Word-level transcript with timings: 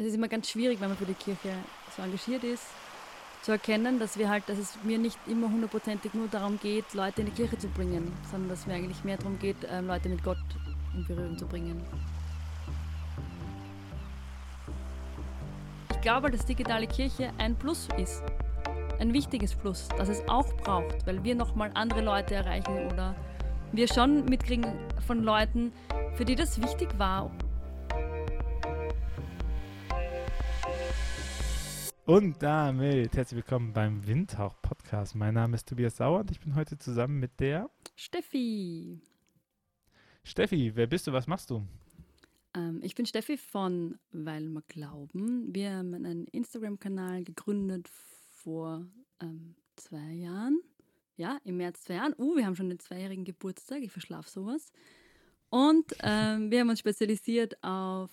es 0.00 0.06
ist 0.06 0.14
immer 0.14 0.28
ganz 0.28 0.48
schwierig, 0.48 0.80
wenn 0.80 0.88
man 0.88 0.96
für 0.96 1.04
die 1.04 1.14
Kirche 1.14 1.52
so 1.94 2.02
engagiert 2.02 2.42
ist, 2.42 2.64
zu 3.42 3.52
erkennen, 3.52 3.98
dass 3.98 4.18
wir 4.18 4.30
halt, 4.30 4.48
dass 4.48 4.56
es 4.56 4.78
mir 4.82 4.98
nicht 4.98 5.18
immer 5.26 5.48
hundertprozentig 5.48 6.14
nur 6.14 6.26
darum 6.28 6.58
geht, 6.58 6.94
Leute 6.94 7.20
in 7.20 7.26
die 7.26 7.32
Kirche 7.32 7.58
zu 7.58 7.68
bringen, 7.68 8.10
sondern 8.30 8.48
dass 8.48 8.66
mir 8.66 8.74
eigentlich 8.74 9.04
mehr 9.04 9.18
darum 9.18 9.38
geht, 9.38 9.56
ähm, 9.70 9.86
Leute 9.86 10.08
mit 10.08 10.24
Gott 10.24 10.38
in 10.94 11.06
Berührung 11.06 11.36
zu 11.36 11.46
bringen. 11.46 11.82
Ich 15.92 16.00
glaube, 16.00 16.30
dass 16.30 16.46
digitale 16.46 16.86
Kirche 16.86 17.30
ein 17.36 17.54
Plus 17.54 17.86
ist. 17.98 18.22
Ein 18.98 19.12
wichtiges 19.12 19.54
Plus, 19.54 19.88
das 19.98 20.08
es 20.08 20.26
auch 20.28 20.50
braucht, 20.58 21.06
weil 21.06 21.22
wir 21.24 21.34
nochmal 21.34 21.70
andere 21.74 22.00
Leute 22.00 22.34
erreichen 22.34 22.90
oder 22.90 23.14
wir 23.72 23.86
schon 23.86 24.24
mitkriegen 24.24 24.66
von 25.06 25.22
Leuten, 25.22 25.72
für 26.14 26.24
die 26.24 26.36
das 26.36 26.60
wichtig 26.60 26.88
war 26.98 27.30
Und 32.10 32.42
damit 32.42 33.14
herzlich 33.14 33.36
willkommen 33.36 33.72
beim 33.72 34.04
Windhauch 34.04 34.60
Podcast. 34.62 35.14
Mein 35.14 35.34
Name 35.34 35.54
ist 35.54 35.68
Tobias 35.68 35.98
Sauer 35.98 36.18
und 36.18 36.32
ich 36.32 36.40
bin 36.40 36.56
heute 36.56 36.76
zusammen 36.76 37.20
mit 37.20 37.38
der 37.38 37.70
Steffi. 37.94 39.00
Steffi, 40.24 40.72
wer 40.74 40.88
bist 40.88 41.06
du? 41.06 41.12
Was 41.12 41.28
machst 41.28 41.50
du? 41.50 41.64
Ähm, 42.56 42.80
ich 42.82 42.96
bin 42.96 43.06
Steffi 43.06 43.36
von 43.36 43.96
Weil 44.10 44.48
wir 44.48 44.62
glauben. 44.66 45.54
Wir 45.54 45.70
haben 45.76 45.94
einen 45.94 46.26
Instagram-Kanal 46.26 47.22
gegründet 47.22 47.88
vor 47.88 48.84
ähm, 49.22 49.54
zwei 49.76 50.10
Jahren. 50.14 50.60
Ja, 51.16 51.38
im 51.44 51.58
März 51.58 51.84
zwei 51.84 51.94
Jahren. 51.94 52.14
Uh, 52.18 52.34
wir 52.34 52.44
haben 52.44 52.56
schon 52.56 52.70
den 52.70 52.80
zweijährigen 52.80 53.24
Geburtstag. 53.24 53.82
Ich 53.82 53.92
verschlafe 53.92 54.28
sowas. 54.28 54.72
Und 55.48 55.86
ähm, 56.02 56.50
wir 56.50 56.58
haben 56.58 56.70
uns 56.70 56.80
spezialisiert 56.80 57.62
auf 57.62 58.10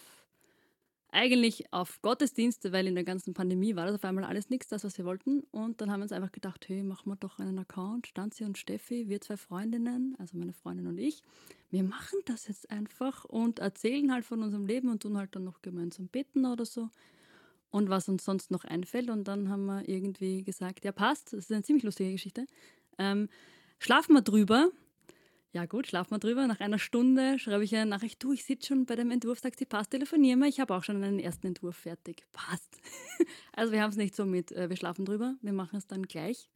eigentlich 1.18 1.74
auf 1.74 2.00
Gottesdienste, 2.04 2.72
weil 2.72 2.86
in 2.86 2.94
der 2.94 3.04
ganzen 3.04 3.34
Pandemie 3.34 3.76
war 3.76 3.88
das 3.88 3.96
auf 3.96 4.04
einmal 4.04 4.24
alles 4.24 4.52
nichts, 4.52 4.68
das, 4.68 4.84
was 4.84 5.00
wir 5.00 5.06
wollten. 5.06 5.42
Und 5.50 5.82
dann 5.82 5.92
haben 5.92 6.02
wir 6.02 6.04
uns 6.04 6.12
einfach 6.12 6.32
gedacht, 6.32 6.70
hey, 6.70 6.84
machen 6.84 7.10
wir 7.10 7.16
doch 7.16 7.40
einen 7.40 7.58
Account, 7.58 8.06
Stanzi 8.06 8.44
und 8.44 8.60
Steffi, 8.60 9.10
wir 9.10 9.20
zwei 9.20 9.36
Freundinnen, 9.36 10.16
also 10.20 10.38
meine 10.38 10.54
Freundin 10.54 10.86
und 10.86 11.00
ich. 11.00 11.24
Wir 11.72 11.82
machen 11.84 12.20
das 12.26 12.48
jetzt 12.48 12.70
einfach 12.70 13.26
und 13.26 13.58
erzählen 13.58 14.14
halt 14.14 14.26
von 14.26 14.44
unserem 14.44 14.68
Leben 14.68 14.90
und 14.90 15.02
tun 15.02 15.18
halt 15.18 15.36
dann 15.36 15.44
noch 15.44 15.64
gemeinsam 15.64 16.08
beten 16.08 16.46
oder 16.46 16.66
so. 16.66 16.90
Und 17.72 17.90
was 17.90 18.08
uns 18.08 18.24
sonst 18.24 18.52
noch 18.52 18.64
einfällt. 18.64 19.10
Und 19.10 19.28
dann 19.28 19.50
haben 19.50 19.66
wir 19.66 19.90
irgendwie 19.90 20.44
gesagt, 20.44 20.86
ja 20.86 20.92
passt, 20.92 21.34
das 21.34 21.46
ist 21.46 21.52
eine 21.52 21.64
ziemlich 21.64 21.84
lustige 21.84 22.12
Geschichte. 22.12 22.46
Ähm, 23.00 23.28
schlafen 23.80 24.14
wir 24.14 24.22
drüber 24.22 24.70
ja 25.54 25.66
gut, 25.66 25.88
schlafen 25.88 26.12
wir 26.12 26.20
drüber. 26.20 26.46
Nach 26.48 26.60
einer 26.60 26.80
Stunde 26.80 27.40
schreibe 27.40 27.64
ich 27.64 27.76
eine 27.76 27.86
Nachricht, 27.90 28.22
du, 28.24 28.34
ich 28.34 28.44
sitze 28.44 28.68
schon 28.68 28.86
bei 28.86 28.96
dem 28.96 29.12
Entwurf, 29.12 29.40
sagt 29.40 29.60
sie, 29.60 29.66
passt, 29.66 29.92
telefonieren 29.92 30.40
wir. 30.40 30.48
Ich 30.48 30.60
habe 30.60 30.76
auch 30.76 30.84
schon 30.84 31.04
einen 31.04 31.20
ersten 31.20 31.48
Entwurf 31.48 31.78
fertig. 31.78 32.26
Passt. 32.32 32.80
also 33.54 33.72
wir 33.72 33.82
haben 33.82 33.92
es 33.92 33.98
nicht 33.98 34.16
so 34.16 34.26
mit, 34.26 34.52
äh, 34.52 34.70
wir 34.70 34.76
schlafen 34.76 35.06
drüber, 35.06 35.36
wir 35.42 35.54
machen 35.54 35.78
es 35.78 35.88
dann 35.88 36.04
gleich. 36.04 36.50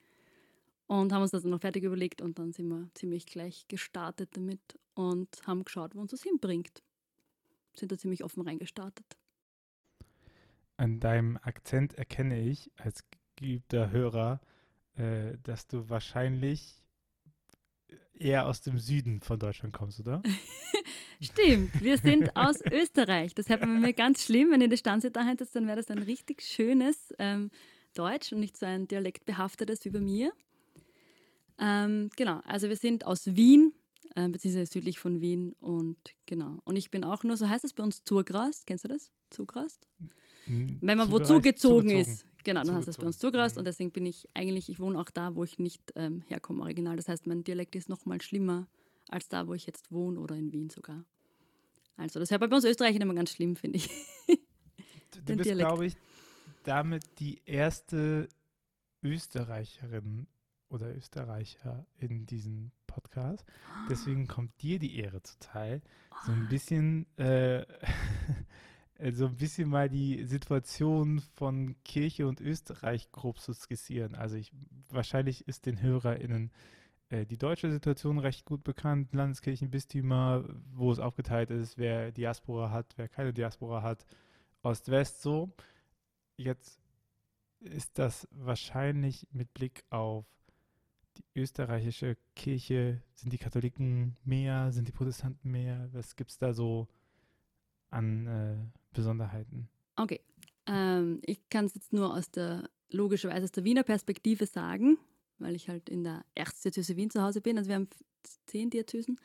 Und 0.87 1.13
haben 1.13 1.21
uns 1.21 1.31
das 1.31 1.43
dann 1.43 1.51
noch 1.51 1.61
fertig 1.61 1.83
überlegt 1.83 2.21
und 2.21 2.37
dann 2.37 2.51
sind 2.51 2.67
wir 2.67 2.89
ziemlich 2.95 3.25
gleich 3.25 3.65
gestartet 3.69 4.35
damit 4.35 4.77
und 4.93 5.29
haben 5.47 5.63
geschaut, 5.63 5.95
wo 5.95 6.01
uns 6.01 6.11
das 6.11 6.23
hinbringt. 6.23 6.83
Sind 7.77 7.93
da 7.93 7.97
ziemlich 7.97 8.25
offen 8.25 8.41
reingestartet. 8.41 9.05
An 10.75 10.99
deinem 10.99 11.37
Akzent 11.37 11.93
erkenne 11.93 12.41
ich 12.41 12.71
als 12.75 13.05
geübter 13.37 13.91
Hörer, 13.91 14.41
äh, 14.95 15.37
dass 15.43 15.67
du 15.67 15.89
wahrscheinlich 15.89 16.80
eher 18.21 18.47
aus 18.47 18.61
dem 18.61 18.79
Süden 18.79 19.21
von 19.21 19.39
Deutschland 19.39 19.73
kommst, 19.73 19.99
oder? 19.99 20.21
Stimmt, 21.21 21.81
wir 21.81 21.97
sind 21.97 22.35
aus 22.35 22.59
Österreich. 22.71 23.33
Das 23.35 23.49
wäre 23.49 23.65
mir 23.65 23.93
ganz 23.93 24.25
schlimm, 24.25 24.51
wenn 24.51 24.61
ihr 24.61 24.69
die 24.69 24.77
Stanze 24.77 25.11
da 25.11 25.23
hättet, 25.23 25.55
dann 25.55 25.67
wäre 25.67 25.77
das 25.77 25.89
ein 25.89 25.99
richtig 25.99 26.41
schönes 26.41 27.13
ähm, 27.19 27.51
Deutsch 27.93 28.31
und 28.31 28.39
nicht 28.39 28.57
so 28.57 28.65
ein 28.65 28.87
dialektbehaftetes 28.87 29.85
wie 29.85 29.89
bei 29.89 29.99
mir. 29.99 30.31
Ähm, 31.59 32.09
genau, 32.15 32.41
also 32.45 32.69
wir 32.69 32.75
sind 32.75 33.05
aus 33.05 33.35
Wien, 33.35 33.73
äh, 34.15 34.27
beziehungsweise 34.29 34.71
südlich 34.71 34.99
von 34.99 35.21
Wien 35.21 35.53
und 35.59 35.97
genau. 36.25 36.59
Und 36.63 36.75
ich 36.75 36.89
bin 36.89 37.03
auch 37.03 37.23
nur, 37.23 37.37
so 37.37 37.47
heißt 37.47 37.65
es 37.65 37.73
bei 37.73 37.83
uns, 37.83 38.03
Zugrast. 38.03 38.65
Kennst 38.65 38.85
du 38.85 38.87
das? 38.87 39.11
Zugrast? 39.29 39.87
Hm, 40.45 40.79
wenn 40.81 40.97
man 40.97 41.11
wo 41.11 41.19
zugezogen 41.19 41.91
ist. 41.91 42.25
Genau, 42.43 42.63
dann 42.63 42.75
hast 42.75 42.85
du 42.85 42.91
es 42.91 42.97
bei 42.97 43.05
uns 43.05 43.19
zugerast 43.19 43.57
und 43.57 43.65
deswegen 43.65 43.91
bin 43.91 44.05
ich 44.05 44.27
eigentlich, 44.33 44.69
ich 44.69 44.79
wohne 44.79 44.99
auch 44.99 45.09
da, 45.09 45.35
wo 45.35 45.43
ich 45.43 45.59
nicht 45.59 45.81
ähm, 45.95 46.21
herkomme, 46.27 46.63
original. 46.63 46.95
Das 46.95 47.07
heißt, 47.07 47.27
mein 47.27 47.43
Dialekt 47.43 47.75
ist 47.75 47.89
noch 47.89 48.05
mal 48.05 48.21
schlimmer 48.21 48.67
als 49.09 49.27
da, 49.27 49.47
wo 49.47 49.53
ich 49.53 49.65
jetzt 49.65 49.91
wohne 49.91 50.19
oder 50.19 50.35
in 50.35 50.51
Wien 50.51 50.69
sogar. 50.69 51.05
Also, 51.97 52.19
das 52.19 52.31
wäre 52.31 52.47
bei 52.47 52.55
uns 52.55 52.65
Österreichern 52.65 53.01
immer 53.01 53.13
ganz 53.13 53.31
schlimm, 53.31 53.55
finde 53.55 53.77
ich. 53.77 53.89
du 55.11 55.21
bist, 55.35 55.51
glaube 55.51 55.85
ich, 55.85 55.95
damit 56.63 57.03
die 57.19 57.41
erste 57.45 58.27
Österreicherin 59.03 60.27
oder 60.69 60.95
Österreicher 60.95 61.85
in 61.97 62.25
diesem 62.25 62.71
Podcast. 62.87 63.45
Deswegen 63.89 64.27
kommt 64.27 64.61
dir 64.61 64.79
die 64.79 64.97
Ehre 64.97 65.21
zuteil, 65.21 65.81
so 66.25 66.31
ein 66.31 66.47
bisschen 66.47 67.05
äh, 67.17 67.61
Äh, 67.61 67.65
so 69.11 69.25
ein 69.25 69.35
bisschen 69.35 69.69
mal 69.69 69.89
die 69.89 70.25
Situation 70.25 71.21
von 71.35 71.75
Kirche 71.83 72.27
und 72.27 72.39
Österreich 72.39 73.11
grob 73.11 73.39
zu 73.39 73.53
skizzieren. 73.53 74.15
Also 74.15 74.35
ich, 74.35 74.51
wahrscheinlich 74.89 75.47
ist 75.47 75.65
den 75.65 75.81
HörerInnen 75.81 76.51
äh, 77.09 77.25
die 77.25 77.37
deutsche 77.37 77.71
Situation 77.71 78.19
recht 78.19 78.45
gut 78.45 78.63
bekannt, 78.63 79.13
Landeskirchenbistümer, 79.13 80.45
wo 80.73 80.91
es 80.91 80.99
aufgeteilt 80.99 81.51
ist, 81.51 81.77
wer 81.77 82.11
Diaspora 82.11 82.71
hat, 82.71 82.93
wer 82.97 83.07
keine 83.07 83.33
Diaspora 83.33 83.81
hat, 83.81 84.05
Ost-West 84.61 85.21
so. 85.21 85.51
Jetzt 86.37 86.79
ist 87.59 87.99
das 87.99 88.27
wahrscheinlich 88.31 89.27
mit 89.31 89.53
Blick 89.53 89.83
auf 89.89 90.25
die 91.17 91.39
österreichische 91.39 92.17
Kirche, 92.35 93.01
sind 93.13 93.33
die 93.33 93.37
Katholiken 93.37 94.15
mehr, 94.23 94.71
sind 94.71 94.87
die 94.87 94.93
Protestanten 94.93 95.51
mehr? 95.51 95.89
Was 95.91 96.15
gibt 96.15 96.31
es 96.31 96.37
da 96.37 96.53
so 96.53 96.87
an 97.91 98.27
äh, 98.27 98.55
Besonderheiten? 98.93 99.69
Okay. 99.95 100.21
Ähm, 100.67 101.19
ich 101.23 101.49
kann 101.49 101.65
es 101.65 101.75
jetzt 101.75 101.93
nur 101.93 102.13
aus 102.13 102.31
der, 102.31 102.69
logischerweise 102.89 103.43
aus 103.43 103.51
der 103.51 103.63
Wiener 103.63 103.83
Perspektive 103.83 104.45
sagen, 104.45 104.97
weil 105.39 105.55
ich 105.55 105.69
halt 105.69 105.89
in 105.89 106.03
der 106.03 106.23
Erzdiözese 106.35 106.95
Wien 106.95 107.09
zu 107.09 107.21
Hause 107.21 107.41
bin. 107.41 107.57
Also 107.57 107.69
wir 107.69 107.75
haben 107.75 107.89
zehn 108.45 108.69
Diözesen. 108.69 109.19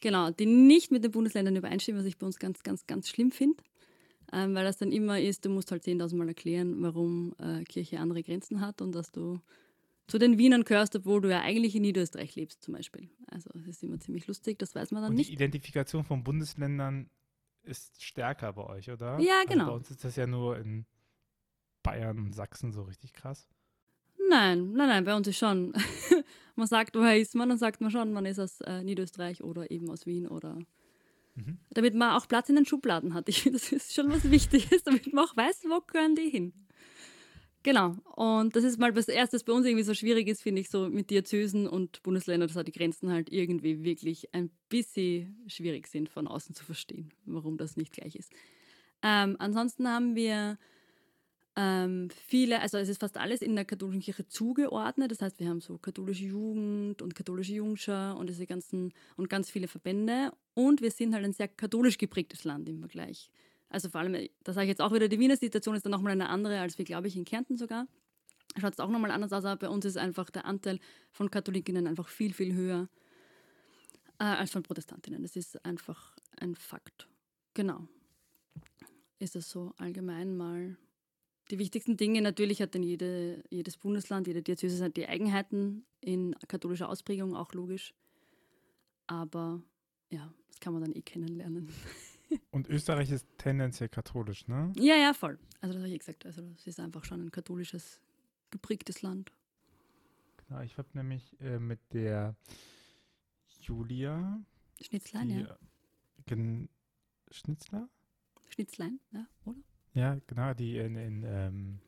Genau, 0.00 0.30
die 0.30 0.46
nicht 0.46 0.90
mit 0.90 1.04
den 1.04 1.12
Bundesländern 1.12 1.54
übereinstimmen, 1.56 2.00
was 2.00 2.06
ich 2.06 2.18
bei 2.18 2.26
uns 2.26 2.38
ganz, 2.38 2.62
ganz, 2.62 2.86
ganz 2.86 3.08
schlimm 3.08 3.30
finde. 3.30 3.62
Ähm, 4.32 4.54
weil 4.54 4.64
das 4.64 4.78
dann 4.78 4.92
immer 4.92 5.20
ist, 5.20 5.44
du 5.44 5.50
musst 5.50 5.70
halt 5.70 5.84
10.000 5.84 6.16
Mal 6.16 6.28
erklären, 6.28 6.82
warum 6.82 7.34
äh, 7.38 7.64
Kirche 7.64 8.00
andere 8.00 8.22
Grenzen 8.22 8.60
hat 8.60 8.80
und 8.80 8.94
dass 8.94 9.12
du 9.12 9.38
zu 10.08 10.18
den 10.18 10.38
Wienern 10.38 10.64
gehörst, 10.64 10.96
obwohl 10.96 11.20
du 11.20 11.30
ja 11.30 11.42
eigentlich 11.42 11.76
in 11.76 11.82
Niederösterreich 11.82 12.34
lebst 12.34 12.62
zum 12.62 12.74
Beispiel. 12.74 13.08
Also 13.26 13.50
das 13.54 13.68
ist 13.68 13.82
immer 13.82 14.00
ziemlich 14.00 14.26
lustig, 14.26 14.58
das 14.58 14.74
weiß 14.74 14.90
man 14.90 15.02
dann 15.02 15.10
und 15.12 15.16
nicht. 15.16 15.30
Die 15.30 15.34
Identifikation 15.34 16.04
von 16.04 16.24
Bundesländern 16.24 17.08
ist 17.62 18.02
stärker 18.02 18.52
bei 18.52 18.64
euch, 18.64 18.90
oder? 18.90 19.18
Ja, 19.18 19.40
also 19.40 19.48
genau. 19.48 19.66
bei 19.66 19.72
uns 19.72 19.90
ist 19.90 20.04
das 20.04 20.16
ja 20.16 20.26
nur 20.26 20.58
in 20.58 20.86
Bayern 21.82 22.18
und 22.18 22.34
Sachsen 22.34 22.72
so 22.72 22.82
richtig 22.82 23.12
krass. 23.12 23.48
Nein, 24.28 24.72
nein, 24.72 24.88
nein, 24.88 25.04
bei 25.04 25.14
uns 25.14 25.28
ist 25.28 25.38
schon. 25.38 25.72
man 26.56 26.66
sagt, 26.66 26.94
woher 26.94 27.18
ist 27.18 27.34
man, 27.34 27.48
dann 27.48 27.58
sagt 27.58 27.80
man 27.80 27.90
schon, 27.90 28.12
man 28.12 28.26
ist 28.26 28.38
aus 28.38 28.60
äh, 28.62 28.82
Niederösterreich 28.82 29.42
oder 29.42 29.70
eben 29.70 29.90
aus 29.90 30.06
Wien 30.06 30.26
oder. 30.26 30.58
Mhm. 31.34 31.58
Damit 31.70 31.94
man 31.94 32.16
auch 32.16 32.28
Platz 32.28 32.48
in 32.48 32.56
den 32.56 32.66
Schubladen 32.66 33.14
hat. 33.14 33.28
Ich 33.28 33.42
finde, 33.42 33.58
das 33.58 33.72
ist 33.72 33.94
schon 33.94 34.10
was 34.10 34.30
Wichtiges, 34.30 34.82
damit 34.84 35.12
man 35.12 35.24
auch 35.24 35.36
weiß, 35.36 35.64
wo 35.64 35.80
gehören 35.80 36.14
die 36.14 36.28
hin. 36.28 36.52
Genau. 37.62 37.96
Und 38.16 38.56
das 38.56 38.64
ist 38.64 38.78
mal 38.78 38.94
was 38.96 39.06
bei 39.06 39.52
uns 39.52 39.66
irgendwie 39.66 39.84
so 39.84 39.94
schwierig 39.94 40.26
ist, 40.26 40.42
finde 40.42 40.60
ich, 40.60 40.68
so 40.68 40.88
mit 40.88 41.10
Diözesen 41.10 41.68
und 41.68 42.02
Bundesländern, 42.02 42.48
dass 42.48 42.56
halt 42.56 42.68
die 42.68 42.72
Grenzen 42.72 43.12
halt 43.12 43.30
irgendwie 43.30 43.84
wirklich 43.84 44.34
ein 44.34 44.50
bisschen 44.68 45.44
schwierig 45.46 45.86
sind, 45.86 46.08
von 46.08 46.26
außen 46.26 46.54
zu 46.54 46.64
verstehen, 46.64 47.12
warum 47.24 47.56
das 47.56 47.76
nicht 47.76 47.92
gleich 47.92 48.16
ist. 48.16 48.32
Ähm, 49.02 49.36
ansonsten 49.38 49.88
haben 49.88 50.16
wir 50.16 50.58
ähm, 51.54 52.08
viele, 52.26 52.60
also 52.60 52.78
es 52.78 52.88
ist 52.88 53.00
fast 53.00 53.16
alles 53.16 53.42
in 53.42 53.54
der 53.54 53.64
katholischen 53.64 54.00
Kirche 54.00 54.26
zugeordnet. 54.26 55.12
Das 55.12 55.22
heißt, 55.22 55.38
wir 55.38 55.48
haben 55.48 55.60
so 55.60 55.78
katholische 55.78 56.24
Jugend 56.24 57.00
und 57.00 57.14
katholische 57.14 57.54
Jungschar 57.54 58.16
und 58.16 58.28
diese 58.28 58.46
ganzen 58.46 58.92
und 59.16 59.28
ganz 59.28 59.50
viele 59.50 59.68
Verbände. 59.68 60.32
Und 60.54 60.80
wir 60.80 60.90
sind 60.90 61.14
halt 61.14 61.24
ein 61.24 61.32
sehr 61.32 61.48
katholisch 61.48 61.98
geprägtes 61.98 62.42
Land 62.44 62.68
im 62.68 62.80
Vergleich 62.80 63.30
also 63.72 63.88
vor 63.88 64.00
allem, 64.00 64.28
da 64.44 64.52
sage 64.52 64.66
ich 64.66 64.68
jetzt 64.68 64.80
auch 64.80 64.92
wieder, 64.92 65.08
die 65.08 65.18
Wiener 65.18 65.36
Situation 65.36 65.74
ist 65.74 65.84
dann 65.84 65.92
nochmal 65.92 66.12
eine 66.12 66.28
andere, 66.28 66.60
als 66.60 66.78
wir, 66.78 66.84
glaube 66.84 67.08
ich, 67.08 67.16
in 67.16 67.24
Kärnten 67.24 67.56
sogar. 67.56 67.86
Schaut 68.60 68.74
es 68.74 68.80
auch 68.80 68.90
nochmal 68.90 69.10
anders 69.10 69.32
aus, 69.32 69.44
aber 69.44 69.56
bei 69.56 69.68
uns 69.68 69.84
ist 69.84 69.96
einfach 69.96 70.28
der 70.30 70.44
Anteil 70.44 70.78
von 71.10 71.30
Katholikinnen 71.30 71.86
einfach 71.86 72.08
viel, 72.08 72.34
viel 72.34 72.54
höher 72.54 72.88
äh, 74.18 74.24
als 74.24 74.50
von 74.50 74.62
Protestantinnen. 74.62 75.22
Das 75.22 75.36
ist 75.36 75.64
einfach 75.64 76.14
ein 76.36 76.54
Fakt. 76.54 77.08
Genau. 77.54 77.88
Ist 79.18 79.36
das 79.36 79.48
so 79.50 79.72
allgemein 79.78 80.36
mal 80.36 80.76
die 81.50 81.58
wichtigsten 81.58 81.96
Dinge. 81.96 82.20
Natürlich 82.22 82.60
hat 82.60 82.74
dann 82.74 82.82
jede, 82.82 83.42
jedes 83.50 83.76
Bundesland, 83.76 84.26
jede 84.26 84.42
Diözese 84.42 84.90
die 84.90 85.06
Eigenheiten 85.06 85.86
in 86.00 86.34
katholischer 86.48 86.88
Ausprägung, 86.88 87.34
auch 87.34 87.52
logisch. 87.52 87.94
Aber 89.06 89.62
ja, 90.10 90.32
das 90.48 90.60
kann 90.60 90.72
man 90.72 90.82
dann 90.82 90.92
eh 90.92 91.02
kennenlernen. 91.02 91.68
Und 92.50 92.68
Österreich 92.68 93.10
ist 93.10 93.26
tendenziell 93.38 93.88
katholisch, 93.88 94.46
ne? 94.48 94.72
Ja, 94.76 94.96
ja, 94.96 95.12
voll. 95.12 95.38
Also 95.60 95.74
das 95.74 95.82
habe 95.82 95.92
ich 95.92 95.98
gesagt. 95.98 96.26
Also 96.26 96.42
es 96.56 96.66
ist 96.66 96.80
einfach 96.80 97.04
schon 97.04 97.26
ein 97.26 97.30
katholisches, 97.30 98.00
geprägtes 98.50 99.02
Land. 99.02 99.32
Genau, 100.48 100.60
ich 100.60 100.76
habe 100.78 100.88
nämlich 100.94 101.38
äh, 101.40 101.58
mit 101.58 101.80
der 101.92 102.36
Julia. 103.60 104.40
Schnitzlein, 104.80 105.28
die, 105.28 105.40
ja. 105.40 105.56
Gen 106.26 106.68
Schnitzler? 107.30 107.88
Schnitzlein, 108.48 109.00
ja, 109.12 109.26
oder? 109.44 109.58
Ja, 109.94 110.18
genau, 110.26 110.54
die 110.54 110.78
in, 110.78 110.96
in 110.96 111.22
ähm, 111.24 111.78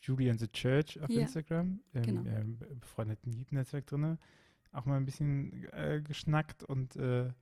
Julie 0.00 0.30
and 0.30 0.40
the 0.40 0.48
Church 0.48 1.00
auf 1.00 1.10
ja, 1.10 1.22
Instagram, 1.22 1.80
im 1.92 2.02
genau. 2.02 2.24
ähm, 2.26 2.58
befreundeten 2.80 3.32
Liebnetzwerk 3.32 3.86
drin, 3.86 4.18
auch 4.72 4.84
mal 4.84 4.96
ein 4.96 5.04
bisschen 5.04 5.64
äh, 5.72 6.02
geschnackt 6.02 6.62
und 6.62 6.96
äh, 6.96 7.32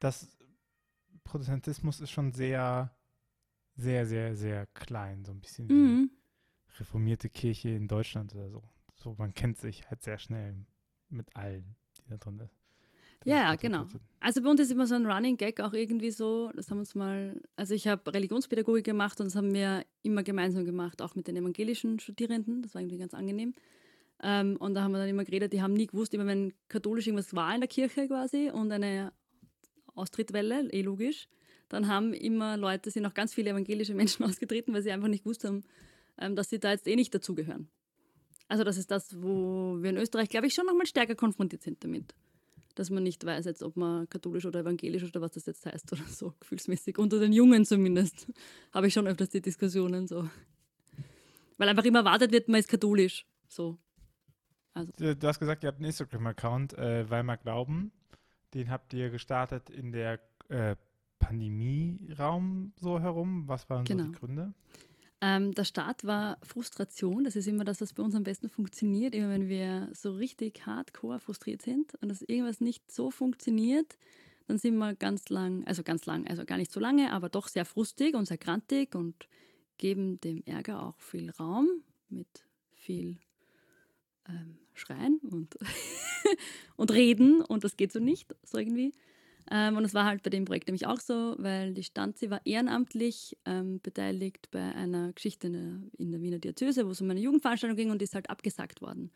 das 0.00 0.36
Protestantismus 1.26 2.00
ist 2.00 2.10
schon 2.10 2.32
sehr, 2.32 2.90
sehr, 3.74 4.06
sehr, 4.06 4.34
sehr 4.34 4.66
klein, 4.68 5.24
so 5.24 5.32
ein 5.32 5.40
bisschen 5.40 5.66
mhm. 5.66 6.10
wie 6.10 6.78
reformierte 6.78 7.28
Kirche 7.28 7.70
in 7.70 7.88
Deutschland 7.88 8.34
oder 8.34 8.48
so. 8.48 8.62
So, 8.94 9.14
man 9.18 9.34
kennt 9.34 9.58
sich 9.58 9.88
halt 9.90 10.02
sehr 10.02 10.18
schnell 10.18 10.54
mit 11.08 11.34
allen, 11.36 11.76
die 11.98 12.08
da 12.08 12.16
drin 12.16 12.38
sind. 12.38 12.50
Ja, 13.24 13.38
ja, 13.38 13.54
genau. 13.56 13.86
Also 14.20 14.40
bei 14.40 14.48
uns 14.48 14.60
ist 14.60 14.70
immer 14.70 14.86
so 14.86 14.94
ein 14.94 15.04
Running 15.04 15.36
Gag 15.36 15.60
auch 15.60 15.72
irgendwie 15.72 16.12
so, 16.12 16.50
das 16.54 16.70
haben 16.70 16.78
wir 16.78 16.80
uns 16.80 16.94
mal, 16.94 17.40
also 17.56 17.74
ich 17.74 17.88
habe 17.88 18.12
Religionspädagogik 18.12 18.84
gemacht 18.84 19.20
und 19.20 19.26
das 19.26 19.34
haben 19.34 19.52
wir 19.52 19.84
immer 20.02 20.22
gemeinsam 20.22 20.64
gemacht, 20.64 21.02
auch 21.02 21.16
mit 21.16 21.26
den 21.26 21.36
evangelischen 21.36 21.98
Studierenden, 21.98 22.62
das 22.62 22.74
war 22.74 22.82
irgendwie 22.82 22.98
ganz 22.98 23.14
angenehm. 23.14 23.54
Ähm, 24.22 24.56
und 24.58 24.74
da 24.74 24.82
haben 24.82 24.92
wir 24.92 24.98
dann 24.98 25.08
immer 25.08 25.24
geredet, 25.24 25.52
die 25.52 25.60
haben 25.60 25.74
nie 25.74 25.88
gewusst, 25.88 26.14
immer 26.14 26.26
wenn 26.26 26.52
katholisch 26.68 27.06
irgendwas 27.06 27.34
war 27.34 27.52
in 27.54 27.60
der 27.60 27.68
Kirche 27.68 28.06
quasi 28.06 28.50
und 28.50 28.70
eine 28.70 29.12
Austrittwelle, 29.96 30.68
eh 30.70 30.82
logisch, 30.82 31.28
dann 31.68 31.88
haben 31.88 32.14
immer 32.14 32.56
Leute, 32.56 32.90
sind 32.90 33.06
auch 33.06 33.14
ganz 33.14 33.34
viele 33.34 33.50
evangelische 33.50 33.94
Menschen 33.94 34.24
ausgetreten, 34.24 34.72
weil 34.72 34.82
sie 34.82 34.92
einfach 34.92 35.08
nicht 35.08 35.24
gewusst 35.24 35.44
haben, 35.44 35.64
ähm, 36.18 36.36
dass 36.36 36.50
sie 36.50 36.60
da 36.60 36.70
jetzt 36.70 36.86
eh 36.86 36.96
nicht 36.96 37.14
dazugehören. 37.14 37.68
Also 38.48 38.62
das 38.62 38.76
ist 38.76 38.90
das, 38.90 39.20
wo 39.20 39.76
wir 39.80 39.90
in 39.90 39.96
Österreich, 39.96 40.28
glaube 40.28 40.46
ich, 40.46 40.54
schon 40.54 40.66
nochmal 40.66 40.86
stärker 40.86 41.16
konfrontiert 41.16 41.62
sind 41.62 41.82
damit 41.82 42.14
dass 42.76 42.90
man 42.90 43.02
nicht 43.02 43.24
weiß, 43.24 43.46
jetzt, 43.46 43.62
ob 43.62 43.76
man 43.76 44.08
katholisch 44.08 44.44
oder 44.44 44.60
evangelisch 44.60 45.02
oder 45.02 45.20
was 45.20 45.32
das 45.32 45.46
jetzt 45.46 45.66
heißt 45.66 45.92
oder 45.92 46.04
so, 46.04 46.34
gefühlsmäßig. 46.40 46.98
Unter 46.98 47.18
den 47.18 47.32
Jungen 47.32 47.64
zumindest 47.64 48.30
habe 48.72 48.86
ich 48.86 48.94
schon 48.94 49.06
öfters 49.06 49.30
die 49.30 49.40
Diskussionen 49.40 50.06
so. 50.06 50.28
Weil 51.56 51.70
einfach 51.70 51.84
immer 51.84 52.00
erwartet 52.00 52.32
wird, 52.32 52.48
man 52.48 52.60
ist 52.60 52.68
katholisch. 52.68 53.26
So. 53.48 53.78
Also. 54.74 54.92
Du 54.92 55.26
hast 55.26 55.38
gesagt, 55.38 55.64
ihr 55.64 55.68
habt 55.68 55.78
einen 55.78 55.86
Instagram-Account, 55.86 56.74
äh, 56.74 57.08
Weimar 57.08 57.38
Glauben. 57.38 57.92
Den 58.54 58.70
habt 58.70 58.92
ihr 58.94 59.10
gestartet 59.10 59.70
in 59.70 59.92
der 59.92 60.20
äh, 60.48 60.76
Pandemie-Raum 61.18 62.72
so 62.76 63.00
herum. 63.00 63.44
Was 63.46 63.68
waren 63.68 63.84
genau. 63.84 64.04
so 64.04 64.10
die 64.10 64.18
Gründe? 64.18 64.54
Ähm, 65.20 65.52
der 65.52 65.64
Start 65.64 66.04
war 66.04 66.38
Frustration. 66.42 67.24
Das 67.24 67.36
ist 67.36 67.48
immer 67.48 67.64
das, 67.64 67.80
was 67.80 67.94
bei 67.94 68.02
uns 68.02 68.14
am 68.14 68.22
besten 68.22 68.48
funktioniert. 68.48 69.14
Immer 69.14 69.30
wenn 69.30 69.48
wir 69.48 69.88
so 69.92 70.12
richtig 70.12 70.66
hardcore 70.66 71.20
frustriert 71.20 71.62
sind 71.62 71.94
und 72.00 72.08
dass 72.08 72.22
irgendwas 72.22 72.60
nicht 72.60 72.90
so 72.90 73.10
funktioniert, 73.10 73.96
dann 74.46 74.58
sind 74.58 74.76
wir 74.76 74.94
ganz 74.94 75.28
lang, 75.28 75.66
also 75.66 75.82
ganz 75.82 76.06
lang, 76.06 76.26
also 76.28 76.44
gar 76.44 76.58
nicht 76.58 76.70
so 76.70 76.80
lange, 76.80 77.12
aber 77.12 77.28
doch 77.28 77.48
sehr 77.48 77.64
frustig 77.64 78.14
und 78.14 78.26
sehr 78.26 78.38
grantig 78.38 78.94
und 78.94 79.28
geben 79.78 80.20
dem 80.20 80.42
Ärger 80.44 80.82
auch 80.82 81.00
viel 81.00 81.30
Raum 81.30 81.66
mit 82.08 82.28
viel 82.72 83.18
ähm, 84.28 84.58
Schreien 84.74 85.18
und, 85.30 85.56
und 86.76 86.90
Reden 86.90 87.42
und 87.42 87.64
das 87.64 87.76
geht 87.76 87.92
so 87.92 88.00
nicht, 88.00 88.34
so 88.42 88.58
irgendwie. 88.58 88.92
Ähm, 89.50 89.76
und 89.76 89.84
es 89.84 89.94
war 89.94 90.04
halt 90.04 90.22
bei 90.22 90.30
dem 90.30 90.44
Projekt 90.44 90.66
nämlich 90.66 90.86
auch 90.86 90.98
so, 90.98 91.36
weil 91.38 91.72
die 91.72 91.84
Stanzi 91.84 92.30
war 92.30 92.40
ehrenamtlich 92.44 93.36
ähm, 93.44 93.80
beteiligt 93.80 94.48
bei 94.50 94.74
einer 94.74 95.12
Geschichte 95.12 95.46
in 95.46 95.52
der, 95.52 95.80
in 95.98 96.10
der 96.10 96.20
Wiener 96.20 96.38
Diözese, 96.38 96.86
wo 96.86 96.90
es 96.90 97.00
um 97.00 97.10
eine 97.10 97.20
Jugendveranstaltung 97.20 97.76
ging 97.76 97.90
und 97.90 98.00
die 98.00 98.04
ist 98.04 98.14
halt 98.14 98.28
abgesagt 98.28 98.82
worden. 98.82 99.10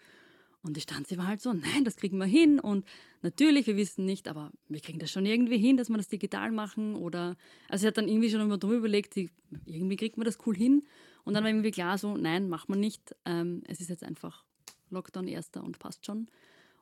Und 0.63 0.77
die 0.77 0.83
Stanzi 0.83 1.17
war 1.17 1.27
halt 1.27 1.41
so, 1.41 1.53
nein, 1.53 1.85
das 1.85 1.97
kriegen 1.97 2.19
wir 2.19 2.27
hin. 2.27 2.61
Und 2.61 2.85
natürlich, 3.23 3.67
wir 3.67 3.77
wissen 3.77 4.05
nicht, 4.05 4.29
aber 4.29 4.53
wir 4.69 4.81
kriegen 4.81 4.99
das 4.99 5.11
schon 5.11 5.25
irgendwie 5.25 5.57
hin, 5.57 5.79
dass 5.79 5.89
wir 5.89 5.97
das 5.97 6.09
digital 6.09 6.53
machen. 6.53 6.97
Oder, 6.97 7.37
also 7.69 7.83
sie 7.83 7.87
hat 7.87 7.97
dann 7.97 8.09
irgendwie 8.09 8.31
schon 8.31 8.43
immer 8.43 8.59
drüber 8.59 8.77
überlegt, 8.77 9.15
sie, 9.15 9.31
irgendwie 9.65 9.97
kriegt 9.97 10.19
man 10.19 10.27
das 10.27 10.39
cool 10.47 10.55
hin. 10.55 10.83
Und 11.25 11.33
dann 11.33 11.45
war 11.45 11.51
irgendwie 11.51 11.71
klar 11.71 11.97
so, 11.97 12.15
nein, 12.15 12.51
macht 12.51 12.69
man 12.69 12.79
nicht. 12.79 13.17
Ähm, 13.25 13.63
es 13.69 13.81
ist 13.81 13.89
jetzt 13.89 14.05
einfach 14.05 14.45
Lockdown 14.91 15.29
erster 15.29 15.63
und 15.63 15.79
passt 15.79 16.07
schon. 16.07 16.29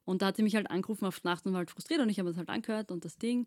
Und 0.04 0.22
da 0.22 0.26
hat 0.26 0.36
sie 0.36 0.42
mich 0.42 0.56
halt 0.56 0.70
angerufen 0.70 1.04
auf 1.04 1.22
Nacht 1.24 1.44
und 1.46 1.52
war 1.52 1.58
halt 1.58 1.70
frustriert 1.70 2.00
und 2.00 2.08
ich 2.08 2.18
habe 2.18 2.30
es 2.30 2.36
halt 2.36 2.48
angehört 2.48 2.90
und 2.90 3.04
das 3.04 3.18
Ding. 3.18 3.46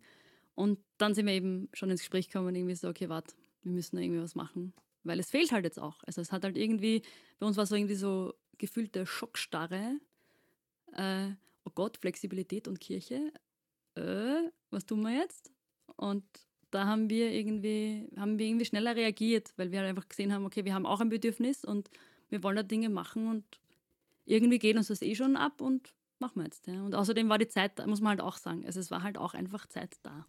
Und 0.55 0.79
dann 0.97 1.13
sind 1.15 1.25
wir 1.25 1.33
eben 1.33 1.69
schon 1.73 1.89
ins 1.89 2.01
Gespräch 2.01 2.27
gekommen 2.27 2.49
und 2.49 2.55
irgendwie 2.55 2.75
so, 2.75 2.87
okay, 2.89 3.09
warte, 3.09 3.33
wir 3.63 3.71
müssen 3.71 3.95
da 3.95 4.01
irgendwie 4.01 4.21
was 4.21 4.35
machen. 4.35 4.73
Weil 5.03 5.19
es 5.19 5.31
fehlt 5.31 5.51
halt 5.51 5.65
jetzt 5.65 5.79
auch. 5.79 6.03
Also 6.03 6.21
es 6.21 6.31
hat 6.31 6.43
halt 6.43 6.57
irgendwie, 6.57 7.01
bei 7.39 7.47
uns 7.47 7.57
war 7.57 7.65
so 7.65 7.75
irgendwie 7.75 7.95
so 7.95 8.33
gefühlte 8.57 9.05
Schockstarre. 9.05 9.99
Äh, 10.93 11.29
oh 11.65 11.71
Gott, 11.73 11.97
Flexibilität 11.97 12.67
und 12.67 12.79
Kirche. 12.79 13.31
Äh, 13.95 14.51
was 14.69 14.85
tun 14.85 15.01
wir 15.01 15.17
jetzt? 15.17 15.51
Und 15.95 16.23
da 16.69 16.85
haben 16.85 17.09
wir 17.09 17.31
irgendwie, 17.31 18.07
haben 18.17 18.39
wir 18.39 18.45
irgendwie 18.45 18.65
schneller 18.65 18.95
reagiert, 18.95 19.51
weil 19.57 19.71
wir 19.71 19.79
halt 19.79 19.89
einfach 19.89 20.07
gesehen 20.07 20.33
haben, 20.33 20.45
okay, 20.45 20.63
wir 20.63 20.73
haben 20.73 20.85
auch 20.85 21.01
ein 21.01 21.09
Bedürfnis 21.09 21.65
und 21.65 21.89
wir 22.29 22.43
wollen 22.43 22.55
da 22.55 22.63
Dinge 22.63 22.89
machen 22.89 23.27
und 23.27 23.43
irgendwie 24.31 24.59
geht 24.59 24.77
uns 24.77 24.87
das 24.87 25.01
eh 25.01 25.15
schon 25.15 25.35
ab 25.35 25.61
und 25.61 25.93
machen 26.19 26.37
wir 26.37 26.45
jetzt. 26.45 26.67
Ja. 26.67 26.81
Und 26.83 26.95
außerdem 26.95 27.27
war 27.29 27.37
die 27.37 27.47
Zeit, 27.47 27.85
muss 27.85 28.01
man 28.01 28.11
halt 28.11 28.21
auch 28.21 28.37
sagen, 28.37 28.65
also 28.65 28.79
es 28.79 28.91
war 28.91 29.03
halt 29.03 29.17
auch 29.17 29.33
einfach 29.33 29.67
Zeit 29.67 29.97
da. 30.03 30.25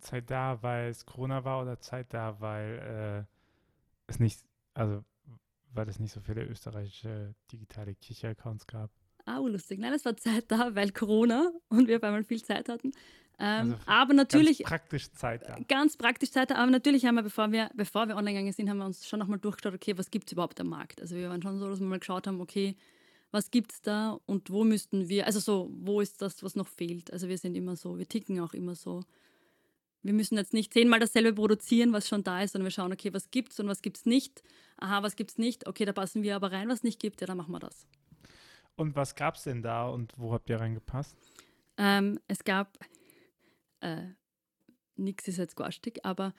Zeit 0.00 0.30
da, 0.30 0.62
weil 0.62 0.90
es 0.90 1.06
Corona 1.06 1.44
war 1.44 1.62
oder 1.62 1.80
Zeit 1.80 2.12
da, 2.12 2.40
weil 2.40 3.26
äh, 3.26 3.32
es 4.06 4.18
nicht, 4.18 4.40
also 4.74 5.04
weil 5.72 5.88
es 5.88 5.98
nicht 5.98 6.12
so 6.12 6.20
viele 6.20 6.44
österreichische 6.44 7.34
digitale 7.52 7.94
Kirche-Accounts 7.94 8.66
gab? 8.66 8.90
Ah, 9.24 9.38
lustig. 9.38 9.80
Nein, 9.80 9.92
es 9.92 10.04
war 10.04 10.16
Zeit 10.16 10.50
da, 10.50 10.74
weil 10.74 10.92
Corona 10.92 11.52
und 11.68 11.88
wir 11.88 11.96
auf 11.96 12.02
einmal 12.02 12.24
viel 12.24 12.42
Zeit 12.42 12.68
hatten. 12.68 12.92
Ähm, 13.38 13.72
also 13.72 13.76
aber 13.86 14.14
natürlich. 14.14 14.58
Ganz 14.58 14.68
praktisch 14.68 15.12
Zeit 15.12 15.42
da. 15.48 15.56
Ganz 15.68 15.96
praktisch 15.96 16.30
Zeit 16.30 16.50
da. 16.50 16.56
Aber 16.56 16.70
natürlich 16.70 17.04
haben 17.04 17.16
wir, 17.16 17.22
bevor 17.22 17.52
wir, 17.52 17.70
bevor 17.74 18.08
wir 18.08 18.16
online 18.16 18.34
gegangen 18.34 18.52
sind, 18.52 18.70
haben 18.70 18.78
wir 18.78 18.86
uns 18.86 19.06
schon 19.06 19.18
nochmal 19.18 19.38
durchgeschaut, 19.38 19.74
okay, 19.74 19.96
was 19.98 20.10
gibt 20.10 20.28
es 20.28 20.32
überhaupt 20.32 20.60
am 20.60 20.68
Markt? 20.68 21.00
Also 21.00 21.16
wir 21.16 21.28
waren 21.28 21.42
schon 21.42 21.58
so, 21.58 21.68
dass 21.68 21.80
wir 21.80 21.86
mal 21.86 21.98
geschaut 21.98 22.26
haben, 22.26 22.40
okay, 22.40 22.76
was 23.30 23.50
gibt 23.50 23.72
es 23.72 23.82
da 23.82 24.18
und 24.26 24.50
wo 24.50 24.64
müssten 24.64 25.08
wir, 25.08 25.26
also 25.26 25.40
so, 25.40 25.70
wo 25.72 26.00
ist 26.00 26.22
das, 26.22 26.42
was 26.42 26.56
noch 26.56 26.68
fehlt? 26.68 27.12
Also 27.12 27.28
wir 27.28 27.36
sind 27.36 27.54
immer 27.54 27.76
so, 27.76 27.98
wir 27.98 28.08
ticken 28.08 28.40
auch 28.40 28.54
immer 28.54 28.74
so. 28.74 29.04
Wir 30.02 30.12
müssen 30.12 30.36
jetzt 30.36 30.54
nicht 30.54 30.72
zehnmal 30.72 31.00
dasselbe 31.00 31.34
produzieren, 31.34 31.92
was 31.92 32.08
schon 32.08 32.22
da 32.22 32.40
ist, 32.40 32.52
sondern 32.52 32.66
wir 32.66 32.70
schauen, 32.70 32.92
okay, 32.92 33.12
was 33.12 33.30
gibt 33.30 33.52
es 33.52 33.60
und 33.60 33.66
was 33.66 33.82
gibt 33.82 33.98
es 33.98 34.06
nicht. 34.06 34.42
Aha, 34.78 35.02
was 35.02 35.16
gibt 35.16 35.32
es 35.32 35.38
nicht? 35.38 35.66
Okay, 35.66 35.84
da 35.84 35.92
passen 35.92 36.22
wir 36.22 36.36
aber 36.36 36.52
rein, 36.52 36.68
was 36.68 36.84
nicht 36.84 37.00
gibt, 37.00 37.20
ja, 37.20 37.26
dann 37.26 37.36
machen 37.36 37.52
wir 37.52 37.58
das. 37.58 37.86
Und 38.76 38.94
was 38.94 39.14
gab 39.14 39.34
es 39.34 39.44
denn 39.44 39.62
da 39.62 39.88
und 39.88 40.12
wo 40.16 40.32
habt 40.32 40.48
ihr 40.48 40.60
reingepasst? 40.60 41.16
Ähm, 41.78 42.20
es 42.28 42.44
gab, 42.44 42.78
äh, 43.80 44.08
nichts 44.96 45.28
ist 45.28 45.38
jetzt 45.38 45.56
garstig, 45.56 46.04
aber 46.04 46.34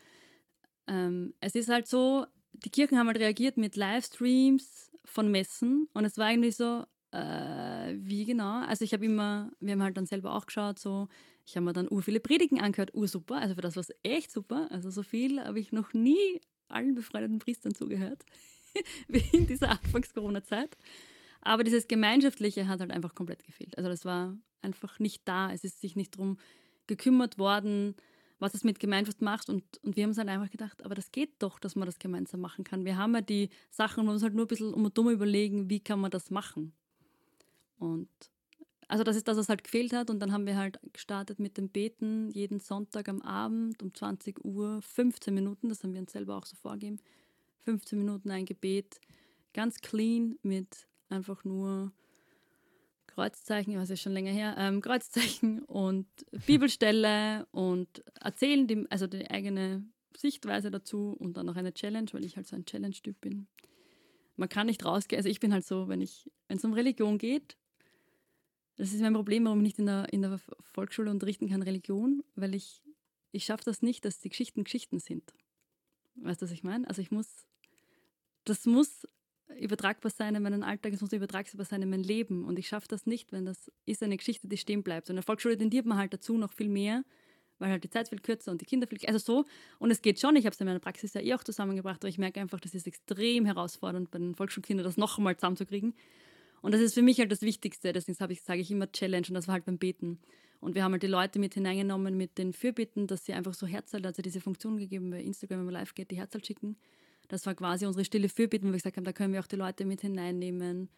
ähm, 0.87 1.33
es 1.39 1.55
ist 1.55 1.69
halt 1.69 1.87
so, 1.87 2.25
die 2.53 2.69
Kirchen 2.69 2.97
haben 2.97 3.07
halt 3.07 3.19
reagiert 3.19 3.57
mit 3.57 3.75
Livestreams, 3.75 4.91
von 5.07 5.31
Messen 5.31 5.87
und 5.93 6.05
es 6.05 6.17
war 6.17 6.25
eigentlich 6.25 6.55
so, 6.57 6.85
äh, 7.11 7.95
wie 7.97 8.25
genau? 8.25 8.61
Also 8.65 8.83
ich 8.83 8.93
habe 8.93 9.05
immer, 9.05 9.51
wir 9.59 9.73
haben 9.73 9.83
halt 9.83 9.97
dann 9.97 10.05
selber 10.05 10.35
auch 10.35 10.45
geschaut, 10.45 10.79
so, 10.79 11.07
ich 11.45 11.55
habe 11.55 11.65
mir 11.65 11.73
dann 11.73 11.87
ur 11.89 12.01
viele 12.01 12.19
Predigen 12.19 12.59
angehört, 12.59 12.93
ur 12.93 13.07
super, 13.07 13.37
also 13.37 13.55
für 13.55 13.61
das 13.61 13.75
war 13.75 13.81
es 13.81 13.93
echt 14.03 14.31
super, 14.31 14.67
also 14.69 14.89
so 14.89 15.03
viel 15.03 15.41
habe 15.41 15.59
ich 15.59 15.71
noch 15.71 15.93
nie 15.93 16.41
allen 16.67 16.95
befreundeten 16.95 17.39
Priestern 17.39 17.73
zugehört, 17.73 18.25
wie 19.07 19.23
in 19.31 19.47
dieser 19.47 19.71
Anfangs-Corona-Zeit. 19.71 20.77
Aber 21.41 21.63
dieses 21.63 21.87
Gemeinschaftliche 21.87 22.67
hat 22.67 22.81
halt 22.81 22.91
einfach 22.91 23.15
komplett 23.15 23.43
gefehlt. 23.45 23.77
Also 23.77 23.89
das 23.89 24.03
war 24.03 24.35
einfach 24.61 24.99
nicht 24.99 25.21
da. 25.25 25.53
Es 25.53 25.63
ist 25.63 25.79
sich 25.79 25.95
nicht 25.95 26.15
darum 26.15 26.37
gekümmert 26.87 27.37
worden, 27.37 27.95
was 28.39 28.53
es 28.53 28.63
mit 28.63 28.79
Gemeinschaft 28.79 29.21
macht. 29.21 29.49
Und, 29.49 29.63
und 29.83 29.95
wir 29.95 30.03
haben 30.03 30.11
uns 30.11 30.17
halt 30.17 30.29
einfach 30.29 30.49
gedacht, 30.49 30.83
aber 30.83 30.95
das 30.95 31.11
geht 31.11 31.31
doch, 31.39 31.59
dass 31.59 31.75
man 31.75 31.85
das 31.85 31.99
gemeinsam 31.99 32.41
machen 32.41 32.63
kann. 32.63 32.85
Wir 32.85 32.97
haben 32.97 33.13
ja 33.15 33.21
die 33.21 33.49
Sachen 33.69 34.07
und 34.07 34.13
uns 34.13 34.23
halt 34.23 34.33
nur 34.33 34.45
ein 34.45 34.47
bisschen 34.47 34.73
um 34.73 34.85
und 34.85 34.97
dumm 34.97 35.09
überlegen, 35.09 35.69
wie 35.69 35.79
kann 35.79 35.99
man 35.99 36.11
das 36.11 36.29
machen. 36.29 36.73
Und 37.79 38.09
also 38.87 39.03
das 39.03 39.15
ist 39.15 39.27
das, 39.27 39.37
was 39.37 39.49
halt 39.49 39.63
gefehlt 39.63 39.93
hat. 39.93 40.09
Und 40.09 40.19
dann 40.19 40.31
haben 40.31 40.45
wir 40.45 40.55
halt 40.55 40.79
gestartet 40.93 41.39
mit 41.39 41.57
dem 41.57 41.69
Beten 41.69 42.31
jeden 42.31 42.59
Sonntag 42.59 43.09
am 43.09 43.21
Abend 43.21 43.81
um 43.83 43.93
20 43.93 44.43
Uhr, 44.45 44.81
15 44.81 45.33
Minuten, 45.33 45.69
das 45.69 45.83
haben 45.83 45.93
wir 45.93 46.01
uns 46.01 46.11
selber 46.11 46.37
auch 46.37 46.45
so 46.45 46.55
vorgegeben. 46.55 46.99
15 47.65 47.99
Minuten 47.99 48.31
ein 48.31 48.45
Gebet, 48.45 49.01
ganz 49.53 49.79
clean 49.81 50.37
mit 50.41 50.87
einfach 51.09 51.43
nur 51.43 51.91
Kreuzzeichen, 53.17 53.75
was 53.77 53.89
ist 53.89 54.01
schon 54.01 54.13
länger 54.13 54.31
her, 54.31 54.55
ähm, 54.57 54.81
Kreuzzeichen 54.81 55.63
und 55.63 56.07
Bibelstelle 56.45 57.47
und 57.51 58.03
erzählen, 58.21 58.67
die, 58.67 58.85
also 58.89 59.07
die 59.07 59.29
eigene 59.29 59.83
Sichtweise 60.15 60.69
dazu 60.69 61.15
und 61.17 61.35
dann 61.35 61.47
noch 61.47 61.55
eine 61.55 61.73
Challenge, 61.73 62.07
weil 62.13 62.23
ich 62.23 62.37
halt 62.37 62.47
so 62.47 62.55
ein 62.55 62.65
Challenge-Typ 62.65 63.19
bin. 63.19 63.47
Man 64.35 64.49
kann 64.49 64.67
nicht 64.67 64.85
rausgehen, 64.85 65.17
also 65.19 65.29
ich 65.29 65.39
bin 65.39 65.51
halt 65.51 65.65
so, 65.65 65.87
wenn 65.87 66.01
ich, 66.01 66.31
wenn 66.47 66.57
es 66.57 66.63
um 66.63 66.73
Religion 66.73 67.17
geht, 67.17 67.57
das 68.75 68.93
ist 68.93 69.01
mein 69.01 69.13
Problem, 69.13 69.45
warum 69.45 69.59
ich 69.59 69.63
nicht 69.63 69.79
in 69.79 69.87
der, 69.87 70.13
in 70.13 70.21
der 70.21 70.39
Volksschule 70.73 71.09
unterrichten 71.09 71.49
kann, 71.49 71.63
Religion, 71.63 72.23
weil 72.35 72.53
ich 72.53 72.83
ich 73.31 73.45
schaffe 73.45 73.63
das 73.65 73.81
nicht, 73.81 74.05
dass 74.05 74.19
die 74.19 74.29
Geschichten 74.29 74.63
Geschichten 74.63 74.99
sind. 74.99 75.33
Weißt 76.15 76.41
du, 76.41 76.45
was 76.45 76.51
ich 76.51 76.63
meine? 76.63 76.87
Also 76.87 77.01
ich 77.01 77.11
muss, 77.11 77.45
das 78.45 78.65
muss 78.65 79.07
übertragbar 79.59 80.11
sein 80.11 80.35
in 80.35 80.43
meinen 80.43 80.63
Alltag, 80.63 80.93
es 80.93 81.01
muss 81.01 81.13
übertragbar 81.13 81.65
sein 81.65 81.81
in 81.81 81.89
mein 81.89 82.03
Leben. 82.03 82.45
Und 82.45 82.59
ich 82.59 82.67
schaffe 82.67 82.87
das 82.87 83.05
nicht, 83.05 83.31
wenn 83.31 83.45
das 83.45 83.71
ist 83.85 84.03
eine 84.03 84.17
Geschichte, 84.17 84.47
die 84.47 84.57
stehen 84.57 84.83
bleibt. 84.83 85.09
Und 85.09 85.13
in 85.13 85.17
der 85.17 85.23
Volksschule 85.23 85.57
tendiert 85.57 85.85
man 85.85 85.97
halt 85.97 86.13
dazu 86.13 86.37
noch 86.37 86.53
viel 86.53 86.69
mehr, 86.69 87.03
weil 87.59 87.71
halt 87.71 87.83
die 87.83 87.89
Zeit 87.89 88.09
viel 88.09 88.19
kürzer 88.19 88.51
und 88.51 88.61
die 88.61 88.65
Kinder 88.65 88.87
viel, 88.87 88.99
also 89.07 89.19
so. 89.19 89.45
Und 89.79 89.91
es 89.91 90.01
geht 90.01 90.19
schon, 90.19 90.35
ich 90.35 90.45
habe 90.45 90.53
es 90.53 90.59
in 90.59 90.67
meiner 90.67 90.79
Praxis 90.79 91.13
ja 91.13 91.21
eh 91.21 91.33
auch 91.33 91.43
zusammengebracht, 91.43 92.03
aber 92.03 92.09
ich 92.09 92.17
merke 92.17 92.39
einfach, 92.39 92.59
das 92.59 92.75
ist 92.75 92.87
extrem 92.87 93.45
herausfordernd, 93.45 94.11
bei 94.11 94.19
den 94.19 94.35
Volksschulkindern 94.35 94.83
das 94.83 94.97
noch 94.97 95.17
einmal 95.17 95.35
zusammenzukriegen. 95.35 95.93
Und 96.61 96.73
das 96.73 96.81
ist 96.81 96.93
für 96.93 97.01
mich 97.01 97.19
halt 97.19 97.31
das 97.31 97.41
Wichtigste, 97.41 97.93
deswegen 97.93 98.31
ich, 98.31 98.41
sage 98.41 98.61
ich 98.61 98.71
immer 98.71 98.91
Challenge 98.91 99.27
und 99.29 99.35
das 99.35 99.47
war 99.47 99.53
halt 99.53 99.65
beim 99.65 99.77
Beten. 99.77 100.19
Und 100.59 100.75
wir 100.75 100.83
haben 100.83 100.91
halt 100.91 101.03
die 101.03 101.07
Leute 101.07 101.39
mit 101.39 101.53
hineingenommen 101.53 102.17
mit 102.17 102.37
den 102.37 102.51
Fürbitten, 102.53 103.07
dass 103.07 103.25
sie 103.25 103.33
einfach 103.33 103.53
so 103.53 103.67
Herzalt, 103.67 104.05
also 104.05 104.21
diese 104.21 104.41
Funktion 104.41 104.77
gegeben 104.77 105.11
bei 105.11 105.21
Instagram, 105.21 105.59
wenn 105.59 105.65
man 105.65 105.73
live 105.75 105.93
geht, 105.93 106.09
die 106.09 106.17
Herzalt 106.17 106.47
schicken. 106.47 106.77
Das 107.27 107.45
war 107.45 107.55
quasi 107.55 107.85
unsere 107.85 108.05
stille 108.05 108.29
Fürbitten, 108.29 108.67
wo 108.67 108.71
wir 108.71 108.77
gesagt 108.77 108.97
haben, 108.97 109.03
da 109.03 109.13
können 109.13 109.33
wir 109.33 109.39
auch 109.39 109.47
die 109.47 109.55
Leute 109.55 109.85
mit 109.85 110.01
hineinnehmen 110.01 110.89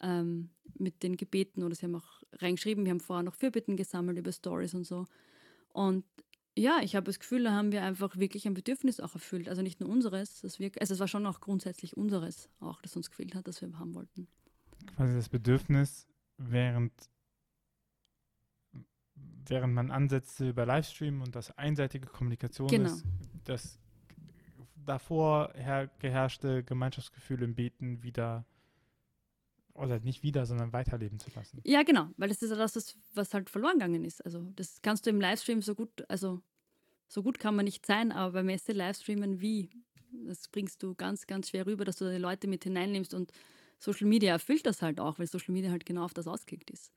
ähm, 0.00 0.50
mit 0.78 1.02
den 1.02 1.16
Gebeten 1.16 1.62
oder 1.62 1.74
sie 1.74 1.86
haben 1.86 1.94
auch 1.94 2.22
reingeschrieben, 2.32 2.84
wir 2.84 2.90
haben 2.90 3.00
vorher 3.00 3.22
noch 3.22 3.34
Fürbitten 3.34 3.76
gesammelt 3.76 4.18
über 4.18 4.32
Stories 4.32 4.74
und 4.74 4.84
so. 4.84 5.06
Und 5.68 6.04
ja, 6.56 6.80
ich 6.82 6.96
habe 6.96 7.06
das 7.06 7.20
Gefühl, 7.20 7.44
da 7.44 7.52
haben 7.52 7.72
wir 7.72 7.82
einfach 7.82 8.16
wirklich 8.16 8.46
ein 8.46 8.54
Bedürfnis 8.54 9.00
auch 9.00 9.14
erfüllt. 9.14 9.48
Also 9.48 9.62
nicht 9.62 9.80
nur 9.80 9.88
unseres, 9.88 10.40
das 10.40 10.58
wir, 10.58 10.70
also 10.80 10.94
es 10.94 11.00
war 11.00 11.08
schon 11.08 11.26
auch 11.26 11.40
grundsätzlich 11.40 11.96
unseres, 11.96 12.48
auch 12.60 12.82
das 12.82 12.96
uns 12.96 13.10
gefehlt 13.10 13.34
hat, 13.34 13.46
das 13.46 13.60
wir 13.60 13.78
haben 13.78 13.94
wollten. 13.94 14.26
Quasi 14.96 15.14
das 15.14 15.28
Bedürfnis, 15.28 16.06
während, 16.38 16.92
während 19.46 19.74
man 19.74 19.90
ansetzte 19.90 20.48
über 20.48 20.66
Livestream 20.66 21.22
und 21.22 21.36
das 21.36 21.56
einseitige 21.56 22.06
Kommunikation 22.06 22.68
genau. 22.68 22.90
ist, 22.90 23.04
das 23.44 23.78
davor 24.86 25.52
geherrschte 25.98 26.62
Gemeinschaftsgefühl 26.64 27.42
im 27.42 27.54
Beten 27.54 28.02
wieder 28.02 28.44
oder 29.74 30.00
nicht 30.00 30.22
wieder, 30.22 30.46
sondern 30.46 30.72
weiterleben 30.72 31.18
zu 31.18 31.30
lassen. 31.34 31.60
Ja, 31.64 31.82
genau, 31.82 32.08
weil 32.16 32.28
das 32.28 32.42
ist 32.42 32.50
ja 32.50 32.56
das, 32.56 32.98
was 33.14 33.34
halt 33.34 33.48
verloren 33.50 33.74
gegangen 33.74 34.04
ist. 34.04 34.24
Also 34.24 34.50
das 34.56 34.82
kannst 34.82 35.06
du 35.06 35.10
im 35.10 35.20
Livestream 35.20 35.62
so 35.62 35.74
gut, 35.74 36.04
also 36.08 36.42
so 37.08 37.22
gut 37.22 37.38
kann 37.38 37.56
man 37.56 37.64
nicht 37.64 37.86
sein, 37.86 38.12
aber 38.12 38.32
bei 38.32 38.42
Messe 38.42 38.72
Livestreamen 38.72 39.40
wie? 39.40 39.70
Das 40.26 40.48
bringst 40.48 40.82
du 40.82 40.94
ganz, 40.94 41.26
ganz 41.26 41.50
schwer 41.50 41.66
rüber, 41.66 41.84
dass 41.84 41.96
du 41.96 42.10
die 42.10 42.18
Leute 42.18 42.48
mit 42.48 42.64
hineinnimmst 42.64 43.14
und 43.14 43.32
Social 43.78 44.06
Media 44.06 44.32
erfüllt 44.32 44.66
das 44.66 44.82
halt 44.82 45.00
auch, 45.00 45.18
weil 45.18 45.26
Social 45.26 45.52
Media 45.52 45.70
halt 45.70 45.86
genau 45.86 46.04
auf 46.04 46.14
das 46.14 46.26
ausgelegt 46.26 46.70
ist. 46.70 46.92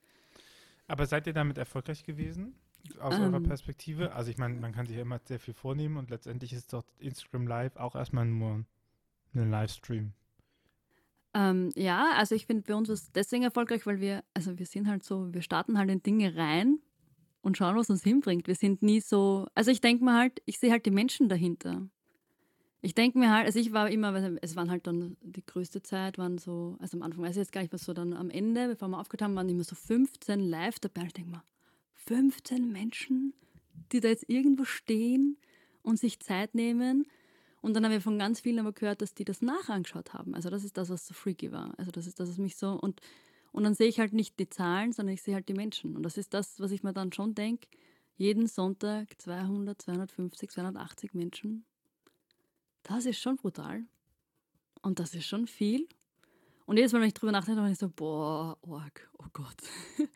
Aber 0.87 1.05
seid 1.05 1.27
ihr 1.27 1.33
damit 1.33 1.57
erfolgreich 1.57 2.03
gewesen? 2.03 2.55
Aus 2.99 3.15
ähm, 3.15 3.21
eurer 3.23 3.39
Perspektive? 3.39 4.13
Also 4.13 4.29
ich 4.29 4.37
meine, 4.37 4.55
man 4.55 4.73
kann 4.73 4.85
sich 4.85 4.95
ja 4.95 5.01
immer 5.01 5.19
sehr 5.23 5.39
viel 5.39 5.53
vornehmen 5.53 5.97
und 5.97 6.09
letztendlich 6.09 6.53
ist 6.53 6.73
doch 6.73 6.83
Instagram 6.99 7.47
Live 7.47 7.75
auch 7.77 7.95
erstmal 7.95 8.25
nur 8.25 8.65
ein 9.35 9.49
Livestream. 9.49 10.13
Ähm, 11.33 11.71
ja, 11.75 12.11
also 12.15 12.35
ich 12.35 12.45
finde 12.45 12.63
bei 12.67 12.75
uns 12.75 12.89
ist 12.89 13.15
deswegen 13.15 13.43
erfolgreich, 13.43 13.85
weil 13.85 13.99
wir, 13.99 14.23
also 14.33 14.59
wir 14.59 14.65
sind 14.65 14.87
halt 14.87 15.03
so, 15.03 15.33
wir 15.33 15.41
starten 15.41 15.77
halt 15.77 15.89
in 15.89 16.03
Dinge 16.03 16.35
rein 16.35 16.79
und 17.41 17.57
schauen, 17.57 17.75
was 17.75 17.89
uns 17.89 18.03
hinbringt. 18.03 18.47
Wir 18.47 18.55
sind 18.55 18.83
nie 18.83 18.99
so, 18.99 19.47
also 19.55 19.71
ich 19.71 19.81
denke 19.81 20.03
mir 20.05 20.15
halt, 20.15 20.41
ich 20.45 20.59
sehe 20.59 20.71
halt 20.71 20.85
die 20.85 20.91
Menschen 20.91 21.29
dahinter. 21.29 21.87
Ich 22.81 22.93
denke 22.93 23.17
mir 23.17 23.31
halt, 23.31 23.45
also 23.45 23.59
ich 23.59 23.71
war 23.71 23.89
immer, 23.89 24.13
es 24.41 24.55
waren 24.55 24.69
halt 24.69 24.85
dann 24.85 25.17
die 25.21 25.45
größte 25.45 25.81
Zeit, 25.81 26.17
waren 26.17 26.37
so, 26.37 26.77
also 26.79 26.97
am 26.97 27.03
Anfang 27.03 27.23
weiß 27.23 27.31
ich 27.31 27.37
jetzt 27.37 27.51
gar 27.51 27.61
nicht, 27.61 27.73
was 27.73 27.85
so 27.85 27.93
dann 27.93 28.13
am 28.13 28.29
Ende, 28.29 28.67
bevor 28.67 28.89
wir 28.89 28.99
aufgehört 28.99 29.23
haben, 29.23 29.35
waren 29.35 29.49
immer 29.49 29.63
so 29.63 29.75
15 29.75 30.39
live 30.39 30.79
dabei. 30.79 31.03
Ich 31.05 31.13
denke 31.13 31.31
mir, 31.31 31.43
15 32.05 32.71
Menschen, 32.71 33.33
die 33.91 33.99
da 33.99 34.09
jetzt 34.09 34.29
irgendwo 34.29 34.65
stehen 34.65 35.37
und 35.81 35.99
sich 35.99 36.19
Zeit 36.19 36.55
nehmen. 36.55 37.05
Und 37.61 37.73
dann 37.73 37.85
haben 37.85 37.91
wir 37.91 38.01
von 38.01 38.19
ganz 38.19 38.41
vielen 38.41 38.59
aber 38.59 38.73
gehört, 38.73 39.01
dass 39.01 39.13
die 39.13 39.25
das 39.25 39.41
nachangeschaut 39.41 40.13
haben. 40.13 40.35
Also 40.35 40.49
das 40.49 40.63
ist 40.63 40.77
das, 40.77 40.89
was 40.89 41.07
so 41.07 41.13
freaky 41.13 41.51
war. 41.51 41.73
Also 41.77 41.91
das 41.91 42.07
ist 42.07 42.19
das, 42.19 42.29
was 42.29 42.37
mich 42.37 42.55
so 42.55 42.71
und 42.71 43.01
und 43.51 43.63
dann 43.65 43.75
sehe 43.75 43.87
ich 43.87 43.99
halt 43.99 44.13
nicht 44.13 44.39
die 44.39 44.49
Zahlen, 44.49 44.93
sondern 44.93 45.13
ich 45.13 45.21
sehe 45.21 45.35
halt 45.35 45.47
die 45.47 45.53
Menschen. 45.53 45.95
Und 45.95 46.01
das 46.01 46.17
ist 46.17 46.33
das, 46.33 46.59
was 46.59 46.71
ich 46.71 46.81
mir 46.81 46.91
dann 46.91 47.13
schon 47.13 47.35
denke. 47.35 47.67
Jeden 48.15 48.47
Sonntag 48.47 49.09
200, 49.21 49.79
250, 49.79 50.49
280 50.49 51.13
Menschen 51.13 51.63
das 52.83 53.05
ist 53.05 53.19
schon 53.19 53.37
brutal. 53.37 53.85
Und 54.81 54.99
das 54.99 55.15
ist 55.15 55.25
schon 55.25 55.47
viel. 55.47 55.87
Und 56.65 56.77
jedes 56.77 56.91
Mal, 56.91 56.99
wenn 56.99 57.07
ich 57.07 57.13
drüber 57.13 57.31
nachdenke, 57.31 57.55
dann 57.55 57.65
bin 57.65 57.73
ich 57.73 57.79
so, 57.79 57.89
boah, 57.89 58.57
org, 58.61 59.09
oh 59.17 59.27
Gott. 59.33 59.57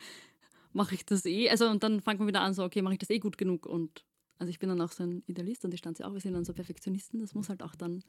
mache 0.77 0.95
ich 0.95 1.05
das 1.05 1.25
eh? 1.25 1.49
Also, 1.49 1.67
und 1.67 1.83
dann 1.83 1.99
fängt 2.01 2.19
man 2.19 2.27
wieder 2.27 2.41
an, 2.41 2.53
so, 2.53 2.63
okay, 2.63 2.81
mache 2.81 2.93
ich 2.93 2.99
das 2.99 3.09
eh 3.09 3.19
gut 3.19 3.37
genug? 3.37 3.65
Und 3.65 4.05
also 4.37 4.49
ich 4.51 4.59
bin 4.59 4.69
dann 4.69 4.79
auch 4.79 4.91
so 4.91 5.03
ein 5.03 5.23
Idealist 5.25 5.65
und 5.65 5.71
die 5.71 5.77
stand 5.77 5.99
ja 5.99 6.07
auch, 6.07 6.13
wir 6.13 6.21
sind 6.21 6.33
dann 6.33 6.45
so 6.45 6.53
Perfektionisten. 6.53 7.19
Das 7.19 7.33
muss 7.33 7.49
halt 7.49 7.63
auch 7.63 7.75
dann 7.75 8.03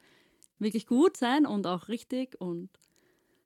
wirklich 0.59 0.85
gut 0.85 1.17
sein 1.17 1.45
und 1.45 1.65
auch 1.65 1.87
richtig. 1.89 2.39
Und 2.39 2.69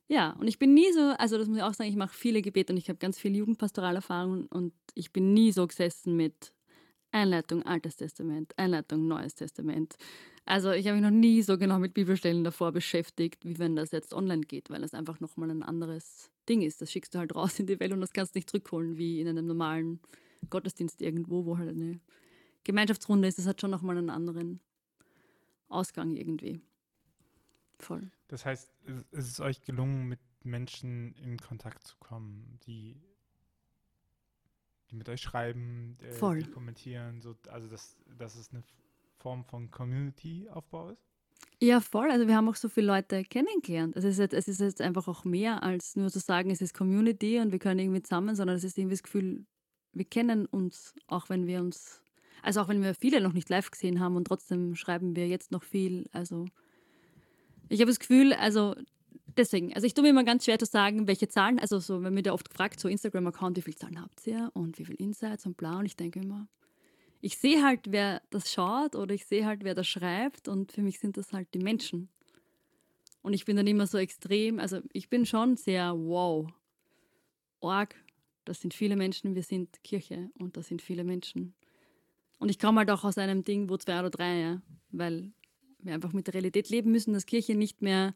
ja, 0.10 0.32
und 0.32 0.48
ich 0.48 0.60
bin 0.60 0.74
nie 0.74 0.92
so, 0.92 1.14
also 1.18 1.38
das 1.38 1.48
muss 1.48 1.58
ich 1.58 1.64
auch 1.64 1.74
sagen, 1.74 1.90
ich 1.90 1.96
mache 1.96 2.14
viele 2.14 2.42
Gebete 2.42 2.74
und 2.74 2.78
ich 2.78 2.90
habe 2.90 3.00
ganz 3.00 3.18
viel 3.18 3.36
Jugendpastoralerfahrung 3.36 4.48
und 4.48 4.74
ich 4.94 5.14
bin 5.14 5.34
nie 5.34 5.54
so 5.54 5.66
gesessen 5.66 6.16
mit 6.18 6.52
Einleitung 7.14 7.64
Altes 7.64 7.96
Testament, 7.96 8.54
Einleitung 8.58 9.08
Neues 9.08 9.36
Testament, 9.36 9.96
also 10.46 10.72
ich 10.72 10.88
habe 10.88 10.98
mich 10.98 11.04
noch 11.04 11.18
nie 11.18 11.42
so 11.42 11.58
genau 11.58 11.80
mit 11.80 11.94
Bibelstellen 11.94 12.44
davor 12.44 12.74
beschäftigt, 12.74 13.46
wie 13.46 13.60
wenn 13.60 13.76
das 13.76 13.92
jetzt 13.92 14.14
online 14.14 14.42
geht, 14.42 14.70
weil 14.70 14.82
das 14.82 14.94
einfach 14.94 15.20
nochmal 15.22 15.50
ein 15.50 15.64
anderes 15.64 16.32
Ding 16.50 16.62
ist. 16.62 16.82
Das 16.82 16.92
schickst 16.92 17.16
du 17.16 17.20
halt 17.20 17.34
raus 17.36 17.60
in 17.60 17.66
die 17.66 17.80
Welt 17.80 17.94
und 17.94 18.02
das 18.02 18.12
kannst 18.12 18.36
du 18.36 18.40
nicht 18.40 18.50
zurückholen, 18.50 18.98
wie 18.98 19.22
in 19.22 19.28
einem 19.28 19.46
normalen 19.46 20.02
Gottesdienst 20.50 21.02
irgendwo, 21.02 21.46
wo 21.46 21.58
halt 21.58 21.70
eine 21.70 22.02
Gemeinschaftsrunde 22.66 23.28
ist. 23.28 23.38
Das 23.38 23.48
hat 23.48 23.62
schon 23.62 23.72
nochmal 23.72 23.98
einen 23.98 24.10
anderen 24.10 24.60
Ausgang 25.70 26.12
irgendwie. 26.12 26.60
Voll. 27.80 28.12
Das 28.28 28.46
heißt, 28.46 28.70
es 29.12 29.30
ist 29.30 29.40
euch 29.40 29.62
gelungen, 29.62 30.08
mit 30.08 30.20
Menschen 30.44 31.16
in 31.16 31.38
Kontakt 31.38 31.88
zu 31.88 31.96
kommen, 32.00 32.60
die, 32.66 33.02
die 34.94 34.98
mit 34.98 35.10
euch 35.10 35.22
schreiben, 35.22 35.98
äh, 36.02 36.36
die 36.36 36.50
kommentieren. 36.52 37.20
So, 37.22 37.36
also 37.50 37.68
das, 37.68 37.98
das 38.18 38.36
ist 38.36 38.54
eine 38.54 38.64
Form 39.18 39.44
von 39.44 39.72
Community-Aufbau 39.72 40.90
ist? 40.90 41.04
Ja, 41.62 41.80
voll. 41.82 42.12
Also 42.12 42.28
wir 42.28 42.36
haben 42.36 42.48
auch 42.48 42.56
so 42.56 42.70
viele 42.70 42.88
Leute 42.88 43.24
kennengelernt. 43.24 43.96
Also 43.96 44.08
es 44.08 44.16
ist, 44.16 44.20
jetzt, 44.20 44.34
es 44.34 44.48
ist 44.48 44.60
jetzt 44.60 44.82
einfach 44.82 45.08
auch 45.08 45.24
mehr 45.26 45.64
als 45.64 45.96
nur 45.96 46.10
zu 46.10 46.20
sagen, 46.20 46.52
es 46.52 46.62
ist 46.62 46.74
Community 46.74 47.40
und 47.40 47.52
wir 47.52 47.60
können 47.60 47.80
irgendwie 47.80 48.02
zusammen, 48.02 48.36
sondern 48.36 48.56
es 48.56 48.64
ist 48.64 48.78
irgendwie 48.78 48.96
das 48.96 49.04
Gefühl, 49.04 49.46
wir 49.94 50.06
kennen 50.06 50.46
uns, 50.46 50.94
auch 51.08 51.30
wenn 51.30 51.48
wir 51.48 51.60
uns, 51.62 52.02
also 52.42 52.62
auch 52.62 52.68
wenn 52.68 52.82
wir 52.82 52.94
viele 52.94 53.22
noch 53.22 53.34
nicht 53.34 53.50
live 53.50 53.72
gesehen 53.72 54.00
haben 54.00 54.16
und 54.16 54.26
trotzdem 54.26 54.76
schreiben 54.76 55.16
wir 55.16 55.28
jetzt 55.28 55.52
noch 55.52 55.64
viel. 55.64 56.06
Also 56.12 56.46
ich 57.70 57.80
habe 57.80 57.92
das 57.92 58.00
Gefühl, 58.00 58.34
also 58.34 58.76
deswegen, 59.38 59.74
also 59.74 59.86
ich 59.88 59.94
tue 59.94 60.04
mir 60.04 60.10
immer 60.10 60.24
ganz 60.24 60.46
schwer 60.46 60.60
zu 60.60 60.66
sagen, 60.66 61.08
welche 61.08 61.28
Zahlen, 61.28 61.60
also 61.60 61.80
so, 61.80 62.02
wenn 62.04 62.14
mir 62.14 62.24
da 62.24 62.34
oft 62.34 62.50
gefragt, 62.50 62.80
so 62.80 62.88
Instagram-Account, 62.88 63.58
wie 63.58 63.62
viele 63.62 63.76
Zahlen 63.76 64.02
habt 64.02 64.26
ihr 64.28 64.52
und 64.54 64.80
wie 64.80 64.86
viele 64.86 64.98
Insights 64.98 65.46
und 65.46 65.58
bla 65.58 65.80
und 65.80 65.86
ich 65.86 65.96
denke 65.96 66.20
immer, 66.20 66.48
ich 67.22 67.38
sehe 67.38 67.64
halt, 67.64 67.80
wer 67.90 68.22
das 68.32 68.52
schaut 68.52 68.96
oder 68.96 69.14
ich 69.14 69.26
sehe 69.26 69.46
halt, 69.46 69.64
wer 69.64 69.76
das 69.76 69.88
schreibt 69.88 70.48
und 70.48 70.72
für 70.74 70.82
mich 70.82 71.00
sind 71.00 71.16
das 71.16 71.32
halt 71.32 71.54
die 71.54 71.60
Menschen. 71.60 72.10
Und 73.22 73.34
ich 73.34 73.46
bin 73.46 73.56
dann 73.56 73.68
immer 73.68 73.88
so 73.88 73.98
extrem, 73.98 74.60
also 74.60 74.82
ich 74.92 75.10
bin 75.10 75.26
schon 75.26 75.56
sehr 75.56 75.94
wow, 75.96 76.46
org, 77.62 77.96
das 78.44 78.60
sind 78.60 78.74
viele 78.74 78.98
Menschen, 78.98 79.36
wir 79.36 79.44
sind 79.44 79.82
Kirche 79.84 80.30
und 80.38 80.58
das 80.58 80.68
sind 80.68 80.82
viele 80.82 81.06
Menschen. 81.06 81.56
Und 82.40 82.50
ich 82.50 82.60
komme 82.60 82.80
halt 82.80 82.92
auch 82.92 83.06
aus 83.06 83.18
einem 83.18 83.46
Ding, 83.46 83.70
wo 83.70 83.78
zwei 83.78 84.00
oder 84.00 84.10
drei, 84.10 84.40
ja, 84.42 84.62
weil 84.92 85.32
wir 85.80 85.94
einfach 85.94 86.12
mit 86.12 86.28
der 86.28 86.34
Realität 86.34 86.70
leben 86.70 86.92
müssen, 86.92 87.14
dass 87.14 87.26
Kirche 87.26 87.56
nicht 87.56 87.82
mehr 87.82 88.14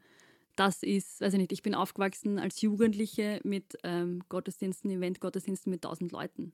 das 0.60 0.84
ist, 0.84 1.22
weiß 1.22 1.34
ich 1.34 1.40
nicht, 1.40 1.52
ich 1.52 1.62
bin 1.62 1.76
aufgewachsen 1.76 2.40
als 2.40 2.62
Jugendliche 2.62 3.40
mit 3.44 3.78
ähm, 3.84 4.24
Gottesdiensten, 4.28 4.92
Event-Gottesdiensten 4.92 5.72
mit 5.72 5.84
tausend 5.84 6.12
Leuten. 6.12 6.54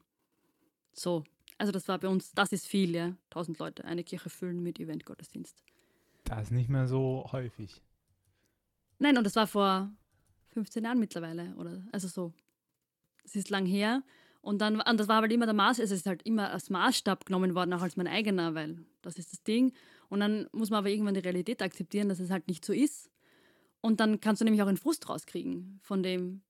So, 0.93 1.23
also 1.57 1.71
das 1.71 1.87
war 1.87 1.97
bei 1.99 2.07
uns, 2.07 2.33
das 2.33 2.51
ist 2.51 2.67
viel, 2.67 2.93
ja. 2.93 3.15
Tausend 3.29 3.59
Leute, 3.59 3.85
eine 3.85 4.03
Kirche 4.03 4.29
füllen 4.29 4.61
mit 4.61 4.79
Event-Gottesdienst. 4.79 5.63
Das 6.25 6.43
ist 6.43 6.51
nicht 6.51 6.69
mehr 6.69 6.87
so 6.87 7.27
häufig. 7.31 7.81
Nein, 8.99 9.17
und 9.17 9.23
das 9.23 9.35
war 9.35 9.47
vor 9.47 9.91
15 10.49 10.83
Jahren 10.83 10.99
mittlerweile, 10.99 11.55
oder? 11.55 11.83
Also 11.91 12.07
so. 12.07 12.33
Es 13.23 13.35
ist 13.35 13.49
lang 13.49 13.65
her. 13.65 14.03
Und 14.41 14.59
dann, 14.59 14.81
und 14.81 14.99
das 14.99 15.07
war 15.07 15.21
halt 15.21 15.31
immer 15.31 15.45
der 15.45 15.55
Maß, 15.55 15.79
es 15.79 15.91
ist 15.91 16.05
halt 16.05 16.23
immer 16.23 16.51
als 16.51 16.69
Maßstab 16.69 17.25
genommen 17.25 17.55
worden, 17.55 17.73
auch 17.73 17.81
als 17.81 17.95
mein 17.95 18.07
eigener, 18.07 18.53
weil 18.53 18.85
das 19.01 19.17
ist 19.17 19.31
das 19.31 19.43
Ding. 19.43 19.73
Und 20.09 20.19
dann 20.19 20.49
muss 20.51 20.69
man 20.69 20.79
aber 20.79 20.89
irgendwann 20.89 21.13
die 21.13 21.21
Realität 21.21 21.61
akzeptieren, 21.61 22.09
dass 22.09 22.19
es 22.19 22.29
halt 22.29 22.47
nicht 22.49 22.65
so 22.65 22.73
ist. 22.73 23.09
Und 23.85 23.99
dann 23.99 24.21
kannst 24.21 24.39
du 24.39 24.45
nämlich 24.45 24.63
auch 24.63 24.67
einen 24.67 24.77
Frust 24.77 25.09
rauskriegen 25.09 25.77
von 25.83 26.03
dem, 26.03 26.41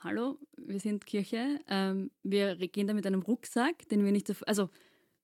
hallo, 0.00 0.38
wir 0.56 0.80
sind 0.80 1.06
Kirche, 1.06 1.60
ähm, 1.68 2.10
wir 2.24 2.56
gehen 2.56 2.88
da 2.88 2.94
mit 2.94 3.06
einem 3.06 3.22
Rucksack, 3.22 3.88
den 3.90 4.04
wir 4.04 4.10
nicht, 4.10 4.28
also 4.48 4.68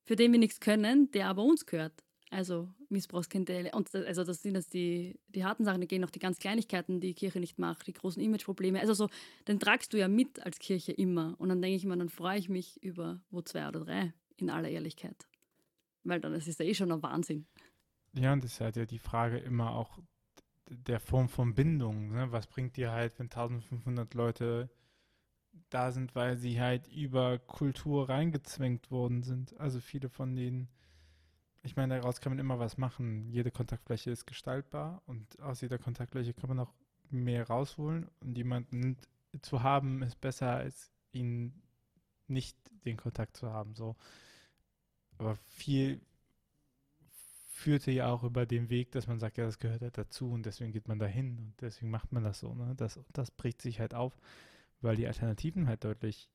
für 0.04 0.14
den 0.14 0.30
wir 0.30 0.38
nichts 0.38 0.60
können, 0.60 1.10
der 1.10 1.26
aber 1.26 1.42
uns 1.42 1.66
gehört. 1.66 2.04
Also 2.30 2.68
Missbrauchskandale. 2.88 3.72
Und 3.72 3.92
also 3.94 4.22
das 4.22 4.42
sind 4.42 4.54
jetzt 4.54 4.74
die, 4.74 5.18
die 5.26 5.44
harten 5.44 5.64
Sachen, 5.64 5.80
die 5.80 5.88
gehen 5.88 6.02
noch 6.02 6.10
die 6.10 6.20
ganz 6.20 6.38
Kleinigkeiten, 6.38 7.00
die 7.00 7.08
die 7.08 7.14
Kirche 7.14 7.40
nicht 7.40 7.58
macht, 7.58 7.88
die 7.88 7.92
großen 7.92 8.22
Imageprobleme. 8.22 8.78
Also 8.78 8.94
so, 8.94 9.08
den 9.48 9.58
tragst 9.58 9.92
du 9.92 9.98
ja 9.98 10.06
mit 10.06 10.40
als 10.40 10.60
Kirche 10.60 10.92
immer. 10.92 11.34
Und 11.38 11.48
dann 11.48 11.60
denke 11.60 11.76
ich 11.76 11.84
mir, 11.84 11.96
dann 11.96 12.10
freue 12.10 12.38
ich 12.38 12.48
mich 12.48 12.80
über 12.80 13.20
wo 13.30 13.42
zwei 13.42 13.66
oder 13.66 13.80
drei, 13.80 14.14
in 14.36 14.50
aller 14.50 14.68
Ehrlichkeit. 14.68 15.26
weil 16.04 16.20
dann 16.20 16.32
ist 16.34 16.46
es 16.46 16.58
ja 16.58 16.64
eh 16.64 16.74
schon 16.74 16.92
ein 16.92 17.02
Wahnsinn. 17.02 17.46
Ja, 18.12 18.32
und 18.32 18.44
das 18.44 18.52
ist 18.52 18.60
halt 18.60 18.76
ja 18.76 18.86
die 18.86 19.00
Frage 19.00 19.38
immer 19.38 19.72
auch 19.72 19.98
der 20.68 21.00
Form 21.00 21.28
von 21.28 21.54
Bindung. 21.54 22.12
Ne? 22.12 22.32
Was 22.32 22.46
bringt 22.46 22.76
dir 22.76 22.92
halt, 22.92 23.18
wenn 23.18 23.26
1500 23.26 24.14
Leute 24.14 24.70
da 25.70 25.92
sind, 25.92 26.14
weil 26.14 26.36
sie 26.36 26.60
halt 26.60 26.88
über 26.88 27.38
Kultur 27.38 28.08
reingezwängt 28.08 28.90
worden 28.90 29.22
sind? 29.22 29.58
Also 29.60 29.80
viele 29.80 30.08
von 30.08 30.34
denen, 30.34 30.68
ich 31.62 31.76
meine, 31.76 31.96
daraus 31.96 32.20
kann 32.20 32.32
man 32.32 32.38
immer 32.38 32.58
was 32.58 32.76
machen. 32.78 33.28
Jede 33.30 33.50
Kontaktfläche 33.50 34.10
ist 34.10 34.26
gestaltbar 34.26 35.02
und 35.06 35.40
aus 35.40 35.60
jeder 35.60 35.78
Kontaktfläche 35.78 36.34
kann 36.34 36.48
man 36.48 36.60
auch 36.60 36.72
mehr 37.10 37.46
rausholen 37.46 38.08
und 38.20 38.36
jemanden 38.36 38.96
zu 39.42 39.62
haben 39.62 40.02
ist 40.02 40.20
besser 40.20 40.50
als 40.50 40.92
ihn 41.12 41.62
nicht 42.26 42.56
den 42.84 42.96
Kontakt 42.96 43.36
zu 43.36 43.52
haben. 43.52 43.74
So. 43.74 43.96
Aber 45.18 45.36
viel 45.36 46.00
führte 47.54 47.92
ja 47.92 48.12
auch 48.12 48.24
über 48.24 48.46
den 48.46 48.68
Weg, 48.68 48.90
dass 48.90 49.06
man 49.06 49.20
sagt, 49.20 49.38
ja, 49.38 49.44
das 49.44 49.60
gehört 49.60 49.80
halt 49.80 49.96
dazu 49.96 50.28
und 50.28 50.44
deswegen 50.44 50.72
geht 50.72 50.88
man 50.88 50.98
dahin 50.98 51.38
und 51.38 51.54
deswegen 51.60 51.90
macht 51.90 52.10
man 52.10 52.24
das 52.24 52.40
so. 52.40 52.52
Ne? 52.52 52.74
Das, 52.76 52.98
das 53.12 53.30
bricht 53.30 53.62
sich 53.62 53.78
halt 53.78 53.94
auf, 53.94 54.18
weil 54.80 54.96
die 54.96 55.06
Alternativen 55.06 55.68
halt 55.68 55.84
deutlich 55.84 56.28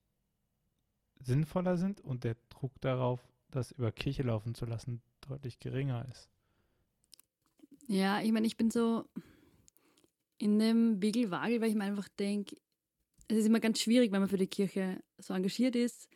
sinnvoller 1.20 1.76
sind 1.76 2.00
und 2.00 2.24
der 2.24 2.36
Druck 2.48 2.72
darauf, 2.80 3.20
das 3.50 3.70
über 3.72 3.92
Kirche 3.92 4.22
laufen 4.22 4.54
zu 4.54 4.64
lassen, 4.64 5.02
deutlich 5.20 5.60
geringer 5.60 6.06
ist. 6.10 6.30
Ja, 7.86 8.22
ich 8.22 8.32
meine, 8.32 8.46
ich 8.46 8.56
bin 8.56 8.70
so 8.70 9.04
in 10.38 10.58
dem 10.58 11.02
Wiegelwagel, 11.02 11.60
weil 11.60 11.68
ich 11.68 11.76
mir 11.76 11.84
einfach 11.84 12.08
denke, 12.08 12.56
es 13.28 13.36
ist 13.36 13.46
immer 13.46 13.60
ganz 13.60 13.78
schwierig, 13.78 14.10
wenn 14.10 14.20
man 14.20 14.28
für 14.30 14.38
die 14.38 14.46
Kirche 14.46 15.02
so 15.18 15.34
engagiert 15.34 15.76
ist, 15.76 16.08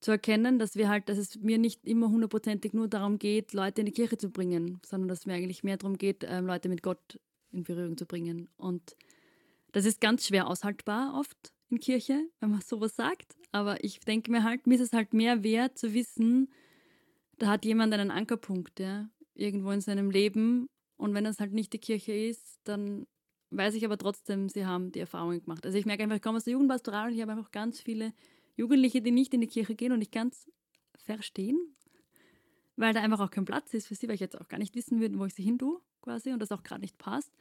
zu 0.00 0.12
erkennen, 0.12 0.58
dass 0.58 0.76
wir 0.76 0.88
halt, 0.88 1.08
dass 1.08 1.18
es 1.18 1.36
mir 1.36 1.58
nicht 1.58 1.84
immer 1.84 2.08
hundertprozentig 2.08 2.72
nur 2.72 2.88
darum 2.88 3.18
geht, 3.18 3.52
Leute 3.52 3.80
in 3.80 3.86
die 3.86 3.92
Kirche 3.92 4.16
zu 4.16 4.30
bringen, 4.30 4.80
sondern 4.86 5.08
dass 5.08 5.20
es 5.20 5.26
mir 5.26 5.34
eigentlich 5.34 5.64
mehr 5.64 5.76
darum 5.76 5.98
geht, 5.98 6.24
ähm, 6.26 6.46
Leute 6.46 6.68
mit 6.68 6.82
Gott 6.82 7.18
in 7.50 7.64
Berührung 7.64 7.96
zu 7.96 8.06
bringen. 8.06 8.48
Und 8.56 8.96
das 9.72 9.84
ist 9.84 10.00
ganz 10.00 10.26
schwer 10.26 10.46
aushaltbar 10.46 11.14
oft 11.18 11.52
in 11.68 11.80
Kirche, 11.80 12.28
wenn 12.40 12.50
man 12.50 12.60
sowas 12.60 12.96
sagt. 12.96 13.36
Aber 13.52 13.82
ich 13.82 14.00
denke 14.00 14.30
mir 14.30 14.44
halt, 14.44 14.66
mir 14.66 14.76
ist 14.76 14.80
es 14.80 14.92
halt 14.92 15.14
mehr 15.14 15.42
wert 15.42 15.78
zu 15.78 15.94
wissen, 15.94 16.48
da 17.38 17.48
hat 17.48 17.64
jemand 17.64 17.92
einen 17.94 18.10
Ankerpunkt, 18.10 18.80
ja, 18.80 19.08
irgendwo 19.34 19.70
in 19.70 19.80
seinem 19.80 20.10
Leben. 20.10 20.68
Und 20.96 21.14
wenn 21.14 21.26
es 21.26 21.38
halt 21.38 21.52
nicht 21.52 21.72
die 21.72 21.78
Kirche 21.78 22.12
ist, 22.12 22.60
dann 22.64 23.06
weiß 23.50 23.74
ich 23.74 23.84
aber 23.84 23.96
trotzdem, 23.96 24.48
sie 24.48 24.66
haben 24.66 24.92
die 24.92 25.00
Erfahrungen 25.00 25.40
gemacht. 25.40 25.64
Also 25.64 25.78
ich 25.78 25.86
merke 25.86 26.02
einfach, 26.02 26.16
ich 26.16 26.22
komme 26.22 26.36
aus 26.36 26.44
der 26.44 26.52
Jugendpastoral 26.52 27.08
und 27.08 27.14
ich 27.14 27.22
habe 27.22 27.32
einfach 27.32 27.50
ganz 27.50 27.80
viele 27.80 28.12
Jugendliche, 28.58 29.00
die 29.00 29.12
nicht 29.12 29.32
in 29.32 29.40
die 29.40 29.46
Kirche 29.46 29.74
gehen 29.74 29.92
und 29.92 30.02
ich 30.02 30.10
kann 30.10 30.28
es 30.28 30.50
verstehen, 30.96 31.58
weil 32.76 32.92
da 32.92 33.00
einfach 33.00 33.20
auch 33.20 33.30
kein 33.30 33.44
Platz 33.44 33.72
ist 33.72 33.86
für 33.86 33.94
sie, 33.94 34.08
weil 34.08 34.16
ich 34.16 34.20
jetzt 34.20 34.38
auch 34.38 34.48
gar 34.48 34.58
nicht 34.58 34.74
wissen 34.74 35.00
würde, 35.00 35.18
wo 35.18 35.24
ich 35.24 35.34
sie 35.34 35.44
hin 35.44 35.58
tue, 35.58 35.80
quasi, 36.02 36.32
und 36.32 36.40
das 36.40 36.52
auch 36.52 36.64
gerade 36.64 36.80
nicht 36.80 36.98
passt. 36.98 37.32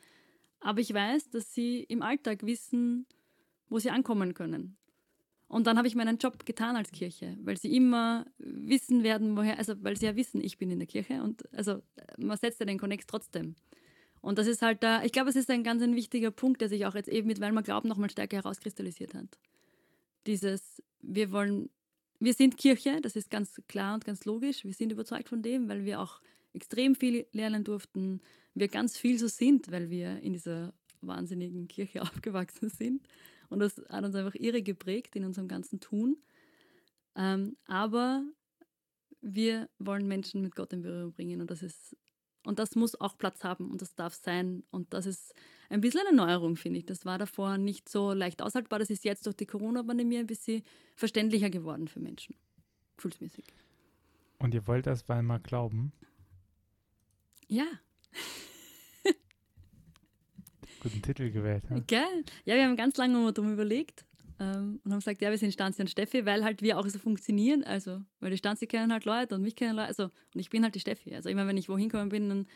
Aber 0.59 0.79
ich 0.79 0.93
weiß, 0.93 1.29
dass 1.31 1.53
sie 1.53 1.83
im 1.83 2.01
Alltag 2.01 2.45
wissen, 2.45 3.07
wo 3.67 3.79
sie 3.79 3.89
ankommen 3.89 4.33
können. 4.33 4.77
Und 5.47 5.65
dann 5.65 5.77
habe 5.77 5.87
ich 5.87 5.95
meinen 5.95 6.17
Job 6.17 6.45
getan 6.45 6.75
als 6.75 6.91
Kirche, 6.91 7.37
weil 7.41 7.57
sie 7.57 7.75
immer 7.75 8.25
wissen 8.37 9.03
werden, 9.03 9.37
woher, 9.37 9.57
also 9.57 9.81
weil 9.81 9.97
sie 9.97 10.05
ja 10.05 10.15
wissen, 10.15 10.41
ich 10.41 10.57
bin 10.57 10.69
in 10.69 10.79
der 10.79 10.87
Kirche 10.87 11.23
und 11.23 11.51
also 11.53 11.81
man 12.17 12.37
setzt 12.37 12.59
ja 12.59 12.65
den 12.65 12.79
Connect 12.79 13.09
trotzdem. 13.09 13.55
Und 14.21 14.37
das 14.37 14.47
ist 14.47 14.61
halt 14.61 14.83
da, 14.83 15.03
ich 15.03 15.13
glaube, 15.13 15.29
es 15.29 15.35
ist 15.35 15.49
ein 15.49 15.63
ganz 15.63 15.81
ein 15.81 15.95
wichtiger 15.95 16.31
Punkt, 16.31 16.59
der 16.61 16.69
sich 16.69 16.85
auch 16.85 16.95
jetzt 16.95 17.07
eben 17.07 17.27
mit 17.27 17.39
Weil 17.39 17.53
man 17.53 17.63
glaubt 17.63 17.85
nochmal 17.85 18.09
stärker 18.09 18.37
herauskristallisiert 18.37 19.13
hat. 19.13 19.37
Dieses, 20.25 20.83
wir 21.07 21.31
wollen, 21.31 21.69
wir 22.19 22.33
sind 22.33 22.57
Kirche, 22.57 22.99
das 23.01 23.15
ist 23.15 23.29
ganz 23.29 23.61
klar 23.67 23.95
und 23.95 24.05
ganz 24.05 24.25
logisch. 24.25 24.63
Wir 24.65 24.73
sind 24.73 24.91
überzeugt 24.91 25.29
von 25.29 25.41
dem, 25.41 25.69
weil 25.69 25.85
wir 25.85 26.01
auch 26.01 26.21
extrem 26.53 26.95
viel 26.95 27.25
lernen 27.31 27.63
durften. 27.63 28.21
Wir 28.53 28.67
ganz 28.67 28.97
viel 28.97 29.17
so 29.17 29.27
sind, 29.27 29.71
weil 29.71 29.89
wir 29.89 30.19
in 30.19 30.33
dieser 30.33 30.73
wahnsinnigen 31.01 31.67
Kirche 31.67 32.01
aufgewachsen 32.03 32.69
sind. 32.69 33.07
Und 33.49 33.59
das 33.59 33.77
hat 33.89 34.03
uns 34.03 34.15
einfach 34.15 34.35
irre 34.35 34.61
geprägt 34.61 35.15
in 35.15 35.23
unserem 35.23 35.47
ganzen 35.47 35.79
Tun. 35.79 36.17
Ähm, 37.15 37.55
aber 37.65 38.25
wir 39.21 39.69
wollen 39.79 40.07
Menschen 40.07 40.41
mit 40.41 40.55
Gott 40.55 40.73
in 40.73 40.81
Berührung 40.81 41.13
bringen 41.13 41.41
und 41.41 41.49
das 41.49 41.63
ist 41.63 41.95
und 42.47 42.59
das 42.59 42.75
muss 42.75 42.99
auch 42.99 43.17
Platz 43.17 43.43
haben 43.43 43.69
und 43.69 43.81
das 43.81 43.93
darf 43.93 44.13
sein. 44.13 44.63
Und 44.71 44.93
das 44.93 45.05
ist 45.05 45.35
ein 45.69 45.81
bisschen 45.81 46.07
eine 46.07 46.15
Neuerung, 46.15 46.55
finde 46.55 46.79
ich. 46.79 46.85
Das 46.85 47.05
war 47.05 47.17
davor 47.17 47.57
nicht 47.57 47.89
so 47.89 48.13
leicht 48.13 48.41
aushaltbar. 48.41 48.79
Das 48.79 48.89
ist 48.89 49.03
jetzt 49.03 49.25
durch 49.25 49.35
die 49.35 49.45
Corona-Pandemie 49.45 50.17
ein 50.17 50.27
bisschen 50.27 50.63
verständlicher 50.95 51.49
geworden 51.49 51.89
für 51.89 51.99
Menschen. 51.99 52.35
Gefühlsmäßig. 52.95 53.45
Und 54.39 54.53
ihr 54.53 54.65
wollt 54.65 54.87
das 54.87 55.09
Weimar 55.09 55.39
glauben? 55.39 55.91
Ja. 57.49 57.67
Guten 60.79 61.01
Titel 61.01 61.29
gewählt. 61.31 61.65
Ja? 61.69 61.79
Geil. 61.79 62.23
Ja, 62.45 62.55
wir 62.55 62.63
haben 62.63 62.77
ganz 62.77 62.95
lange 62.95 63.17
mal 63.17 63.33
drum 63.33 63.51
überlegt 63.51 64.06
ähm, 64.39 64.79
und 64.83 64.91
haben 64.91 64.99
gesagt, 64.99 65.21
ja, 65.21 65.31
wir 65.31 65.37
sind 65.37 65.51
Stanzi 65.51 65.81
und 65.81 65.89
Steffi, 65.89 66.25
weil 66.25 66.43
halt 66.43 66.61
wir 66.61 66.77
auch 66.77 66.87
so 66.87 66.99
funktionieren. 66.99 67.63
Also, 67.63 68.01
weil 68.19 68.29
die 68.29 68.37
Stanzi 68.37 68.67
kennen 68.67 68.93
halt 68.93 69.05
Leute 69.05 69.35
und 69.35 69.41
mich 69.41 69.55
kennen 69.55 69.75
Leute. 69.75 69.87
Also, 69.87 70.03
und 70.03 70.39
ich 70.39 70.49
bin 70.49 70.63
halt 70.63 70.75
die 70.75 70.79
Steffi. 70.79 71.15
Also 71.15 71.29
immer 71.29 71.47
wenn 71.47 71.57
ich 71.57 71.69
wohin 71.69 71.89
gekommen 71.89 72.09
bin, 72.09 72.29
dann 72.29 72.47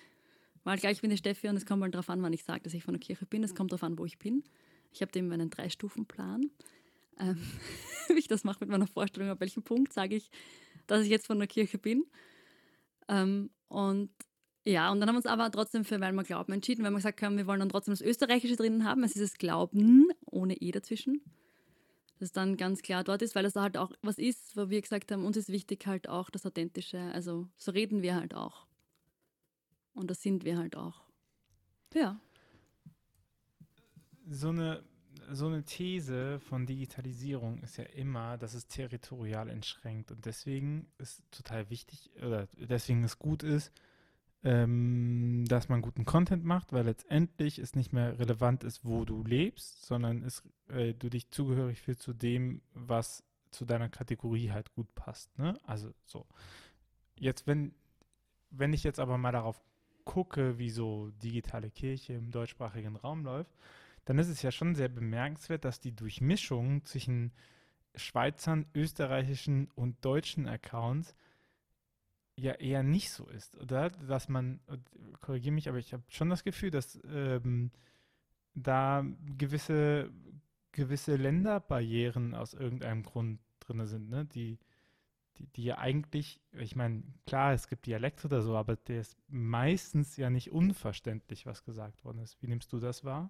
war 0.64 0.72
halt 0.72 0.82
gleich, 0.82 0.94
ich 0.94 1.02
bin 1.02 1.10
die 1.10 1.18
Steffi 1.18 1.48
und 1.48 1.56
es 1.56 1.66
kommt 1.66 1.82
halt 1.82 1.96
darauf 1.96 2.10
an, 2.10 2.22
wann 2.22 2.34
ich 2.34 2.44
sage, 2.44 2.62
dass 2.62 2.74
ich 2.74 2.84
von 2.84 2.94
der 2.94 3.02
Kirche 3.02 3.26
bin. 3.26 3.44
Es 3.44 3.56
kommt 3.56 3.72
darauf 3.72 3.84
an, 3.84 3.98
wo 3.98 4.06
ich 4.06 4.20
bin. 4.20 4.44
Ich 4.92 5.02
habe 5.02 5.12
dem 5.12 5.32
einen 5.32 5.50
Drei-Stufen-Plan. 5.50 6.52
Ähm, 7.20 7.38
wie 8.10 8.20
ich 8.20 8.28
das 8.28 8.44
mache 8.44 8.60
mit 8.62 8.70
meiner 8.70 8.88
Vorstellung, 8.88 9.30
ab 9.30 9.40
welchem 9.40 9.64
Punkt 9.64 9.92
sage 9.92 10.16
ich, 10.16 10.30
dass 10.86 11.04
ich 11.04 11.10
jetzt 11.10 11.26
von 11.26 11.40
der 11.40 11.48
Kirche 11.48 11.80
bin. 11.80 12.06
Ähm, 13.08 13.50
und 13.70 14.12
ja, 14.66 14.92
und 14.92 15.00
dann 15.00 15.10
haben 15.10 15.16
wir 15.16 15.20
uns 15.20 15.26
aber 15.26 15.50
trotzdem 15.50 15.84
für 15.84 16.00
Weil 16.00 16.14
wir 16.14 16.24
Glauben 16.24 16.54
entschieden, 16.54 16.84
weil 16.84 16.92
wir 16.92 16.98
gesagt 16.98 17.24
haben, 17.24 17.38
wir 17.38 17.48
wollen 17.48 17.60
dann 17.60 17.70
trotzdem 17.70 17.94
das 17.94 18.02
Österreichische 18.02 18.56
drinnen 18.56 18.86
haben. 18.86 19.04
Es 19.04 19.16
ist 19.16 19.24
das 19.24 19.38
Glauben 19.40 20.10
ohne 20.28 20.56
E 20.62 20.70
dazwischen 20.70 21.24
das 22.22 22.32
dann 22.32 22.56
ganz 22.56 22.84
klar 22.84 23.04
dort 23.04 23.24
ist, 23.24 23.34
weil 23.34 23.42
das 23.42 23.54
da 23.54 23.64
halt 23.64 23.78
auch 23.78 23.92
was 24.04 24.20
ist, 24.20 24.56
wo 24.56 24.70
wir 24.70 24.80
gesagt 24.80 25.12
haben, 25.12 25.26
uns 25.26 25.38
ist 25.38 25.50
wichtig 25.50 25.88
halt 25.88 26.08
auch 26.08 26.30
das 26.30 26.46
Authentische. 26.46 27.00
Also 27.14 27.48
so 27.58 27.72
reden 27.72 28.04
wir 28.04 28.16
halt 28.16 28.36
auch. 28.36 28.68
Und 29.94 30.12
das 30.12 30.22
sind 30.22 30.46
wir 30.46 30.58
halt 30.58 30.76
auch. 30.76 31.02
Ja. 31.96 32.22
So 34.30 34.50
eine, 34.50 34.84
so 35.32 35.48
eine 35.48 35.64
These 35.64 36.40
von 36.40 36.68
Digitalisierung 36.68 37.64
ist 37.64 37.78
ja 37.78 37.86
immer, 37.86 38.38
dass 38.38 38.54
es 38.54 38.68
territorial 38.68 39.50
entschränkt. 39.50 40.12
Und 40.12 40.26
deswegen 40.26 40.92
ist 41.00 41.24
total 41.32 41.72
wichtig, 41.72 42.12
oder 42.24 42.48
deswegen 42.56 43.04
es 43.04 43.18
gut 43.18 43.42
ist, 43.42 43.72
ähm, 44.44 45.46
dass 45.48 45.70
man 45.70 45.82
guten 45.82 46.06
Content 46.06 46.44
macht, 46.44 46.74
weil 46.74 46.86
letztendlich 46.86 47.60
es 47.60 47.76
nicht 47.76 47.94
mehr 47.94 48.18
relevant 48.20 48.64
ist, 48.64 48.84
wo 48.84 49.06
du 49.06 49.24
lebst, 49.24 49.86
sondern 49.86 50.24
es, 50.24 50.44
äh, 50.70 50.94
du 50.94 51.10
dich 51.10 51.30
zugehörig 51.30 51.82
fühlst 51.82 52.02
zu 52.02 52.14
dem, 52.14 52.62
was 52.74 53.24
zu 53.52 53.66
deiner 53.66 53.90
Kategorie 53.90 54.52
halt 54.52 54.74
gut 54.74 54.94
passt. 54.96 55.38
Ne? 55.38 55.58
Also 55.66 55.94
so. 56.06 56.26
Jetzt, 57.16 57.46
wenn, 57.46 57.74
wenn 58.50 58.74
ich 58.74 58.84
jetzt 58.84 59.00
aber 59.00 59.18
mal 59.18 59.32
darauf 59.32 59.62
gucke, 60.06 60.58
wie 60.58 60.72
so 60.72 61.12
digitale 61.22 61.70
Kirche 61.70 62.14
im 62.14 62.32
deutschsprachigen 62.32 62.96
Raum 62.96 63.24
läuft, 63.24 63.54
dann 64.06 64.18
ist 64.18 64.30
es 64.30 64.42
ja 64.42 64.52
schon 64.52 64.74
sehr 64.74 64.90
bemerkenswert, 64.90 65.64
dass 65.66 65.80
die 65.80 65.96
Durchmischung 65.96 66.84
zwischen 66.86 67.32
Schweizern, 67.96 68.66
österreichischen 68.74 69.68
und 69.76 70.04
deutschen 70.04 70.48
Accounts 70.48 71.16
ja 72.42 72.54
eher 72.54 72.84
nicht 72.84 73.12
so 73.12 73.28
ist, 73.28 73.58
oder? 73.58 73.90
Dass 73.90 74.30
man, 74.30 74.60
korrigiere 75.22 75.54
mich, 75.54 75.70
aber 75.70 75.78
ich 75.78 75.94
habe 75.94 76.04
schon 76.08 76.30
das 76.30 76.44
Gefühl, 76.44 76.72
dass 76.72 77.00
ähm, 77.06 77.72
da 78.54 79.06
gewisse, 79.38 80.12
gewisse 80.72 81.16
Länderbarrieren 81.16 82.34
aus 82.36 82.54
irgendeinem 82.54 83.04
Grund 83.04 83.40
drin 83.60 83.86
sind, 83.86 84.10
ne? 84.10 84.26
Die, 84.26 84.58
die, 85.38 85.48
die 85.48 85.64
ja 85.64 85.78
eigentlich, 85.78 86.40
ich 86.54 86.76
meine, 86.76 87.04
klar, 87.26 87.54
es 87.54 87.68
gibt 87.68 87.86
Dialekt 87.86 88.26
oder 88.26 88.42
so, 88.42 88.56
aber 88.56 88.76
der 88.76 89.02
ist 89.02 89.18
meistens 89.28 90.18
ja 90.18 90.30
nicht 90.30 90.52
unverständlich, 90.52 91.46
was 91.46 91.64
gesagt 91.64 92.04
worden 92.04 92.20
ist. 92.20 92.42
Wie 92.42 92.48
nimmst 92.48 92.74
du 92.74 92.80
das 92.80 93.04
wahr? 93.04 93.30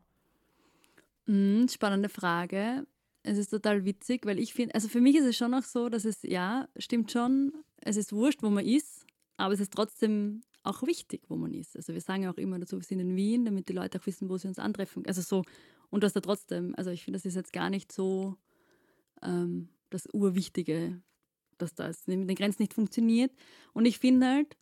Mm, 1.28 1.67
spannende 1.67 2.10
Frage. 2.10 2.88
Es 3.24 3.38
ist 3.38 3.50
total 3.50 3.86
witzig, 3.86 4.26
weil 4.26 4.39
ich 4.39 4.54
finde, 4.54 4.74
also 4.74 4.88
für 4.88 5.02
mich 5.02 5.15
ist 5.15 5.26
es 5.26 5.38
schon 5.38 5.54
auch 5.54 5.63
so, 5.63 5.89
dass 5.89 6.06
es, 6.06 6.24
ja, 6.24 6.67
stimmt 6.78 7.12
schon, 7.12 7.54
es 7.78 7.97
ist 7.97 8.13
wurscht, 8.13 8.41
wo 8.41 8.50
man 8.50 8.65
ist, 8.65 9.01
aber 9.42 9.54
es 9.54 9.60
ist 9.60 9.74
trotzdem 9.74 10.42
auch 10.64 10.84
wichtig, 10.84 11.22
wo 11.28 11.36
man 11.36 11.54
ist. 11.54 11.76
Also 11.76 11.94
wir 11.94 12.02
sagen 12.02 12.24
ja 12.24 12.32
auch 12.32 12.38
immer 12.38 12.60
dazu, 12.60 12.78
wir 12.78 12.84
sind 12.84 13.00
in 13.00 13.16
Wien, 13.16 13.46
damit 13.46 13.68
die 13.70 13.74
Leute 13.74 14.00
auch 14.00 14.06
wissen, 14.06 14.30
wo 14.30 14.38
sie 14.38 14.48
uns 14.48 14.60
antreffen. 14.60 15.06
Also 15.08 15.22
so, 15.22 15.44
und 15.90 16.04
das 16.04 16.14
da 16.14 16.22
trotzdem, 16.22 16.76
also 16.78 16.92
ich 16.92 17.04
finde, 17.04 17.18
das 17.18 17.26
ist 17.26 17.36
jetzt 17.36 17.54
gar 17.54 17.70
nicht 17.70 17.92
so 17.92 18.36
ähm, 19.24 19.70
das 19.90 20.08
Urwichtige, 20.14 21.02
dass 21.58 21.74
das 21.74 22.08
mit 22.08 22.30
den 22.30 22.36
Grenzen 22.36 22.62
nicht 22.62 22.74
funktioniert. 22.74 23.32
Und 23.74 23.86
ich 23.86 24.00
finde 24.00 24.28
halt, 24.28 24.58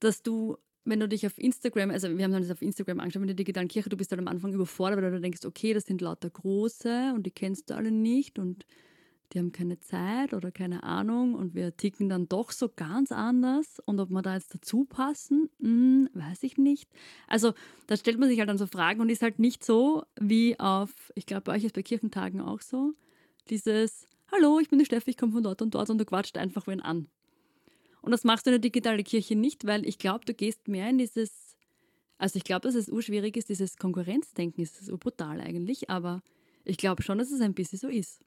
dass 0.00 0.22
du, 0.22 0.56
wenn 0.84 1.00
du 1.00 1.08
dich 1.08 1.26
auf 1.26 1.38
Instagram, 1.38 1.90
also 1.90 2.16
wir 2.16 2.24
haben 2.24 2.32
das 2.32 2.50
auf 2.50 2.62
Instagram 2.62 3.00
angeschaut, 3.00 3.20
mit 3.20 3.28
der 3.28 3.36
digitalen 3.36 3.68
Kirche, 3.68 3.90
du 3.90 3.96
bist 3.96 4.10
halt 4.10 4.20
am 4.20 4.28
Anfang 4.28 4.52
überfordert, 4.54 5.02
weil 5.02 5.10
du 5.10 5.20
denkst, 5.20 5.44
okay, 5.44 5.74
das 5.74 5.84
sind 5.84 6.00
lauter 6.00 6.30
große 6.30 7.12
und 7.14 7.26
die 7.26 7.30
kennst 7.30 7.70
du 7.70 7.76
alle 7.76 7.90
nicht 7.90 8.38
und 8.38 8.64
die 9.32 9.38
haben 9.38 9.52
keine 9.52 9.78
Zeit 9.78 10.34
oder 10.34 10.50
keine 10.50 10.82
Ahnung 10.82 11.34
und 11.34 11.54
wir 11.54 11.76
ticken 11.76 12.08
dann 12.08 12.28
doch 12.28 12.50
so 12.50 12.68
ganz 12.68 13.12
anders 13.12 13.80
und 13.84 14.00
ob 14.00 14.10
wir 14.10 14.22
da 14.22 14.34
jetzt 14.34 14.54
dazu 14.54 14.84
passen, 14.84 15.48
hm, 15.60 16.08
weiß 16.14 16.42
ich 16.42 16.58
nicht. 16.58 16.90
Also 17.28 17.54
da 17.86 17.96
stellt 17.96 18.18
man 18.18 18.28
sich 18.28 18.38
halt 18.38 18.48
dann 18.48 18.58
so 18.58 18.66
Fragen 18.66 19.00
und 19.00 19.08
ist 19.08 19.22
halt 19.22 19.38
nicht 19.38 19.64
so 19.64 20.04
wie 20.20 20.58
auf, 20.58 20.90
ich 21.14 21.26
glaube 21.26 21.42
bei 21.42 21.54
euch 21.54 21.64
ist 21.64 21.74
bei 21.74 21.82
Kirchentagen 21.82 22.40
auch 22.40 22.60
so, 22.60 22.94
dieses 23.48 24.08
Hallo, 24.32 24.58
ich 24.60 24.68
bin 24.68 24.78
die 24.78 24.84
Steffi, 24.84 25.10
ich 25.10 25.16
komme 25.16 25.32
von 25.32 25.42
dort 25.42 25.62
und 25.62 25.74
dort 25.74 25.90
und 25.90 25.98
du 25.98 26.04
quatscht 26.04 26.36
einfach 26.36 26.66
wen 26.66 26.80
an. 26.80 27.08
Und 28.02 28.12
das 28.12 28.24
machst 28.24 28.46
du 28.46 28.50
in 28.50 28.54
der 28.54 28.60
digitalen 28.60 29.04
Kirche 29.04 29.36
nicht, 29.36 29.66
weil 29.66 29.86
ich 29.86 29.98
glaube, 29.98 30.24
du 30.24 30.34
gehst 30.34 30.68
mehr 30.68 30.88
in 30.88 30.98
dieses, 30.98 31.56
also 32.18 32.36
ich 32.36 32.44
glaube, 32.44 32.62
dass 32.62 32.74
es 32.74 32.88
urschwierig 32.88 33.36
ist, 33.36 33.48
dieses 33.48 33.76
Konkurrenzdenken 33.76 34.62
ist, 34.62 34.80
ist 34.80 34.90
brutal 34.98 35.40
eigentlich, 35.40 35.90
aber 35.90 36.22
ich 36.64 36.78
glaube 36.78 37.02
schon, 37.02 37.18
dass 37.18 37.30
es 37.30 37.40
ein 37.40 37.54
bisschen 37.54 37.78
so 37.78 37.88
ist 37.88 38.20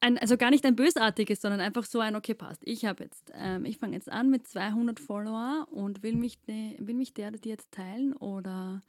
ein, 0.00 0.18
also 0.18 0.36
gar 0.36 0.50
nicht 0.50 0.64
ein 0.64 0.76
bösartiges, 0.76 1.40
sondern 1.40 1.60
einfach 1.60 1.84
so 1.84 2.00
ein, 2.00 2.14
okay, 2.16 2.34
passt. 2.34 2.62
Ich 2.64 2.84
habe 2.84 3.04
jetzt, 3.04 3.32
ähm, 3.34 3.64
ich 3.64 3.78
fange 3.78 3.94
jetzt 3.94 4.10
an 4.10 4.30
mit 4.30 4.46
200 4.46 5.00
Follower 5.00 5.66
und 5.70 6.02
will 6.02 6.16
mich, 6.16 6.40
de, 6.42 6.76
will 6.78 6.94
mich 6.94 7.14
der 7.14 7.28
oder 7.28 7.38
die 7.38 7.48
jetzt 7.48 7.72
teilen 7.72 8.12
oder 8.12 8.82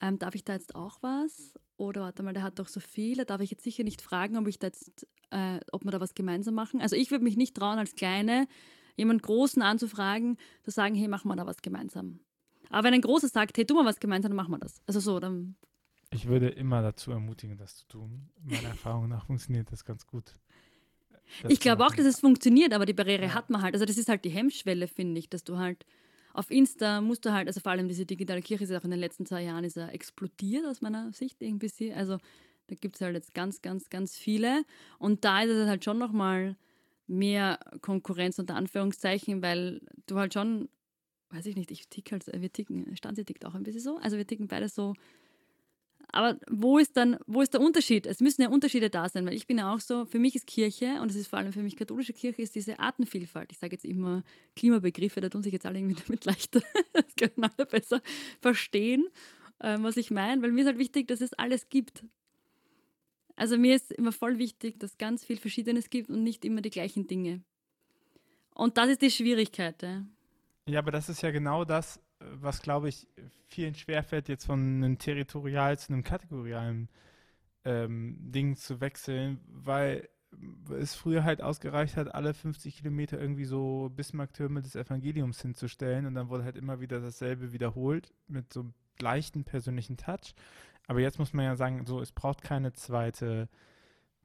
ähm, 0.00 0.18
darf 0.18 0.34
ich 0.34 0.44
da 0.44 0.54
jetzt 0.54 0.74
auch 0.74 0.98
was? 1.02 1.54
Oder 1.76 2.02
warte 2.02 2.22
mal, 2.22 2.32
der 2.32 2.42
hat 2.42 2.58
doch 2.58 2.68
so 2.68 2.80
viele, 2.80 3.24
darf 3.24 3.40
ich 3.40 3.50
jetzt 3.50 3.64
sicher 3.64 3.84
nicht 3.84 4.02
fragen, 4.02 4.36
ob 4.36 4.48
ich 4.48 4.58
da 4.58 4.68
jetzt, 4.68 5.06
äh, 5.30 5.60
ob 5.72 5.84
wir 5.84 5.90
da 5.90 6.00
was 6.00 6.14
gemeinsam 6.14 6.54
machen. 6.54 6.80
Also 6.80 6.96
ich 6.96 7.10
würde 7.10 7.24
mich 7.24 7.36
nicht 7.36 7.56
trauen, 7.56 7.78
als 7.78 7.94
Kleine 7.94 8.48
jemand 8.96 9.22
Großen 9.22 9.62
anzufragen, 9.62 10.36
zu 10.62 10.70
sagen, 10.70 10.94
hey, 10.94 11.08
machen 11.08 11.28
wir 11.28 11.36
da 11.36 11.46
was 11.46 11.62
gemeinsam. 11.62 12.20
Aber 12.68 12.84
wenn 12.84 12.94
ein 12.94 13.00
Großer 13.00 13.28
sagt, 13.28 13.56
hey, 13.56 13.64
tu 13.64 13.74
mal 13.74 13.84
was 13.84 14.00
gemeinsam, 14.00 14.30
dann 14.30 14.36
machen 14.36 14.52
wir 14.52 14.58
das. 14.58 14.82
Also 14.86 15.00
so, 15.00 15.20
dann 15.20 15.56
ich 16.10 16.26
würde 16.26 16.48
immer 16.48 16.82
dazu 16.82 17.10
ermutigen, 17.10 17.56
das 17.56 17.76
zu 17.76 17.86
tun. 17.86 18.28
Meiner 18.42 18.68
Erfahrung 18.68 19.08
nach 19.08 19.26
funktioniert 19.26 19.70
das 19.70 19.84
ganz 19.84 20.06
gut. 20.06 20.36
Das 21.42 21.52
ich 21.52 21.60
glaube 21.60 21.86
auch, 21.86 21.94
dass 21.94 22.06
es 22.06 22.20
funktioniert, 22.20 22.72
aber 22.72 22.86
die 22.86 22.92
Barriere 22.92 23.24
ja. 23.24 23.34
hat 23.34 23.50
man 23.50 23.62
halt. 23.62 23.74
Also 23.74 23.86
das 23.86 23.96
ist 23.96 24.08
halt 24.08 24.24
die 24.24 24.30
Hemmschwelle, 24.30 24.88
finde 24.88 25.18
ich, 25.18 25.28
dass 25.28 25.44
du 25.44 25.58
halt 25.58 25.86
auf 26.32 26.50
Insta 26.50 27.00
musst 27.00 27.24
du 27.24 27.32
halt, 27.32 27.48
also 27.48 27.60
vor 27.60 27.72
allem 27.72 27.88
diese 27.88 28.06
digitale 28.06 28.40
Kirche 28.40 28.64
ist 28.64 28.72
auch 28.72 28.84
in 28.84 28.90
den 28.90 29.00
letzten 29.00 29.26
zwei 29.26 29.42
Jahren 29.42 29.64
ist 29.64 29.76
er 29.76 29.92
explodiert 29.92 30.64
aus 30.64 30.80
meiner 30.80 31.12
Sicht 31.12 31.42
irgendwie. 31.42 31.92
Also 31.92 32.18
da 32.68 32.76
gibt 32.76 32.96
es 32.96 33.02
halt 33.02 33.14
jetzt 33.14 33.34
ganz, 33.34 33.62
ganz, 33.62 33.90
ganz 33.90 34.16
viele. 34.16 34.64
Und 34.98 35.24
da 35.24 35.42
ist 35.42 35.50
es 35.50 35.68
halt 35.68 35.84
schon 35.84 35.98
nochmal 35.98 36.56
mehr 37.08 37.58
Konkurrenz 37.80 38.38
unter 38.38 38.54
Anführungszeichen, 38.54 39.42
weil 39.42 39.80
du 40.06 40.18
halt 40.18 40.32
schon, 40.32 40.68
weiß 41.30 41.46
ich 41.46 41.56
nicht, 41.56 41.72
ich 41.72 41.88
tick 41.88 42.12
halt, 42.12 42.26
wir 42.32 42.52
ticken, 42.52 42.96
Stanzi 42.96 43.24
tickt 43.24 43.44
auch 43.44 43.54
ein 43.54 43.64
bisschen 43.64 43.82
so. 43.82 43.98
Also 43.98 44.16
wir 44.16 44.26
ticken 44.26 44.46
beide 44.46 44.68
so 44.68 44.94
aber 46.12 46.38
wo 46.48 46.78
ist 46.78 46.96
dann, 46.96 47.18
wo 47.26 47.40
ist 47.40 47.54
der 47.54 47.60
Unterschied? 47.60 48.06
Es 48.06 48.20
müssen 48.20 48.42
ja 48.42 48.48
Unterschiede 48.48 48.90
da 48.90 49.08
sein, 49.08 49.26
weil 49.26 49.34
ich 49.34 49.46
bin 49.46 49.58
ja 49.58 49.72
auch 49.72 49.80
so, 49.80 50.04
für 50.06 50.18
mich 50.18 50.34
ist 50.34 50.46
Kirche, 50.46 51.00
und 51.00 51.10
es 51.10 51.16
ist 51.16 51.28
vor 51.28 51.38
allem 51.38 51.52
für 51.52 51.62
mich 51.62 51.76
katholische 51.76 52.12
Kirche, 52.12 52.42
ist 52.42 52.54
diese 52.54 52.80
Artenvielfalt. 52.80 53.52
Ich 53.52 53.58
sage 53.58 53.74
jetzt 53.74 53.84
immer 53.84 54.24
Klimabegriffe, 54.56 55.20
da 55.20 55.28
tun 55.28 55.42
sich 55.42 55.52
jetzt 55.52 55.66
alle 55.66 55.78
irgendwie 55.78 56.02
damit 56.06 56.24
leichter, 56.24 56.62
das 56.92 57.14
können 57.16 57.48
alle 57.56 57.66
besser 57.66 58.02
verstehen, 58.40 59.06
ähm, 59.60 59.84
was 59.84 59.96
ich 59.96 60.10
meine, 60.10 60.42
weil 60.42 60.52
mir 60.52 60.62
ist 60.62 60.66
halt 60.66 60.78
wichtig, 60.78 61.06
dass 61.08 61.20
es 61.20 61.32
alles 61.34 61.68
gibt. 61.68 62.04
Also 63.36 63.56
mir 63.56 63.76
ist 63.76 63.92
immer 63.92 64.12
voll 64.12 64.38
wichtig, 64.38 64.78
dass 64.80 64.98
ganz 64.98 65.24
viel 65.24 65.38
Verschiedenes 65.38 65.90
gibt 65.90 66.10
und 66.10 66.22
nicht 66.22 66.44
immer 66.44 66.60
die 66.60 66.70
gleichen 66.70 67.06
Dinge. 67.06 67.42
Und 68.54 68.76
das 68.76 68.90
ist 68.90 69.02
die 69.02 69.10
Schwierigkeit. 69.10 69.82
Ja, 69.82 70.04
ja 70.66 70.78
aber 70.80 70.90
das 70.90 71.08
ist 71.08 71.22
ja 71.22 71.30
genau 71.30 71.64
das, 71.64 72.00
was 72.20 72.62
glaube 72.62 72.88
ich 72.88 73.08
vielen 73.48 73.74
schwerfällt, 73.74 74.28
jetzt 74.28 74.46
von 74.46 74.60
einem 74.60 74.98
territorial 74.98 75.78
zu 75.78 75.92
einem 75.92 76.04
kategorialen 76.04 76.88
ähm, 77.64 78.16
Ding 78.20 78.56
zu 78.56 78.80
wechseln, 78.80 79.40
weil 79.46 80.08
es 80.78 80.94
früher 80.94 81.24
halt 81.24 81.42
ausgereicht 81.42 81.96
hat, 81.96 82.14
alle 82.14 82.34
50 82.34 82.76
Kilometer 82.76 83.20
irgendwie 83.20 83.44
so 83.44 83.90
Bismarck-Türme 83.96 84.62
des 84.62 84.76
Evangeliums 84.76 85.42
hinzustellen 85.42 86.06
und 86.06 86.14
dann 86.14 86.28
wurde 86.28 86.44
halt 86.44 86.56
immer 86.56 86.80
wieder 86.80 87.00
dasselbe 87.00 87.52
wiederholt 87.52 88.12
mit 88.28 88.52
so 88.52 88.60
einem 88.60 88.74
leichten 89.00 89.44
persönlichen 89.44 89.96
Touch. 89.96 90.34
Aber 90.86 91.00
jetzt 91.00 91.18
muss 91.18 91.32
man 91.32 91.44
ja 91.44 91.56
sagen, 91.56 91.84
so 91.86 92.00
es 92.00 92.12
braucht 92.12 92.42
keine 92.42 92.72
zweite 92.72 93.48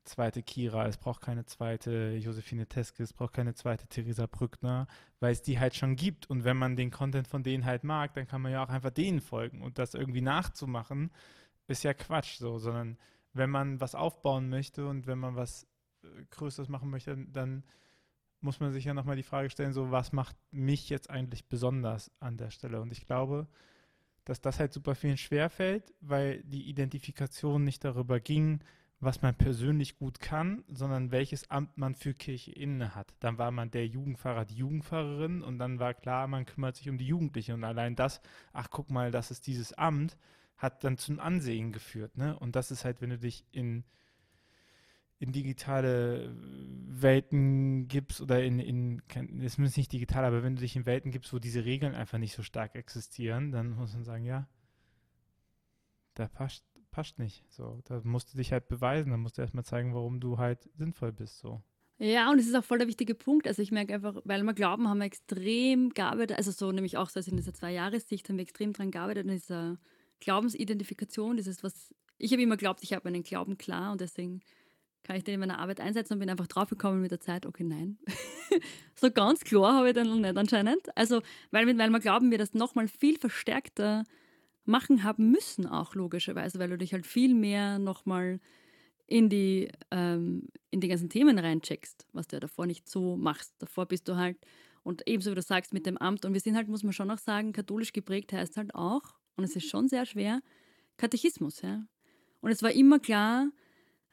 zweite 0.05 0.43
Kira, 0.43 0.87
es 0.87 0.97
braucht 0.97 1.21
keine 1.21 1.45
zweite 1.45 2.15
Josephine 2.15 2.67
Teske, 2.67 3.03
es 3.03 3.13
braucht 3.13 3.33
keine 3.33 3.53
zweite 3.53 3.87
Theresa 3.87 4.27
Brückner, 4.27 4.87
weil 5.19 5.31
es 5.31 5.41
die 5.41 5.59
halt 5.59 5.75
schon 5.75 5.95
gibt. 5.95 6.29
Und 6.29 6.43
wenn 6.43 6.57
man 6.57 6.75
den 6.75 6.91
Content 6.91 7.27
von 7.27 7.43
denen 7.43 7.65
halt 7.65 7.83
mag, 7.83 8.13
dann 8.13 8.27
kann 8.27 8.41
man 8.41 8.51
ja 8.51 8.63
auch 8.63 8.69
einfach 8.69 8.91
denen 8.91 9.21
folgen. 9.21 9.61
Und 9.61 9.77
das 9.77 9.93
irgendwie 9.93 10.21
nachzumachen, 10.21 11.11
ist 11.67 11.83
ja 11.83 11.93
Quatsch 11.93 12.37
so, 12.37 12.57
sondern 12.59 12.97
wenn 13.33 13.49
man 13.49 13.81
was 13.81 13.95
aufbauen 13.95 14.49
möchte 14.49 14.87
und 14.87 15.07
wenn 15.07 15.19
man 15.19 15.35
was 15.35 15.67
äh, 16.03 16.07
Größeres 16.31 16.69
machen 16.69 16.89
möchte, 16.89 17.17
dann 17.17 17.63
muss 18.41 18.59
man 18.59 18.71
sich 18.71 18.85
ja 18.85 18.93
nochmal 18.93 19.15
die 19.15 19.23
Frage 19.23 19.49
stellen, 19.49 19.73
so 19.73 19.91
was 19.91 20.13
macht 20.13 20.35
mich 20.51 20.89
jetzt 20.89 21.09
eigentlich 21.09 21.49
besonders 21.49 22.11
an 22.19 22.37
der 22.37 22.51
Stelle? 22.51 22.79
Und 22.79 22.91
ich 22.91 23.05
glaube, 23.05 23.47
dass 24.23 24.41
das 24.41 24.59
halt 24.59 24.73
super 24.73 24.95
vielen 24.95 25.17
schwerfällt, 25.17 25.93
weil 26.01 26.43
die 26.43 26.69
Identifikation 26.69 27.63
nicht 27.63 27.83
darüber 27.83 28.19
ging, 28.19 28.59
was 28.99 29.21
man 29.21 29.35
persönlich 29.35 29.97
gut 29.97 30.19
kann, 30.19 30.63
sondern 30.67 31.11
welches 31.11 31.49
Amt 31.51 31.77
man 31.77 31.95
für 31.95 32.13
Kirche 32.13 32.51
inne 32.51 32.95
hat. 32.95 33.13
Dann 33.19 33.37
war 33.37 33.51
man 33.51 33.71
der 33.71 33.87
Jugendpfarrer, 33.87 34.45
die 34.45 34.55
Jugendpfarrerin 34.55 35.41
und 35.41 35.59
dann 35.59 35.79
war 35.79 35.93
klar, 35.93 36.27
man 36.27 36.45
kümmert 36.45 36.77
sich 36.77 36.89
um 36.89 36.97
die 36.97 37.07
Jugendliche 37.07 37.53
und 37.53 37.63
allein 37.63 37.95
das, 37.95 38.21
ach 38.53 38.69
guck 38.69 38.89
mal, 38.89 39.11
das 39.11 39.31
ist 39.31 39.47
dieses 39.47 39.73
Amt, 39.73 40.17
hat 40.57 40.83
dann 40.83 40.97
zum 40.97 41.19
Ansehen 41.19 41.71
geführt. 41.71 42.17
Ne? 42.17 42.37
Und 42.39 42.55
das 42.55 42.71
ist 42.71 42.85
halt, 42.85 43.01
wenn 43.01 43.09
du 43.09 43.17
dich 43.17 43.45
in, 43.51 43.83
in 45.19 45.33
digitale 45.33 46.33
Welten 46.87 47.87
gibst 47.87 48.21
oder 48.21 48.43
in, 48.43 48.59
in 48.59 49.01
es 49.41 49.57
ist 49.59 49.77
nicht 49.77 49.91
digital, 49.91 50.23
aber 50.23 50.43
wenn 50.43 50.55
du 50.55 50.61
dich 50.61 50.75
in 50.75 50.85
Welten 50.85 51.11
gibst, 51.11 51.33
wo 51.33 51.39
diese 51.39 51.65
Regeln 51.65 51.95
einfach 51.95 52.17
nicht 52.17 52.33
so 52.33 52.43
stark 52.43 52.75
existieren, 52.75 53.51
dann 53.51 53.71
muss 53.71 53.93
man 53.93 54.05
sagen, 54.05 54.23
ja, 54.23 54.47
da 56.13 56.29
passt, 56.29 56.65
passt 56.95 57.19
nicht. 57.19 57.43
So, 57.49 57.81
da 57.89 57.99
musst 58.05 58.33
du 58.33 58.37
dich 58.37 58.53
halt 58.53 58.69
beweisen, 58.69 59.11
da 59.11 59.17
musst 59.17 59.37
du 59.37 59.41
erstmal 59.41 59.65
zeigen, 59.65 59.93
warum 59.93 60.21
du 60.21 60.37
halt 60.37 60.69
sinnvoll 60.77 61.11
bist. 61.11 61.39
So. 61.39 61.61
Ja, 61.97 62.31
und 62.31 62.39
es 62.39 62.47
ist 62.47 62.55
auch 62.55 62.63
voll 62.63 62.77
der 62.77 62.87
wichtige 62.87 63.15
Punkt. 63.15 63.49
Also 63.49 63.61
ich 63.61 63.69
merke 63.69 63.93
einfach, 63.93 64.15
weil 64.23 64.41
wir 64.43 64.53
glauben, 64.53 64.87
haben 64.87 64.99
wir 64.99 65.05
extrem 65.05 65.89
gearbeitet, 65.89 66.37
also 66.37 66.51
so 66.51 66.71
nämlich 66.71 66.95
auch 66.95 67.09
so 67.09 67.19
also 67.19 67.31
in 67.31 67.37
dieser 67.37 67.53
Zwei-Jahressicht 67.53 68.29
haben 68.29 68.37
wir 68.37 68.43
extrem 68.43 68.71
dran 68.71 68.91
gearbeitet, 68.91 69.25
in 69.25 69.31
dieser 69.33 69.77
Glaubensidentifikation, 70.21 71.35
dieses, 71.35 71.63
was 71.63 71.93
ich 72.17 72.31
habe 72.31 72.41
immer 72.41 72.55
geglaubt, 72.55 72.81
ich 72.81 72.93
habe 72.93 73.09
meinen 73.09 73.23
Glauben 73.23 73.57
klar 73.57 73.91
und 73.91 73.99
deswegen 73.99 74.39
kann 75.03 75.17
ich 75.17 75.25
den 75.25 75.33
in 75.33 75.41
meiner 75.41 75.59
Arbeit 75.59 75.81
einsetzen 75.81 76.13
und 76.13 76.19
bin 76.19 76.29
einfach 76.29 76.47
draufgekommen 76.47 77.01
mit 77.01 77.11
der 77.11 77.19
Zeit, 77.19 77.45
okay, 77.45 77.65
nein. 77.65 77.97
so 78.95 79.11
ganz 79.11 79.41
klar 79.41 79.73
habe 79.73 79.89
ich 79.89 79.93
den 79.95 80.07
noch 80.07 80.15
nicht 80.15 80.37
anscheinend. 80.37 80.97
Also, 80.97 81.21
weil, 81.51 81.67
weil 81.77 81.89
wir 81.89 81.99
glauben, 81.99 82.31
wir 82.31 82.37
das 82.37 82.53
nochmal 82.53 82.87
viel 82.87 83.19
verstärkter 83.19 84.05
machen 84.65 85.03
haben 85.03 85.31
müssen, 85.31 85.67
auch 85.67 85.95
logischerweise, 85.95 86.59
weil 86.59 86.69
du 86.69 86.77
dich 86.77 86.93
halt 86.93 87.05
viel 87.05 87.33
mehr 87.33 87.79
nochmal 87.79 88.39
in 89.07 89.29
die, 89.29 89.71
ähm, 89.91 90.47
in 90.71 90.81
die 90.81 90.87
ganzen 90.87 91.09
Themen 91.09 91.37
reincheckst, 91.37 92.07
was 92.11 92.27
du 92.27 92.37
ja 92.37 92.39
davor 92.39 92.65
nicht 92.65 92.89
so 92.89 93.15
machst. 93.15 93.53
Davor 93.59 93.85
bist 93.85 94.07
du 94.07 94.15
halt, 94.15 94.37
und 94.83 95.07
ebenso 95.07 95.31
wie 95.31 95.35
du 95.35 95.41
sagst, 95.41 95.73
mit 95.73 95.85
dem 95.85 95.97
Amt, 95.97 96.25
und 96.25 96.33
wir 96.33 96.39
sind 96.39 96.55
halt, 96.55 96.67
muss 96.67 96.83
man 96.83 96.93
schon 96.93 97.11
auch 97.11 97.19
sagen, 97.19 97.53
katholisch 97.53 97.93
geprägt 97.93 98.33
heißt 98.33 98.57
halt 98.57 98.73
auch, 98.73 99.15
und 99.35 99.43
es 99.43 99.55
ist 99.55 99.69
schon 99.69 99.87
sehr 99.87 100.05
schwer, 100.05 100.41
Katechismus. 100.97 101.61
Ja? 101.61 101.85
Und 102.41 102.51
es 102.51 102.63
war 102.63 102.71
immer 102.71 102.99
klar, 102.99 103.51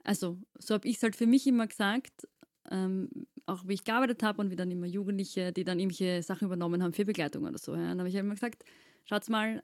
also 0.05 0.39
so 0.59 0.75
habe 0.75 0.89
ich 0.89 0.97
es 0.97 1.03
halt 1.03 1.17
für 1.17 1.27
mich 1.27 1.47
immer 1.47 1.67
gesagt, 1.67 2.29
ähm, 2.71 3.09
auch 3.47 3.67
wie 3.67 3.75
ich 3.75 3.85
gearbeitet 3.85 4.23
habe 4.23 4.41
und 4.41 4.51
wie 4.51 4.57
dann 4.57 4.71
immer 4.71 4.87
Jugendliche, 4.87 5.53
die 5.53 5.65
dann 5.65 5.79
irgendwelche 5.79 6.23
Sachen 6.23 6.47
übernommen 6.47 6.83
haben 6.83 6.93
für 6.93 7.05
Begleitung 7.05 7.45
oder 7.45 7.59
so. 7.59 7.75
Ja? 7.75 7.89
Dann 7.89 7.99
habe 7.99 8.09
ich 8.09 8.15
halt 8.15 8.25
immer 8.25 8.35
gesagt, 8.35 8.65
schaut 9.05 9.29
mal, 9.29 9.63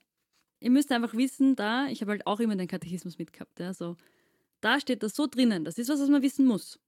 ihr 0.61 0.71
müsst 0.71 0.91
einfach 0.93 1.15
wissen, 1.15 1.57
da, 1.57 1.87
ich 1.89 2.01
habe 2.01 2.13
halt 2.13 2.27
auch 2.27 2.41
immer 2.41 2.57
den 2.57 2.69
Katechismus 2.69 3.19
mitgehabt, 3.19 3.59
ja, 3.61 3.73
so, 3.73 3.97
da 4.61 4.81
steht 4.81 5.03
das 5.03 5.15
so 5.15 5.27
drinnen, 5.27 5.65
das 5.65 5.79
ist 5.79 5.89
was, 5.89 6.01
was 6.01 6.09
man 6.09 6.23
wissen 6.23 6.47
muss. 6.47 6.79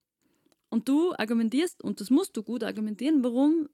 Und 0.69 0.89
du 0.89 1.13
argumentierst, 1.15 1.83
und 1.83 2.01
das 2.01 2.11
musst 2.11 2.37
du 2.37 2.43
gut 2.43 2.63
argumentieren, 2.63 3.25
warum 3.25 3.69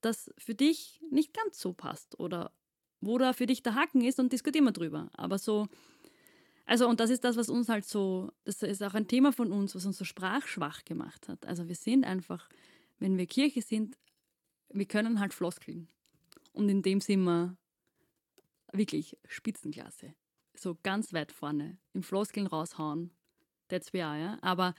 das 0.00 0.30
für 0.38 0.54
dich 0.54 1.00
nicht 1.10 1.34
ganz 1.34 1.58
so 1.58 1.72
passt 1.72 2.18
oder 2.18 2.52
wo 3.00 3.18
da 3.18 3.32
für 3.32 3.46
dich 3.46 3.62
der 3.62 3.74
Haken 3.74 4.00
ist 4.02 4.18
und 4.18 4.32
diskutieren 4.32 4.64
wir 4.64 4.72
drüber. 4.72 5.10
Aber 5.12 5.38
so, 5.38 5.68
also, 6.68 6.86
und 6.88 7.00
das 7.00 7.10
ist 7.10 7.24
das, 7.24 7.36
was 7.36 7.48
uns 7.48 7.68
halt 7.68 7.86
so, 7.86 8.30
das 8.44 8.62
ist 8.62 8.82
auch 8.82 8.94
ein 8.94 9.08
Thema 9.08 9.32
von 9.32 9.52
uns, 9.52 9.74
was 9.74 9.86
uns 9.86 9.96
so 9.96 10.04
sprachschwach 10.04 10.84
gemacht 10.84 11.28
hat. 11.28 11.46
Also, 11.46 11.66
wir 11.66 11.74
sind 11.74 12.04
einfach, 12.04 12.48
wenn 12.98 13.16
wir 13.16 13.26
Kirche 13.26 13.62
sind, 13.62 13.96
wir 14.70 14.84
können 14.84 15.18
halt 15.18 15.32
Floskeln. 15.32 15.88
Und 16.52 16.68
in 16.68 16.82
dem 16.82 17.00
sind 17.00 17.22
wir 17.24 17.56
wirklich 18.72 19.16
Spitzenklasse. 19.26 20.14
So 20.54 20.76
ganz 20.82 21.12
weit 21.12 21.32
vorne, 21.32 21.78
im 21.92 22.02
Floskeln 22.02 22.46
raushauen. 22.46 23.10
That's 23.68 23.92
we 23.92 24.04
are, 24.04 24.18
ja. 24.18 24.38
Aber 24.40 24.74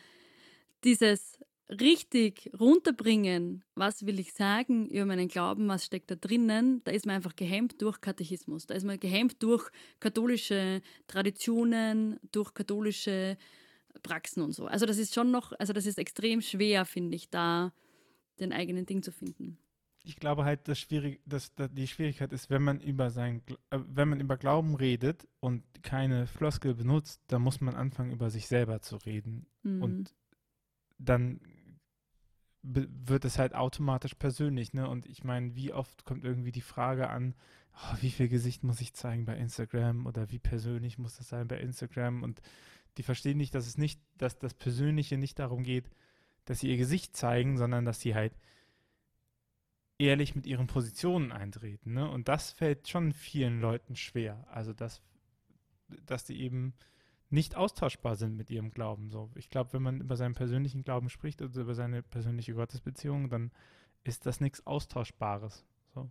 dieses 0.84 1.40
richtig 1.70 2.50
runterbringen, 2.60 3.64
was 3.76 4.06
will 4.06 4.20
ich 4.20 4.34
sagen 4.34 4.90
über 4.90 5.06
meinen 5.06 5.28
Glauben, 5.28 5.68
was 5.68 5.86
steckt 5.86 6.10
da 6.10 6.16
drinnen, 6.16 6.82
da 6.84 6.92
ist 6.92 7.06
man 7.06 7.16
einfach 7.16 7.36
gehemmt 7.36 7.82
durch 7.82 8.02
Katechismus. 8.02 8.66
Da 8.66 8.74
ist 8.74 8.86
man 8.86 9.00
gehemmt 9.00 9.42
durch 9.44 9.70
katholische 10.00 10.82
Traditionen, 11.08 12.20
durch 12.32 12.54
katholische 12.54 13.38
Praxen 14.02 14.42
und 14.42 14.54
so. 14.54 14.66
Also 14.66 14.86
das 14.86 14.98
ist 14.98 15.14
schon 15.14 15.32
noch, 15.32 15.52
also 15.60 15.74
das 15.74 15.86
ist 15.86 16.00
extrem 16.00 16.42
schwer, 16.42 16.86
finde 16.86 17.16
ich, 17.16 17.30
da 17.30 17.74
den 18.40 18.52
eigenen 18.54 18.86
Ding 18.86 19.04
zu 19.04 19.12
finden. 19.12 19.58
Ich 20.04 20.16
glaube 20.16 20.46
halt, 20.46 20.68
dass, 20.68 20.80
schwierig, 20.80 21.22
dass, 21.26 21.54
dass 21.56 21.70
die 21.72 21.88
Schwierigkeit 21.88 22.32
ist, 22.32 22.50
wenn 22.50 22.64
man 22.64 22.80
über 22.80 23.10
sein, 23.10 23.42
äh, 23.70 23.80
wenn 23.88 24.10
man 24.10 24.20
über 24.20 24.38
Glauben 24.38 24.76
redet 24.76 25.28
und 25.40 25.64
keine 25.84 26.26
Floskel 26.28 26.74
benutzt, 26.74 27.22
dann 27.28 27.42
muss 27.42 27.62
man 27.62 27.76
anfangen, 27.76 28.12
über 28.12 28.30
sich 28.30 28.48
selber 28.48 28.82
zu 28.82 28.98
reden. 28.98 29.46
Mhm. 29.64 29.84
Und 29.84 30.16
dann 30.98 31.40
wird 32.62 33.26
es 33.26 33.40
halt 33.40 33.56
automatisch 33.56 34.16
persönlich, 34.16 34.74
ne? 34.74 34.90
Und 34.90 35.06
ich 35.06 35.24
meine, 35.24 35.56
wie 35.56 35.72
oft 35.72 36.04
kommt 36.06 36.26
irgendwie 36.26 36.52
die 36.52 36.62
Frage 36.62 37.10
an, 37.10 37.36
oh, 37.74 37.96
wie 38.02 38.12
viel 38.12 38.28
Gesicht 38.28 38.64
muss 38.64 38.82
ich 38.82 38.94
zeigen 38.94 39.26
bei 39.26 39.38
Instagram 39.38 40.06
oder 40.06 40.30
wie 40.30 40.40
persönlich 40.40 40.98
muss 40.98 41.18
das 41.18 41.30
sein 41.30 41.48
bei 41.48 41.60
Instagram? 41.60 42.24
Und 42.24 42.42
die 42.98 43.04
verstehen 43.04 43.38
nicht, 43.38 43.56
dass 43.56 43.68
es 43.68 43.78
nicht, 43.78 44.02
dass 44.18 44.38
das 44.38 44.54
Persönliche 44.54 45.18
nicht 45.18 45.40
darum 45.40 45.64
geht, 45.64 45.90
dass 46.46 46.60
sie 46.60 46.70
ihr 46.70 46.78
Gesicht 46.78 47.16
zeigen, 47.16 47.58
sondern 47.58 47.86
dass 47.86 48.02
sie 48.02 48.14
halt 48.14 48.34
ehrlich 50.00 50.34
mit 50.34 50.48
ihren 50.48 50.68
Positionen 50.68 51.32
eintreten. 51.32 51.94
Ne? 51.94 52.10
Und 52.10 52.28
das 52.28 52.52
fällt 52.52 52.88
schon 52.88 53.12
vielen 53.14 53.62
Leuten 53.62 53.96
schwer. 53.96 54.48
Also 54.50 54.74
dass, 54.74 55.02
dass 56.06 56.24
die 56.24 56.42
eben 56.42 56.74
nicht 57.30 57.56
austauschbar 57.56 58.16
sind 58.16 58.36
mit 58.36 58.50
ihrem 58.50 58.72
Glauben. 58.72 59.12
So, 59.12 59.30
ich 59.36 59.50
glaube, 59.50 59.74
wenn 59.74 59.84
man 59.84 60.02
über 60.02 60.16
seinen 60.16 60.34
persönlichen 60.34 60.84
Glauben 60.84 61.10
spricht 61.10 61.42
oder 61.42 61.62
über 61.62 61.76
seine 61.76 62.02
persönliche 62.02 62.56
Gottesbeziehung, 62.56 63.30
dann 63.30 63.52
ist 64.04 64.26
das 64.26 64.40
nichts 64.40 64.66
Austauschbares. 64.66 65.66
So. 65.94 66.10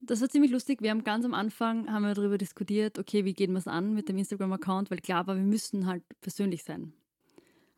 Das 0.00 0.20
war 0.20 0.28
ziemlich 0.28 0.52
lustig. 0.52 0.80
Wir 0.82 0.90
haben 0.90 1.02
ganz 1.02 1.24
am 1.24 1.34
Anfang 1.34 1.90
haben 1.90 2.02
wir 2.02 2.14
darüber 2.14 2.38
diskutiert, 2.38 2.98
okay, 2.98 3.24
wie 3.24 3.34
gehen 3.34 3.52
wir 3.52 3.58
es 3.58 3.66
an 3.66 3.94
mit 3.94 4.08
dem 4.08 4.18
Instagram-Account, 4.18 4.90
weil 4.90 4.98
klar 4.98 5.26
war, 5.26 5.34
wir 5.34 5.42
müssen 5.42 5.86
halt 5.86 6.04
persönlich 6.20 6.62
sein. 6.62 6.92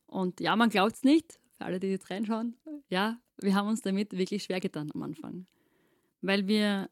Und 0.06 0.40
ja, 0.40 0.54
man 0.54 0.68
glaubt 0.68 0.96
es 0.96 1.02
nicht, 1.02 1.40
für 1.64 1.68
alle, 1.68 1.80
die 1.80 1.86
jetzt 1.88 2.10
reinschauen. 2.10 2.56
Ja, 2.88 3.18
wir 3.38 3.54
haben 3.54 3.68
uns 3.68 3.80
damit 3.80 4.16
wirklich 4.16 4.44
schwer 4.44 4.60
getan 4.60 4.90
am 4.94 5.02
Anfang. 5.02 5.46
Weil 6.20 6.46
wir 6.46 6.90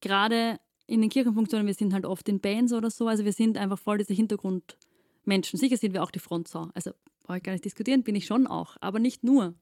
gerade 0.00 0.58
in 0.86 1.00
den 1.02 1.10
Kirchenfunktionen, 1.10 1.66
wir 1.66 1.74
sind 1.74 1.92
halt 1.92 2.06
oft 2.06 2.28
in 2.28 2.40
Bands 2.40 2.72
oder 2.72 2.90
so, 2.90 3.06
also 3.08 3.24
wir 3.24 3.32
sind 3.32 3.58
einfach 3.58 3.78
voll 3.78 3.98
diese 3.98 4.14
Hintergrundmenschen. 4.14 5.58
Sicher 5.58 5.76
sind 5.76 5.92
wir 5.92 6.02
auch 6.02 6.10
die 6.10 6.18
Frontsau. 6.18 6.70
Also 6.74 6.92
brauche 7.22 7.38
ich 7.38 7.42
gar 7.42 7.52
nicht 7.52 7.64
diskutieren, 7.64 8.02
bin 8.02 8.14
ich 8.14 8.24
schon 8.24 8.46
auch, 8.46 8.76
aber 8.80 8.98
nicht 8.98 9.24
nur. 9.24 9.54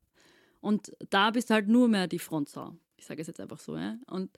Und 0.61 0.93
da 1.11 1.31
bist 1.33 1.51
du 1.51 1.55
halt 1.55 1.69
nur 1.69 1.89
mehr 1.89 2.07
die 2.07 2.21
Frontsau. 2.21 2.77
Ich 2.97 3.07
sage 3.07 3.21
es 3.21 3.27
jetzt 3.27 3.41
einfach 3.41 3.59
so. 3.59 3.77
Ja? 3.77 3.99
Und 4.07 4.31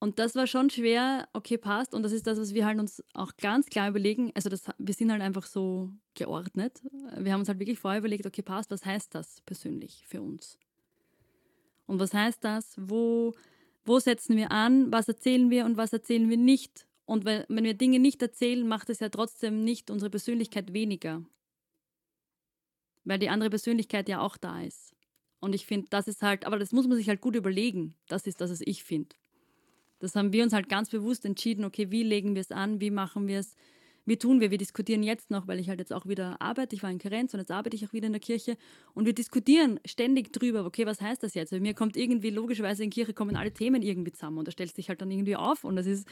und 0.00 0.20
das 0.20 0.36
war 0.36 0.46
schon 0.46 0.70
schwer, 0.70 1.28
okay, 1.32 1.58
passt. 1.58 1.92
Und 1.92 2.04
das 2.04 2.12
ist 2.12 2.26
das, 2.26 2.38
was 2.38 2.54
wir 2.54 2.64
halt 2.64 2.78
uns 2.78 3.02
auch 3.14 3.36
ganz 3.36 3.66
klar 3.66 3.88
überlegen. 3.88 4.30
Also 4.34 4.48
das, 4.48 4.66
wir 4.78 4.94
sind 4.94 5.10
halt 5.10 5.22
einfach 5.22 5.44
so 5.44 5.90
geordnet. 6.14 6.82
Wir 7.16 7.32
haben 7.32 7.40
uns 7.40 7.48
halt 7.48 7.58
wirklich 7.58 7.80
vorher 7.80 7.98
überlegt, 7.98 8.24
okay, 8.24 8.42
passt, 8.42 8.70
was 8.70 8.84
heißt 8.84 9.14
das 9.14 9.40
persönlich 9.40 10.04
für 10.06 10.22
uns? 10.22 10.56
Und 11.86 11.98
was 11.98 12.14
heißt 12.14 12.44
das? 12.44 12.76
Wo, 12.78 13.34
wo 13.84 13.98
setzen 13.98 14.36
wir 14.36 14.52
an? 14.52 14.92
Was 14.92 15.08
erzählen 15.08 15.50
wir 15.50 15.64
und 15.64 15.76
was 15.76 15.92
erzählen 15.92 16.30
wir 16.30 16.36
nicht? 16.36 16.86
Und 17.04 17.24
wenn, 17.24 17.46
wir 17.48 17.74
Dinge 17.74 17.98
nicht 17.98 18.22
erzählen, 18.22 18.68
macht 18.68 18.90
es 18.90 19.00
ja 19.00 19.08
trotzdem 19.08 19.64
nicht 19.64 19.90
unsere 19.90 20.10
Persönlichkeit 20.10 20.72
weniger. 20.74 21.24
Weil 23.02 23.18
die 23.18 23.30
andere 23.30 23.50
Persönlichkeit 23.50 24.08
ja 24.08 24.20
auch 24.20 24.36
da 24.36 24.62
ist. 24.62 24.94
Und 25.40 25.54
ich 25.54 25.66
finde, 25.66 25.88
das 25.90 26.06
ist 26.06 26.22
halt, 26.22 26.44
aber 26.44 26.58
das 26.58 26.70
muss 26.70 26.86
man 26.86 26.96
sich 26.96 27.08
halt 27.08 27.20
gut 27.20 27.34
überlegen. 27.34 27.94
Das 28.06 28.26
ist 28.26 28.40
das, 28.40 28.50
was 28.50 28.60
ich 28.60 28.84
finde. 28.84 29.16
Das 29.98 30.14
haben 30.14 30.32
wir 30.32 30.44
uns 30.44 30.52
halt 30.52 30.68
ganz 30.68 30.90
bewusst 30.90 31.24
entschieden, 31.24 31.64
okay, 31.64 31.90
wie 31.90 32.02
legen 32.02 32.34
wir 32.34 32.40
es 32.40 32.52
an, 32.52 32.80
wie 32.80 32.90
machen 32.90 33.26
wir 33.26 33.40
es, 33.40 33.56
wie 34.08 34.16
tun 34.16 34.40
wir? 34.40 34.50
Wir 34.50 34.56
diskutieren 34.56 35.02
jetzt 35.02 35.30
noch, 35.30 35.46
weil 35.48 35.60
ich 35.60 35.68
halt 35.68 35.80
jetzt 35.80 35.92
auch 35.92 36.06
wieder 36.06 36.40
arbeite. 36.40 36.74
Ich 36.74 36.82
war 36.82 36.90
in 36.90 36.98
Karenz 36.98 37.34
und 37.34 37.40
jetzt 37.40 37.50
arbeite 37.50 37.76
ich 37.76 37.86
auch 37.86 37.92
wieder 37.92 38.06
in 38.06 38.14
der 38.14 38.20
Kirche. 38.20 38.56
Und 38.94 39.04
wir 39.04 39.12
diskutieren 39.12 39.80
ständig 39.84 40.32
drüber, 40.32 40.64
okay, 40.64 40.86
was 40.86 41.02
heißt 41.02 41.22
das 41.22 41.34
jetzt? 41.34 41.52
Weil 41.52 41.60
mir 41.60 41.74
kommt 41.74 41.94
irgendwie, 41.94 42.30
logischerweise 42.30 42.84
in 42.84 42.88
Kirche 42.88 43.12
kommen 43.12 43.36
alle 43.36 43.52
Themen 43.52 43.82
irgendwie 43.82 44.12
zusammen 44.12 44.38
und 44.38 44.48
da 44.48 44.52
stellt 44.52 44.74
sich 44.74 44.88
halt 44.88 45.02
dann 45.02 45.10
irgendwie 45.10 45.36
auf 45.36 45.62
und 45.62 45.76
das 45.76 45.86
ist, 45.86 46.08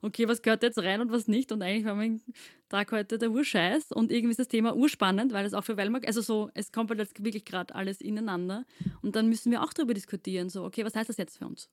okay, 0.00 0.28
was 0.28 0.42
gehört 0.42 0.62
jetzt 0.62 0.78
rein 0.78 1.00
und 1.00 1.10
was 1.10 1.26
nicht? 1.26 1.50
Und 1.50 1.60
eigentlich 1.62 1.86
war 1.86 1.96
mein 1.96 2.20
Tag 2.68 2.92
heute 2.92 3.18
der 3.18 3.32
Urscheiß 3.32 3.90
und 3.90 4.12
irgendwie 4.12 4.30
ist 4.30 4.38
das 4.38 4.48
Thema 4.48 4.76
urspannend, 4.76 5.32
weil 5.32 5.44
es 5.44 5.52
auch 5.52 5.64
für 5.64 5.76
Wellmark, 5.76 6.06
also 6.06 6.20
so, 6.20 6.50
es 6.54 6.70
kommt 6.70 6.90
halt 6.90 7.00
jetzt 7.00 7.24
wirklich 7.24 7.44
gerade 7.44 7.74
alles 7.74 8.00
ineinander 8.00 8.64
und 9.02 9.16
dann 9.16 9.28
müssen 9.28 9.50
wir 9.50 9.64
auch 9.64 9.72
darüber 9.72 9.94
diskutieren, 9.94 10.50
so, 10.50 10.64
okay, 10.64 10.84
was 10.84 10.94
heißt 10.94 11.08
das 11.08 11.16
jetzt 11.16 11.38
für 11.38 11.46
uns? 11.46 11.68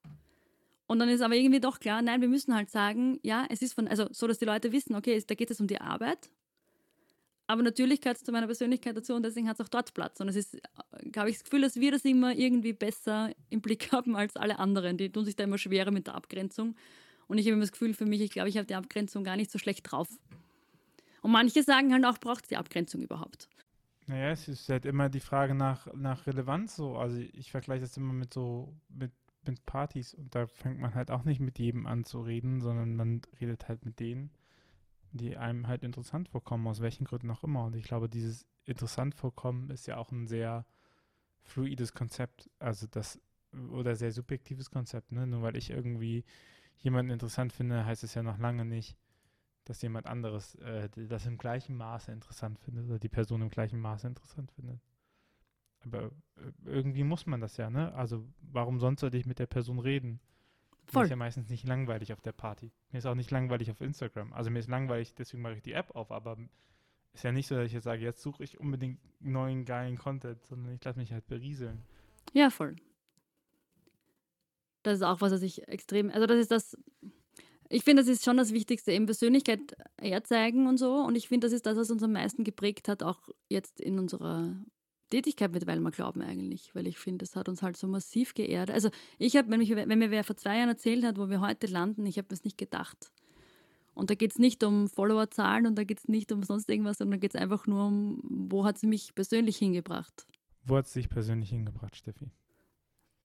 Und 0.88 1.00
dann 1.00 1.10
ist 1.10 1.22
aber 1.22 1.36
irgendwie 1.36 1.60
doch 1.60 1.80
klar, 1.80 2.02
nein, 2.02 2.22
wir 2.22 2.30
müssen 2.30 2.56
halt 2.56 2.70
sagen, 2.70 3.20
ja, 3.22 3.46
es 3.50 3.62
ist 3.62 3.74
von, 3.74 3.88
also 3.88 4.08
so, 4.12 4.26
dass 4.26 4.40
die 4.40 4.46
Leute 4.46 4.72
wissen, 4.72 4.96
okay, 4.96 5.22
da 5.26 5.36
geht 5.36 5.52
es 5.52 5.60
um 5.60 5.68
die 5.68 5.82
Arbeit. 5.82 6.30
Aber 7.46 7.62
natürlich 7.62 8.02
gehört 8.02 8.18
es 8.18 8.24
zu 8.24 8.32
meiner 8.32 8.46
Persönlichkeit 8.46 8.96
dazu 8.96 9.14
und 9.14 9.24
deswegen 9.24 9.48
hat 9.48 9.60
es 9.60 9.66
auch 9.66 9.70
dort 9.70 9.94
Platz. 9.94 10.20
Und 10.20 10.28
es 10.30 10.36
ist, 10.36 10.58
habe 11.16 11.30
ich 11.30 11.38
das 11.38 11.44
Gefühl, 11.46 11.62
dass 11.62 11.76
wir 11.76 11.92
das 11.92 12.04
immer 12.04 12.36
irgendwie 12.36 12.74
besser 12.74 13.32
im 13.50 13.62
Blick 13.62 13.92
haben 13.92 14.16
als 14.16 14.36
alle 14.36 14.60
anderen. 14.60 14.98
Die 14.98 15.10
tun 15.10 15.26
sich 15.26 15.36
da 15.36 15.44
immer 15.44 15.58
schwerer 15.58 15.92
mit 15.92 16.08
der 16.08 16.16
Abgrenzung. 16.16 16.76
Und 17.28 17.38
ich 17.38 17.46
habe 17.46 17.54
immer 17.54 17.64
das 17.64 17.72
Gefühl 17.72 17.94
für 17.94 18.06
mich, 18.06 18.22
ich 18.22 18.32
glaube, 18.32 18.50
ich 18.50 18.58
habe 18.58 18.68
die 18.68 18.76
Abgrenzung 18.76 19.24
gar 19.24 19.36
nicht 19.36 19.52
so 19.52 19.60
schlecht 19.60 19.92
drauf. 19.92 20.08
Und 21.22 21.32
manche 21.32 21.64
sagen 21.64 21.92
halt 21.94 22.06
auch, 22.06 22.20
braucht 22.20 22.44
es 22.44 22.50
die 22.50 22.58
Abgrenzung 22.58 23.02
überhaupt? 23.02 23.50
Naja, 24.08 24.32
es 24.32 24.48
ist 24.48 24.70
halt 24.70 24.86
immer 24.86 25.10
die 25.10 25.20
Frage 25.20 25.54
nach, 25.54 25.94
nach 25.94 26.26
Relevanz 26.28 26.78
so. 26.78 26.96
Also 26.96 27.18
ich 27.18 27.52
vergleiche 27.52 27.82
das 27.82 27.98
immer 27.98 28.14
mit 28.14 28.34
so, 28.34 28.74
mit 28.88 29.12
mit 29.48 29.66
Partys 29.66 30.14
und 30.14 30.34
da 30.36 30.48
fängt 30.48 30.80
man 30.80 30.96
halt 30.96 31.12
auch 31.12 31.24
nicht 31.24 31.40
mit 31.40 31.60
jedem 31.60 31.86
an 31.86 32.04
zu 32.04 32.22
reden, 32.22 32.62
sondern 32.62 32.96
man 32.96 33.22
redet 33.40 33.68
halt 33.68 33.86
mit 33.86 34.00
denen, 34.00 34.32
die 35.12 35.38
einem 35.38 35.68
halt 35.68 35.84
interessant 35.84 36.30
vorkommen, 36.30 36.68
aus 36.68 36.82
welchen 36.82 37.06
Gründen 37.06 37.32
auch 37.32 37.44
immer. 37.44 37.66
Und 37.66 37.76
ich 37.76 37.86
glaube, 37.86 38.10
dieses 38.10 38.46
interessant 38.66 39.16
vorkommen 39.16 39.70
ist 39.70 39.88
ja 39.88 39.98
auch 39.98 40.12
ein 40.12 40.28
sehr 40.28 40.66
fluides 41.42 41.94
Konzept, 41.94 42.50
also 42.60 42.88
das 42.88 43.20
oder 43.72 43.96
sehr 43.96 44.12
subjektives 44.12 44.70
Konzept, 44.70 45.12
ne? 45.12 45.26
Nur 45.26 45.42
weil 45.42 45.56
ich 45.56 45.70
irgendwie 45.70 46.26
jemanden 46.78 47.12
interessant 47.12 47.54
finde, 47.54 47.86
heißt 47.86 48.04
es 48.04 48.14
ja 48.14 48.24
noch 48.24 48.38
lange 48.38 48.66
nicht, 48.66 48.98
dass 49.64 49.82
jemand 49.82 50.06
anderes 50.06 50.56
äh, 50.56 50.90
das 50.90 51.26
im 51.26 51.38
gleichen 51.38 51.76
Maße 51.76 52.12
interessant 52.12 52.60
findet 52.60 52.86
oder 52.86 53.00
die 53.00 53.10
Person 53.10 53.42
im 53.42 53.50
gleichen 53.50 53.80
Maße 53.80 54.08
interessant 54.08 54.52
findet. 54.52 54.80
Aber 55.94 56.12
äh, 56.36 56.52
irgendwie 56.66 57.04
muss 57.04 57.26
man 57.26 57.42
das 57.42 57.58
ja, 57.58 57.70
ne? 57.70 57.94
Also 57.94 58.26
warum 58.42 58.80
sonst 58.80 59.02
sollte 59.02 59.18
ich 59.18 59.26
mit 59.26 59.40
der 59.40 59.48
Person 59.48 59.80
reden? 59.80 60.20
Voll. 60.86 61.02
Mir 61.02 61.06
ist 61.06 61.10
ja 61.10 61.16
meistens 61.18 61.50
nicht 61.50 61.68
langweilig 61.68 62.14
auf 62.14 62.22
der 62.22 62.32
Party. 62.32 62.72
Mir 62.92 63.00
ist 63.00 63.06
auch 63.06 63.16
nicht 63.16 63.32
langweilig 63.32 63.70
auf 63.72 63.82
Instagram. 63.82 64.32
Also 64.34 64.50
mir 64.50 64.60
ist 64.60 64.70
langweilig, 64.70 65.16
deswegen 65.16 65.44
mache 65.44 65.56
ich 65.56 65.62
die 65.62 65.74
App 65.74 65.96
auf, 65.96 66.12
aber 66.12 66.38
ist 67.14 67.24
ja 67.24 67.32
nicht 67.32 67.48
so, 67.48 67.56
dass 67.56 67.66
ich 67.66 67.74
jetzt 67.74 67.84
sage, 67.84 68.02
jetzt 68.02 68.22
suche 68.22 68.44
ich 68.44 68.60
unbedingt 68.60 69.00
neuen 69.20 69.66
geilen 69.66 69.98
Content, 69.98 70.46
sondern 70.46 70.74
ich 70.74 70.84
lasse 70.84 71.00
mich 71.00 71.12
halt 71.12 71.28
berieseln. 71.28 71.84
Ja, 72.34 72.50
voll. 72.50 72.76
Das 74.84 74.98
ist 74.98 75.04
auch 75.04 75.20
was, 75.20 75.34
was 75.34 75.42
ich 75.42 75.68
extrem, 75.68 76.10
also 76.12 76.28
das 76.28 76.38
ist 76.38 76.52
das, 76.52 76.78
ich 77.70 77.84
finde, 77.84 78.02
das 78.02 78.10
ist 78.10 78.24
schon 78.24 78.38
das 78.38 78.54
Wichtigste, 78.54 78.92
eben 78.92 79.06
Persönlichkeit 79.06 79.76
herzeigen 80.00 80.68
und 80.68 80.78
so. 80.78 81.02
Und 81.02 81.16
ich 81.16 81.28
finde, 81.28 81.48
das 81.48 81.54
ist 81.54 81.66
das, 81.66 81.78
was 81.78 81.92
uns 81.92 82.04
am 82.04 82.14
meisten 82.14 82.44
geprägt 82.44 82.88
hat, 82.88 83.04
auch 83.04 83.30
jetzt 83.50 83.82
in 83.82 84.00
unserer 84.00 84.56
Tätigkeit 85.10 85.52
mit 85.52 85.68
Weilmer 85.68 85.92
Glauben 85.92 86.22
eigentlich, 86.22 86.74
weil 86.74 86.88
ich 86.88 86.98
finde, 86.98 87.24
das 87.24 87.36
hat 87.36 87.50
uns 87.50 87.62
halt 87.62 87.78
so 87.78 87.88
massiv 87.88 88.34
geehrt. 88.34 88.72
Also 88.72 88.90
ich 89.18 89.36
habe, 89.36 89.50
wenn, 89.50 89.62
wenn 89.62 90.00
mir 90.00 90.12
wer 90.12 90.24
vor 90.24 90.38
zwei 90.38 90.58
Jahren 90.58 90.70
erzählt 90.70 91.04
hat, 91.04 91.18
wo 91.18 91.30
wir 91.30 91.42
heute 91.42 91.68
landen, 91.68 92.06
ich 92.06 92.18
habe 92.18 92.28
es 92.32 92.44
nicht 92.44 92.58
gedacht. 92.58 93.12
Und 93.94 94.12
da 94.12 94.16
geht 94.16 94.32
es 94.32 94.38
nicht 94.38 94.64
um 94.64 94.88
Followerzahlen 94.88 95.66
und 95.66 95.76
da 95.76 95.84
geht 95.84 96.00
es 96.00 96.08
nicht 96.08 96.32
um 96.32 96.44
sonst 96.44 96.70
irgendwas, 96.70 97.00
sondern 97.00 97.20
da 97.20 97.22
geht 97.22 97.34
es 97.34 97.42
einfach 97.42 97.66
nur 97.66 97.88
um, 97.88 98.22
wo 98.24 98.64
hat 98.64 98.76
es 98.76 98.84
mich 98.84 99.16
persönlich 99.16 99.58
hingebracht. 99.58 100.28
Wo 100.64 100.78
hat 100.78 100.86
es 100.86 100.94
dich 100.94 101.10
persönlich 101.10 101.50
hingebracht, 101.50 101.96
Steffi? 101.96 102.30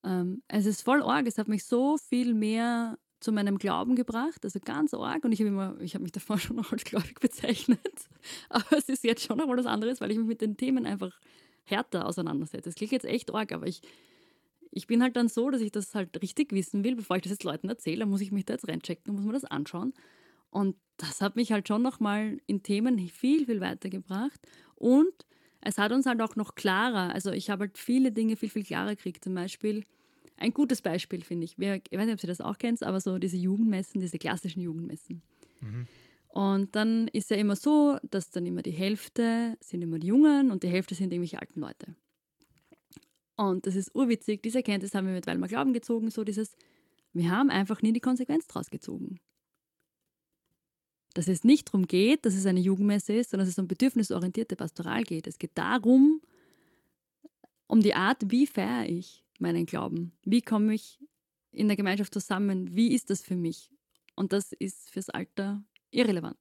Ähm, 0.05 0.42
es 0.49 0.64
ist 0.66 0.83
voll 0.83 1.03
arg. 1.03 1.27
Es 1.27 1.38
hat 1.38 1.49
mich 1.49 1.64
so 1.64 1.99
viel 1.99 2.35
mehr 2.35 2.99
zu 3.21 3.33
meinem 3.33 3.59
Glauben 3.59 3.97
gebracht, 3.97 4.45
also 4.45 4.59
ganz 4.61 4.95
arg. 4.95 5.25
Und 5.25 5.33
ich 5.33 5.40
habe 5.40 5.49
immer, 5.49 5.81
ich 5.81 5.95
habe 5.95 6.03
mich 6.03 6.12
davor 6.12 6.38
schon 6.38 6.57
noch 6.57 6.73
als 6.73 6.85
gläubig 6.85 7.21
bezeichnet, 7.21 8.09
aber 8.49 8.79
es 8.79 8.88
ist 8.88 9.05
jetzt 9.05 9.25
schon 9.25 9.38
noch 9.38 9.47
mal 9.47 9.57
was 9.57 9.66
anderes, 9.66 10.01
weil 10.01 10.11
ich 10.11 10.18
mich 10.18 10.27
mit 10.27 10.40
den 10.40 10.57
Themen 10.57 10.87
einfach 10.87 11.18
härter 11.64 12.07
auseinandersetze. 12.07 12.68
Das 12.68 12.75
klingt 12.75 12.92
jetzt 12.92 13.05
echt 13.05 13.33
arg, 13.35 13.53
aber 13.53 13.66
ich, 13.66 13.83
ich 14.70 14.87
bin 14.87 15.03
halt 15.03 15.16
dann 15.16 15.29
so, 15.29 15.51
dass 15.51 15.61
ich 15.61 15.72
das 15.72 15.94
halt 15.94 16.20
richtig 16.22 16.53
wissen 16.53 16.85
will, 16.85 16.96
bevor 16.96 17.16
ich 17.16 17.22
das 17.22 17.33
jetzt 17.33 17.44
Leuten 17.44 17.68
erzähle, 17.68 18.07
muss 18.07 18.20
ich 18.20 18.33
mich 18.33 18.44
da 18.44 18.55
jetzt 18.55 18.68
reinchecken, 18.68 19.14
muss 19.14 19.25
mir 19.25 19.33
das 19.33 19.44
anschauen. 19.44 19.92
Und 20.51 20.77
das 20.96 21.20
hat 21.20 21.37
mich 21.37 21.53
halt 21.53 21.68
schon 21.68 21.83
nochmal 21.83 22.38
in 22.46 22.62
Themen 22.62 22.98
viel, 23.09 23.46
viel 23.46 23.61
weitergebracht. 23.61 24.40
Und 24.75 25.12
es 25.61 25.79
hat 25.79 25.92
uns 25.92 26.07
halt 26.07 26.20
auch 26.20 26.37
noch 26.37 26.55
klarer, 26.55 27.14
also 27.14 27.31
ich 27.31 27.51
habe 27.51 27.62
halt 27.62 27.79
viele 27.79 28.12
Dinge 28.12 28.37
viel, 28.37 28.51
viel 28.51 28.64
klarer 28.64 28.96
gekriegt. 28.96 29.25
Zum 29.25 29.35
Beispiel, 29.35 29.85
ein 30.37 30.53
gutes 30.53 30.83
Beispiel 30.83 31.22
finde 31.22 31.44
ich, 31.44 31.57
ich 31.59 31.59
weiß 31.59 32.07
nicht, 32.07 32.14
ob 32.14 32.20
Sie 32.20 32.27
das 32.27 32.40
auch 32.40 32.59
kennen, 32.59 32.77
aber 32.83 33.01
so 33.01 33.18
diese 33.18 33.37
Jugendmessen, 33.37 34.01
diese 34.01 34.18
klassischen 34.18 34.61
Jugendmessen. 34.61 35.22
Mhm. 35.61 35.87
Und 36.33 36.75
dann 36.77 37.09
ist 37.09 37.31
ja 37.31 37.37
immer 37.37 37.57
so, 37.57 37.99
dass 38.11 38.31
dann 38.31 38.47
immer 38.47 38.62
die 38.62 38.71
Hälfte 38.73 39.59
sind 39.61 39.83
immer 39.83 39.99
die 39.99 40.07
Jungen 40.09 40.51
und 40.51 40.62
die 40.62 40.68
Hälfte 40.68 40.95
sind 40.95 41.12
irgendwelche 41.12 41.38
alten 41.40 41.61
Leute. 41.61 41.95
Und 43.37 43.66
das 43.66 43.77
ist 43.77 43.95
urwitzig. 43.95 44.42
Diese 44.42 44.59
Erkenntnis 44.59 44.95
haben 44.95 45.07
wir 45.07 45.14
mit 45.14 45.27
Weilmar 45.27 45.49
Glauben 45.49 45.75
gezogen, 45.75 46.11
so 46.11 46.25
dieses, 46.25 46.57
wir 47.12 47.31
haben 47.31 47.51
einfach 47.51 47.83
nie 47.83 47.92
die 47.92 48.01
Konsequenz 48.01 48.47
draus 48.47 48.71
gezogen. 48.71 49.21
dass 51.14 51.29
es 51.29 51.45
nicht 51.45 51.68
darum 51.68 51.87
geht, 51.87 52.25
dass 52.25 52.35
es 52.35 52.47
eine 52.47 52.61
Jugendmesse 52.61 53.12
ist, 53.12 53.31
sondern 53.31 53.47
dass 53.47 53.53
es 53.53 53.59
um 53.59 53.68
bedürfnisorientierte 53.68 54.57
Pastoral 54.57 55.05
geht. 55.05 55.27
Es 55.27 55.38
geht 55.38 55.53
darum, 55.55 56.23
um 57.66 57.81
die 57.81 57.95
Art, 57.95 58.31
wie 58.31 58.47
feiere 58.47 58.88
ich 58.88 59.25
meinen 59.38 59.66
Glauben? 59.66 60.12
Wie 60.25 60.42
komme 60.42 60.75
ich 60.75 60.99
in 61.51 61.68
der 61.68 61.77
Gemeinschaft 61.77 62.14
zusammen? 62.14 62.75
Wie 62.75 62.95
ist 62.95 63.11
das 63.11 63.23
für 63.23 63.37
mich? 63.37 63.71
Und 64.14 64.33
das 64.33 64.53
ist 64.53 64.90
fürs 64.90 65.11
Alter 65.11 65.62
irrelevant. 65.93 66.39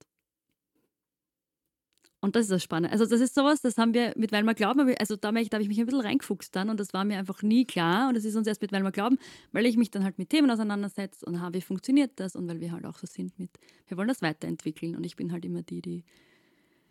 Und 2.24 2.36
das 2.36 2.44
ist 2.44 2.52
das 2.52 2.64
Spannende. 2.64 2.92
Also 2.92 3.08
das 3.08 3.20
ist 3.20 3.34
sowas, 3.34 3.62
das 3.62 3.80
haben 3.80 3.96
wir 3.96 4.14
mit 4.16 4.32
Weil 4.32 4.44
glauben, 4.54 4.94
also 5.00 5.16
da, 5.16 5.32
da 5.32 5.40
habe 5.40 5.64
ich 5.64 5.68
mich 5.68 5.80
ein 5.80 5.88
bisschen 5.88 6.02
reingefuchst 6.02 6.56
dann 6.56 6.70
und 6.70 6.80
das 6.80 6.94
war 6.94 7.04
mir 7.04 7.18
einfach 7.18 7.42
nie 7.42 7.66
klar 7.66 8.10
und 8.10 8.16
das 8.16 8.26
ist 8.26 8.36
uns 8.36 8.46
erst 8.46 8.62
mit 8.62 8.72
Weil 8.72 8.90
glauben, 8.92 9.18
weil 9.52 9.66
ich 9.66 9.76
mich 9.76 9.90
dann 9.90 10.04
halt 10.04 10.20
mit 10.20 10.30
Themen 10.30 10.52
auseinandersetze 10.52 11.26
und 11.26 11.42
habe, 11.42 11.56
wie 11.56 11.62
funktioniert 11.62 12.12
das 12.18 12.36
und 12.36 12.48
weil 12.48 12.60
wir 12.60 12.72
halt 12.72 12.86
auch 12.86 13.00
so 13.00 13.08
sind 13.08 13.38
mit, 13.40 13.50
wir 13.88 13.98
wollen 13.98 14.08
das 14.08 14.22
weiterentwickeln 14.22 14.96
und 14.96 15.04
ich 15.04 15.16
bin 15.16 15.32
halt 15.32 15.46
immer 15.46 15.64
die, 15.64 15.82
die, 15.82 16.04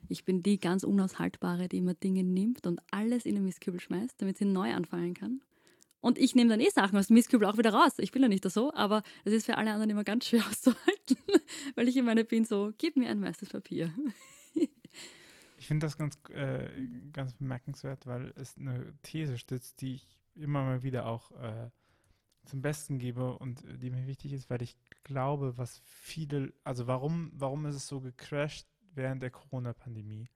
ich 0.08 0.24
bin 0.24 0.42
die 0.42 0.58
ganz 0.58 0.82
Unaushaltbare, 0.82 1.68
die 1.68 1.78
immer 1.78 1.94
Dinge 1.94 2.24
nimmt 2.24 2.66
und 2.66 2.80
alles 2.90 3.24
in 3.24 3.36
den 3.36 3.44
Mistkübel 3.44 3.78
schmeißt, 3.78 4.20
damit 4.20 4.36
sie 4.36 4.46
neu 4.46 4.74
anfangen 4.74 5.14
kann. 5.14 5.40
Und 6.00 6.18
ich 6.18 6.34
nehme 6.34 6.50
dann 6.50 6.60
eh 6.60 6.70
Sachen 6.70 6.98
aus 6.98 7.08
dem 7.08 7.14
Mistkübel 7.14 7.46
auch 7.46 7.58
wieder 7.58 7.74
raus. 7.74 7.92
Ich 7.98 8.10
bin 8.10 8.22
ja 8.22 8.28
nicht 8.28 8.48
so, 8.50 8.72
aber 8.72 9.02
es 9.24 9.32
ist 9.32 9.46
für 9.46 9.58
alle 9.58 9.70
anderen 9.70 9.90
immer 9.90 10.04
ganz 10.04 10.26
schwer 10.26 10.44
auszuhalten, 10.48 11.18
weil 11.74 11.88
ich 11.88 11.96
immer 11.96 12.14
bin 12.24 12.44
so, 12.44 12.72
gib 12.78 12.96
mir 12.96 13.10
ein 13.10 13.22
weißes 13.22 13.50
Papier. 13.50 13.92
Ich 15.58 15.66
finde 15.66 15.86
das 15.86 15.98
ganz, 15.98 16.18
äh, 16.30 16.70
ganz 17.12 17.34
bemerkenswert, 17.34 18.06
weil 18.06 18.32
es 18.36 18.56
eine 18.56 18.94
These 19.02 19.36
stützt, 19.36 19.82
die 19.82 19.96
ich 19.96 20.18
immer 20.34 20.64
mal 20.64 20.82
wieder 20.82 21.04
auch 21.04 21.30
äh, 21.32 21.68
zum 22.46 22.62
Besten 22.62 22.98
gebe 22.98 23.36
und 23.36 23.62
die 23.82 23.90
mir 23.90 24.06
wichtig 24.06 24.32
ist, 24.32 24.48
weil 24.48 24.62
ich 24.62 24.76
glaube, 25.04 25.58
was 25.58 25.82
viele, 25.84 26.54
also 26.64 26.86
warum, 26.86 27.30
warum 27.34 27.66
ist 27.66 27.76
es 27.76 27.86
so 27.86 28.00
gecrashed 28.00 28.66
während 28.94 29.22
der 29.22 29.30
Corona-Pandemie? 29.30 30.28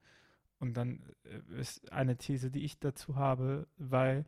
Und 0.59 0.77
dann 0.77 1.01
äh, 1.23 1.59
ist 1.59 1.91
eine 1.91 2.17
These, 2.17 2.51
die 2.51 2.63
ich 2.63 2.79
dazu 2.79 3.15
habe, 3.15 3.67
weil 3.77 4.25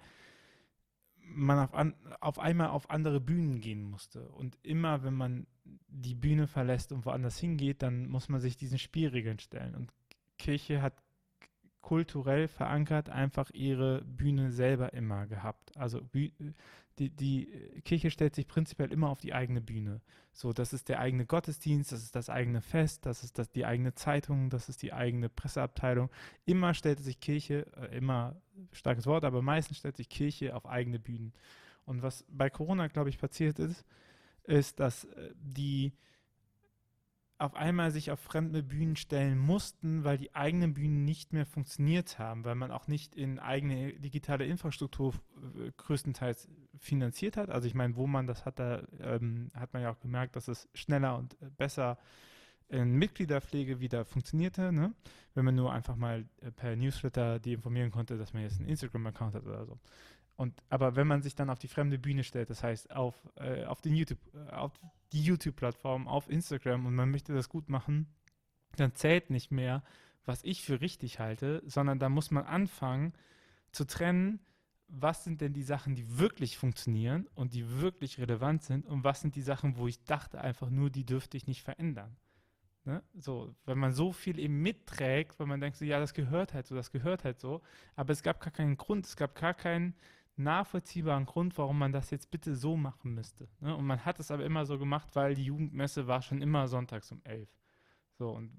man 1.30 1.60
auf, 1.60 1.74
an, 1.74 1.94
auf 2.20 2.40
einmal 2.40 2.70
auf 2.70 2.90
andere 2.90 3.20
Bühnen 3.20 3.60
gehen 3.60 3.84
musste. 3.84 4.30
Und 4.30 4.58
immer, 4.64 5.04
wenn 5.04 5.14
man 5.14 5.48
die 5.88 6.16
Bühne 6.16 6.48
verlässt 6.48 6.92
und 6.92 7.06
woanders 7.06 7.38
hingeht, 7.38 7.82
dann 7.82 8.08
muss 8.08 8.30
man 8.30 8.40
sich 8.40 8.58
diesen 8.58 8.80
Spielregeln 8.80 9.40
stellen. 9.40 9.76
Und 9.76 9.92
Kirche 10.38 10.82
hat 10.82 10.94
kulturell 11.82 12.48
verankert 12.48 13.10
einfach 13.10 13.50
ihre 13.52 14.04
Bühne 14.04 14.52
selber 14.52 14.94
immer 14.94 15.26
gehabt. 15.28 15.78
Also 15.78 16.02
die, 17.00 17.10
die 17.10 17.82
Kirche 17.84 18.12
stellt 18.12 18.36
sich 18.36 18.48
prinzipiell 18.48 18.92
immer 18.92 19.10
auf 19.10 19.20
die 19.20 19.34
eigene 19.34 19.62
Bühne. 19.62 20.02
So, 20.34 20.54
das 20.54 20.74
ist 20.74 20.90
der 20.90 21.00
eigene 21.00 21.26
Gottesdienst, 21.26 21.92
das 21.92 22.04
ist 22.04 22.16
das 22.16 22.30
eigene 22.30 22.62
Fest, 22.62 23.06
das 23.06 23.24
ist 23.24 23.40
das, 23.40 23.50
die 23.52 23.66
eigene 23.66 23.94
Zeitung, 23.96 24.50
das 24.50 24.70
ist 24.70 24.82
die 24.82 24.94
eigene 24.94 25.30
Presseabteilung. 25.30 26.10
Immer 26.46 26.74
stellt 26.74 27.00
sich 27.00 27.20
Kirche, 27.20 27.66
äh, 27.76 27.98
immer 27.98 28.40
starkes 28.72 29.06
Wort, 29.06 29.24
aber 29.24 29.42
meistens 29.42 29.78
stellt 29.78 29.98
sich 29.98 30.10
Kirche 30.10 30.56
auf 30.56 30.66
eigene 30.66 31.00
Bühnen. 31.00 31.34
Und 31.86 32.02
was 32.02 32.26
bei 32.30 32.50
Corona, 32.50 32.88
glaube 32.88 33.10
ich, 33.10 33.18
passiert 33.18 33.60
ist, 33.60 33.86
ist, 34.44 34.80
dass 34.80 35.06
äh, 35.06 35.32
die 35.36 35.94
auf 37.40 37.56
einmal 37.56 37.92
sich 37.92 38.10
auf 38.12 38.20
fremde 38.20 38.64
Bühnen 38.64 38.96
stellen 38.96 39.38
mussten, 39.38 40.04
weil 40.04 40.18
die 40.18 40.34
eigenen 40.34 40.74
Bühnen 40.74 41.06
nicht 41.06 41.34
mehr 41.34 41.46
funktioniert 41.46 42.18
haben, 42.18 42.46
weil 42.46 42.56
man 42.56 42.72
auch 42.72 42.88
nicht 42.88 43.16
in 43.16 43.38
eigene 43.38 43.94
digitale 43.94 44.46
Infrastruktur 44.46 45.14
äh, 45.56 45.72
größtenteils 45.78 46.50
finanziert 46.80 47.38
hat. 47.38 47.50
Also 47.50 47.68
ich 47.68 47.74
meine, 47.74 47.96
wo 47.96 48.08
man 48.08 48.28
das 48.28 48.46
hat, 48.46 48.60
da 48.60 48.82
ähm, 49.00 49.52
hat 49.54 49.74
man 49.74 49.82
ja 49.82 49.92
auch 49.92 50.00
gemerkt, 50.00 50.36
dass 50.36 50.48
es 50.48 50.68
schneller 50.74 51.18
und 51.18 51.34
äh, 51.42 51.50
besser 51.58 51.98
in 52.70 52.96
Mitgliederpflege 52.96 53.80
wieder 53.80 54.04
funktionierte, 54.04 54.72
ne? 54.72 54.94
wenn 55.34 55.46
man 55.46 55.56
nur 55.56 55.72
einfach 55.72 55.96
mal 55.96 56.26
äh, 56.42 56.52
per 56.52 56.76
Newsletter 56.76 57.40
die 57.40 57.54
informieren 57.54 57.92
konnte, 57.92 58.18
dass 58.18 58.34
man 58.34 58.44
jetzt 58.44 58.60
einen 58.60 58.70
Instagram-Account 58.70 59.36
hat 59.36 59.46
oder 59.46 59.66
so. 59.66 59.80
Und, 60.36 60.62
aber 60.70 60.96
wenn 60.96 61.08
man 61.08 61.24
sich 61.24 61.36
dann 61.36 61.50
auf 61.50 61.60
die 61.60 61.68
fremde 61.68 61.98
Bühne 61.98 62.24
stellt, 62.24 62.50
das 62.50 62.64
heißt 62.64 62.92
auf, 62.96 63.16
äh, 63.36 63.64
auf, 63.66 63.82
den 63.82 63.96
YouTube, 63.96 64.20
äh, 64.36 64.52
auf 64.52 64.74
die 65.12 65.24
YouTube-Plattform, 65.24 66.08
auf 66.08 66.30
Instagram 66.30 66.86
und 66.86 66.94
man 66.94 67.10
möchte 67.10 67.34
das 67.34 67.50
gut 67.50 67.70
machen, 67.70 68.08
dann 68.76 68.94
zählt 68.94 69.30
nicht 69.30 69.52
mehr, 69.52 69.84
was 70.26 70.44
ich 70.44 70.64
für 70.64 70.82
richtig 70.82 71.20
halte, 71.20 71.64
sondern 71.66 72.00
da 72.00 72.10
muss 72.10 72.32
man 72.32 72.46
anfangen 72.46 73.14
zu 73.72 73.86
trennen, 73.86 74.40
was 74.88 75.24
sind 75.24 75.42
denn 75.42 75.54
die 75.54 75.64
Sachen, 75.64 75.96
die 75.96 76.18
wirklich 76.18 76.58
funktionieren 76.58 77.28
und 77.36 77.54
die 77.54 77.82
wirklich 77.82 78.20
relevant 78.20 78.64
sind 78.64 78.86
und 78.86 79.04
was 79.04 79.22
sind 79.22 79.36
die 79.36 79.42
Sachen, 79.42 79.78
wo 79.78 79.88
ich 79.88 80.04
dachte 80.04 80.40
einfach 80.40 80.70
nur, 80.70 80.90
die 80.90 81.06
dürfte 81.06 81.38
ich 81.38 81.48
nicht 81.48 81.62
verändern. 81.62 82.16
Ne? 82.86 83.04
So, 83.16 83.54
wenn 83.66 83.78
man 83.78 83.92
so 83.92 84.14
viel 84.14 84.40
eben 84.40 84.62
mitträgt, 84.62 85.40
weil 85.40 85.48
man 85.48 85.60
denkt 85.60 85.78
so, 85.78 85.84
ja, 85.84 86.00
das 86.00 86.14
gehört 86.14 86.54
halt 86.54 86.68
so, 86.68 86.76
das 86.76 86.92
gehört 86.92 87.26
halt 87.26 87.40
so, 87.40 87.62
aber 87.96 88.14
es 88.14 88.24
gab 88.24 88.40
gar 88.40 88.52
keinen 88.52 88.78
Grund, 88.78 89.06
es 89.06 89.18
gab 89.18 89.36
gar 89.36 89.54
keinen, 89.54 89.94
nachvollziehbaren 90.38 91.26
Grund, 91.26 91.58
warum 91.58 91.80
man 91.80 91.92
das 91.92 92.12
jetzt 92.12 92.32
bitte 92.32 92.56
so 92.56 92.78
machen 92.78 93.14
müsste. 93.14 93.48
Ne? 93.60 93.76
Und 93.76 93.86
man 93.86 94.06
hat 94.06 94.20
es 94.20 94.32
aber 94.32 94.46
immer 94.46 94.66
so 94.66 94.78
gemacht, 94.78 95.10
weil 95.16 95.36
die 95.36 95.46
Jugendmesse 95.46 96.08
war 96.08 96.22
schon 96.22 96.42
immer 96.42 96.68
sonntags 96.68 97.12
um 97.12 97.22
elf. 97.24 97.50
So, 98.18 98.30
und, 98.30 98.52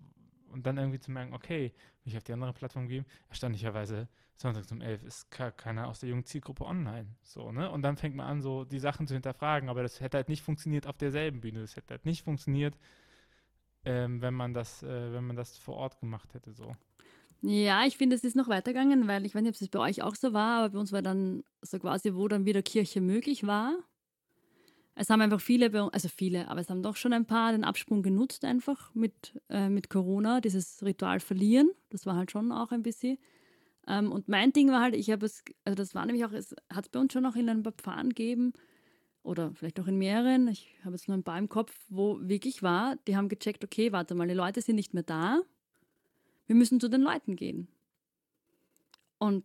und 0.52 0.66
dann 0.66 0.78
irgendwie 0.78 0.98
zu 0.98 1.10
merken, 1.10 1.34
okay, 1.34 1.72
wenn 2.02 2.10
ich 2.10 2.16
auf 2.16 2.24
die 2.24 2.32
andere 2.32 2.52
Plattform 2.52 2.88
gehe, 2.88 3.04
erstaunlicherweise 3.28 4.08
sonntags 4.34 4.70
um 4.70 4.80
elf 4.80 5.02
ist 5.02 5.30
keiner 5.30 5.88
aus 5.88 6.00
der 6.00 6.10
jungen 6.10 6.24
Zielgruppe 6.24 6.64
online. 6.64 7.08
So, 7.22 7.50
ne? 7.50 7.70
Und 7.70 7.82
dann 7.82 7.96
fängt 7.96 8.14
man 8.14 8.26
an, 8.26 8.40
so 8.40 8.64
die 8.64 8.78
Sachen 8.78 9.06
zu 9.06 9.14
hinterfragen, 9.14 9.68
aber 9.68 9.82
das 9.82 10.00
hätte 10.00 10.16
halt 10.16 10.28
nicht 10.28 10.42
funktioniert 10.42 10.86
auf 10.86 10.96
derselben 10.96 11.40
Bühne. 11.40 11.60
Das 11.60 11.76
hätte 11.76 11.94
halt 11.94 12.06
nicht 12.06 12.22
funktioniert, 12.22 12.78
ähm, 13.84 14.22
wenn 14.22 14.34
man 14.34 14.54
das, 14.54 14.82
äh, 14.82 15.12
wenn 15.12 15.26
man 15.26 15.36
das 15.36 15.58
vor 15.58 15.74
Ort 15.76 15.98
gemacht 15.98 16.34
hätte. 16.34 16.52
So. 16.52 16.72
Ja, 17.42 17.84
ich 17.84 17.96
finde, 17.96 18.16
es 18.16 18.24
ist 18.24 18.36
noch 18.36 18.48
weitergegangen, 18.48 19.08
weil 19.08 19.26
ich 19.26 19.34
weiß 19.34 19.42
nicht, 19.42 19.56
ob 19.56 19.60
es 19.60 19.68
bei 19.68 19.80
euch 19.80 20.02
auch 20.02 20.14
so 20.14 20.32
war, 20.32 20.60
aber 20.60 20.72
bei 20.72 20.78
uns 20.78 20.92
war 20.92 21.02
dann 21.02 21.42
so 21.62 21.78
quasi, 21.78 22.14
wo 22.14 22.28
dann 22.28 22.46
wieder 22.46 22.62
Kirche 22.62 23.00
möglich 23.00 23.46
war. 23.46 23.76
Es 25.00 25.10
haben 25.10 25.20
einfach 25.20 25.40
viele, 25.40 25.72
also 25.92 26.08
viele, 26.08 26.48
aber 26.48 26.60
es 26.60 26.68
haben 26.70 26.82
doch 26.82 26.96
schon 26.96 27.12
ein 27.12 27.24
paar 27.24 27.52
den 27.52 27.62
Absprung 27.62 28.02
genutzt 28.02 28.44
einfach 28.44 28.92
mit, 28.96 29.40
äh, 29.48 29.68
mit 29.68 29.90
Corona, 29.90 30.40
dieses 30.40 30.82
Ritual 30.82 31.20
verlieren. 31.20 31.70
Das 31.90 32.04
war 32.04 32.16
halt 32.16 32.32
schon 32.32 32.50
auch 32.50 32.72
ein 32.72 32.82
bisschen. 32.82 33.16
Ähm, 33.86 34.10
und 34.10 34.26
mein 34.26 34.52
Ding 34.52 34.72
war 34.72 34.82
halt, 34.82 34.96
ich 34.96 35.12
habe 35.12 35.24
es, 35.24 35.44
also 35.64 35.76
das 35.76 35.94
war 35.94 36.04
nämlich 36.04 36.24
auch, 36.24 36.32
es 36.32 36.52
hat 36.68 36.86
es 36.86 36.88
bei 36.90 36.98
uns 36.98 37.12
schon 37.12 37.24
auch 37.26 37.36
in 37.36 37.48
ein 37.48 37.62
paar 37.62 37.74
Pfarren 37.74 38.08
gegeben 38.08 38.54
oder 39.22 39.52
vielleicht 39.54 39.78
auch 39.78 39.86
in 39.86 39.98
mehreren, 39.98 40.48
ich 40.48 40.74
habe 40.82 40.96
jetzt 40.96 41.06
nur 41.06 41.16
ein 41.16 41.22
paar 41.22 41.38
im 41.38 41.48
Kopf, 41.48 41.72
wo 41.88 42.18
wirklich 42.20 42.64
war, 42.64 42.96
die 43.06 43.16
haben 43.16 43.28
gecheckt, 43.28 43.62
okay, 43.62 43.92
warte 43.92 44.16
mal, 44.16 44.26
die 44.26 44.34
Leute 44.34 44.62
sind 44.62 44.74
nicht 44.74 44.94
mehr 44.94 45.04
da, 45.04 45.42
wir 46.48 46.56
müssen 46.56 46.80
zu 46.80 46.88
den 46.88 47.02
Leuten 47.02 47.36
gehen. 47.36 47.68
Und 49.18 49.44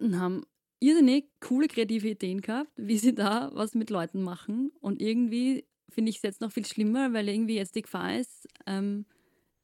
haben 0.00 0.44
irrsinnig 0.80 1.26
coole 1.40 1.68
kreative 1.68 2.08
Ideen 2.08 2.40
gehabt, 2.40 2.70
wie 2.76 2.98
sie 2.98 3.14
da 3.14 3.50
was 3.52 3.74
mit 3.74 3.90
Leuten 3.90 4.22
machen. 4.22 4.72
Und 4.80 5.00
irgendwie 5.00 5.64
finde 5.90 6.10
ich 6.10 6.16
es 6.16 6.22
jetzt 6.22 6.40
noch 6.40 6.52
viel 6.52 6.66
schlimmer, 6.66 7.12
weil 7.12 7.28
irgendwie 7.28 7.56
jetzt 7.56 7.74
die 7.74 7.82
Gefahr 7.82 8.18
ist, 8.18 8.48
ähm, 8.66 9.04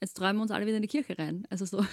jetzt 0.01 0.15
träumen 0.15 0.37
wir 0.37 0.43
uns 0.43 0.51
alle 0.51 0.67
wieder 0.67 0.77
in 0.77 0.83
die 0.83 0.89
Kirche 0.89 1.19
rein. 1.19 1.47
Also 1.49 1.65
so. 1.65 1.85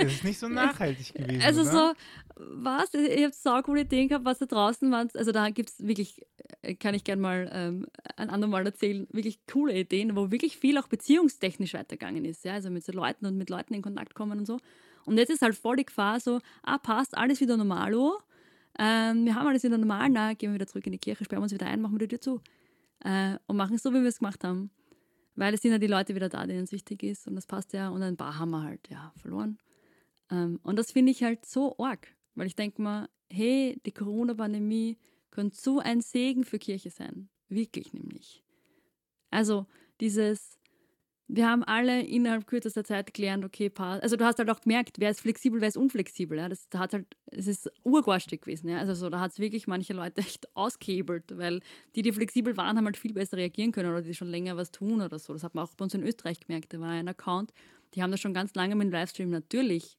Es 0.00 0.12
ist 0.12 0.24
nicht 0.24 0.38
so 0.38 0.48
nachhaltig 0.48 1.14
gewesen. 1.14 1.42
Also 1.42 1.60
oder? 1.62 1.70
so, 1.70 1.92
was? 2.36 2.94
Ich 2.94 3.22
habe 3.22 3.34
so 3.34 3.62
coole 3.62 3.82
Ideen 3.82 4.08
gehabt, 4.08 4.24
was 4.24 4.38
da 4.38 4.46
draußen 4.46 4.90
war. 4.90 5.06
Also 5.14 5.32
da 5.32 5.50
gibt 5.50 5.70
es 5.70 5.86
wirklich, 5.86 6.22
äh, 6.62 6.74
kann 6.74 6.94
ich 6.94 7.04
gerne 7.04 7.20
mal 7.20 7.50
ähm, 7.52 7.86
ein 8.16 8.30
andermal 8.30 8.64
erzählen, 8.64 9.06
wirklich 9.12 9.44
coole 9.46 9.78
Ideen, 9.78 10.16
wo 10.16 10.30
wirklich 10.30 10.56
viel 10.56 10.78
auch 10.78 10.88
beziehungstechnisch 10.88 11.74
weitergegangen 11.74 12.24
ist. 12.24 12.44
Ja? 12.44 12.54
Also 12.54 12.70
mit 12.70 12.84
so 12.84 12.92
Leuten 12.92 13.26
und 13.26 13.36
mit 13.36 13.50
Leuten 13.50 13.74
in 13.74 13.82
Kontakt 13.82 14.14
kommen 14.14 14.38
und 14.38 14.46
so. 14.46 14.58
Und 15.06 15.18
jetzt 15.18 15.30
ist 15.30 15.42
halt 15.42 15.54
voll 15.54 15.76
die 15.76 15.84
Gefahr 15.84 16.20
so, 16.20 16.40
ah, 16.62 16.78
passt, 16.78 17.16
alles 17.16 17.40
wieder 17.40 17.56
normalo. 17.56 18.18
Ähm, 18.78 19.24
wir 19.24 19.34
haben 19.34 19.46
alles 19.46 19.62
wieder 19.62 19.78
normal, 19.78 20.08
na, 20.10 20.34
gehen 20.34 20.50
wir 20.50 20.54
wieder 20.54 20.66
zurück 20.66 20.86
in 20.86 20.92
die 20.92 20.98
Kirche, 20.98 21.24
sperren 21.24 21.42
uns 21.42 21.52
wieder 21.52 21.66
ein, 21.66 21.80
machen 21.80 21.94
wir 21.94 22.06
die 22.06 22.08
Tür 22.08 22.20
zu. 22.20 22.40
Äh, 23.00 23.38
und 23.46 23.56
machen 23.56 23.76
es 23.76 23.82
so, 23.82 23.90
wie 23.92 24.00
wir 24.00 24.08
es 24.08 24.18
gemacht 24.18 24.42
haben. 24.44 24.70
Weil 25.36 25.54
es 25.54 25.62
sind 25.62 25.72
ja 25.72 25.78
die 25.78 25.86
Leute 25.86 26.14
wieder 26.14 26.28
da, 26.28 26.46
denen 26.46 26.64
es 26.64 26.72
wichtig 26.72 27.02
ist 27.02 27.26
und 27.26 27.34
das 27.34 27.46
passt 27.46 27.72
ja. 27.72 27.88
Und 27.88 28.02
ein 28.02 28.16
paar 28.16 28.38
haben 28.38 28.50
wir 28.50 28.62
halt 28.62 28.88
ja 28.88 29.12
verloren. 29.16 29.58
Ähm, 30.30 30.60
und 30.62 30.76
das 30.76 30.92
finde 30.92 31.12
ich 31.12 31.22
halt 31.22 31.44
so 31.44 31.76
arg, 31.78 32.08
weil 32.34 32.46
ich 32.46 32.56
denke 32.56 32.80
mal, 32.80 33.08
hey, 33.30 33.80
die 33.84 33.92
Corona-Pandemie 33.92 34.98
könnte 35.30 35.56
so 35.56 35.80
ein 35.80 36.00
Segen 36.00 36.44
für 36.44 36.58
Kirche 36.58 36.90
sein. 36.90 37.28
Wirklich 37.48 37.92
nämlich. 37.92 38.44
Also 39.30 39.66
dieses, 40.00 40.58
wir 41.26 41.48
haben 41.48 41.64
alle 41.64 42.02
innerhalb 42.02 42.46
kürzester 42.46 42.84
Zeit 42.84 43.14
gelernt, 43.14 43.44
okay, 43.44 43.70
also 43.78 44.16
du 44.16 44.24
hast 44.24 44.38
halt 44.38 44.50
auch 44.50 44.60
gemerkt, 44.60 44.96
wer 44.98 45.10
ist 45.10 45.22
flexibel, 45.22 45.60
wer 45.60 45.68
ist 45.68 45.76
unflexibel. 45.76 46.36
Ja? 46.36 46.48
Das, 46.48 46.68
da 46.68 46.80
hat 46.80 46.92
halt, 46.92 47.06
es 47.26 47.46
ist 47.46 47.70
urgarstig 47.82 48.42
gewesen. 48.42 48.68
Ja? 48.68 48.78
Also 48.78 48.94
so, 48.94 49.08
da 49.08 49.20
hat 49.20 49.32
es 49.32 49.38
wirklich 49.38 49.66
manche 49.66 49.94
Leute 49.94 50.20
echt 50.20 50.54
ausgehebelt, 50.54 51.36
weil 51.38 51.60
die, 51.94 52.02
die 52.02 52.12
flexibel 52.12 52.56
waren, 52.56 52.76
haben 52.76 52.84
halt 52.84 52.98
viel 52.98 53.14
besser 53.14 53.38
reagieren 53.38 53.72
können 53.72 53.90
oder 53.90 54.02
die 54.02 54.14
schon 54.14 54.28
länger 54.28 54.56
was 54.56 54.70
tun 54.70 55.00
oder 55.00 55.18
so. 55.18 55.32
Das 55.32 55.42
hat 55.42 55.54
man 55.54 55.64
auch 55.64 55.74
bei 55.74 55.84
uns 55.84 55.94
in 55.94 56.02
Österreich 56.02 56.40
gemerkt. 56.40 56.74
Da 56.74 56.80
war 56.80 56.90
ein 56.90 57.08
Account, 57.08 57.52
die 57.94 58.02
haben 58.02 58.10
das 58.10 58.20
schon 58.20 58.34
ganz 58.34 58.54
lange 58.54 58.74
mit 58.74 58.88
dem 58.88 58.92
Livestream 58.92 59.30
natürlich. 59.30 59.96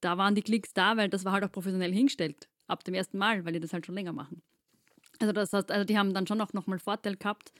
Da 0.00 0.16
waren 0.16 0.34
die 0.34 0.42
Klicks 0.42 0.72
da, 0.72 0.96
weil 0.96 1.10
das 1.10 1.24
war 1.24 1.32
halt 1.32 1.44
auch 1.44 1.52
professionell 1.52 1.92
hingestellt. 1.92 2.48
Ab 2.68 2.84
dem 2.84 2.94
ersten 2.94 3.18
Mal, 3.18 3.44
weil 3.44 3.52
die 3.52 3.60
das 3.60 3.72
halt 3.72 3.84
schon 3.84 3.94
länger 3.94 4.12
machen. 4.12 4.42
Also 5.20 5.32
das 5.32 5.52
heißt, 5.52 5.70
also 5.70 5.84
die 5.84 5.98
haben 5.98 6.14
dann 6.14 6.26
schon 6.26 6.40
auch 6.40 6.52
nochmal 6.54 6.78
Vorteil 6.78 7.16
gehabt. 7.16 7.52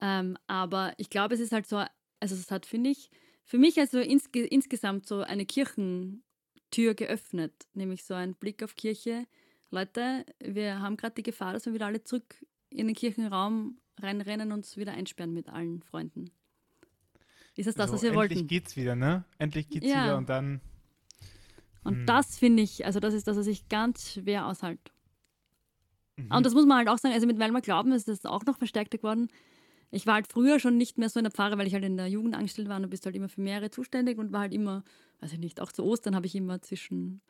Ähm, 0.00 0.36
aber 0.46 0.94
ich 0.96 1.10
glaube, 1.10 1.34
es 1.34 1.40
ist 1.40 1.52
halt 1.52 1.66
so 1.66 1.84
also 2.20 2.34
es 2.34 2.50
hat, 2.50 2.66
finde 2.66 2.90
ich, 2.90 3.10
für 3.44 3.58
mich 3.58 3.78
also 3.78 3.98
insge 3.98 4.44
insgesamt 4.44 5.06
so 5.06 5.22
eine 5.22 5.46
Kirchentür 5.46 6.94
geöffnet, 6.94 7.52
nämlich 7.74 8.04
so 8.04 8.14
ein 8.14 8.34
Blick 8.34 8.62
auf 8.62 8.74
Kirche. 8.74 9.26
Leute, 9.70 10.24
wir 10.40 10.80
haben 10.80 10.96
gerade 10.96 11.14
die 11.14 11.22
Gefahr, 11.22 11.52
dass 11.52 11.66
wir 11.66 11.74
wieder 11.74 11.86
alle 11.86 12.02
zurück 12.02 12.44
in 12.70 12.86
den 12.86 12.96
Kirchenraum 12.96 13.78
reinrennen 13.98 14.52
und 14.52 14.58
uns 14.58 14.76
wieder 14.76 14.92
einsperren 14.92 15.32
mit 15.32 15.48
allen 15.48 15.82
Freunden. 15.82 16.30
Ist 17.56 17.66
es 17.66 17.74
das, 17.74 17.88
so, 17.88 17.94
was 17.94 18.02
wir 18.02 18.10
endlich 18.10 18.18
wollten? 18.18 18.32
Endlich 18.34 18.48
geht's 18.48 18.76
wieder, 18.76 18.94
ne? 18.94 19.24
Endlich 19.38 19.68
geht's 19.68 19.86
ja. 19.86 20.04
wieder 20.04 20.16
und 20.16 20.28
dann. 20.28 20.60
Und 21.84 21.96
hm. 21.96 22.06
das 22.06 22.38
finde 22.38 22.62
ich, 22.62 22.86
also 22.86 23.00
das 23.00 23.14
ist 23.14 23.26
das, 23.26 23.36
was 23.36 23.46
ich 23.46 23.68
ganz 23.68 24.12
schwer 24.12 24.46
aushalte. 24.46 24.92
Mhm. 26.18 26.30
Und 26.30 26.46
das 26.46 26.54
muss 26.54 26.66
man 26.66 26.78
halt 26.78 26.88
auch 26.88 26.98
sagen, 26.98 27.14
also 27.14 27.26
mit 27.26 27.38
Weilmer 27.38 27.60
Glauben 27.60 27.92
ist 27.92 28.08
das 28.08 28.26
auch 28.26 28.44
noch 28.44 28.58
verstärkter 28.58 28.98
geworden. 28.98 29.28
Ich 29.90 30.06
war 30.06 30.14
halt 30.14 30.30
früher 30.30 30.60
schon 30.60 30.76
nicht 30.76 30.98
mehr 30.98 31.08
so 31.08 31.18
in 31.18 31.24
der 31.24 31.32
Pfarre, 31.32 31.56
weil 31.58 31.66
ich 31.66 31.74
halt 31.74 31.84
in 31.84 31.96
der 31.96 32.08
Jugend 32.08 32.34
angestellt 32.34 32.68
war 32.68 32.76
und 32.76 32.90
bist 32.90 33.06
halt 33.06 33.16
immer 33.16 33.28
für 33.28 33.40
mehrere 33.40 33.70
zuständig 33.70 34.18
und 34.18 34.32
war 34.32 34.40
halt 34.40 34.54
immer, 34.54 34.84
weiß 35.20 35.32
ich 35.32 35.38
nicht, 35.38 35.60
auch 35.60 35.72
zu 35.72 35.84
Ostern 35.84 36.14
habe 36.14 36.26
ich 36.26 36.34
immer 36.34 36.60
zwischen 36.60 37.22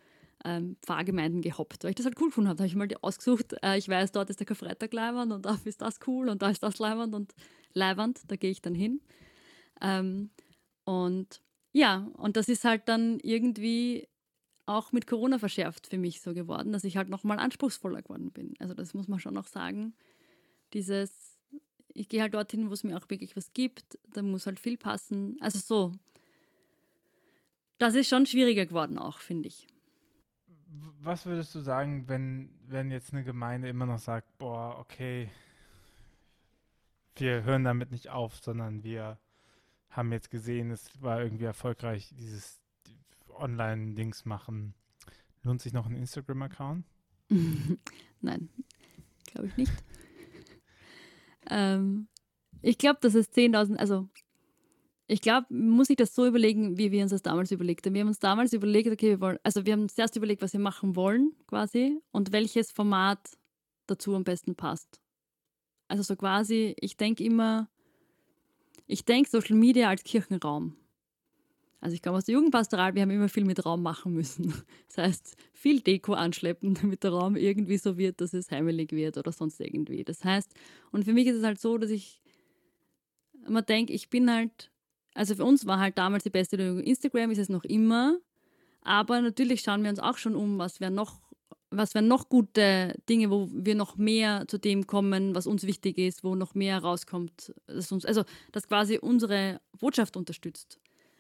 ähm, 0.45 0.77
Pfarrgemeinden 0.85 1.43
gehoppt, 1.43 1.85
weil 1.85 1.91
ich 1.91 1.97
das 1.97 2.07
halt 2.07 2.21
cool 2.21 2.29
gefunden 2.29 2.49
habe. 2.49 2.57
Da 2.57 2.63
habe 2.63 2.69
ich 2.69 2.77
mal 2.77 2.89
ausgesucht, 3.03 3.55
äh, 3.63 3.79
ich 3.79 3.89
weiß, 3.89 4.13
dort 4.13 4.31
ist 4.31 4.41
der 4.41 4.47
Karfreitag 4.47 4.93
leibend 4.93 5.33
und 5.33 5.47
da 5.47 5.59
ist 5.65 5.81
das 5.83 5.99
cool 6.07 6.29
und 6.29 6.43
da 6.43 6.51
ist 6.51 6.63
das 6.63 6.79
leibend 6.79 7.15
und 7.15 7.35
leibend, 7.75 8.21
da 8.29 8.37
gehe 8.37 8.51
ich 8.51 8.63
dann 8.63 8.75
hin. 8.75 9.01
Ähm, 9.81 10.31
und 10.85 11.43
ja, 11.73 12.09
und 12.15 12.37
das 12.37 12.49
ist 12.49 12.65
halt 12.65 12.89
dann 12.89 13.21
irgendwie 13.21 14.09
auch 14.67 14.93
mit 14.93 15.07
Corona 15.07 15.39
verschärft 15.39 15.87
für 15.87 15.99
mich 15.99 16.21
so 16.21 16.35
geworden, 16.35 16.73
dass 16.73 16.85
ich 16.85 16.97
halt 16.97 17.09
nochmal 17.09 17.39
anspruchsvoller 17.39 18.03
geworden 18.03 18.31
bin. 18.33 18.55
Also 18.59 18.75
das 18.75 18.95
muss 18.95 19.09
man 19.09 19.19
schon 19.19 19.35
noch 19.35 19.47
sagen. 19.47 19.95
Dieses, 20.75 21.28
ich 21.99 22.09
gehe 22.09 22.23
halt 22.23 22.35
dorthin, 22.35 22.71
wo 22.71 22.75
es 22.75 22.85
mir 22.85 22.97
auch 22.97 23.09
wirklich 23.11 23.37
was 23.37 23.53
gibt, 23.53 23.99
da 24.13 24.23
muss 24.23 24.47
halt 24.47 24.61
viel 24.61 24.77
passen. 24.77 25.37
Also 25.41 25.59
so. 25.59 25.93
Das 27.79 27.95
ist 27.95 28.09
schon 28.09 28.27
schwieriger 28.27 28.67
geworden 28.67 28.99
auch, 28.99 29.19
finde 29.19 29.49
ich. 29.49 29.67
Was 31.01 31.27
würdest 31.27 31.55
du 31.55 31.61
sagen, 31.61 32.09
wenn, 32.09 32.51
wenn 32.67 32.91
jetzt 32.91 33.13
eine 33.13 33.25
Gemeinde 33.25 33.69
immer 33.69 33.87
noch 33.87 33.99
sagt, 33.99 34.37
boah, 34.39 34.79
okay, 34.79 35.31
wir 37.17 37.45
hören 37.45 37.65
damit 37.65 37.91
nicht 37.91 38.11
auf, 38.11 38.37
sondern 38.37 38.83
wir 38.85 39.19
haben 39.91 40.13
jetzt 40.13 40.31
gesehen, 40.31 40.71
es 40.71 40.91
war 41.01 41.23
irgendwie 41.23 41.45
erfolgreich, 41.45 42.13
dieses 42.17 42.61
Online-Dings 43.29 44.25
machen. 44.25 44.75
Lohnt 45.43 45.61
sich 45.61 45.73
noch 45.73 45.87
ein 45.87 45.97
Instagram-Account? 45.97 46.85
Nein, 48.21 48.49
glaube 49.27 49.49
ich 49.49 49.57
nicht. 49.57 49.73
Ähm, 51.51 52.09
ich 52.63 52.79
glaube, 52.79 52.99
dass 53.01 53.15
es 53.15 53.31
10.000, 53.33 53.77
also 53.77 54.09
ich 55.07 55.23
glaube, 55.23 55.47
muss 55.49 55.89
ich 55.89 55.97
das 55.97 56.15
so 56.15 56.27
überlegen, 56.27 56.77
wie 56.77 56.93
wir 56.93 57.03
uns 57.03 57.13
das 57.13 57.23
damals 57.23 57.51
überlegt 57.51 57.87
haben. 57.87 57.95
Wir 57.95 58.03
haben 58.03 58.09
uns 58.09 58.19
damals 58.19 58.53
überlegt, 58.53 58.91
okay, 58.91 59.11
wir 59.11 59.21
wollen, 59.21 59.39
also 59.43 59.65
wir 59.65 59.73
haben 59.73 59.89
zuerst 59.89 60.17
überlegt, 60.17 60.43
was 60.43 60.53
wir 60.53 60.61
machen 60.61 60.97
wollen, 60.97 61.33
quasi, 61.47 61.99
und 62.11 62.33
welches 62.33 62.73
Format 62.73 63.19
dazu 63.87 64.15
am 64.15 64.25
besten 64.25 64.55
passt. 64.55 65.01
Also 65.89 66.03
so 66.03 66.15
quasi, 66.15 66.77
ich 66.79 66.99
denke 66.99 67.25
immer, 67.25 67.71
ich 68.87 69.05
denke 69.07 69.31
Social 69.31 69.57
Media 69.57 69.89
als 69.89 70.05
Kirchenraum. 70.05 70.77
Also 71.81 71.95
ich 71.95 72.03
komme 72.03 72.19
aus 72.19 72.25
der 72.25 72.35
Jugendpastoral, 72.35 72.95
wir 72.95 73.03
haben 73.03 73.11
immer 73.11 73.29
viel 73.29 73.45
mit 73.45 73.65
Raum 73.65 73.83
machen 73.83 74.13
müssen. 74.13 74.53
Das 74.89 74.99
heißt, 74.99 75.37
viel 75.53 75.81
Deko 75.81 76.15
anschleppen, 76.15 76.75
damit 76.83 77.05
der 77.05 77.13
Raum 77.13 77.37
irgendwie 77.37 77.79
so 77.79 77.97
wird, 77.97 78.21
dass 78.21 78.33
es 78.33 78.51
heimelig 78.51 78.93
wird 78.93 79.17
oder 79.17 79.33
sonst 79.33 79.61
irgendwie. 79.61 80.03
Das 80.03 80.25
heißt, 80.25 80.53
und 80.91 81.05
für 81.05 81.13
mich 81.13 81.27
ist 81.27 81.37
es 81.37 81.45
halt 81.45 81.61
so, 81.61 81.79
dass 81.79 81.91
ich 81.91 82.21
immer 83.47 83.63
denke, 83.63 83.93
ich 83.93 84.11
bin 84.11 84.31
halt, 84.31 84.71
also 85.15 85.35
für 85.35 85.45
uns 85.45 85.67
war 85.67 85.79
halt 85.79 85.99
damals 85.99 86.25
die 86.25 86.31
beste 86.31 86.57
Lösung 86.57 86.83
Instagram, 86.83 87.31
ist 87.31 87.39
es 87.39 87.49
noch 87.49 87.65
immer. 87.65 88.19
Aber 88.83 89.21
natürlich 89.21 89.61
schauen 89.61 89.83
wir 89.83 89.91
uns 89.91 90.01
auch 90.01 90.19
schon 90.19 90.35
um, 90.35 90.59
was 90.59 90.81
wäre 90.81 90.91
noch 90.91 91.21
was 91.71 91.95
wären 91.95 92.09
noch 92.09 92.29
gute 92.29 92.95
Dinge, 93.09 93.31
wo 93.31 93.49
wir 93.53 93.75
noch 93.75 93.97
mehr 93.97 94.47
zu 94.49 94.59
dem 94.59 94.87
kommen, 94.87 95.35
was 95.35 95.47
uns 95.47 95.65
wichtig 95.65 95.99
ist, 95.99 96.25
wo 96.25 96.35
noch 96.35 96.55
mehr 96.55 96.79
rauskommt, 96.79 97.55
dass 97.67 97.93
uns, 97.93 98.05
also 98.07 98.25
das 98.53 98.69
quasi 98.69 98.99
unsere 98.99 99.61
Botschaft 99.79 100.17
unterstützt. 100.17 100.79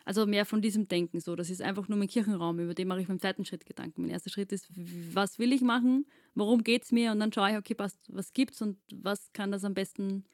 Also 0.08 0.24
mehr 0.24 0.46
von 0.46 0.62
diesem 0.62 0.88
Denken 0.88 1.20
so. 1.20 1.36
Das 1.36 1.50
ist 1.50 1.60
einfach 1.60 1.86
nur 1.86 1.98
mein 1.98 2.08
Kirchenraum, 2.08 2.58
über 2.60 2.72
den 2.72 2.88
mache 2.88 3.02
ich 3.02 3.08
beim 3.08 3.20
zweiten 3.20 3.44
Schritt 3.44 3.66
Gedanken. 3.66 4.00
Mein 4.00 4.10
erster 4.10 4.30
Schritt 4.30 4.52
ist, 4.52 4.66
was 5.12 5.38
will 5.38 5.52
ich 5.52 5.60
machen, 5.60 6.06
worum 6.34 6.64
geht 6.64 6.84
es 6.84 6.92
mir 6.92 7.12
und 7.12 7.20
dann 7.20 7.30
schaue 7.30 7.50
ich, 7.50 7.58
okay, 7.58 7.74
was, 7.76 7.98
was 8.08 8.32
es 8.34 8.62
und 8.62 8.78
was 8.90 9.30
kann 9.34 9.52
das 9.52 9.64
am 9.64 9.74
besten 9.74 10.24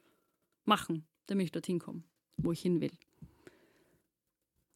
machen, 0.64 1.08
damit 1.26 1.46
ich 1.46 1.50
dorthin 1.50 1.80
komme, 1.80 2.04
wo 2.36 2.52
ich 2.52 2.60
hin 2.60 2.80
will. 2.80 2.92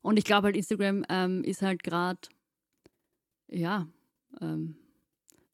Und 0.03 0.17
ich 0.17 0.25
glaube 0.25 0.47
halt, 0.47 0.57
Instagram 0.57 1.05
ähm, 1.09 1.45
ist 1.45 1.63
halt 1.63 1.85
gerade, 1.85 2.19
ja, 3.47 3.87
ähm, 4.41 4.79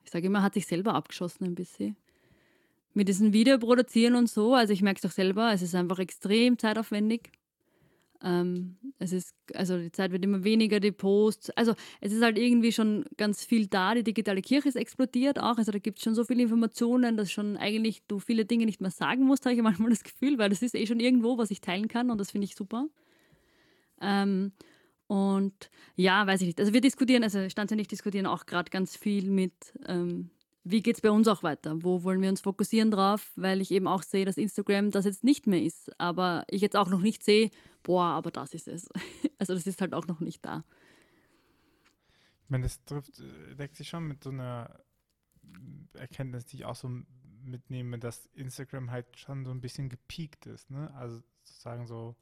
ich 0.04 0.10
sage 0.10 0.26
immer, 0.26 0.42
hat 0.42 0.54
sich 0.54 0.64
selber 0.64 0.94
abgeschossen 0.94 1.44
ein 1.44 1.54
bisschen. 1.54 1.98
Mit 2.94 3.08
diesem 3.08 3.34
Video 3.34 3.58
produzieren 3.58 4.14
und 4.14 4.30
so, 4.30 4.54
also 4.54 4.72
ich 4.72 4.80
merke 4.80 4.96
es 4.96 5.02
doch 5.02 5.14
selber, 5.14 5.52
es 5.52 5.60
ist 5.60 5.74
einfach 5.74 5.98
extrem 5.98 6.58
zeitaufwendig. 6.58 7.30
Ähm, 8.24 8.76
es 8.98 9.12
ist, 9.12 9.34
also 9.54 9.76
die 9.78 9.92
Zeit 9.92 10.10
wird 10.10 10.24
immer 10.24 10.44
weniger, 10.44 10.80
die 10.80 10.92
Posts. 10.92 11.50
Also 11.50 11.74
es 12.00 12.10
ist 12.10 12.22
halt 12.22 12.38
irgendwie 12.38 12.72
schon 12.72 13.04
ganz 13.18 13.44
viel 13.44 13.66
da. 13.66 13.94
Die 13.94 14.02
digitale 14.02 14.40
Kirche 14.40 14.68
ist 14.68 14.76
explodiert 14.76 15.38
auch. 15.38 15.58
Also 15.58 15.70
da 15.72 15.78
gibt 15.78 15.98
es 15.98 16.04
schon 16.04 16.14
so 16.14 16.24
viele 16.24 16.42
Informationen, 16.42 17.18
dass 17.18 17.30
schon 17.30 17.58
eigentlich 17.58 18.02
du 18.08 18.18
viele 18.18 18.46
Dinge 18.46 18.64
nicht 18.64 18.80
mehr 18.80 18.90
sagen 18.90 19.24
musst, 19.24 19.44
habe 19.44 19.54
ich 19.54 19.62
manchmal 19.62 19.90
das 19.90 20.02
Gefühl, 20.02 20.38
weil 20.38 20.48
das 20.48 20.62
ist 20.62 20.74
eh 20.74 20.86
schon 20.86 21.00
irgendwo, 21.00 21.36
was 21.36 21.50
ich 21.50 21.60
teilen 21.60 21.86
kann 21.86 22.10
und 22.10 22.18
das 22.18 22.30
finde 22.30 22.46
ich 22.46 22.56
super. 22.56 22.88
Ähm, 24.00 24.52
und 25.06 25.70
ja, 25.94 26.26
weiß 26.26 26.40
ich 26.40 26.46
nicht. 26.46 26.60
Also 26.60 26.72
wir 26.72 26.80
diskutieren, 26.80 27.22
also 27.24 27.46
standsändig 27.50 27.88
diskutieren 27.88 28.26
auch 28.26 28.46
gerade 28.46 28.70
ganz 28.70 28.96
viel 28.96 29.30
mit, 29.30 29.52
ähm, 29.86 30.30
wie 30.64 30.82
geht 30.82 30.96
es 30.96 31.02
bei 31.02 31.10
uns 31.10 31.28
auch 31.28 31.42
weiter? 31.42 31.82
Wo 31.82 32.02
wollen 32.02 32.22
wir 32.22 32.28
uns 32.30 32.40
fokussieren 32.40 32.90
drauf? 32.90 33.32
Weil 33.36 33.60
ich 33.60 33.70
eben 33.70 33.86
auch 33.86 34.02
sehe, 34.02 34.24
dass 34.24 34.36
Instagram 34.36 34.90
das 34.90 35.04
jetzt 35.04 35.24
nicht 35.24 35.46
mehr 35.46 35.62
ist. 35.62 35.98
Aber 36.00 36.44
ich 36.48 36.62
jetzt 36.62 36.76
auch 36.76 36.88
noch 36.88 37.00
nicht 37.00 37.22
sehe, 37.22 37.50
boah, 37.82 38.04
aber 38.04 38.30
das 38.30 38.54
ist 38.54 38.68
es. 38.68 38.88
Also 39.36 39.52
das 39.52 39.66
ist 39.66 39.80
halt 39.80 39.92
auch 39.92 40.06
noch 40.06 40.20
nicht 40.20 40.44
da. 40.44 40.64
Ich 42.44 42.50
meine, 42.50 42.62
das 42.62 42.82
trifft, 42.84 43.18
äh, 43.18 43.56
deckt 43.56 43.76
sich 43.76 43.88
schon 43.88 44.06
mit 44.06 44.22
so 44.22 44.30
einer 44.30 44.80
Erkenntnis, 45.92 46.46
die 46.46 46.58
ich 46.58 46.64
auch 46.64 46.76
so 46.76 46.88
mitnehme, 47.42 47.98
dass 47.98 48.26
Instagram 48.26 48.90
halt 48.90 49.18
schon 49.18 49.44
so 49.44 49.50
ein 49.50 49.60
bisschen 49.60 49.90
gepiekt 49.90 50.46
ist. 50.46 50.70
Ne? 50.70 50.94
Also 50.94 51.20
sozusagen 51.42 51.86
so 51.86 52.16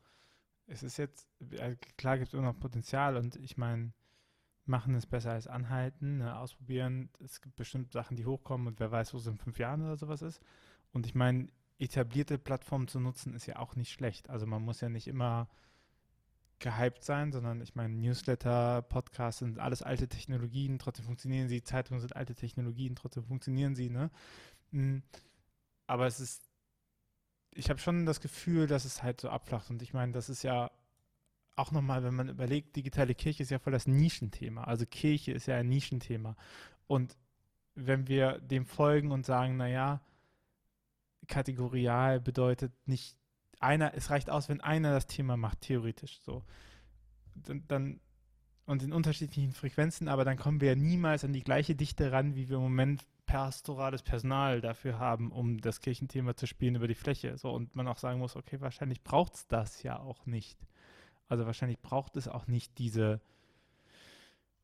es 0.66 0.82
ist 0.82 0.96
jetzt, 0.96 1.28
klar 1.96 2.18
gibt 2.18 2.28
es 2.28 2.34
immer 2.34 2.52
noch 2.52 2.58
Potenzial 2.58 3.16
und 3.16 3.36
ich 3.36 3.56
meine, 3.56 3.92
machen 4.64 4.94
ist 4.94 5.06
besser 5.06 5.32
als 5.32 5.46
anhalten, 5.46 6.18
ne, 6.18 6.36
ausprobieren. 6.38 7.10
Es 7.22 7.40
gibt 7.40 7.56
bestimmt 7.56 7.92
Sachen, 7.92 8.16
die 8.16 8.26
hochkommen 8.26 8.66
und 8.66 8.80
wer 8.80 8.90
weiß, 8.90 9.12
wo 9.14 9.18
es 9.18 9.26
in 9.26 9.38
fünf 9.38 9.58
Jahren 9.58 9.82
oder 9.82 9.96
sowas 9.96 10.22
ist. 10.22 10.40
Und 10.92 11.06
ich 11.06 11.14
meine, 11.14 11.48
etablierte 11.78 12.38
Plattformen 12.38 12.88
zu 12.88 13.00
nutzen 13.00 13.34
ist 13.34 13.46
ja 13.46 13.56
auch 13.56 13.74
nicht 13.76 13.92
schlecht. 13.92 14.30
Also 14.30 14.46
man 14.46 14.62
muss 14.62 14.80
ja 14.80 14.88
nicht 14.88 15.08
immer 15.08 15.48
gehypt 16.60 17.02
sein, 17.02 17.32
sondern 17.32 17.60
ich 17.60 17.74
meine, 17.74 17.94
Newsletter, 17.94 18.82
Podcasts 18.82 19.40
sind 19.40 19.58
alles 19.58 19.82
alte 19.82 20.06
Technologien, 20.08 20.78
trotzdem 20.78 21.04
funktionieren 21.06 21.48
sie, 21.48 21.64
Zeitungen 21.64 22.00
sind 22.00 22.14
alte 22.14 22.36
Technologien, 22.36 22.94
trotzdem 22.94 23.24
funktionieren 23.24 23.74
sie, 23.74 23.90
ne? 23.90 24.10
Hm, 24.70 25.02
aber 25.88 26.06
es 26.06 26.20
ist 26.20 26.52
ich 27.54 27.70
habe 27.70 27.78
schon 27.78 28.06
das 28.06 28.20
Gefühl, 28.20 28.66
dass 28.66 28.84
es 28.84 29.02
halt 29.02 29.20
so 29.20 29.28
abflacht. 29.28 29.70
Und 29.70 29.82
ich 29.82 29.92
meine, 29.92 30.12
das 30.12 30.28
ist 30.28 30.42
ja 30.42 30.70
auch 31.56 31.70
nochmal, 31.70 32.02
wenn 32.02 32.14
man 32.14 32.28
überlegt, 32.28 32.76
digitale 32.76 33.14
Kirche 33.14 33.42
ist 33.42 33.50
ja 33.50 33.58
voll 33.58 33.72
das 33.72 33.86
Nischenthema. 33.86 34.64
Also 34.64 34.86
Kirche 34.86 35.32
ist 35.32 35.46
ja 35.46 35.56
ein 35.56 35.68
Nischenthema. 35.68 36.36
Und 36.86 37.16
wenn 37.74 38.08
wir 38.08 38.40
dem 38.40 38.66
folgen 38.66 39.12
und 39.12 39.26
sagen, 39.26 39.56
naja, 39.56 40.00
kategorial 41.28 42.20
bedeutet 42.20 42.72
nicht 42.86 43.16
einer, 43.60 43.94
es 43.94 44.10
reicht 44.10 44.28
aus, 44.28 44.48
wenn 44.48 44.60
einer 44.60 44.92
das 44.92 45.06
Thema 45.06 45.36
macht, 45.36 45.60
theoretisch 45.62 46.20
so. 46.20 46.44
Dann, 47.34 47.64
dann 47.68 48.00
und 48.64 48.82
in 48.82 48.92
unterschiedlichen 48.92 49.52
Frequenzen, 49.52 50.08
aber 50.08 50.24
dann 50.24 50.36
kommen 50.36 50.60
wir 50.60 50.68
ja 50.68 50.74
niemals 50.74 51.24
an 51.24 51.32
die 51.32 51.42
gleiche 51.42 51.74
Dichte 51.74 52.12
ran, 52.12 52.36
wie 52.36 52.48
wir 52.48 52.56
im 52.56 52.62
Moment 52.62 53.04
pastorales 53.26 54.02
Personal 54.02 54.60
dafür 54.60 54.98
haben, 54.98 55.32
um 55.32 55.60
das 55.60 55.80
Kirchenthema 55.80 56.36
zu 56.36 56.46
spielen 56.46 56.74
über 56.74 56.88
die 56.88 56.94
Fläche. 56.94 57.38
So, 57.38 57.50
und 57.50 57.74
man 57.74 57.88
auch 57.88 57.98
sagen 57.98 58.18
muss, 58.18 58.36
okay, 58.36 58.60
wahrscheinlich 58.60 59.02
braucht 59.02 59.34
es 59.34 59.46
das 59.46 59.82
ja 59.82 59.98
auch 59.98 60.26
nicht. 60.26 60.58
Also 61.28 61.46
wahrscheinlich 61.46 61.80
braucht 61.80 62.16
es 62.16 62.28
auch 62.28 62.46
nicht 62.46 62.78
diese, 62.78 63.20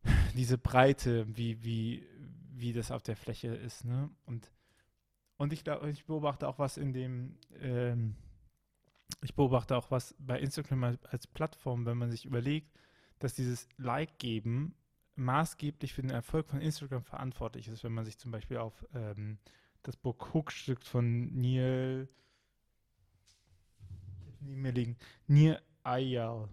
diese 0.36 0.58
Breite, 0.58 1.26
wie, 1.36 1.62
wie, 1.64 2.06
wie 2.52 2.72
das 2.72 2.90
auf 2.90 3.02
der 3.02 3.16
Fläche 3.16 3.48
ist. 3.48 3.84
Ne? 3.84 4.10
Und, 4.26 4.52
und 5.36 5.52
ich, 5.52 5.64
ich 5.66 6.04
beobachte 6.04 6.48
auch 6.48 6.58
was 6.58 6.76
in 6.76 6.92
dem, 6.92 7.38
ähm, 7.60 8.16
ich 9.22 9.34
beobachte 9.34 9.76
auch 9.76 9.90
was 9.90 10.14
bei 10.18 10.38
Instagram 10.38 10.98
als, 11.10 11.26
Plattform, 11.26 11.86
wenn 11.86 11.98
man 11.98 12.10
sich 12.10 12.24
überlegt, 12.24 12.70
dass 13.18 13.34
dieses 13.34 13.68
Like 13.76 14.18
geben 14.18 14.74
maßgeblich 15.16 15.94
für 15.94 16.02
den 16.02 16.10
Erfolg 16.10 16.48
von 16.48 16.60
Instagram 16.60 17.02
verantwortlich 17.02 17.66
ist, 17.68 17.82
wenn 17.82 17.92
man 17.92 18.04
sich 18.04 18.18
zum 18.18 18.30
Beispiel 18.30 18.58
auf 18.58 18.86
ähm, 18.94 19.38
das 19.82 19.96
Book 19.96 20.32
Hook-Stück 20.32 20.82
von 20.82 21.34
Neil, 21.34 22.08
nie 24.40 24.56
mehr 24.56 24.72
liegen, 24.72 24.96
Neil 25.26 25.60
Nireyal. 25.88 26.48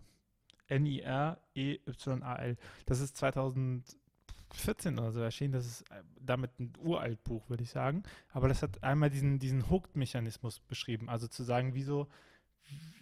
N-I-R-E-Y-A-L. 0.68 2.58
Das 2.86 3.00
ist 3.00 3.18
2014 3.18 4.98
oder 4.98 5.12
so 5.12 5.22
erschienen. 5.22 5.54
Das 5.54 5.66
ist 5.66 5.82
äh, 5.92 6.02
damit 6.20 6.60
ein 6.60 6.74
uralt 6.80 7.24
Buch, 7.24 7.50
würde 7.50 7.64
ich 7.64 7.70
sagen. 7.70 8.04
Aber 8.32 8.48
das 8.48 8.64
hat 8.64 8.84
einmal 8.84 9.10
diesen, 9.10 9.40
diesen 9.40 9.70
Hooked-Mechanismus 9.70 10.60
beschrieben. 10.62 11.10
Also 11.10 11.28
zu 11.28 11.44
sagen, 11.44 11.76
wieso, 11.76 12.08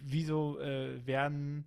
wieso 0.00 0.58
äh, 0.60 1.06
werden, 1.06 1.66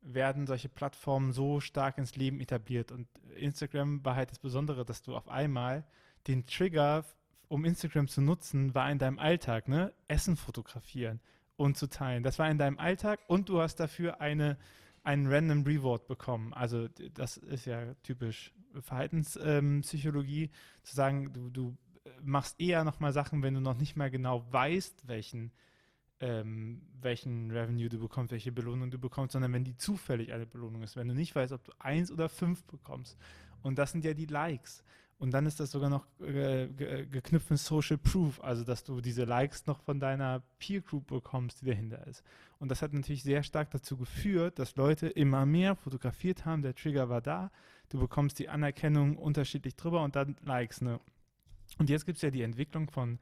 werden 0.00 0.46
solche 0.46 0.68
Plattformen 0.68 1.32
so 1.32 1.60
stark 1.60 1.98
ins 1.98 2.16
Leben 2.16 2.40
etabliert. 2.40 2.90
Und 2.90 3.06
Instagram 3.36 4.04
war 4.04 4.16
halt 4.16 4.30
das 4.30 4.40
Besondere, 4.40 4.84
dass 4.84 5.02
du 5.02 5.14
auf 5.16 5.28
einmal 5.28 5.84
den 6.26 6.46
Trigger, 6.46 7.04
um 7.48 7.64
Instagram 7.64 8.08
zu 8.08 8.20
nutzen, 8.20 8.74
war 8.74 8.90
in 8.90 8.98
deinem 8.98 9.20
Alltag, 9.20 9.68
ne? 9.68 9.92
Essen 10.08 10.36
fotografieren 10.36 11.20
und 11.56 11.76
zu 11.76 11.88
teilen. 11.88 12.22
Das 12.22 12.38
war 12.38 12.50
in 12.50 12.58
deinem 12.58 12.78
Alltag 12.78 13.20
und 13.26 13.48
du 13.48 13.60
hast 13.60 13.76
dafür 13.76 14.20
eine, 14.20 14.58
einen 15.02 15.26
random 15.26 15.62
Reward 15.62 16.06
bekommen. 16.06 16.52
Also 16.52 16.88
das 16.88 17.36
ist 17.36 17.66
ja 17.66 17.94
typisch 18.02 18.52
Verhaltenspsychologie, 18.80 20.50
zu 20.82 20.96
sagen, 20.96 21.32
du, 21.32 21.50
du 21.50 21.76
machst 22.22 22.60
eher 22.60 22.84
nochmal 22.84 23.12
Sachen, 23.12 23.42
wenn 23.42 23.54
du 23.54 23.60
noch 23.60 23.76
nicht 23.76 23.96
mal 23.96 24.10
genau 24.10 24.44
weißt, 24.50 25.06
welchen, 25.06 25.52
ähm, 26.20 26.82
welchen 27.00 27.50
Revenue 27.50 27.88
du 27.88 27.98
bekommst, 27.98 28.32
welche 28.32 28.52
Belohnung 28.52 28.90
du 28.90 28.98
bekommst, 28.98 29.32
sondern 29.32 29.52
wenn 29.52 29.64
die 29.64 29.76
zufällig 29.76 30.32
eine 30.32 30.46
Belohnung 30.46 30.82
ist, 30.82 30.96
wenn 30.96 31.08
du 31.08 31.14
nicht 31.14 31.34
weißt, 31.34 31.52
ob 31.52 31.64
du 31.64 31.72
eins 31.78 32.10
oder 32.10 32.28
fünf 32.28 32.64
bekommst. 32.64 33.16
Und 33.62 33.78
das 33.78 33.92
sind 33.92 34.04
ja 34.04 34.14
die 34.14 34.26
Likes. 34.26 34.84
Und 35.24 35.30
dann 35.30 35.46
ist 35.46 35.58
das 35.58 35.70
sogar 35.70 35.88
noch 35.88 36.04
äh, 36.20 36.68
geknüpft 36.68 37.50
mit 37.50 37.58
Social 37.58 37.96
Proof, 37.96 38.44
also 38.44 38.62
dass 38.62 38.84
du 38.84 39.00
diese 39.00 39.24
Likes 39.24 39.64
noch 39.64 39.80
von 39.80 39.98
deiner 39.98 40.42
Peer 40.58 40.82
Group 40.82 41.06
bekommst, 41.06 41.62
die 41.62 41.64
dahinter 41.64 42.06
ist. 42.06 42.22
Und 42.58 42.70
das 42.70 42.82
hat 42.82 42.92
natürlich 42.92 43.22
sehr 43.22 43.42
stark 43.42 43.70
dazu 43.70 43.96
geführt, 43.96 44.58
dass 44.58 44.76
Leute 44.76 45.08
immer 45.08 45.46
mehr 45.46 45.76
fotografiert 45.76 46.44
haben, 46.44 46.60
der 46.60 46.74
Trigger 46.74 47.08
war 47.08 47.22
da, 47.22 47.50
du 47.88 47.98
bekommst 47.98 48.38
die 48.38 48.50
Anerkennung 48.50 49.16
unterschiedlich 49.16 49.76
drüber 49.76 50.02
und 50.02 50.14
dann 50.14 50.36
Likes. 50.44 50.82
Ne? 50.82 51.00
Und 51.78 51.88
jetzt 51.88 52.04
gibt 52.04 52.16
es 52.16 52.22
ja 52.22 52.28
die 52.28 52.42
Entwicklung 52.42 52.90
von 52.90 53.18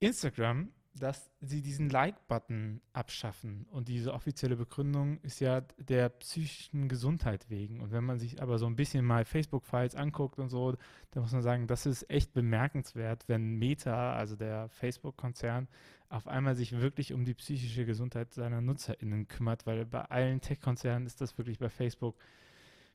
Instagram, 0.00 0.68
dass 0.98 1.30
sie 1.40 1.62
diesen 1.62 1.90
Like-Button 1.90 2.80
abschaffen. 2.92 3.66
Und 3.70 3.88
diese 3.88 4.12
offizielle 4.12 4.56
Begründung 4.56 5.20
ist 5.20 5.40
ja 5.40 5.60
der 5.78 6.08
psychischen 6.08 6.88
Gesundheit 6.88 7.48
wegen. 7.50 7.80
Und 7.80 7.92
wenn 7.92 8.04
man 8.04 8.18
sich 8.18 8.42
aber 8.42 8.58
so 8.58 8.66
ein 8.66 8.76
bisschen 8.76 9.04
mal 9.04 9.24
Facebook-Files 9.24 9.94
anguckt 9.94 10.38
und 10.38 10.48
so, 10.48 10.72
dann 11.10 11.22
muss 11.22 11.32
man 11.32 11.42
sagen, 11.42 11.66
das 11.66 11.86
ist 11.86 12.08
echt 12.10 12.32
bemerkenswert, 12.32 13.28
wenn 13.28 13.58
Meta, 13.58 14.14
also 14.14 14.36
der 14.36 14.68
Facebook-Konzern, 14.70 15.68
auf 16.08 16.28
einmal 16.28 16.54
sich 16.54 16.72
wirklich 16.72 17.12
um 17.12 17.24
die 17.24 17.34
psychische 17.34 17.84
Gesundheit 17.84 18.32
seiner 18.32 18.60
NutzerInnen 18.60 19.28
kümmert, 19.28 19.66
weil 19.66 19.84
bei 19.84 20.02
allen 20.02 20.40
Tech-Konzernen 20.40 21.06
ist 21.06 21.20
das 21.20 21.36
wirklich 21.36 21.58
bei 21.58 21.68
Facebook 21.68 22.16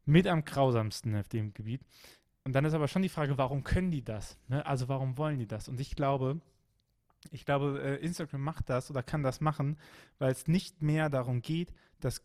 mit 0.06 0.28
am 0.28 0.44
grausamsten 0.44 1.16
auf 1.16 1.28
dem 1.28 1.54
Gebiet. 1.54 1.82
Und 2.44 2.54
dann 2.54 2.66
ist 2.66 2.74
aber 2.74 2.88
schon 2.88 3.04
die 3.04 3.10
Frage, 3.10 3.38
warum 3.38 3.64
können 3.64 3.92
die 3.92 4.04
das? 4.04 4.38
Ne? 4.48 4.66
Also 4.66 4.88
warum 4.88 5.18
wollen 5.18 5.38
die 5.38 5.48
das? 5.48 5.70
Und 5.70 5.80
ich 5.80 5.96
glaube, 5.96 6.42
ich 7.30 7.46
glaube, 7.46 7.80
äh, 7.82 8.04
Instagram 8.04 8.42
macht 8.42 8.70
das 8.70 8.90
oder 8.90 9.04
kann 9.04 9.24
das 9.24 9.42
machen, 9.42 9.78
weil 10.18 10.32
es 10.32 10.48
nicht 10.48 10.82
mehr 10.82 11.10
darum 11.10 11.42
geht, 11.42 11.74
dass 12.00 12.24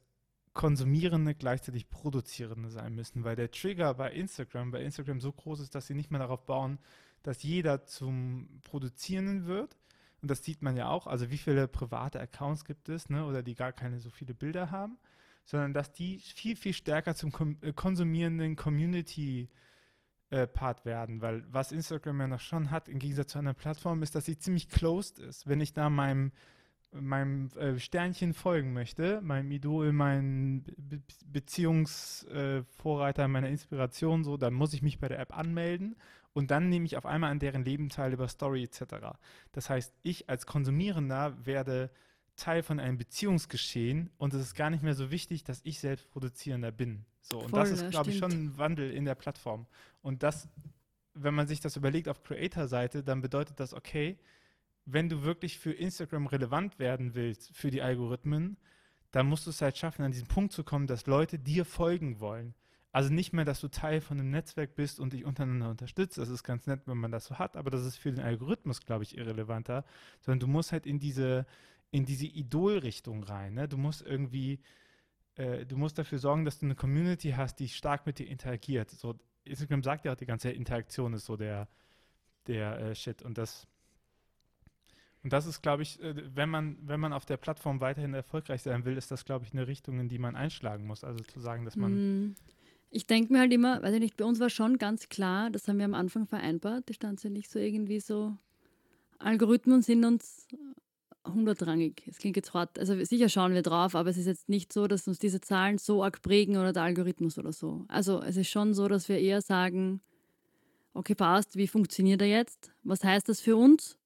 Konsumierende 0.55 1.35
gleichzeitig 1.35 1.91
Produzierende 1.91 2.71
sein 2.71 2.95
müssen, 2.95 3.25
weil 3.25 3.37
der 3.37 3.51
Trigger 3.51 3.93
bei 3.93 4.11
Instagram, 4.11 4.71
bei 4.71 4.83
Instagram 4.83 5.21
so 5.21 5.31
groß 5.31 5.61
ist, 5.61 5.75
dass 5.75 5.87
sie 5.87 5.95
nicht 5.95 6.11
mehr 6.11 6.21
darauf 6.21 6.47
bauen, 6.47 6.79
dass 7.23 7.43
jeder 7.43 7.85
zum 7.85 8.61
Produzierenden 8.65 9.47
wird. 9.47 9.77
Und 10.23 10.31
das 10.31 10.43
sieht 10.43 10.63
man 10.63 10.77
ja 10.77 10.89
auch. 10.89 11.07
Also 11.07 11.31
wie 11.31 11.37
viele 11.37 11.69
private 11.69 12.19
Accounts 12.19 12.65
gibt 12.65 12.89
es, 12.89 13.11
ne, 13.11 13.27
oder 13.27 13.43
die 13.43 13.55
gar 13.55 13.73
keine 13.73 14.01
so 14.01 14.09
viele 14.09 14.33
Bilder 14.33 14.71
haben, 14.71 14.97
sondern 15.45 15.75
dass 15.75 15.93
die 15.93 16.21
viel, 16.21 16.57
viel 16.57 16.73
stärker 16.73 17.15
zum 17.15 17.59
äh, 17.61 17.75
konsumierenden 17.75 18.57
Community 18.57 19.43
äh, 19.43 19.66
Part 20.47 20.85
werden, 20.85 21.23
weil 21.23 21.45
was 21.51 21.73
Instagram 21.73 22.21
ja 22.21 22.27
noch 22.27 22.41
schon 22.41 22.71
hat, 22.71 22.89
im 22.89 22.99
Gegensatz 22.99 23.33
zu 23.33 23.39
einer 23.39 23.55
Plattform, 23.55 24.03
ist, 24.03 24.15
dass 24.15 24.25
sie 24.25 24.39
ziemlich 24.39 24.69
closed 24.69 25.19
ist. 25.19 25.47
Wenn 25.47 25.61
ich 25.61 25.73
da 25.73 25.89
meinem, 25.89 26.33
meinem 26.93 27.49
äh, 27.57 27.79
Sternchen 27.79 28.35
folgen 28.35 28.73
möchte, 28.73 29.21
meinem 29.21 29.51
Idol, 29.53 29.93
meinem 29.93 30.65
Be 30.77 31.01
Beziehungsvorreiter, 31.27 33.25
äh, 33.25 33.29
meiner 33.29 33.49
Inspiration, 33.49 34.25
so, 34.25 34.37
dann 34.37 34.55
muss 34.55 34.75
ich 34.75 34.83
mich 34.83 34.99
bei 34.99 35.09
der 35.09 35.21
App 35.21 35.37
anmelden 35.37 35.97
und 36.33 36.51
dann 36.51 36.69
nehme 36.69 36.87
ich 36.87 36.97
auf 36.97 37.07
einmal 37.07 37.31
an 37.31 37.39
deren 37.39 37.65
Leben 37.65 37.89
teil 37.89 38.13
über 38.13 38.29
Story 38.29 38.65
etc. 38.65 39.17
Das 39.53 39.71
heißt, 39.71 39.95
ich 40.03 40.29
als 40.29 40.45
Konsumierender 40.45 41.35
werde 41.47 41.91
Teil 42.37 42.63
von 42.63 42.79
einem 42.79 42.99
Beziehungsgeschehen 42.99 44.11
und 44.19 44.35
es 44.35 44.43
ist 44.43 44.55
gar 44.55 44.71
nicht 44.71 44.83
mehr 44.83 44.95
so 44.95 45.11
wichtig, 45.11 45.45
dass 45.45 45.61
ich 45.65 45.81
selbst 45.81 46.11
Produzierender 46.11 46.71
bin. 46.71 47.05
So, 47.23 47.39
und 47.41 47.51
Voll, 47.51 47.61
das 47.61 47.71
ist, 47.71 47.91
glaube 47.91 48.11
ich, 48.11 48.19
schon 48.19 48.31
ein 48.31 48.59
Wandel 48.59 48.91
in 48.93 49.05
der 49.05 49.15
Plattform. 49.15 49.67
Und 50.03 50.23
das, 50.23 50.49
wenn 51.15 51.35
man 51.35 51.47
sich 51.47 51.61
das 51.61 51.77
überlegt 51.77 52.09
auf 52.09 52.23
Creator-Seite, 52.23 53.03
dann 53.03 53.21
bedeutet 53.21 53.59
das, 53.59 53.75
okay, 53.75 54.19
wenn 54.85 55.09
du 55.09 55.23
wirklich 55.23 55.59
für 55.59 55.73
Instagram 55.73 56.27
relevant 56.27 56.79
werden 56.79 57.15
willst, 57.15 57.51
für 57.57 57.71
die 57.71 57.83
Algorithmen, 57.83 58.57
dann 59.11 59.27
musst 59.27 59.47
du 59.47 59.51
es 59.51 59.61
halt 59.61 59.77
schaffen, 59.77 60.05
an 60.05 60.13
diesen 60.13 60.29
Punkt 60.29 60.53
zu 60.53 60.63
kommen, 60.63 60.87
dass 60.87 61.07
Leute 61.07 61.39
dir 61.39 61.65
folgen 61.65 62.21
wollen. 62.21 62.55
Also 62.93 63.13
nicht 63.13 63.33
mehr, 63.33 63.45
dass 63.45 63.61
du 63.61 63.69
Teil 63.69 64.01
von 64.01 64.19
einem 64.19 64.31
Netzwerk 64.31 64.75
bist 64.75 65.01
und 65.01 65.13
dich 65.13 65.25
untereinander 65.25 65.69
unterstützt. 65.69 66.17
Das 66.17 66.31
ist 66.31 66.45
ganz 66.45 66.67
nett, 66.67 66.81
wenn 66.87 66.97
man 66.97 67.11
das 67.11 67.27
so 67.27 67.39
hat, 67.39 67.57
aber 67.57 67.71
das 67.71 67.85
ist 67.85 67.97
für 67.97 68.11
den 68.11 68.25
Algorithmus, 68.25 68.81
glaube 68.81 69.05
ich, 69.05 69.19
irrelevanter. 69.19 69.85
Sondern 70.21 70.41
du 70.41 70.47
musst 70.47 70.73
halt 70.73 70.87
in 70.87 70.99
diese, 70.99 71.47
in 71.91 72.05
diese 72.05 72.27
Idolrichtung 72.27 73.25
rein. 73.25 73.55
Ne? 73.55 73.69
Du 73.69 73.77
musst 73.77 74.03
irgendwie, 74.03 74.61
äh, 75.37 75.65
du 75.65 75.77
musst 75.77 75.99
dafür 75.99 76.19
sorgen, 76.19 76.45
dass 76.45 76.59
du 76.59 76.67
eine 76.67 76.75
Community 76.75 77.33
hast, 77.33 77.57
die 77.57 77.69
stark 77.69 78.07
mit 78.07 78.19
dir 78.19 78.27
interagiert. 78.27 78.91
So, 78.91 79.15
Instagram 79.45 79.83
sagt 79.83 80.05
ja 80.05 80.13
auch 80.13 80.17
die 80.17 80.27
ganze 80.27 80.51
Interaktion 80.51 81.13
ist 81.15 81.27
so 81.27 81.37
der, 81.37 81.69
der 82.47 82.79
äh, 82.79 82.95
Shit. 82.95 83.23
Und 83.23 83.39
das, 83.39 83.67
und 85.23 85.33
das 85.33 85.47
ist, 85.47 85.63
glaube 85.63 85.83
ich, 85.83 86.01
äh, 86.03 86.15
wenn 86.35 86.51
man, 86.51 86.77
wenn 86.83 87.01
man 87.01 87.13
auf 87.13 87.25
der 87.25 87.37
Plattform 87.37 87.81
weiterhin 87.81 88.15
erfolgreich 88.15 88.63
sein 88.63 88.85
will, 88.85 88.97
ist 88.97 89.11
das, 89.11 89.25
glaube 89.25 89.45
ich, 89.45 89.53
eine 89.53 89.67
Richtung, 89.67 90.01
in 90.01 90.09
die 90.09 90.19
man 90.19 90.37
einschlagen 90.37 90.87
muss. 90.87 91.05
Also 91.05 91.23
zu 91.25 91.41
sagen, 91.41 91.65
dass 91.65 91.77
man. 91.77 91.93
Mhm. 91.93 92.35
Ich 92.91 93.07
denke 93.07 93.33
mir 93.33 93.41
halt 93.41 93.53
immer, 93.53 93.83
weiß 93.83 93.95
ich 93.95 94.01
nicht, 94.01 94.17
bei 94.17 94.25
uns 94.25 94.39
war 94.39 94.49
schon 94.49 94.79
ganz 94.79 95.09
klar, 95.09 95.51
das 95.51 95.67
haben 95.67 95.79
wir 95.79 95.85
am 95.85 95.95
Anfang 95.95 96.27
vereinbart, 96.27 96.89
da 96.89 96.95
stand 96.95 97.23
ja 97.25 97.31
nicht 97.31 97.51
so 97.51 97.59
irgendwie 97.59 97.99
so, 97.99 98.37
Algorithmen 99.19 99.83
sind 99.83 100.05
uns 100.05 100.47
hundertrangig. 101.33 102.03
Es 102.07 102.19
klingt 102.19 102.37
jetzt 102.37 102.55
hart. 102.55 102.79
Also 102.79 103.03
sicher 103.05 103.29
schauen 103.29 103.55
wir 103.55 103.63
drauf, 103.63 103.95
aber 103.95 104.11
es 104.11 104.17
ist 104.17 104.27
jetzt 104.27 104.49
nicht 104.49 104.73
so, 104.73 104.87
dass 104.87 105.09
uns 105.09 105.19
diese 105.19 105.41
Zahlen 105.41 105.79
so 105.79 106.03
arg 106.03 106.23
prägen 106.23 106.57
oder 106.57 106.73
der 106.73 106.83
Algorithmus 106.83 107.39
oder 107.39 107.53
so. 107.53 107.85
Also 107.89 108.23
es 108.23 108.37
ist 108.37 108.49
schon 108.49 108.75
so, 108.75 108.89
dass 108.89 109.09
wir 109.09 109.19
eher 109.19 109.41
sagen, 109.43 110.01
okay, 110.95 111.15
passt, 111.15 111.57
wie 111.57 111.69
funktioniert 111.69 112.23
er 112.23 112.29
jetzt? 112.29 112.73
Was 112.83 113.05
heißt 113.05 113.29
das 113.29 113.41
für 113.41 113.57
uns? 113.57 113.97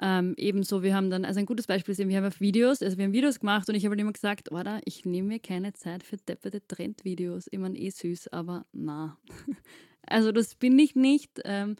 Ähm, 0.00 0.34
ebenso, 0.36 0.82
wir 0.82 0.94
haben 0.94 1.10
dann, 1.10 1.24
also 1.24 1.38
ein 1.38 1.46
gutes 1.46 1.66
Beispiel 1.66 1.92
ist 1.92 2.00
eben, 2.00 2.10
wir 2.10 2.16
haben 2.16 2.34
Videos, 2.40 2.82
also 2.82 2.98
wir 2.98 3.04
haben 3.04 3.12
Videos 3.12 3.38
gemacht 3.38 3.68
und 3.68 3.76
ich 3.76 3.84
habe 3.84 3.92
halt 3.92 4.00
immer 4.00 4.12
gesagt, 4.12 4.50
oder, 4.50 4.80
ich 4.84 5.04
nehme 5.04 5.28
mir 5.28 5.38
keine 5.38 5.72
Zeit 5.72 6.02
für 6.02 6.16
depperte 6.16 6.66
Trendvideos. 6.66 7.46
Ich 7.50 7.58
meine, 7.58 7.78
eh 7.78 7.90
süß, 7.90 8.28
aber 8.28 8.66
na. 8.72 9.18
also 10.06 10.32
das 10.32 10.56
bin 10.56 10.78
ich 10.78 10.96
nicht. 10.96 11.40
Ähm, 11.44 11.76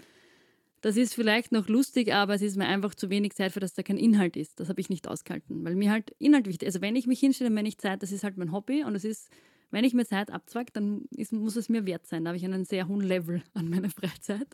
das 0.85 0.99
ist 0.99 1.15
vielleicht 1.15 1.51
noch 1.51 1.67
lustig, 1.69 2.13
aber 2.13 2.35
es 2.35 2.43
ist 2.43 2.59
mir 2.59 2.67
einfach 2.67 2.95
zu 2.95 3.09
wenig 3.09 3.33
Zeit, 3.33 3.53
für 3.53 3.61
das 3.61 3.73
da 3.73 3.83
kein 3.83 3.97
Inhalt 3.97 4.37
ist. 4.37 4.61
Das 4.61 4.69
habe 4.69 4.83
ich 4.83 4.91
nicht 4.91 5.09
ausgehalten, 5.09 5.65
weil 5.65 5.77
mir 5.77 5.91
halt 5.91 6.15
Inhalt 6.19 6.47
wichtig 6.47 6.69
ist. 6.69 6.75
Also 6.75 6.83
wenn 6.83 6.95
ich 6.95 7.07
mich 7.07 7.21
hinstelle, 7.21 7.55
wenn 7.55 7.65
ich 7.65 7.79
Zeit, 7.79 8.03
das 8.03 8.13
ist 8.13 8.23
halt 8.23 8.37
mein 8.37 8.53
Hobby 8.53 8.85
und 8.85 8.95
es 8.95 9.03
ist, 9.03 9.31
wenn 9.71 9.83
ich 9.85 9.95
mir 9.95 10.05
Zeit 10.05 10.31
abzweige, 10.31 10.73
dann 10.75 11.07
ist, 11.17 11.33
muss 11.33 11.57
es 11.57 11.71
mir 11.71 11.87
wert 11.87 12.07
sein. 12.07 12.23
Da 12.23 12.29
habe 12.29 12.37
ich 12.37 12.45
einen 12.45 12.67
sehr 12.67 12.87
hohen 12.87 13.01
Level 13.01 13.43
an 13.55 13.71
meiner 13.71 13.89
Freizeit. 13.89 14.47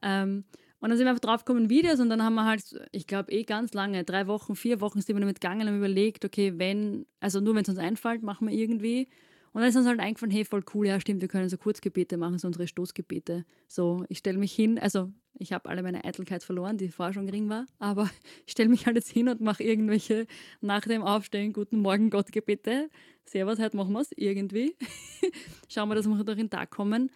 Ähm, 0.00 0.44
und 0.80 0.88
dann 0.88 0.96
sind 0.96 1.04
wir 1.04 1.10
einfach 1.10 1.20
drauf 1.20 1.44
gekommen, 1.44 1.68
Videos 1.68 2.00
und 2.00 2.08
dann 2.08 2.22
haben 2.22 2.34
wir 2.34 2.46
halt, 2.46 2.80
ich 2.90 3.06
glaube 3.06 3.30
eh 3.30 3.42
ganz 3.42 3.74
lange, 3.74 4.04
drei 4.04 4.26
Wochen, 4.28 4.56
vier 4.56 4.80
Wochen 4.80 5.02
sind 5.02 5.14
wir 5.14 5.20
damit 5.20 5.42
gegangen 5.42 5.60
und 5.60 5.66
haben 5.66 5.76
überlegt, 5.76 6.24
okay, 6.24 6.54
wenn, 6.56 7.04
also 7.20 7.40
nur 7.40 7.54
wenn 7.54 7.62
es 7.64 7.68
uns 7.68 7.78
einfällt, 7.78 8.22
machen 8.22 8.48
wir 8.48 8.56
irgendwie. 8.56 9.06
Und 9.52 9.60
dann 9.60 9.68
ist 9.68 9.76
uns 9.76 9.86
halt 9.86 10.00
eingefallen, 10.00 10.32
hey, 10.32 10.44
voll 10.44 10.64
cool, 10.74 10.86
ja 10.86 10.98
stimmt, 10.98 11.20
wir 11.20 11.28
können 11.28 11.48
so 11.48 11.58
Kurzgebete 11.58 12.16
machen, 12.16 12.38
so 12.38 12.46
unsere 12.46 12.66
Stoßgebete. 12.66 13.44
So, 13.68 14.04
ich 14.08 14.18
stelle 14.18 14.38
mich 14.38 14.52
hin, 14.52 14.78
also 14.78 15.10
ich 15.38 15.52
habe 15.52 15.68
alle 15.68 15.82
meine 15.82 16.04
Eitelkeit 16.04 16.42
verloren, 16.42 16.78
die 16.78 16.88
vorher 16.88 17.12
schon 17.12 17.26
gering 17.26 17.48
war, 17.48 17.66
aber 17.78 18.08
ich 18.46 18.52
stelle 18.52 18.70
mich 18.70 18.86
halt 18.86 18.96
jetzt 18.96 19.10
hin 19.10 19.28
und 19.28 19.40
mache 19.40 19.62
irgendwelche 19.62 20.26
nach 20.60 20.82
dem 20.82 21.02
Aufstehen 21.02 21.52
Guten 21.52 21.80
Morgen 21.80 22.08
Gott 22.08 22.32
Gebete. 22.32 22.88
Servus, 23.24 23.58
heute 23.58 23.76
machen 23.76 23.92
wir 23.92 24.00
es 24.00 24.12
irgendwie. 24.16 24.74
Schauen 25.68 25.88
wir, 25.88 25.94
dass 25.94 26.06
wir 26.06 26.24
durch 26.24 26.38
den 26.38 26.50
Tag 26.50 26.70
kommen. 26.70 27.10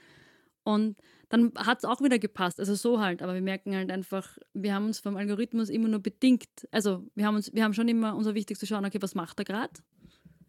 Und 0.62 0.97
dann 1.28 1.53
hat 1.57 1.78
es 1.78 1.84
auch 1.84 2.01
wieder 2.01 2.18
gepasst. 2.18 2.61
Also 2.61 2.74
so 2.74 3.01
halt. 3.01 3.22
Aber 3.22 3.34
wir 3.34 3.41
merken 3.41 3.74
halt 3.74 3.91
einfach, 3.91 4.39
wir 4.55 4.74
haben 4.74 4.87
uns 4.87 5.01
vom 5.01 5.16
Algorithmus 5.16 5.68
immer 5.68 5.89
nur 5.89 6.01
bedingt. 6.01 6.49
Also 6.70 7.05
wir 7.14 7.26
haben 7.26 7.37
uns, 7.37 7.53
wir 7.53 7.64
haben 7.64 7.74
schon 7.74 7.89
immer 7.89 8.14
unser 8.16 8.34
Wichtig 8.34 8.59
zu 8.59 8.66
schauen, 8.66 8.84
okay, 8.84 9.01
was 9.01 9.14
macht 9.14 9.39
er 9.41 9.45
gerade? 9.45 9.72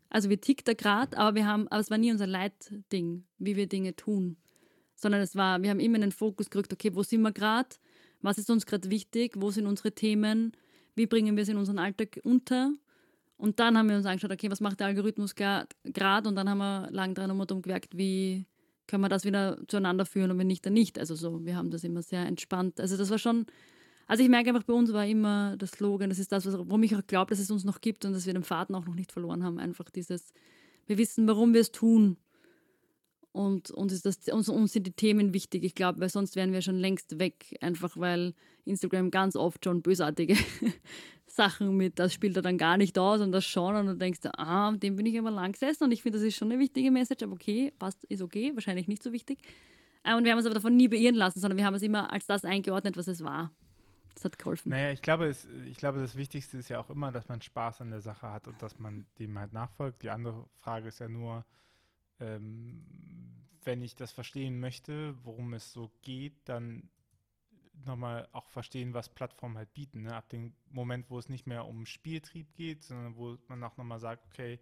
Also 0.10 0.30
wie 0.30 0.38
tickt 0.38 0.68
er 0.68 0.76
gerade, 0.76 1.18
aber 1.18 1.36
wir 1.36 1.46
haben, 1.46 1.68
aber 1.68 1.82
es 1.82 1.90
war 1.90 1.98
nie 1.98 2.12
unser 2.12 2.28
Leitding, 2.28 3.26
wie 3.38 3.56
wir 3.56 3.68
Dinge 3.68 3.96
tun 3.96 4.38
sondern 4.98 5.22
es 5.22 5.36
war, 5.36 5.62
wir 5.62 5.70
haben 5.70 5.80
immer 5.80 5.96
in 5.96 6.02
den 6.02 6.12
Fokus 6.12 6.50
gerückt, 6.50 6.74
okay, 6.74 6.94
wo 6.94 7.04
sind 7.04 7.22
wir 7.22 7.32
gerade, 7.32 7.70
was 8.22 8.38
ist 8.38 8.50
uns 8.50 8.66
gerade 8.66 8.90
wichtig, 8.90 9.34
wo 9.38 9.52
sind 9.52 9.68
unsere 9.68 9.92
Themen, 9.94 10.52
wie 10.96 11.06
bringen 11.06 11.38
wir 11.38 11.44
es 11.44 11.50
in 11.50 11.58
unseren 11.58 11.80
Alltag 11.80 12.20
unter 12.24 12.74
Und 13.38 13.60
dann 13.60 13.78
haben 13.78 13.88
wir 13.88 13.96
uns 13.96 14.08
angeschaut, 14.08 14.32
okay, 14.32 14.50
was 14.50 14.60
macht 14.60 14.80
der 14.80 14.88
Algorithmus 14.88 15.36
gerade? 15.36 16.28
Und 16.28 16.36
dann 16.36 16.50
haben 16.50 16.58
wir 16.58 16.90
lang 16.92 17.14
dran 17.14 17.30
umgewerkt, 17.30 17.96
wie 17.96 18.48
können 18.88 19.04
wir 19.04 19.10
das 19.10 19.24
wieder 19.24 19.60
zueinander 19.68 20.06
führen 20.06 20.32
und 20.32 20.40
wenn 20.40 20.48
nicht, 20.48 20.66
dann 20.66 20.74
nicht. 20.74 20.98
Also 20.98 21.14
so, 21.14 21.46
wir 21.46 21.56
haben 21.56 21.70
das 21.70 21.84
immer 21.84 22.02
sehr 22.02 22.26
entspannt. 22.26 22.80
Also 22.80 22.98
das 22.98 23.12
war 23.12 23.20
schon, 23.20 23.46
also 24.08 24.24
ich 24.24 24.30
merke 24.30 24.50
einfach, 24.50 24.64
bei 24.64 24.74
uns 24.74 24.94
war 24.94 25.06
immer 25.06 25.58
das 25.58 25.72
Slogan, 25.72 26.10
das 26.10 26.20
ist 26.20 26.32
das, 26.32 26.46
warum 26.46 26.84
ich 26.84 26.96
auch 26.96 27.06
glaube, 27.06 27.30
dass 27.30 27.40
es 27.40 27.52
uns 27.52 27.66
noch 27.66 27.82
gibt 27.82 28.06
und 28.06 28.14
dass 28.14 28.26
wir 28.26 28.34
den 28.34 28.44
Faden 28.44 28.74
auch 28.74 28.86
noch 28.86 28.96
nicht 28.96 29.12
verloren 29.12 29.44
haben. 29.44 29.60
Einfach 29.60 29.90
dieses, 29.90 30.34
wir 30.86 30.98
wissen, 30.98 31.28
warum 31.28 31.54
wir 31.54 31.62
es 31.62 31.72
tun. 31.72 32.18
Und 33.34 33.70
uns, 33.70 33.94
ist 33.94 34.06
das, 34.06 34.28
uns, 34.30 34.50
uns 34.50 34.74
sind 34.74 34.88
die 34.88 34.94
Themen 34.94 35.34
wichtig, 35.34 35.64
ich 35.64 35.76
glaube, 35.76 36.00
weil 36.00 36.10
sonst 36.10 36.36
wären 36.36 36.54
wir 36.54 36.62
schon 36.62 36.78
längst 36.78 37.20
weg, 37.20 37.56
einfach 37.62 37.96
weil 37.98 38.34
Instagram 38.66 39.12
ganz 39.12 39.36
oft 39.36 39.64
schon 39.64 39.84
bösartige 39.84 40.36
Sachen 41.28 41.78
mit, 41.78 42.00
das 42.00 42.14
spielt 42.14 42.36
er 42.36 42.42
dann 42.42 42.58
gar 42.58 42.78
nicht 42.78 42.98
aus 42.98 43.22
und 43.22 43.32
das 43.32 43.46
schon 43.46 43.76
und 43.76 43.86
du 43.86 43.96
denkst, 43.96 44.22
ah, 44.38 44.72
dem 44.72 44.96
bin 44.96 45.06
ich 45.06 45.14
immer 45.14 45.30
lang 45.30 45.52
gesessen 45.52 45.84
und 45.84 45.92
ich 45.92 46.02
finde, 46.02 46.18
das 46.18 46.28
ist 46.28 46.36
schon 46.36 46.52
eine 46.52 46.60
wichtige 46.60 46.90
Message, 46.90 47.22
aber 47.22 47.34
okay, 47.34 47.72
passt, 47.78 48.06
ist 48.06 48.24
okay, 48.24 48.54
wahrscheinlich 48.56 48.88
nicht 48.88 49.04
so 49.04 49.12
wichtig. 49.12 49.38
Äh, 50.04 50.16
und 50.16 50.24
wir 50.24 50.32
haben 50.32 50.38
uns 50.38 50.48
aber 50.48 50.56
davon 50.56 50.76
nie 50.76 50.88
beirren 50.88 51.16
lassen, 51.16 51.40
sondern 51.40 51.58
wir 51.58 51.66
haben 51.66 51.76
es 51.76 51.84
immer 51.84 52.12
als 52.12 52.26
das 52.26 52.44
eingeordnet, 52.44 52.98
was 52.98 53.08
es 53.08 53.24
war. 53.24 53.52
Das 54.18 54.26
hat 54.26 54.40
geholfen. 54.40 54.70
Naja, 54.70 54.92
ich 54.92 55.04
glaube, 55.04 55.28
es, 55.28 55.46
ich 55.46 55.78
glaube, 55.78 56.00
das 56.00 56.16
Wichtigste 56.16 56.58
ist 56.58 56.70
ja 56.70 56.80
auch 56.80 56.90
immer, 56.90 57.12
dass 57.12 57.28
man 57.28 57.40
Spaß 57.40 57.82
an 57.82 57.92
der 57.92 58.02
Sache 58.02 58.32
hat 58.32 58.48
und 58.48 58.60
dass 58.64 58.80
man 58.80 59.06
dem 59.20 59.38
halt 59.38 59.54
nachfolgt. 59.54 60.02
Die 60.02 60.10
andere 60.10 60.50
Frage 60.56 60.88
ist 60.88 60.98
ja 60.98 61.08
nur, 61.08 61.46
ähm, 62.20 62.84
wenn 63.64 63.84
ich 63.84 63.96
das 63.96 64.12
verstehen 64.12 64.60
möchte, 64.60 65.16
worum 65.24 65.54
es 65.54 65.72
so 65.72 65.92
geht, 66.02 66.50
dann 66.50 66.90
nochmal 67.86 68.28
auch 68.32 68.50
verstehen, 68.50 68.96
was 68.96 69.08
Plattformen 69.08 69.56
halt 69.56 69.72
bieten. 69.76 70.02
Ne? 70.02 70.16
Ab 70.16 70.30
dem 70.30 70.56
Moment, 70.68 71.12
wo 71.12 71.20
es 71.20 71.30
nicht 71.30 71.46
mehr 71.46 71.68
um 71.68 71.86
Spieltrieb 71.86 72.56
geht, 72.56 72.82
sondern 72.82 73.18
wo 73.18 73.38
man 73.48 73.64
auch 73.64 73.78
nochmal 73.78 74.00
sagt, 74.00 74.26
okay, 74.26 74.60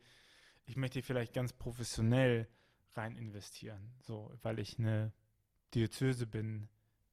ich 0.66 0.76
möchte 0.76 1.02
vielleicht 1.02 1.34
ganz 1.34 1.54
professionell 1.54 2.50
rein 2.96 3.16
investieren, 3.16 3.94
so, 4.02 4.38
weil 4.42 4.60
ich 4.60 4.80
eine 4.80 5.14
Diözese 5.74 6.28
bin, 6.28 6.68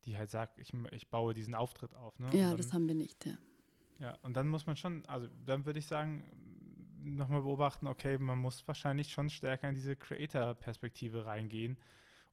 die 0.05 0.17
halt 0.17 0.31
sagt, 0.31 0.59
ich, 0.59 0.73
ich 0.91 1.09
baue 1.09 1.35
diesen 1.35 1.55
Auftritt 1.55 1.95
auf. 1.95 2.19
Ne? 2.19 2.31
Ja, 2.33 2.49
dann, 2.49 2.57
das 2.57 2.73
haben 2.73 2.89
wir 2.89 2.95
nicht, 2.95 3.25
ja. 3.27 3.35
Ja, 3.99 4.19
und 4.23 4.37
dann 4.37 4.49
muss 4.49 4.67
man 4.67 4.77
schon, 4.77 5.05
also 5.07 5.29
dann 5.47 5.65
würde 5.65 5.79
ich 5.79 5.87
sagen, 5.87 6.25
nochmal 7.05 7.43
beobachten, 7.43 7.87
okay, 7.87 8.19
man 8.19 8.39
muss 8.39 8.67
wahrscheinlich 8.67 9.13
schon 9.13 9.31
stärker 9.31 9.69
in 9.69 9.75
diese 9.75 9.97
Creator-Perspektive 9.97 11.27
reingehen 11.27 11.79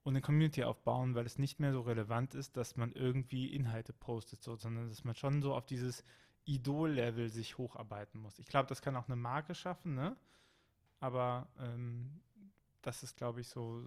und 0.04 0.14
eine 0.14 0.22
Community 0.22 0.64
aufbauen, 0.64 1.16
weil 1.16 1.26
es 1.26 1.38
nicht 1.38 1.60
mehr 1.60 1.74
so 1.74 1.82
relevant 1.82 2.34
ist, 2.34 2.58
dass 2.58 2.76
man 2.76 2.92
irgendwie 2.92 3.54
Inhalte 3.54 3.94
postet, 3.94 4.42
so, 4.42 4.56
sondern 4.56 4.90
dass 4.90 5.04
man 5.04 5.16
schon 5.16 5.42
so 5.42 5.54
auf 5.54 5.66
dieses 5.66 6.04
Idol-Level 6.46 7.30
sich 7.30 7.58
hocharbeiten 7.58 8.20
muss. 8.22 8.40
Ich 8.40 8.48
glaube, 8.48 8.68
das 8.68 8.82
kann 8.82 8.96
auch 8.96 9.08
eine 9.08 9.16
Marke 9.16 9.54
schaffen, 9.54 9.96
ne? 9.96 10.16
Aber 11.00 11.48
ähm, 11.60 12.20
das 12.90 13.04
ist, 13.04 13.16
glaube 13.16 13.42
ich, 13.42 13.48
so, 13.48 13.84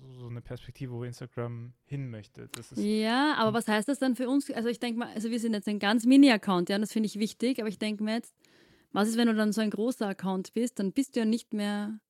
so, 0.00 0.12
so, 0.18 0.26
eine 0.26 0.40
Perspektive, 0.40 0.92
wo 0.92 1.04
Instagram 1.04 1.72
hin 1.84 2.10
möchte. 2.10 2.48
ja, 2.74 3.34
aber 3.34 3.54
was 3.54 3.68
heißt 3.68 3.88
das 3.88 4.00
dann 4.00 4.16
für 4.16 4.28
uns? 4.28 4.50
Also 4.50 4.68
ich 4.68 4.80
denke 4.80 4.98
mal, 4.98 5.14
also 5.14 5.30
wir 5.30 5.38
sind 5.38 5.54
jetzt 5.54 5.68
ein 5.68 5.78
ganz 5.78 6.04
Mini-Account, 6.04 6.68
ja, 6.68 6.74
und 6.74 6.82
das 6.82 6.92
finde 6.92 7.06
ich 7.06 7.20
wichtig, 7.20 7.60
aber 7.60 7.68
ich 7.68 7.78
denke 7.78 8.02
mir 8.02 8.14
jetzt, 8.14 8.34
was 8.90 9.08
ist, 9.08 9.16
wenn 9.16 9.28
du 9.28 9.34
dann 9.34 9.52
so 9.52 9.60
ein 9.60 9.70
großer 9.70 10.08
Account 10.08 10.54
bist, 10.54 10.80
dann 10.80 10.90
bist 10.92 11.14
du 11.14 11.20
ja 11.20 11.24
nicht 11.24 11.54
mehr 11.54 12.00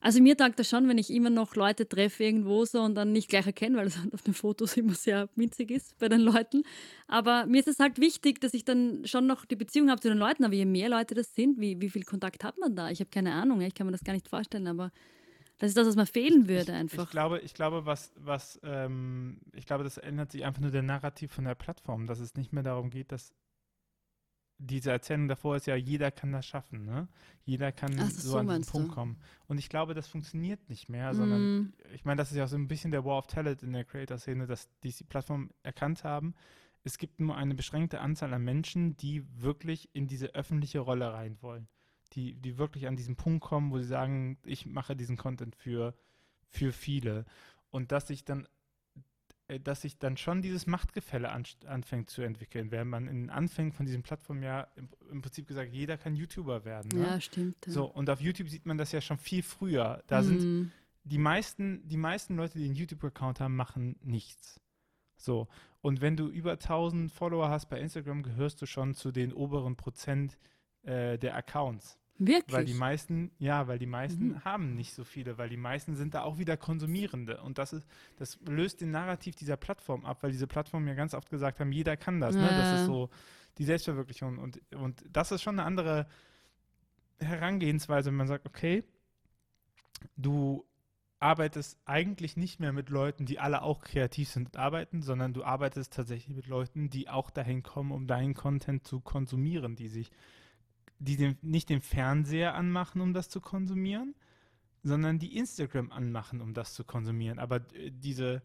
also 0.00 0.22
mir 0.22 0.36
taugt 0.36 0.58
das 0.58 0.68
schon, 0.68 0.88
wenn 0.88 0.98
ich 0.98 1.10
immer 1.10 1.30
noch 1.30 1.56
Leute 1.56 1.88
treffe 1.88 2.22
irgendwo 2.22 2.64
so 2.64 2.82
und 2.82 2.94
dann 2.94 3.12
nicht 3.12 3.28
gleich 3.28 3.46
erkenne, 3.46 3.78
weil 3.78 3.86
es 3.86 3.98
halt 3.98 4.12
auf 4.14 4.22
den 4.22 4.34
Fotos 4.34 4.76
immer 4.76 4.94
sehr 4.94 5.28
winzig 5.34 5.70
ist 5.70 5.98
bei 5.98 6.08
den 6.08 6.20
Leuten. 6.20 6.64
Aber 7.08 7.46
mir 7.46 7.60
ist 7.60 7.68
es 7.68 7.80
halt 7.80 7.98
wichtig, 7.98 8.40
dass 8.40 8.54
ich 8.54 8.64
dann 8.64 9.06
schon 9.06 9.26
noch 9.26 9.46
die 9.46 9.56
Beziehung 9.56 9.90
habe 9.90 10.00
zu 10.00 10.08
den 10.08 10.18
Leuten. 10.18 10.44
Aber 10.44 10.54
je 10.54 10.66
mehr 10.66 10.90
Leute 10.90 11.14
das 11.14 11.34
sind, 11.34 11.58
wie, 11.58 11.80
wie 11.80 11.90
viel 11.90 12.04
Kontakt 12.04 12.44
hat 12.44 12.58
man 12.58 12.76
da? 12.76 12.90
Ich 12.90 13.00
habe 13.00 13.10
keine 13.10 13.32
Ahnung, 13.32 13.60
ich 13.62 13.74
kann 13.74 13.86
mir 13.86 13.92
das 13.92 14.04
gar 14.04 14.12
nicht 14.12 14.28
vorstellen, 14.28 14.66
aber 14.66 14.92
das 15.58 15.68
ist 15.68 15.76
das, 15.76 15.86
was 15.86 15.96
mir 15.96 16.06
fehlen 16.06 16.48
würde 16.48 16.74
einfach. 16.74 16.98
Ich, 16.98 17.04
ich 17.04 17.10
glaube, 17.10 17.38
ich 17.40 17.54
glaube, 17.54 17.86
was, 17.86 18.12
was, 18.16 18.60
ähm, 18.62 19.40
ich 19.52 19.66
glaube, 19.66 19.84
das 19.84 19.96
ändert 19.96 20.32
sich 20.32 20.44
einfach 20.44 20.60
nur 20.60 20.70
der 20.70 20.82
Narrativ 20.82 21.32
von 21.32 21.44
der 21.44 21.54
Plattform, 21.54 22.06
dass 22.06 22.20
es 22.20 22.34
nicht 22.34 22.52
mehr 22.52 22.62
darum 22.62 22.90
geht, 22.90 23.12
dass 23.12 23.32
diese 24.58 24.90
Erzählung 24.90 25.28
davor 25.28 25.56
ist 25.56 25.66
ja, 25.66 25.76
jeder 25.76 26.10
kann 26.10 26.32
das 26.32 26.46
schaffen, 26.46 26.84
ne? 26.84 27.08
Jeder 27.44 27.72
kann 27.72 27.94
Ach, 28.00 28.10
so, 28.10 28.30
so 28.30 28.38
an 28.38 28.48
diesen 28.48 28.64
Punkt 28.64 28.90
du? 28.90 28.94
kommen. 28.94 29.18
Und 29.48 29.58
ich 29.58 29.68
glaube, 29.68 29.94
das 29.94 30.08
funktioniert 30.08 30.68
nicht 30.68 30.88
mehr, 30.88 31.12
mm. 31.12 31.16
sondern 31.16 31.74
ich 31.92 32.04
meine, 32.04 32.18
das 32.18 32.30
ist 32.30 32.38
ja 32.38 32.44
auch 32.44 32.48
so 32.48 32.56
ein 32.56 32.68
bisschen 32.68 32.90
der 32.90 33.04
War 33.04 33.18
of 33.18 33.26
Talent 33.26 33.62
in 33.62 33.72
der 33.72 33.84
Creator-Szene, 33.84 34.46
dass 34.46 34.68
die, 34.82 34.92
die 34.92 35.04
Plattform 35.04 35.50
erkannt 35.62 36.04
haben. 36.04 36.34
Es 36.84 36.98
gibt 36.98 37.20
nur 37.20 37.36
eine 37.36 37.54
beschränkte 37.54 38.00
Anzahl 38.00 38.32
an 38.32 38.44
Menschen, 38.44 38.96
die 38.96 39.24
wirklich 39.42 39.90
in 39.92 40.06
diese 40.06 40.34
öffentliche 40.34 40.80
Rolle 40.80 41.12
rein 41.12 41.36
wollen. 41.42 41.68
Die, 42.12 42.34
die 42.34 42.56
wirklich 42.56 42.86
an 42.86 42.96
diesen 42.96 43.16
Punkt 43.16 43.42
kommen, 43.42 43.70
wo 43.70 43.78
sie 43.78 43.86
sagen, 43.86 44.38
ich 44.44 44.66
mache 44.66 44.96
diesen 44.96 45.16
Content 45.16 45.56
für, 45.56 45.94
für 46.48 46.72
viele. 46.72 47.24
Und 47.70 47.92
dass 47.92 48.06
sich 48.06 48.24
dann 48.24 48.46
äh, 49.48 49.60
dass 49.60 49.82
sich 49.82 49.98
dann 49.98 50.16
schon 50.16 50.42
dieses 50.42 50.66
Machtgefälle 50.66 51.30
an, 51.30 51.44
anfängt 51.66 52.10
zu 52.10 52.22
entwickeln, 52.22 52.70
während 52.70 52.90
man 52.90 53.06
in 53.06 53.22
den 53.22 53.30
Anfängen 53.30 53.72
von 53.72 53.86
diesem 53.86 54.02
Plattform 54.02 54.42
ja 54.42 54.66
im, 54.76 54.88
im 55.10 55.22
Prinzip 55.22 55.46
gesagt, 55.46 55.72
jeder 55.72 55.96
kann 55.96 56.16
YouTuber 56.16 56.64
werden. 56.64 56.90
Ne? 56.98 57.06
Ja, 57.06 57.20
stimmt. 57.20 57.56
Ja. 57.66 57.72
So, 57.72 57.84
und 57.86 58.10
auf 58.10 58.20
YouTube 58.20 58.48
sieht 58.48 58.66
man 58.66 58.78
das 58.78 58.92
ja 58.92 59.00
schon 59.00 59.18
viel 59.18 59.42
früher. 59.42 60.02
Da 60.06 60.22
mhm. 60.22 60.26
sind 60.26 60.72
die 61.04 61.18
meisten, 61.18 61.86
die 61.86 61.96
meisten 61.96 62.36
Leute, 62.36 62.58
die 62.58 62.64
einen 62.64 62.74
YouTube-Account 62.74 63.40
haben, 63.40 63.54
machen 63.54 63.96
nichts. 64.02 64.60
So, 65.16 65.48
und 65.80 66.00
wenn 66.00 66.16
du 66.16 66.28
über 66.28 66.52
1000 66.52 67.12
Follower 67.12 67.48
hast 67.48 67.68
bei 67.68 67.78
Instagram, 67.78 68.22
gehörst 68.22 68.60
du 68.60 68.66
schon 68.66 68.94
zu 68.94 69.12
den 69.12 69.32
oberen 69.32 69.76
Prozent 69.76 70.36
äh, 70.86 71.18
der 71.18 71.36
Accounts. 71.36 71.98
Wirklich? 72.18 72.56
Weil 72.56 72.64
die 72.64 72.74
meisten, 72.74 73.30
ja, 73.38 73.68
weil 73.68 73.78
die 73.78 73.86
meisten 73.86 74.28
mhm. 74.28 74.44
haben 74.44 74.74
nicht 74.74 74.94
so 74.94 75.04
viele, 75.04 75.36
weil 75.36 75.50
die 75.50 75.58
meisten 75.58 75.96
sind 75.96 76.14
da 76.14 76.22
auch 76.22 76.38
wieder 76.38 76.56
Konsumierende. 76.56 77.42
Und 77.42 77.58
das 77.58 77.74
ist, 77.74 77.86
das 78.16 78.38
löst 78.46 78.80
den 78.80 78.90
Narrativ 78.90 79.36
dieser 79.36 79.56
Plattform 79.56 80.06
ab, 80.06 80.22
weil 80.22 80.30
diese 80.30 80.46
Plattformen 80.46 80.88
ja 80.88 80.94
ganz 80.94 81.12
oft 81.12 81.28
gesagt 81.28 81.60
haben, 81.60 81.72
jeder 81.72 81.96
kann 81.96 82.20
das. 82.20 82.34
Ja. 82.34 82.42
Ne? 82.42 82.48
Das 82.48 82.80
ist 82.80 82.86
so 82.86 83.10
die 83.58 83.64
Selbstverwirklichung. 83.64 84.38
Und, 84.38 84.60
und 84.74 85.04
das 85.10 85.30
ist 85.30 85.42
schon 85.42 85.58
eine 85.58 85.66
andere 85.66 86.06
Herangehensweise, 87.18 88.08
wenn 88.08 88.16
man 88.16 88.28
sagt, 88.28 88.46
okay, 88.46 88.82
du 90.16 90.64
arbeitest 91.18 91.78
eigentlich 91.84 92.36
nicht 92.36 92.60
mehr 92.60 92.72
mit 92.72 92.90
Leuten, 92.90 93.26
die 93.26 93.38
alle 93.38 93.62
auch 93.62 93.82
kreativ 93.82 94.28
sind 94.30 94.48
und 94.48 94.56
arbeiten, 94.56 95.02
sondern 95.02 95.32
du 95.32 95.44
arbeitest 95.44 95.92
tatsächlich 95.92 96.34
mit 96.36 96.46
Leuten, 96.46 96.90
die 96.90 97.08
auch 97.08 97.30
dahin 97.30 97.62
kommen, 97.62 97.90
um 97.90 98.06
deinen 98.06 98.34
Content 98.34 98.86
zu 98.86 99.00
konsumieren, 99.00 99.76
die 99.76 99.88
sich 99.88 100.10
die 100.98 101.16
den, 101.16 101.38
nicht 101.42 101.68
den 101.68 101.80
Fernseher 101.80 102.54
anmachen, 102.54 103.00
um 103.00 103.12
das 103.12 103.28
zu 103.28 103.40
konsumieren, 103.40 104.14
sondern 104.82 105.18
die 105.18 105.36
Instagram 105.36 105.92
anmachen, 105.92 106.40
um 106.40 106.54
das 106.54 106.74
zu 106.74 106.84
konsumieren. 106.84 107.38
Aber 107.38 107.56
äh, 107.74 107.90
diese, 107.90 108.42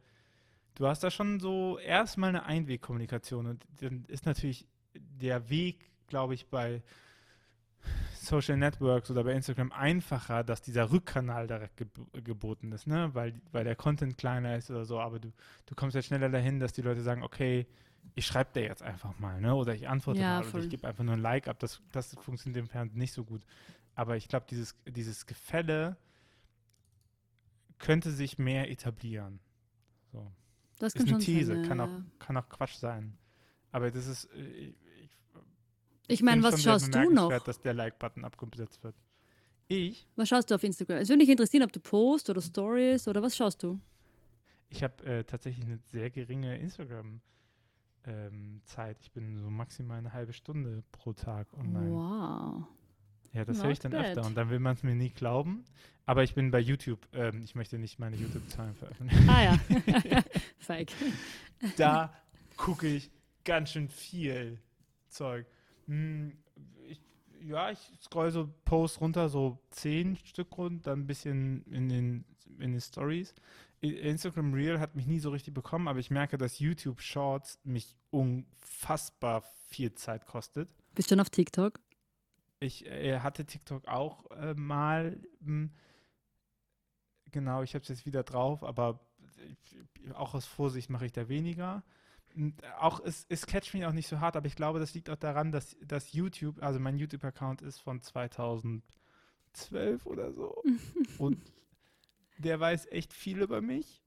du 0.76 0.88
hast 0.88 1.04
da 1.04 1.12
schon 1.12 1.40
so 1.40 1.80
erstmal 1.80 2.30
eine 2.30 2.44
Einwegkommunikation 2.44 3.46
und 3.46 3.66
dann 3.80 4.06
ist 4.08 4.26
natürlich 4.26 4.68
der 4.94 5.50
Weg, 5.50 5.90
glaube 6.08 6.34
ich, 6.34 6.48
bei 6.48 6.82
Social 8.14 8.58
Networks 8.58 9.10
oder 9.10 9.24
bei 9.24 9.34
Instagram 9.34 9.72
einfacher, 9.72 10.44
dass 10.44 10.62
dieser 10.62 10.92
Rückkanal 10.92 11.48
direkt 11.48 11.78
geb 11.78 11.90
geboten 12.24 12.72
ist, 12.72 12.86
ne? 12.86 13.10
weil, 13.14 13.34
weil 13.52 13.64
der 13.64 13.76
Content 13.76 14.18
kleiner 14.18 14.58
ist 14.58 14.70
oder 14.70 14.86
so, 14.86 15.00
aber 15.00 15.20
du, 15.20 15.32
du 15.66 15.76
kommst 15.76 15.96
ja 15.96 16.02
schneller 16.02 16.30
dahin, 16.30 16.60
dass 16.60 16.74
die 16.74 16.84
Leute 16.84 17.02
sagen, 17.02 17.24
okay, 17.24 17.66
ich 18.16 18.26
schreibe 18.26 18.52
dir 18.54 18.64
jetzt 18.64 18.84
einfach 18.84 19.18
mal, 19.20 19.40
ne? 19.40 19.56
Oder 19.56 19.74
ich 19.74 19.88
antworte 19.88 20.20
ja, 20.20 20.38
mal 20.38 20.44
voll. 20.44 20.60
oder 20.60 20.64
ich 20.66 20.70
gebe 20.70 20.88
einfach 20.88 21.04
nur 21.04 21.14
ein 21.14 21.22
Like 21.22 21.48
ab. 21.48 21.60
Das, 21.60 21.82
das 21.92 22.16
funktioniert 22.16 22.60
im 22.60 22.68
Fernsehen 22.68 23.00
nicht 23.00 23.14
so 23.14 23.24
gut. 23.24 23.42
Aber 23.96 24.18
ich 24.18 24.28
glaube, 24.28 24.46
dieses, 24.50 24.76
dieses 24.86 25.26
Gefälle 25.26 25.98
könnte 27.80 28.12
sich 28.12 28.38
mehr 28.38 28.70
etablieren. 28.70 29.40
So. 30.12 30.32
Das 30.80 30.96
ist 30.96 31.08
eine 31.08 31.20
These, 31.20 31.54
sein, 31.54 31.64
ja, 31.64 31.68
kann, 31.68 31.80
auch, 31.80 31.90
kann 32.20 32.38
auch 32.38 32.50
Quatsch 32.50 32.76
sein. 32.76 33.18
Aber 33.72 33.92
das 33.92 34.08
ist. 34.08 34.26
Äh, 34.36 34.74
ich, 36.08 36.20
ich 36.20 36.24
meine, 36.24 36.44
was 36.44 36.62
schaust 36.62 36.94
du 36.94 37.10
noch? 37.10 37.32
dass 37.44 37.62
der 37.62 37.74
Like-Button 37.74 38.26
abgesetzt 38.26 38.84
wird. 38.84 38.96
Ich? 39.68 40.06
Was 40.18 40.28
schaust 40.28 40.52
du 40.52 40.56
auf 40.56 40.64
Instagram? 40.64 40.98
Es 40.98 41.08
würde 41.08 41.20
mich 41.20 41.30
interessieren, 41.30 41.64
ob 41.64 41.72
du 41.72 41.80
Post 41.80 42.30
oder 42.30 42.42
Stories 42.42 43.08
oder 43.08 43.22
was 43.22 43.38
schaust 43.38 43.64
du? 43.64 43.80
Ich 44.68 44.84
habe 44.84 45.04
äh, 45.06 45.24
tatsächlich 45.24 45.66
eine 45.66 45.78
sehr 45.78 46.10
geringe 46.10 46.58
Instagram- 46.58 47.22
ähm, 48.06 48.62
Zeit. 48.66 48.98
Ich 49.02 49.12
bin 49.12 49.38
so 49.38 49.50
maximal 49.50 49.98
eine 49.98 50.14
halbe 50.14 50.34
Stunde 50.34 50.84
pro 50.92 51.14
Tag 51.14 51.54
online. 51.54 51.92
Wow. 51.92 52.64
Ja, 53.34 53.46
das 53.46 53.64
höre 53.64 53.72
ich 53.72 53.80
dann 53.80 53.92
bad. 53.92 54.08
öfter 54.08 54.26
und 54.26 54.36
dann 54.36 54.50
will 54.50 54.60
man 54.60 54.74
es 54.74 54.84
mir 54.84 54.96
nie 54.96 55.10
glauben. 55.10 55.64
Aber 56.06 56.24
ich 56.24 56.34
bin 56.34 56.52
bei 56.52 56.60
YouTube. 56.60 57.08
Ähm, 57.14 57.42
ich 57.44 57.56
möchte 57.56 57.78
nicht 57.78 58.00
meine 58.00 58.18
YouTube-Zahlen 58.18 58.76
veröffentlichen. 58.76 59.30
Ah 59.30 59.44
ja. 59.44 59.60
Feig. 60.60 60.92
Da 61.78 62.14
gucke 62.58 62.88
ich 62.88 63.10
ganz 63.46 63.72
schön 63.72 63.88
viel 63.88 64.60
Zeug. 65.08 65.46
Hm, 65.88 66.38
ich, 66.88 67.00
ja, 67.44 67.72
ich 67.72 67.80
scroll 68.02 68.32
so 68.32 68.50
Posts 68.66 69.02
runter, 69.02 69.30
so 69.30 69.60
zehn 69.70 70.18
Stück 70.26 70.58
rund, 70.58 70.86
dann 70.88 71.02
ein 71.02 71.08
bisschen 71.08 71.64
in 71.66 71.88
den, 71.88 72.26
in 72.60 72.72
den 72.72 72.82
Stories. 72.82 73.34
Instagram 73.82 74.54
Real 74.54 74.80
hat 74.80 74.96
mich 74.96 75.08
nie 75.08 75.20
so 75.20 75.32
richtig 75.32 75.54
bekommen, 75.54 75.88
aber 75.88 76.00
ich 76.00 76.12
merke, 76.12 76.38
dass 76.38 76.60
YouTube 76.60 77.02
Shorts 77.02 77.60
mich 77.64 77.96
unfassbar 78.12 79.44
viel 79.68 79.94
Zeit 79.94 80.26
kostet. 80.28 80.70
Bist 80.94 81.10
du 81.10 81.14
schon 81.14 81.20
auf 81.20 81.30
TikTok? 81.30 81.80
ich 82.62 82.86
äh, 82.86 83.20
hatte 83.20 83.46
TikTok 83.46 83.88
auch 83.88 84.30
äh, 84.32 84.54
mal. 84.54 85.20
Hm, 85.44 85.72
genau, 87.32 87.64
ich 87.64 87.74
habe 87.74 87.82
es 87.84 87.90
jetzt 87.90 88.06
wieder 88.06 88.24
drauf, 88.24 88.64
aber 88.64 89.00
auch 90.14 90.36
aus 90.36 90.46
Vorsicht 90.46 90.90
mache 90.90 91.06
ich 91.06 91.12
da 91.12 91.28
weniger. 91.28 91.84
Und 92.36 92.64
auch 92.80 93.02
es, 93.04 93.26
es 93.28 93.46
catcht 93.46 93.74
mich 93.74 93.86
auch 93.86 93.92
nicht 93.92 94.08
so 94.08 94.22
hart, 94.22 94.38
aber 94.38 94.48
ich 94.48 94.56
glaube, 94.56 94.80
das 94.80 94.94
liegt 94.94 95.10
auch 95.10 95.18
daran, 95.18 95.52
dass, 95.52 95.76
dass 95.84 96.14
YouTube, 96.14 96.64
also 96.64 96.80
mein 96.80 96.98
YouTube-Account 96.98 97.62
ist 97.62 97.80
von 97.80 98.00
2012 98.00 98.84
oder 100.06 100.32
so. 100.32 100.64
und 101.18 101.42
der 102.42 102.60
weiß 102.60 102.88
echt 102.92 103.14
viel 103.14 103.42
über 103.42 103.62
mich. 103.62 104.02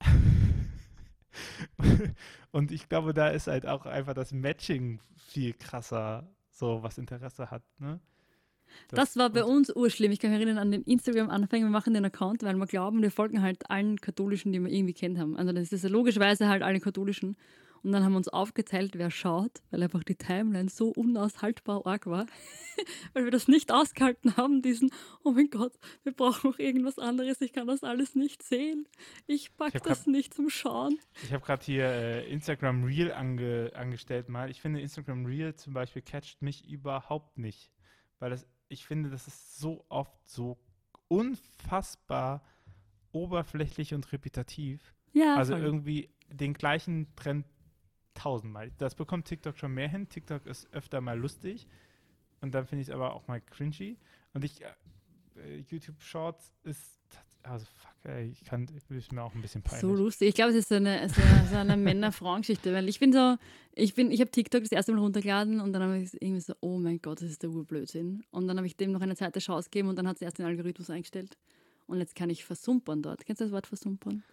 und 2.51 2.71
ich 2.71 2.87
glaube, 2.89 3.13
da 3.13 3.29
ist 3.29 3.47
halt 3.47 3.65
auch 3.65 3.85
einfach 3.85 4.13
das 4.13 4.31
Matching 4.31 4.99
viel 5.15 5.53
krasser, 5.53 6.27
so 6.49 6.83
was 6.83 6.97
Interesse 6.97 7.51
hat. 7.51 7.63
Ne? 7.79 7.99
Das, 8.89 8.97
das 8.97 9.17
war 9.17 9.29
bei 9.29 9.43
uns 9.43 9.73
urschlimm. 9.75 10.11
Ich 10.11 10.19
kann 10.19 10.31
mich 10.31 10.39
erinnern 10.39 10.57
an 10.57 10.71
den 10.71 10.83
Instagram-Anfang. 10.83 11.61
Wir 11.61 11.69
machen 11.69 11.93
den 11.93 12.05
Account, 12.05 12.43
weil 12.43 12.55
wir 12.55 12.67
glauben, 12.67 13.01
wir 13.01 13.11
folgen 13.11 13.41
halt 13.41 13.69
allen 13.69 13.99
Katholischen, 13.99 14.51
die 14.51 14.59
wir 14.59 14.71
irgendwie 14.71 14.93
kennt 14.93 15.17
haben. 15.17 15.37
Also 15.37 15.51
das 15.51 15.71
ist 15.71 15.83
ja 15.83 15.89
logischerweise 15.89 16.47
halt 16.47 16.63
alle 16.63 16.79
Katholischen. 16.79 17.35
Und 17.85 17.91
dann 17.91 18.03
haben 18.03 18.13
wir 18.13 18.17
uns 18.17 18.29
aufgeteilt, 18.29 18.97
wer 18.97 19.11
schaut, 19.11 19.61
weil 19.69 19.83
einfach 19.83 20.03
die 20.03 20.15
Timeline 20.15 20.69
so 20.69 20.89
unaushaltbar 20.89 21.85
arg 21.85 22.07
war, 22.07 22.25
weil 23.13 23.25
wir 23.25 23.31
das 23.31 23.47
nicht 23.47 23.71
ausgehalten 23.71 24.37
haben, 24.37 24.63
diesen, 24.63 24.89
oh 25.23 25.33
mein 25.33 25.51
Gott, 25.51 25.73
wir 26.01 26.11
brauchen 26.11 26.49
noch 26.49 26.57
irgendwas 26.57 26.97
anderes, 26.97 27.41
ich 27.41 27.53
kann 27.53 27.67
das 27.67 27.83
alles 27.83 28.15
nicht 28.15 28.41
sehen. 28.41 28.87
Ich 29.27 29.55
pack 29.55 29.75
ich 29.75 29.81
das 29.83 30.05
grad, 30.05 30.07
nicht 30.07 30.33
zum 30.33 30.49
Schauen. 30.49 30.97
Ich 31.21 31.31
habe 31.31 31.45
gerade 31.45 31.63
hier 31.63 31.85
äh, 31.85 32.27
Instagram 32.27 32.85
Reel 32.85 33.11
ange, 33.11 33.71
angestellt 33.75 34.29
mal. 34.29 34.49
Ich 34.49 34.61
finde 34.61 34.81
Instagram 34.81 35.27
Reel 35.27 35.53
zum 35.53 35.73
Beispiel 35.73 36.01
catcht 36.01 36.41
mich 36.41 36.67
überhaupt 36.67 37.37
nicht, 37.37 37.71
weil 38.17 38.31
das, 38.31 38.47
ich 38.67 38.87
finde, 38.87 39.11
das 39.11 39.27
ist 39.27 39.59
so 39.59 39.85
oft 39.89 40.27
so 40.27 40.57
unfassbar 41.07 42.43
oberflächlich 43.11 43.93
und 43.93 44.11
repetitiv. 44.11 44.95
Ja, 45.13 45.35
also 45.35 45.53
voll. 45.53 45.63
irgendwie 45.63 46.09
den 46.31 46.55
gleichen 46.55 47.15
Trend 47.15 47.45
tausendmal. 48.15 48.71
Das 48.79 48.95
bekommt 48.95 49.25
TikTok 49.25 49.57
schon 49.57 49.73
mehr 49.73 49.87
hin. 49.87 50.09
TikTok 50.09 50.45
ist 50.47 50.73
öfter 50.73 51.01
mal 51.01 51.17
lustig 51.17 51.67
und 52.41 52.53
dann 52.55 52.65
finde 52.65 52.81
ich 52.81 52.87
es 52.89 52.93
aber 52.93 53.13
auch 53.13 53.27
mal 53.27 53.41
cringy. 53.41 53.97
Und 54.33 54.43
ich, 54.43 54.61
äh, 54.61 55.59
YouTube 55.69 56.01
Shorts 56.01 56.53
ist, 56.63 56.99
also 57.43 57.65
fuck, 57.65 57.93
ey, 58.03 58.29
ich 58.29 58.43
kann, 58.43 58.67
ist 58.89 59.11
mir 59.11 59.23
auch 59.23 59.33
ein 59.33 59.41
bisschen 59.41 59.61
peinlich. 59.61 59.81
So 59.81 59.93
lustig. 59.93 60.29
Ich 60.29 60.35
glaube, 60.35 60.51
es 60.51 60.57
ist 60.57 60.69
so 60.69 60.75
eine, 60.75 61.07
so 61.09 61.21
eine, 61.21 61.47
so 61.47 61.55
eine 61.55 61.77
Männer-Frauen-Geschichte, 61.77 62.73
weil 62.73 62.89
ich 62.89 62.99
bin 62.99 63.13
so, 63.13 63.37
ich 63.73 63.93
bin, 63.93 64.11
ich 64.11 64.19
habe 64.19 64.31
TikTok 64.31 64.61
das 64.61 64.71
erste 64.71 64.93
Mal 64.93 65.01
runtergeladen 65.01 65.59
und 65.59 65.73
dann 65.73 65.83
habe 65.83 65.97
ich 65.99 66.13
irgendwie 66.21 66.41
so, 66.41 66.53
oh 66.61 66.77
mein 66.77 67.01
Gott, 67.01 67.21
das 67.21 67.29
ist 67.29 67.43
der 67.43 67.49
Urblödsinn. 67.49 68.23
Und 68.31 68.47
dann 68.47 68.57
habe 68.57 68.67
ich 68.67 68.75
dem 68.75 68.91
noch 68.91 69.01
eine 69.01 69.15
zweite 69.15 69.39
Chance 69.39 69.69
gegeben 69.69 69.89
und 69.89 69.97
dann 69.97 70.07
hat 70.07 70.17
es 70.17 70.21
erst 70.21 70.39
den 70.39 70.45
Algorithmus 70.45 70.89
eingestellt. 70.89 71.37
Und 71.87 71.99
jetzt 71.99 72.15
kann 72.15 72.29
ich 72.29 72.45
versumpern 72.45 73.01
dort. 73.03 73.25
Kennst 73.25 73.41
du 73.41 73.45
das 73.45 73.51
Wort 73.51 73.67
versumpern? 73.67 74.23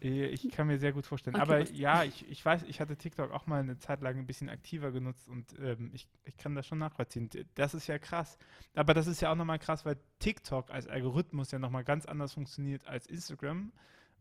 Äh, 0.00 0.26
ich 0.26 0.48
kann 0.50 0.66
mir 0.66 0.78
sehr 0.78 0.92
gut 0.92 1.06
vorstellen. 1.06 1.36
Okay, 1.36 1.42
Aber 1.42 1.70
ja, 1.70 2.04
ich, 2.04 2.28
ich 2.28 2.44
weiß, 2.44 2.64
ich 2.64 2.80
hatte 2.80 2.96
TikTok 2.96 3.32
auch 3.32 3.46
mal 3.46 3.60
eine 3.60 3.78
Zeit 3.78 4.00
lang 4.00 4.18
ein 4.18 4.26
bisschen 4.26 4.48
aktiver 4.48 4.92
genutzt 4.92 5.28
und 5.28 5.58
ähm, 5.58 5.90
ich, 5.92 6.08
ich 6.24 6.36
kann 6.36 6.54
das 6.54 6.66
schon 6.66 6.78
nachvollziehen. 6.78 7.28
Das 7.54 7.74
ist 7.74 7.86
ja 7.86 7.98
krass. 7.98 8.38
Aber 8.74 8.94
das 8.94 9.06
ist 9.06 9.20
ja 9.20 9.32
auch 9.32 9.36
nochmal 9.36 9.58
krass, 9.58 9.84
weil 9.84 9.96
TikTok 10.18 10.70
als 10.70 10.86
Algorithmus 10.86 11.50
ja 11.50 11.58
nochmal 11.58 11.84
ganz 11.84 12.06
anders 12.06 12.34
funktioniert 12.34 12.86
als 12.86 13.06
Instagram, 13.06 13.72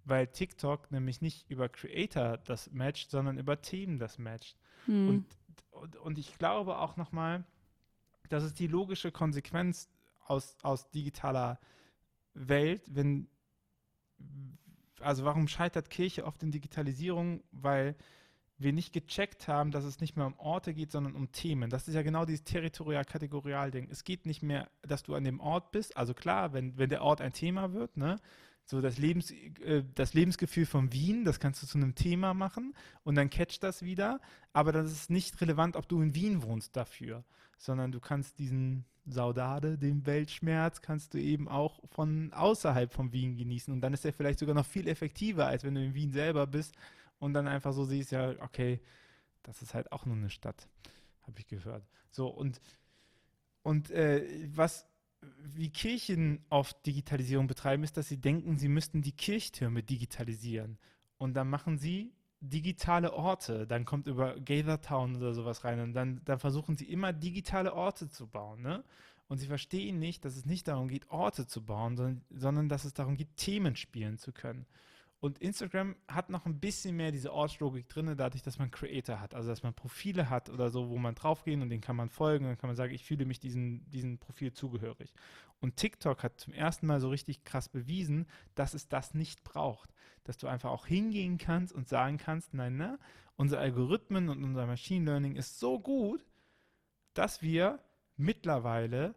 weil 0.06 0.28
TikTok 0.28 0.92
nämlich 0.92 1.22
nicht 1.22 1.50
über 1.50 1.70
Creator 1.70 2.38
das 2.38 2.72
matcht, 2.72 3.12
sondern 3.12 3.38
über 3.38 3.62
Themen 3.62 4.00
das 4.00 4.18
matcht. 4.18 4.58
Hm. 4.86 5.10
Und, 5.10 5.26
und, 5.72 5.96
und 5.98 6.18
ich 6.18 6.38
glaube 6.38 6.78
auch 6.78 6.98
nochmal, 6.98 7.46
das 8.30 8.44
ist 8.44 8.60
die 8.60 8.68
logische 8.68 9.12
Konsequenz 9.12 9.90
aus, 10.26 10.58
aus 10.62 10.90
digitaler 10.90 11.60
Welt, 12.34 12.84
wenn 12.94 13.28
also 15.02 15.26
warum 15.26 15.48
scheitert 15.48 15.90
Kirche 15.90 16.26
oft 16.26 16.42
in 16.44 16.52
Digitalisierung? 16.52 17.44
Weil 17.52 17.96
wir 18.58 18.74
nicht 18.74 18.92
gecheckt 18.92 19.48
haben, 19.48 19.72
dass 19.72 19.84
es 19.84 20.00
nicht 20.00 20.18
mehr 20.18 20.26
um 20.26 20.38
Orte 20.40 20.74
geht, 20.74 20.92
sondern 20.92 21.16
um 21.16 21.32
Themen. 21.32 21.70
Das 21.70 21.88
ist 21.88 21.94
ja 21.94 22.02
genau 22.02 22.26
dieses 22.26 22.44
territorial-kategorial-Ding. 22.44 23.88
Es 23.92 24.04
geht 24.04 24.26
nicht 24.26 24.42
mehr, 24.42 24.70
dass 24.82 25.04
du 25.04 25.14
an 25.14 25.24
dem 25.24 25.40
Ort 25.40 25.72
bist. 25.72 25.96
Also 25.96 26.14
klar, 26.14 26.54
wenn, 26.54 26.78
wenn 26.78 26.90
der 26.90 27.04
Ort 27.04 27.22
ein 27.22 27.34
Thema 27.34 27.74
wird, 27.74 27.98
ne, 27.98 28.20
so 28.66 28.82
das, 28.82 28.98
Lebens, 28.98 29.32
äh, 29.32 29.84
das 29.94 30.14
Lebensgefühl 30.14 30.66
von 30.66 30.92
Wien, 30.92 31.24
das 31.24 31.40
kannst 31.40 31.62
du 31.62 31.68
zu 31.68 31.78
einem 31.78 31.96
Thema 31.96 32.34
machen 32.34 32.74
und 33.04 33.16
dann 33.16 33.30
catcht 33.30 33.64
das 33.64 33.84
wieder. 33.84 34.20
Aber 34.54 34.72
das 34.72 34.92
ist 34.92 35.10
nicht 35.10 35.40
relevant, 35.40 35.76
ob 35.76 35.88
du 35.88 36.02
in 36.02 36.16
Wien 36.16 36.42
wohnst 36.42 36.76
dafür, 36.76 37.24
sondern 37.58 37.92
du 37.92 38.00
kannst 38.00 38.40
diesen 38.40 38.86
Saudade, 39.08 39.78
den 39.78 40.06
Weltschmerz, 40.06 40.82
kannst 40.82 41.14
du 41.14 41.18
eben 41.18 41.48
auch 41.48 41.82
von 41.90 42.34
außerhalb 42.34 42.92
von 42.94 43.12
Wien 43.14 43.38
genießen. 43.38 43.74
Und 43.74 43.82
dann 43.82 43.94
ist 43.94 44.06
er 44.06 44.14
vielleicht 44.14 44.40
sogar 44.40 44.56
noch 44.56 44.66
viel 44.66 44.88
effektiver, 44.88 45.48
als 45.48 45.64
wenn 45.64 45.76
du 45.76 45.84
in 45.84 45.94
Wien 45.94 46.12
selber 46.12 46.46
bist 46.46 46.76
und 47.20 47.34
dann 47.34 47.48
einfach 47.48 47.74
so 47.74 47.86
siehst, 47.86 48.12
ja, 48.12 48.32
okay, 48.42 48.82
das 49.44 49.62
ist 49.62 49.74
halt 49.74 49.92
auch 49.92 50.06
nur 50.06 50.16
eine 50.16 50.30
Stadt, 50.30 50.68
habe 51.24 51.40
ich 51.40 51.48
gehört. 51.48 51.88
So, 52.12 52.28
und, 52.28 52.62
und 53.64 53.90
äh, 53.92 54.26
was 54.54 54.86
wie 55.44 55.70
Kirchen 55.70 56.46
oft 56.50 56.86
Digitalisierung 56.86 57.48
betreiben, 57.48 57.84
ist, 57.84 57.98
dass 57.98 58.08
sie 58.08 58.20
denken, 58.20 58.58
sie 58.58 58.68
müssten 58.68 59.02
die 59.02 59.14
Kirchtürme 59.14 59.84
digitalisieren. 59.84 60.78
Und 61.18 61.34
dann 61.34 61.50
machen 61.50 61.78
sie 61.78 62.14
digitale 62.40 63.14
Orte. 63.14 63.68
Dann 63.68 63.86
kommt 63.86 64.08
über 64.08 64.40
Gather 64.40 64.82
Town 64.82 65.16
oder 65.16 65.34
sowas 65.34 65.64
rein. 65.64 65.80
Und 65.80 65.94
dann, 65.94 66.22
dann 66.26 66.40
versuchen 66.40 66.78
sie 66.78 66.86
immer 66.86 67.14
digitale 67.14 67.74
Orte 67.74 68.10
zu 68.10 68.28
bauen. 68.28 68.62
Ne? 68.62 68.84
Und 69.28 69.40
sie 69.40 69.48
verstehen 69.48 70.00
nicht, 70.00 70.24
dass 70.26 70.36
es 70.36 70.46
nicht 70.46 70.68
darum 70.68 70.88
geht, 70.88 71.10
Orte 71.10 71.48
zu 71.48 71.64
bauen, 71.64 71.98
sondern, 71.98 72.22
sondern 72.30 72.70
dass 72.70 72.86
es 72.86 72.94
darum 72.94 73.16
geht, 73.16 73.36
Themen 73.38 73.76
spielen 73.76 74.18
zu 74.18 74.32
können. 74.32 74.66
Und 75.20 75.40
Instagram 75.40 75.96
hat 76.08 76.30
noch 76.30 76.46
ein 76.46 76.60
bisschen 76.60 76.96
mehr 76.96 77.12
diese 77.12 77.34
Ortslogik 77.34 77.90
drin, 77.90 78.14
dadurch, 78.16 78.44
dass 78.44 78.60
man 78.60 78.70
Creator 78.70 79.20
hat, 79.20 79.34
also 79.34 79.50
dass 79.50 79.64
man 79.64 79.74
Profile 79.74 80.30
hat 80.30 80.50
oder 80.50 80.70
so, 80.70 80.90
wo 80.90 80.98
man 80.98 81.16
draufgehen 81.16 81.64
und 81.64 81.70
den 81.70 81.82
kann 81.82 81.96
man 81.96 82.10
folgen 82.10 82.46
und 82.46 82.52
dann 82.52 82.58
kann 82.58 82.70
man 82.70 82.76
sagen, 82.76 82.94
ich 82.94 83.04
fühle 83.04 83.26
mich 83.26 83.40
diesem, 83.40 83.90
diesem 83.90 84.20
Profil 84.20 84.54
zugehörig. 84.54 85.12
Und 85.60 85.76
TikTok 85.76 86.22
hat 86.22 86.40
zum 86.40 86.54
ersten 86.54 86.86
Mal 86.86 87.00
so 87.00 87.10
richtig 87.10 87.44
krass 87.44 87.68
bewiesen, 87.68 88.28
dass 88.54 88.76
es 88.76 88.90
das 88.90 89.16
nicht 89.16 89.44
braucht. 89.44 89.92
Dass 90.24 90.38
du 90.38 90.48
einfach 90.48 90.70
auch 90.70 90.86
hingehen 90.86 91.40
kannst 91.40 91.74
und 91.74 91.88
sagen 91.88 92.18
kannst, 92.18 92.54
nein, 92.54 92.78
ne, 92.78 93.00
unser 93.38 93.60
Algorithmen 93.60 94.30
und 94.30 94.44
unser 94.44 94.68
Machine 94.68 95.06
Learning 95.06 95.36
ist 95.36 95.60
so 95.60 95.80
gut, 95.80 96.24
dass 97.16 97.42
wir 97.42 97.80
mittlerweile 98.18 99.16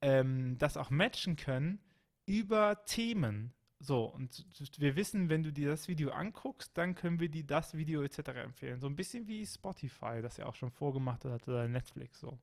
ähm, 0.00 0.56
das 0.58 0.76
auch 0.76 0.90
matchen 0.90 1.34
können 1.34 1.80
über 2.26 2.84
Themen. 2.84 3.52
So, 3.78 4.04
und 4.04 4.44
wir 4.78 4.96
wissen, 4.96 5.28
wenn 5.28 5.42
du 5.42 5.52
dir 5.52 5.68
das 5.68 5.86
Video 5.86 6.10
anguckst, 6.10 6.76
dann 6.78 6.94
können 6.94 7.20
wir 7.20 7.28
dir 7.28 7.44
das 7.44 7.76
Video 7.76 8.02
etc. 8.02 8.28
empfehlen. 8.44 8.80
So 8.80 8.86
ein 8.86 8.96
bisschen 8.96 9.26
wie 9.26 9.44
Spotify, 9.44 10.22
das 10.22 10.38
ja 10.38 10.46
auch 10.46 10.54
schon 10.54 10.70
vorgemacht 10.70 11.24
hat, 11.24 11.46
oder 11.46 11.68
Netflix 11.68 12.20
so. 12.20 12.38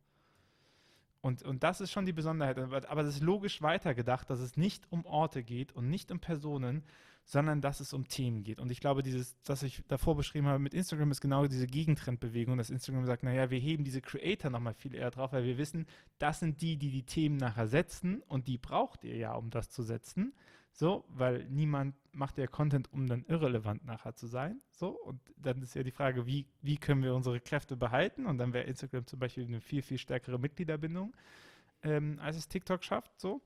Und, 1.22 1.42
und 1.44 1.64
das 1.64 1.80
ist 1.80 1.92
schon 1.92 2.06
die 2.06 2.14
Besonderheit. 2.14 2.60
Aber 2.60 3.02
das 3.02 3.16
ist 3.16 3.24
logisch 3.24 3.62
weitergedacht, 3.62 4.30
dass 4.30 4.40
es 4.40 4.58
nicht 4.58 4.92
um 4.92 5.06
Orte 5.06 5.42
geht 5.42 5.72
und 5.72 5.90
nicht 5.90 6.12
um 6.12 6.20
Personen, 6.20 6.84
sondern 7.26 7.62
dass 7.62 7.80
es 7.80 7.94
um 7.94 8.08
Themen 8.08 8.44
geht. 8.44 8.60
Und 8.60 8.72
ich 8.72 8.82
glaube, 8.82 9.04
dieses, 9.04 9.38
was 9.46 9.64
ich 9.64 9.82
davor 9.88 10.18
beschrieben 10.18 10.48
habe 10.48 10.60
mit 10.60 10.74
Instagram, 10.74 11.12
ist 11.12 11.22
genau 11.22 11.48
diese 11.48 11.68
Gegentrendbewegung, 11.68 12.58
dass 12.58 12.70
Instagram 12.70 13.06
sagt, 13.06 13.24
naja, 13.24 13.50
wir 13.50 13.60
heben 13.60 13.86
diese 13.86 14.02
Creator 14.02 14.52
nochmal 14.52 14.74
viel 14.74 14.94
eher 14.94 15.12
drauf, 15.12 15.32
weil 15.32 15.46
wir 15.46 15.58
wissen, 15.58 15.88
das 16.18 16.42
sind 16.42 16.62
die, 16.62 16.78
die 16.78 16.92
die 16.92 17.06
Themen 17.06 17.38
nachher 17.38 17.68
setzen 17.68 18.22
und 18.28 18.48
die 18.48 18.58
braucht 18.58 19.06
ihr 19.06 19.16
ja, 19.16 19.34
um 19.34 19.50
das 19.50 19.70
zu 19.70 19.82
setzen. 19.84 20.34
So, 20.76 21.06
weil 21.10 21.46
niemand 21.50 21.96
macht 22.14 22.40
ja 22.40 22.48
Content, 22.48 22.92
um 22.92 23.06
dann 23.06 23.24
irrelevant 23.28 23.86
nachher 23.86 24.16
zu 24.16 24.26
sein. 24.26 24.60
So, 24.72 24.90
und 24.90 25.20
dann 25.38 25.62
ist 25.62 25.76
ja 25.76 25.84
die 25.84 25.92
Frage, 25.92 26.26
wie, 26.26 26.48
wie 26.64 26.78
können 26.78 27.04
wir 27.04 27.14
unsere 27.14 27.40
Kräfte 27.40 27.78
behalten? 27.78 28.26
Und 28.26 28.40
dann 28.40 28.54
wäre 28.54 28.66
Instagram 28.66 29.06
zum 29.06 29.20
Beispiel 29.20 29.46
eine 29.46 29.62
viel, 29.62 29.84
viel 29.84 30.00
stärkere 30.00 30.40
Mitgliederbindung, 30.40 31.16
ähm, 31.84 32.18
als 32.20 32.38
es 32.38 32.48
TikTok 32.48 32.84
schafft. 32.84 33.20
So. 33.20 33.44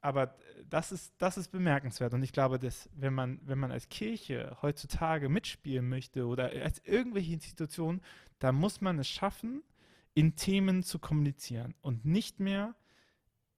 Aber 0.00 0.34
das 0.70 0.90
ist, 0.90 1.14
das 1.18 1.36
ist 1.36 1.48
bemerkenswert. 1.48 2.14
Und 2.14 2.22
ich 2.22 2.32
glaube, 2.32 2.58
dass, 2.58 2.88
wenn 2.94 3.12
man, 3.12 3.40
wenn 3.44 3.58
man 3.58 3.70
als 3.70 3.90
Kirche 3.90 4.56
heutzutage 4.62 5.28
mitspielen 5.28 5.86
möchte 5.86 6.26
oder 6.26 6.50
als 6.62 6.78
irgendwelche 6.84 7.34
Institutionen, 7.34 8.00
da 8.38 8.52
muss 8.52 8.80
man 8.80 8.98
es 8.98 9.08
schaffen, 9.08 9.62
in 10.14 10.36
Themen 10.36 10.82
zu 10.82 10.98
kommunizieren 10.98 11.74
und 11.82 12.06
nicht 12.06 12.40
mehr, 12.40 12.74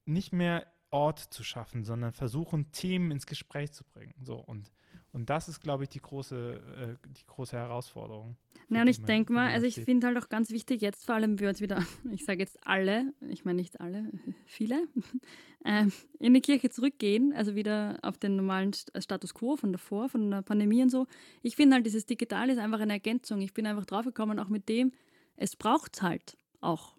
nicht 0.06 0.32
mehr 0.32 0.66
Ort 0.90 1.18
zu 1.18 1.44
schaffen, 1.44 1.84
sondern 1.84 2.12
versuchen, 2.12 2.72
Themen 2.72 3.10
ins 3.10 3.26
Gespräch 3.26 3.72
zu 3.72 3.84
bringen. 3.84 4.14
So 4.22 4.36
und 4.36 4.70
und 5.16 5.30
das 5.30 5.48
ist, 5.48 5.60
glaube 5.60 5.84
ich, 5.84 5.88
die 5.88 6.00
große, 6.00 6.98
äh, 7.02 7.08
die 7.08 7.24
große 7.26 7.56
Herausforderung. 7.56 8.36
Ja, 8.68 8.82
und 8.82 8.88
ich 8.88 9.00
denke 9.00 9.32
mal, 9.32 9.50
also 9.50 9.64
ich 9.64 9.76
finde 9.76 10.08
halt 10.08 10.18
auch 10.18 10.28
ganz 10.28 10.50
wichtig, 10.50 10.82
jetzt 10.82 11.06
vor 11.06 11.14
allem 11.14 11.40
wir 11.40 11.48
uns 11.48 11.62
wieder, 11.62 11.78
ich 12.12 12.26
sage 12.26 12.40
jetzt 12.40 12.58
alle, 12.66 13.14
ich 13.30 13.46
meine 13.46 13.56
nicht 13.56 13.80
alle, 13.80 14.10
viele, 14.44 14.86
äh, 15.64 15.86
in 16.18 16.34
die 16.34 16.42
Kirche 16.42 16.68
zurückgehen, 16.68 17.32
also 17.32 17.54
wieder 17.54 17.98
auf 18.02 18.18
den 18.18 18.36
normalen 18.36 18.72
Status 18.74 19.32
quo 19.32 19.56
von 19.56 19.72
davor, 19.72 20.10
von 20.10 20.30
der 20.30 20.42
Pandemie 20.42 20.82
und 20.82 20.90
so. 20.90 21.06
Ich 21.40 21.56
finde 21.56 21.76
halt, 21.76 21.86
dieses 21.86 22.04
Digital 22.04 22.50
ist 22.50 22.58
einfach 22.58 22.80
eine 22.80 22.92
Ergänzung. 22.92 23.40
Ich 23.40 23.54
bin 23.54 23.66
einfach 23.66 23.86
draufgekommen, 23.86 24.38
auch 24.38 24.48
mit 24.48 24.68
dem, 24.68 24.92
es 25.36 25.56
braucht 25.56 25.96
es 25.96 26.02
halt 26.02 26.36
auch 26.60 26.94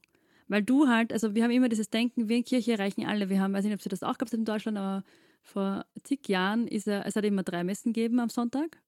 Weil 0.48 0.64
du 0.64 0.88
halt, 0.88 1.12
also 1.12 1.36
wir 1.36 1.44
haben 1.44 1.52
immer 1.52 1.70
dieses 1.70 1.90
Denken, 1.90 2.30
wir 2.30 2.38
in 2.38 2.46
Kirche 2.46 2.74
erreichen 2.74 3.06
alle. 3.06 3.30
Wir 3.30 3.42
haben, 3.42 3.54
weiß 3.54 3.66
nicht, 3.66 3.74
ob 3.74 3.82
sie 3.82 3.90
das 3.90 4.04
auch 4.04 4.18
gehabt 4.18 4.34
in 4.34 4.46
Deutschland, 4.46 4.78
aber 4.78 5.04
vor 5.42 5.86
zig 6.04 6.28
Jahren 6.28 6.68
ist 6.68 6.88
er, 6.88 7.06
es 7.06 7.16
hat 7.16 7.26
immer 7.26 7.44
drei 7.44 7.64
Messen 7.64 7.94
gegeben 7.94 8.20
am 8.20 8.30
Sonntag. 8.30 8.82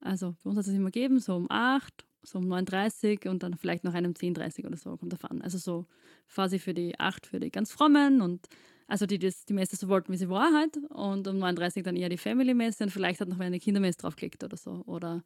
Also 0.00 0.36
bei 0.42 0.50
uns 0.50 0.58
hat 0.58 0.66
es 0.66 0.72
immer 0.72 0.90
gegeben, 0.90 1.18
so 1.20 1.34
um 1.36 1.46
8, 1.50 2.06
so 2.22 2.38
um 2.38 2.46
9.30 2.46 3.28
und 3.28 3.42
dann 3.42 3.54
vielleicht 3.54 3.84
noch 3.84 3.94
einem 3.94 4.12
10.30 4.12 4.66
oder 4.66 4.76
so, 4.76 4.96
kommt 4.96 5.12
davon. 5.12 5.42
Also 5.42 5.58
so 5.58 5.86
quasi 6.32 6.58
für 6.58 6.74
die 6.74 6.98
8 6.98 7.26
für 7.26 7.40
die 7.40 7.50
ganz 7.50 7.72
Frommen 7.72 8.20
und 8.20 8.48
also 8.86 9.04
die 9.04 9.18
das, 9.18 9.44
die 9.44 9.52
Messe 9.52 9.76
so 9.76 9.88
wollten, 9.88 10.12
wie 10.12 10.16
sie 10.16 10.30
war 10.30 10.52
halt. 10.52 10.78
Und 10.88 11.28
um 11.28 11.38
39 11.38 11.82
dann 11.82 11.94
eher 11.94 12.08
die 12.08 12.16
Family-Messe 12.16 12.84
und 12.84 12.90
vielleicht 12.90 13.20
hat 13.20 13.28
noch 13.28 13.38
eine 13.38 13.60
Kindermesse 13.60 13.98
draufgelegt 13.98 14.42
oder 14.42 14.56
so. 14.56 14.82
Oder 14.86 15.22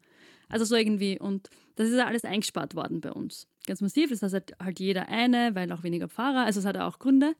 also 0.49 0.65
so 0.65 0.75
irgendwie. 0.75 1.17
Und 1.17 1.49
das 1.75 1.87
ist 1.87 1.95
ja 1.95 2.05
alles 2.05 2.25
eingespart 2.25 2.75
worden 2.75 2.99
bei 2.99 3.11
uns. 3.11 3.47
Ganz 3.65 3.81
massiv. 3.81 4.09
Das 4.09 4.21
heißt 4.21 4.33
halt, 4.33 4.53
halt 4.59 4.79
jeder 4.79 5.07
eine, 5.07 5.55
weil 5.55 5.71
auch 5.71 5.83
weniger 5.83 6.09
Pfarrer. 6.09 6.45
Also 6.45 6.59
es 6.59 6.65
hat 6.65 6.77
auch 6.77 6.99
Gründe. 6.99 7.35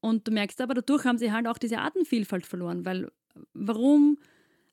Und 0.00 0.26
du 0.26 0.32
merkst 0.32 0.60
aber, 0.60 0.74
dadurch 0.74 1.04
haben 1.04 1.18
sie 1.18 1.32
halt 1.32 1.46
auch 1.46 1.58
diese 1.58 1.78
Artenvielfalt 1.78 2.46
verloren. 2.46 2.84
Weil 2.84 3.10
warum? 3.54 4.18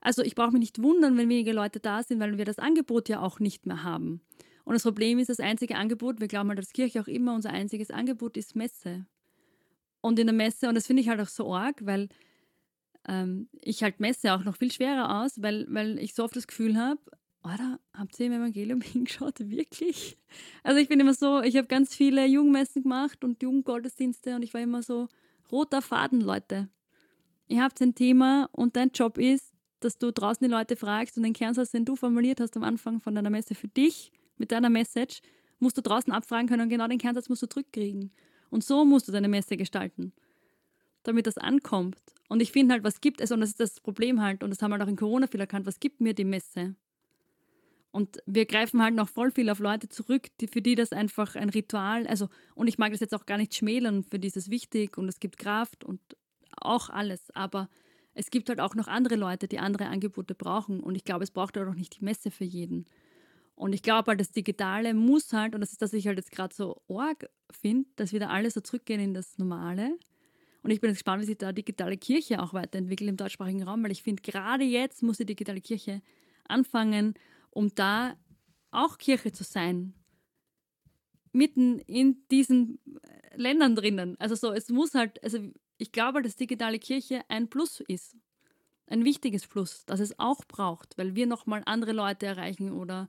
Also 0.02 0.24
ich 0.24 0.36
brauche 0.36 0.52
mich 0.52 0.62
nicht 0.62 0.82
wundern, 0.82 1.18
wenn 1.18 1.30
weniger 1.30 1.54
Leute 1.54 1.80
da 1.80 2.04
sind, 2.04 2.20
weil 2.20 2.38
wir 2.38 2.46
das 2.46 2.58
Angebot 2.58 3.10
ja 3.10 3.22
auch 3.22 3.40
nicht 3.40 3.66
mehr 3.66 3.84
haben. 3.84 4.22
Und 4.64 4.74
das 4.74 4.84
Problem 4.84 5.20
ist, 5.20 5.30
das 5.30 5.40
einzige 5.40 5.76
Angebot, 5.76 6.20
wir 6.20 6.28
glauben 6.28 6.50
halt 6.50 6.60
als 6.60 6.74
Kirche 6.74 7.02
auch 7.02 7.08
immer, 7.08 7.34
unser 7.34 7.50
einziges 7.50 7.92
Angebot 7.92 8.38
ist 8.38 8.56
Messe 8.56 9.06
und 10.02 10.20
in 10.20 10.28
der 10.28 10.36
Messe, 10.36 10.70
und 10.70 10.76
das 10.76 10.88
finde 10.88 11.02
ich 11.02 11.10
halt 11.10 11.20
auch 11.20 11.28
so 11.28 11.54
arg, 11.54 11.86
weil 11.86 12.10
ähm, 13.08 13.50
ich 13.62 13.84
halt 13.84 14.00
Messe 14.00 14.34
auch 14.34 14.44
noch 14.44 14.58
viel 14.58 14.72
schwerer 14.72 15.24
aus, 15.24 15.42
weil, 15.42 15.66
weil 15.70 16.00
ich 16.00 16.14
so 16.14 16.24
oft 16.24 16.36
das 16.36 16.48
Gefühl 16.48 16.78
habe, 16.78 17.02
oder 17.44 17.80
habt 17.94 18.20
ihr 18.20 18.28
im 18.28 18.34
Evangelium 18.34 18.82
hingeschaut? 18.82 19.40
Wirklich? 19.40 20.18
Also 20.64 20.80
ich 20.80 20.90
bin 20.90 21.00
immer 21.00 21.14
so, 21.14 21.42
ich 21.42 21.56
habe 21.58 21.68
ganz 21.68 21.96
viele 21.96 22.26
Jugendmessen 22.26 22.84
gemacht 22.84 23.24
und 23.24 23.42
Jugendgottesdienste 23.42 24.36
und 24.36 24.44
ich 24.44 24.54
war 24.54 24.62
immer 24.62 24.84
so, 24.84 25.08
roter 25.52 25.82
Faden, 25.82 26.22
Leute. 26.22 26.70
Ihr 27.48 27.64
habt 27.64 27.82
ein 27.82 27.96
Thema 27.96 28.50
und 28.52 28.76
dein 28.76 28.92
Job 28.92 29.18
ist, 29.18 29.54
dass 29.80 29.98
du 29.98 30.12
draußen 30.12 30.46
die 30.46 30.52
Leute 30.52 30.76
fragst 30.76 31.18
und 31.18 31.24
den 31.24 31.34
Kernsatz, 31.34 31.72
den 31.72 31.86
du 31.86 31.96
formuliert 31.96 32.40
hast 32.40 32.56
am 32.58 32.64
Anfang 32.64 33.00
von 33.00 33.16
deiner 33.16 33.30
Messe 33.30 33.56
für 33.56 33.68
dich, 33.68 34.12
mit 34.38 34.52
deiner 34.52 34.70
Message, 34.70 35.22
musst 35.60 35.78
du 35.78 35.82
draußen 35.82 36.12
abfragen 36.12 36.48
können 36.48 36.64
und 36.64 36.70
genau 36.70 36.88
den 36.88 37.00
Kernsatz 37.00 37.30
musst 37.30 37.42
du 37.42 37.48
zurückkriegen. 37.48 38.12
Und 38.50 38.64
so 38.64 38.86
musst 38.86 39.08
du 39.08 39.12
deine 39.12 39.28
Messe 39.28 39.58
gestalten, 39.58 40.14
damit 41.04 41.28
das 41.28 41.38
ankommt. 41.38 41.98
Und 42.28 42.42
ich 42.42 42.52
finde 42.52 42.74
halt, 42.74 42.84
was 42.84 43.02
gibt 43.02 43.22
es, 43.22 43.32
und 43.32 43.42
das 43.42 43.50
ist 43.50 43.60
das 43.60 43.80
Problem 43.80 44.22
halt, 44.22 44.44
und 44.44 44.50
das 44.50 44.62
haben 44.62 44.72
wir 44.72 44.76
halt 44.76 44.84
auch 44.84 44.92
in 44.92 44.96
Corona 44.96 45.28
viel 45.28 45.40
erkannt, 45.40 45.66
was 45.66 45.80
gibt 45.80 46.02
mir 46.02 46.14
die 46.14 46.26
Messe? 46.26 46.76
Und 47.92 48.20
wir 48.26 48.46
greifen 48.46 48.84
halt 48.84 48.94
noch 48.94 49.10
voll 49.10 49.32
viel 49.32 49.50
auf 49.50 49.60
Leute 49.60 49.90
zurück, 49.90 50.28
die, 50.40 50.48
für 50.48 50.62
die 50.62 50.76
das 50.76 50.92
einfach 50.92 51.36
ein 51.36 51.50
Ritual, 51.50 52.06
also, 52.06 52.30
und 52.54 52.68
ich 52.68 52.78
mag 52.78 52.92
das 52.92 53.00
jetzt 53.00 53.16
auch 53.16 53.26
gar 53.26 53.38
nicht 53.38 53.56
schmälern, 53.56 54.04
für 54.04 54.20
die 54.20 54.28
ist 54.28 54.38
es 54.38 54.52
wichtig 54.52 54.98
und 54.98 55.08
es 55.08 55.20
gibt 55.20 55.38
Kraft 55.38 55.84
und 55.84 56.00
auch 56.62 56.90
alles, 56.90 57.32
aber 57.36 57.68
es 58.14 58.30
gibt 58.30 58.50
halt 58.50 58.60
auch 58.60 58.76
noch 58.76 58.88
andere 58.88 59.16
Leute, 59.16 59.48
die 59.48 59.60
andere 59.60 59.88
Angebote 59.88 60.36
brauchen 60.36 60.82
und 60.82 60.96
ich 60.96 61.04
glaube, 61.04 61.24
es 61.24 61.32
braucht 61.32 61.58
auch 61.58 61.74
nicht 61.74 62.00
die 62.00 62.06
Messe 62.06 62.30
für 62.30 62.44
jeden. 62.44 62.86
Und 63.56 63.74
ich 63.74 63.82
glaube 63.82 64.12
halt, 64.12 64.22
das 64.22 64.32
Digitale 64.32 64.94
muss 64.94 65.34
halt, 65.34 65.56
und 65.56 65.62
das 65.62 65.72
ist, 65.72 65.82
dass 65.82 65.94
ich 65.94 66.08
halt 66.08 66.18
jetzt 66.18 66.32
gerade 66.32 66.54
so 66.54 66.82
arg 66.88 67.28
finde, 67.52 67.90
dass 67.98 68.14
wieder 68.14 68.30
alle 68.30 68.50
so 68.52 68.62
zurückgehen 68.62 69.02
in 69.02 69.14
das 69.14 69.38
Normale. 69.38 69.98
Und 70.64 70.72
ich 70.72 70.80
bin 70.80 70.90
jetzt 70.90 71.00
gespannt, 71.00 71.22
wie 71.22 71.26
sich 71.26 71.38
da 71.38 71.52
digitale 71.52 71.98
Kirche 71.98 72.42
auch 72.42 72.54
weiterentwickelt 72.54 73.10
im 73.10 73.18
deutschsprachigen 73.18 73.64
Raum, 73.64 73.84
weil 73.84 73.92
ich 73.92 74.04
finde, 74.04 74.22
gerade 74.22 74.64
jetzt 74.64 75.04
muss 75.04 75.18
die 75.18 75.26
digitale 75.26 75.60
Kirche 75.60 76.02
anfangen, 76.48 77.16
um 77.52 77.74
da 77.76 78.16
auch 78.72 78.98
Kirche 78.98 79.32
zu 79.32 79.44
sein. 79.44 79.94
Mitten 81.32 81.80
in 81.80 82.28
diesen 82.30 82.80
Ländern 83.36 83.76
drinnen. 83.76 84.16
Also 84.20 84.36
so, 84.36 84.52
es 84.52 84.70
muss 84.70 84.96
halt, 84.96 85.24
also 85.24 85.40
ich 85.78 85.92
glaube, 85.92 86.22
dass 86.22 86.36
digitale 86.36 86.80
Kirche 86.80 87.22
ein 87.30 87.50
Plus 87.50 87.82
ist. 87.88 88.16
Ein 88.88 89.06
wichtiges 89.06 89.46
Plus, 89.46 89.86
das 89.86 90.00
es 90.00 90.18
auch 90.18 90.44
braucht, 90.46 90.98
weil 90.98 91.16
wir 91.16 91.28
nochmal 91.28 91.62
andere 91.66 91.92
Leute 91.92 92.26
erreichen 92.26 92.72
oder 92.72 93.08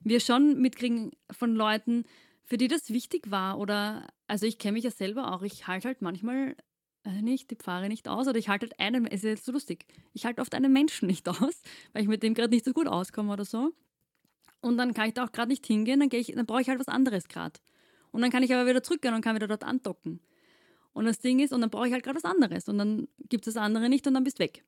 wir 0.00 0.18
schon 0.20 0.60
mitkriegen 0.60 1.12
von 1.30 1.54
Leuten, 1.54 2.04
für 2.44 2.56
die 2.56 2.68
das 2.68 2.90
wichtig 2.90 3.30
war. 3.30 3.58
Oder, 3.58 4.08
also 4.26 4.46
ich 4.46 4.58
kenne 4.58 4.72
mich 4.72 4.84
ja 4.84 4.90
selber 4.90 5.32
auch, 5.32 5.42
ich 5.42 5.68
halte 5.68 5.88
halt 5.88 6.02
manchmal 6.02 6.56
äh, 7.18 7.22
nicht 7.22 7.50
die 7.50 7.56
Pfarre 7.56 7.88
nicht 7.88 8.08
aus 8.08 8.28
oder 8.28 8.38
ich 8.38 8.48
halte 8.48 8.66
halt 8.66 8.80
einen, 8.80 9.06
es 9.06 9.24
ist 9.24 9.24
jetzt 9.24 9.44
so 9.44 9.52
lustig, 9.52 9.86
ich 10.12 10.24
halte 10.24 10.40
oft 10.40 10.54
einen 10.54 10.72
Menschen 10.72 11.06
nicht 11.06 11.28
aus, 11.28 11.62
weil 11.92 12.02
ich 12.02 12.08
mit 12.08 12.22
dem 12.22 12.34
gerade 12.34 12.50
nicht 12.50 12.64
so 12.64 12.72
gut 12.72 12.86
auskomme 12.86 13.32
oder 13.32 13.44
so. 13.44 13.72
Und 14.60 14.76
dann 14.76 14.92
kann 14.92 15.08
ich 15.08 15.14
da 15.14 15.24
auch 15.24 15.32
gerade 15.32 15.50
nicht 15.50 15.66
hingehen, 15.66 16.00
dann, 16.00 16.10
ich, 16.12 16.32
dann 16.34 16.46
brauche 16.46 16.60
ich 16.60 16.68
halt 16.68 16.78
was 16.78 16.88
anderes 16.88 17.28
gerade. 17.28 17.58
Und 18.12 18.22
dann 18.22 18.30
kann 18.30 18.42
ich 18.42 18.52
aber 18.54 18.68
wieder 18.68 18.82
zurückgehen 18.82 19.14
und 19.14 19.22
kann 19.22 19.36
wieder 19.36 19.48
dort 19.48 19.64
andocken. 19.64 20.20
Und 20.92 21.04
das 21.04 21.20
Ding 21.20 21.38
ist, 21.38 21.52
und 21.52 21.60
dann 21.60 21.70
brauche 21.70 21.86
ich 21.86 21.92
halt 21.92 22.02
gerade 22.02 22.16
was 22.16 22.24
anderes. 22.24 22.68
Und 22.68 22.78
dann 22.78 23.08
gibt 23.28 23.46
es 23.46 23.54
das 23.54 23.62
andere 23.62 23.88
nicht 23.88 24.06
und 24.06 24.14
dann 24.14 24.24
bist 24.24 24.38
weg. 24.38 24.64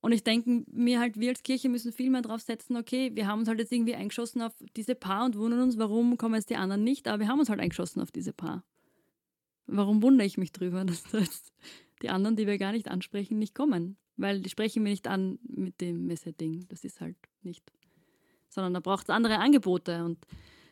Und 0.00 0.12
ich 0.12 0.22
denke 0.22 0.64
mir 0.70 1.00
halt, 1.00 1.18
wir 1.18 1.30
als 1.30 1.42
Kirche 1.42 1.68
müssen 1.68 1.92
viel 1.92 2.10
mehr 2.10 2.22
drauf 2.22 2.40
setzen, 2.40 2.76
okay, 2.76 3.10
wir 3.14 3.26
haben 3.26 3.40
uns 3.40 3.48
halt 3.48 3.58
jetzt 3.58 3.72
irgendwie 3.72 3.96
eingeschossen 3.96 4.42
auf 4.42 4.52
diese 4.76 4.94
Paar 4.94 5.24
und 5.24 5.36
wundern 5.36 5.60
uns, 5.60 5.76
warum 5.76 6.16
kommen 6.16 6.36
jetzt 6.36 6.50
die 6.50 6.56
anderen 6.56 6.84
nicht, 6.84 7.08
aber 7.08 7.18
wir 7.20 7.28
haben 7.28 7.40
uns 7.40 7.48
halt 7.48 7.60
eingeschossen 7.60 8.00
auf 8.00 8.12
diese 8.12 8.32
Paar. 8.32 8.62
Warum 9.68 10.02
wundere 10.02 10.26
ich 10.26 10.38
mich 10.38 10.52
drüber, 10.52 10.84
dass 10.84 11.04
jetzt 11.12 11.52
die 12.02 12.08
anderen, 12.08 12.36
die 12.36 12.46
wir 12.46 12.58
gar 12.58 12.72
nicht 12.72 12.88
ansprechen, 12.88 13.38
nicht 13.38 13.54
kommen? 13.54 13.96
Weil 14.16 14.40
die 14.40 14.50
sprechen 14.50 14.82
mir 14.82 14.90
nicht 14.90 15.06
an 15.06 15.38
mit 15.46 15.80
dem 15.80 16.06
Messe-Ding. 16.06 16.66
Das 16.68 16.82
ist 16.84 17.00
halt 17.00 17.16
nicht. 17.42 17.62
Sondern 18.48 18.74
da 18.74 18.80
braucht 18.80 19.04
es 19.04 19.10
andere 19.10 19.38
Angebote. 19.38 20.04
Und 20.04 20.18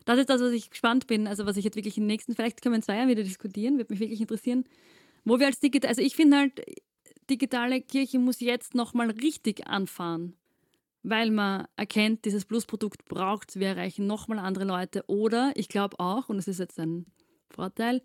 das 0.04 0.18
ist 0.18 0.30
das, 0.30 0.40
was 0.40 0.52
ich 0.52 0.70
gespannt 0.70 1.06
bin. 1.06 1.28
Also, 1.28 1.46
was 1.46 1.56
ich 1.56 1.64
jetzt 1.64 1.76
wirklich 1.76 1.96
in 1.96 2.04
den 2.04 2.08
nächsten, 2.08 2.34
vielleicht 2.34 2.60
können 2.60 2.72
wir 2.72 2.78
in 2.78 2.82
zwei 2.82 2.96
Jahren 2.96 3.08
wieder 3.08 3.22
diskutieren, 3.22 3.78
wird 3.78 3.90
mich 3.90 4.00
wirklich 4.00 4.20
interessieren. 4.20 4.64
Wo 5.24 5.38
wir 5.38 5.46
als 5.46 5.60
Digital, 5.60 5.90
also 5.90 6.02
ich 6.02 6.16
finde 6.16 6.38
halt, 6.38 6.62
digitale 7.28 7.80
Kirche 7.80 8.18
muss 8.18 8.40
jetzt 8.40 8.74
nochmal 8.74 9.10
richtig 9.10 9.66
anfahren, 9.66 10.34
weil 11.02 11.30
man 11.30 11.66
erkennt, 11.76 12.24
dieses 12.24 12.44
Plusprodukt 12.44 13.04
braucht 13.06 13.50
es, 13.50 13.56
wir 13.60 13.68
erreichen 13.68 14.06
nochmal 14.06 14.38
andere 14.38 14.64
Leute. 14.64 15.04
Oder 15.06 15.52
ich 15.54 15.68
glaube 15.68 15.98
auch, 16.00 16.28
und 16.28 16.36
das 16.36 16.48
ist 16.48 16.58
jetzt 16.58 16.78
ein 16.78 17.06
Vorteil, 17.50 18.02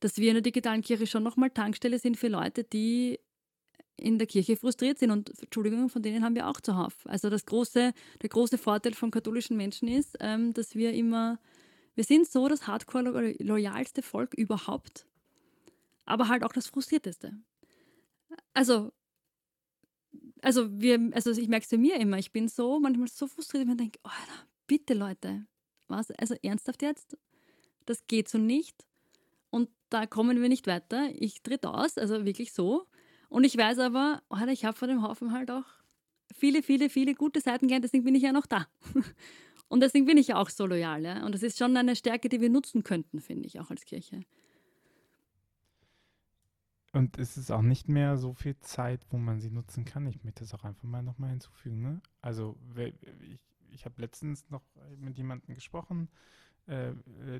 dass 0.00 0.16
wir 0.16 0.28
in 0.28 0.34
der 0.34 0.42
digitalen 0.42 0.82
Kirche 0.82 1.06
schon 1.06 1.22
nochmal 1.22 1.50
Tankstelle 1.50 1.98
sind 1.98 2.16
für 2.16 2.28
Leute, 2.28 2.64
die 2.64 3.20
in 3.96 4.18
der 4.18 4.26
Kirche 4.26 4.56
frustriert 4.56 4.98
sind. 4.98 5.10
Und 5.10 5.30
Entschuldigung, 5.42 5.88
von 5.90 6.02
denen 6.02 6.24
haben 6.24 6.34
wir 6.34 6.48
auch 6.48 6.60
zuhauf. 6.60 6.94
Also 7.04 7.28
das 7.28 7.44
große, 7.44 7.92
der 8.22 8.28
große 8.28 8.56
Vorteil 8.56 8.94
von 8.94 9.10
katholischen 9.10 9.56
Menschen 9.56 9.88
ist, 9.88 10.16
ähm, 10.20 10.54
dass 10.54 10.74
wir 10.74 10.92
immer, 10.94 11.38
wir 11.94 12.04
sind 12.04 12.26
so 12.26 12.48
das 12.48 12.66
hardcore 12.66 13.34
loyalste 13.38 14.02
Volk 14.02 14.34
überhaupt, 14.34 15.06
aber 16.06 16.28
halt 16.28 16.44
auch 16.44 16.52
das 16.52 16.66
frustrierteste 16.66 17.34
also, 18.54 18.92
also 20.42 20.68
wir, 20.80 21.10
also 21.12 21.30
ich 21.30 21.48
merke 21.48 21.64
es 21.64 21.70
bei 21.70 21.78
mir 21.78 21.96
immer, 21.96 22.18
ich 22.18 22.32
bin 22.32 22.48
so 22.48 22.80
manchmal 22.80 23.08
so 23.08 23.26
frustriert, 23.26 23.66
wenn 23.66 23.72
ich 23.72 23.78
denke, 23.78 23.98
oh, 24.04 24.10
bitte 24.66 24.94
Leute, 24.94 25.46
was, 25.88 26.10
also 26.12 26.34
ernsthaft 26.42 26.82
jetzt, 26.82 27.16
das 27.86 28.06
geht 28.06 28.28
so 28.28 28.38
nicht 28.38 28.86
und 29.50 29.68
da 29.90 30.06
kommen 30.06 30.40
wir 30.40 30.48
nicht 30.48 30.66
weiter, 30.66 31.10
ich 31.14 31.42
tritt 31.42 31.66
aus, 31.66 31.98
also 31.98 32.24
wirklich 32.24 32.52
so 32.52 32.86
und 33.28 33.44
ich 33.44 33.56
weiß 33.56 33.78
aber, 33.78 34.22
oh, 34.28 34.36
ich 34.48 34.64
habe 34.64 34.76
vor 34.76 34.88
dem 34.88 35.02
Haufen 35.02 35.32
halt 35.32 35.50
auch 35.50 35.64
viele, 36.34 36.62
viele, 36.62 36.90
viele 36.90 37.14
gute 37.14 37.40
Seiten 37.40 37.66
gelernt, 37.66 37.84
deswegen 37.84 38.04
bin 38.04 38.14
ich 38.14 38.22
ja 38.22 38.32
noch 38.32 38.46
da. 38.46 38.66
Und 39.68 39.80
deswegen 39.80 40.04
bin 40.04 40.18
ich 40.18 40.26
ja 40.26 40.36
auch 40.36 40.50
so 40.50 40.66
loyal. 40.66 41.04
Ja? 41.04 41.24
Und 41.24 41.32
das 41.32 41.44
ist 41.44 41.56
schon 41.56 41.76
eine 41.76 41.94
Stärke, 41.94 42.28
die 42.28 42.40
wir 42.40 42.50
nutzen 42.50 42.82
könnten, 42.82 43.20
finde 43.20 43.46
ich, 43.46 43.60
auch 43.60 43.70
als 43.70 43.84
Kirche. 43.84 44.24
Und 46.92 47.18
es 47.18 47.36
ist 47.36 47.52
auch 47.52 47.62
nicht 47.62 47.88
mehr 47.88 48.16
so 48.16 48.34
viel 48.34 48.58
Zeit, 48.58 49.06
wo 49.10 49.16
man 49.16 49.38
sie 49.38 49.50
nutzen 49.50 49.84
kann. 49.84 50.08
Ich 50.08 50.24
möchte 50.24 50.40
das 50.40 50.54
auch 50.54 50.64
einfach 50.64 50.82
mal 50.82 51.04
nochmal 51.04 51.30
hinzufügen. 51.30 51.82
Ne? 51.82 52.00
Also 52.20 52.58
ich, 52.74 53.38
ich 53.70 53.84
habe 53.84 54.00
letztens 54.00 54.50
noch 54.50 54.64
mit 54.98 55.16
jemandem 55.16 55.54
gesprochen, 55.54 56.08
äh 56.66 56.92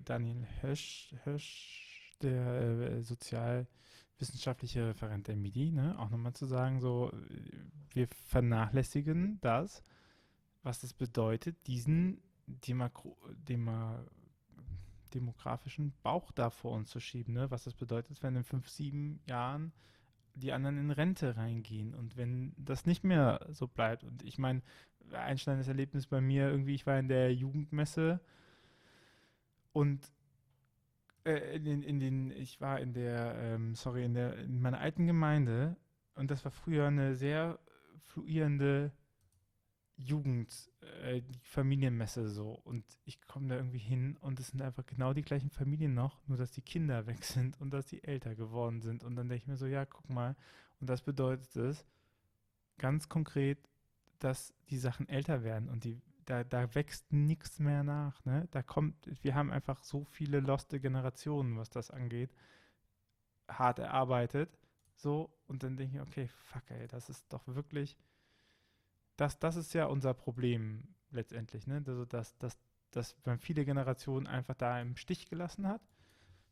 Daniel 0.04 0.46
Hösch, 0.60 1.12
Hösch 1.24 1.89
der 2.22 2.46
äh, 2.46 3.02
sozialwissenschaftliche 3.02 4.88
Referent 4.88 5.28
der 5.28 5.36
MIDI, 5.36 5.72
ne? 5.72 5.98
auch 5.98 6.10
nochmal 6.10 6.34
zu 6.34 6.46
sagen, 6.46 6.80
so 6.80 7.12
wir 7.92 8.08
vernachlässigen 8.08 9.38
das, 9.40 9.82
was 10.62 10.82
es 10.82 10.92
bedeutet, 10.92 11.66
diesen 11.66 12.20
Demakro, 12.46 13.16
Demakro 13.48 14.04
demografischen 15.14 15.92
Bauch 16.02 16.32
da 16.32 16.50
vor 16.50 16.72
uns 16.72 16.90
zu 16.90 17.00
schieben, 17.00 17.34
ne? 17.34 17.50
was 17.50 17.64
das 17.64 17.74
bedeutet, 17.74 18.22
wenn 18.22 18.36
in 18.36 18.44
fünf, 18.44 18.68
sieben 18.68 19.20
Jahren 19.26 19.72
die 20.34 20.52
anderen 20.52 20.78
in 20.78 20.90
Rente 20.90 21.36
reingehen 21.36 21.94
und 21.94 22.16
wenn 22.16 22.54
das 22.56 22.86
nicht 22.86 23.04
mehr 23.04 23.46
so 23.50 23.66
bleibt. 23.66 24.04
Und 24.04 24.22
ich 24.24 24.38
meine, 24.38 24.62
einschneidendes 25.12 25.68
Erlebnis 25.68 26.06
bei 26.06 26.20
mir, 26.20 26.48
irgendwie, 26.48 26.74
ich 26.74 26.86
war 26.86 26.98
in 26.98 27.08
der 27.08 27.34
Jugendmesse 27.34 28.20
und 29.72 30.12
äh, 31.24 31.56
in, 31.56 31.82
in, 31.82 32.00
den, 32.00 32.30
ich 32.30 32.60
war 32.60 32.80
in 32.80 32.92
der, 32.92 33.34
ähm, 33.36 33.74
sorry, 33.74 34.04
in 34.04 34.14
der, 34.14 34.36
in 34.38 34.60
meiner 34.60 34.80
alten 34.80 35.06
Gemeinde 35.06 35.76
und 36.14 36.30
das 36.30 36.44
war 36.44 36.52
früher 36.52 36.86
eine 36.86 37.14
sehr 37.14 37.58
fluierende 38.04 38.92
Jugend, 39.96 40.70
äh, 41.02 41.20
die 41.20 41.38
Familienmesse 41.42 42.28
so. 42.28 42.52
Und 42.64 42.84
ich 43.04 43.20
komme 43.26 43.48
da 43.48 43.56
irgendwie 43.56 43.78
hin 43.78 44.16
und 44.20 44.40
es 44.40 44.48
sind 44.48 44.62
einfach 44.62 44.86
genau 44.86 45.12
die 45.12 45.22
gleichen 45.22 45.50
Familien 45.50 45.94
noch, 45.94 46.20
nur 46.26 46.38
dass 46.38 46.52
die 46.52 46.62
Kinder 46.62 47.06
weg 47.06 47.24
sind 47.24 47.60
und 47.60 47.70
dass 47.70 47.86
die 47.86 48.02
älter 48.02 48.34
geworden 48.34 48.80
sind. 48.80 49.04
Und 49.04 49.16
dann 49.16 49.28
denke 49.28 49.42
ich 49.42 49.48
mir 49.48 49.56
so, 49.56 49.66
ja, 49.66 49.84
guck 49.84 50.08
mal, 50.08 50.36
und 50.80 50.88
das 50.88 51.02
bedeutet 51.02 51.54
es 51.56 51.84
ganz 52.78 53.08
konkret, 53.08 53.58
dass 54.18 54.54
die 54.70 54.78
Sachen 54.78 55.08
älter 55.08 55.44
werden 55.44 55.68
und 55.68 55.84
die 55.84 56.00
da, 56.30 56.44
da 56.44 56.74
wächst 56.74 57.12
nichts 57.12 57.58
mehr 57.58 57.82
nach. 57.82 58.24
Ne? 58.24 58.48
Da 58.50 58.62
kommt, 58.62 59.10
wir 59.22 59.34
haben 59.34 59.50
einfach 59.50 59.82
so 59.84 60.04
viele 60.04 60.40
loste 60.40 60.80
Generationen, 60.80 61.56
was 61.56 61.70
das 61.70 61.90
angeht, 61.90 62.30
hart 63.48 63.78
erarbeitet. 63.78 64.58
So, 64.96 65.32
und 65.46 65.62
dann 65.62 65.76
denke 65.76 65.96
ich, 65.96 66.02
okay, 66.02 66.28
fuck, 66.28 66.70
ey, 66.70 66.86
das 66.88 67.08
ist 67.08 67.32
doch 67.32 67.46
wirklich 67.46 67.96
das, 69.20 69.38
das 69.38 69.56
ist 69.56 69.74
ja 69.74 69.84
unser 69.84 70.14
Problem 70.14 70.82
letztendlich, 71.10 71.66
ne? 71.66 71.82
Also, 71.86 72.06
dass, 72.06 72.36
dass, 72.38 72.58
dass 72.90 73.16
man 73.26 73.38
viele 73.38 73.64
Generationen 73.66 74.26
einfach 74.26 74.54
da 74.54 74.80
im 74.80 74.96
Stich 74.96 75.28
gelassen 75.28 75.68
hat. 75.68 75.82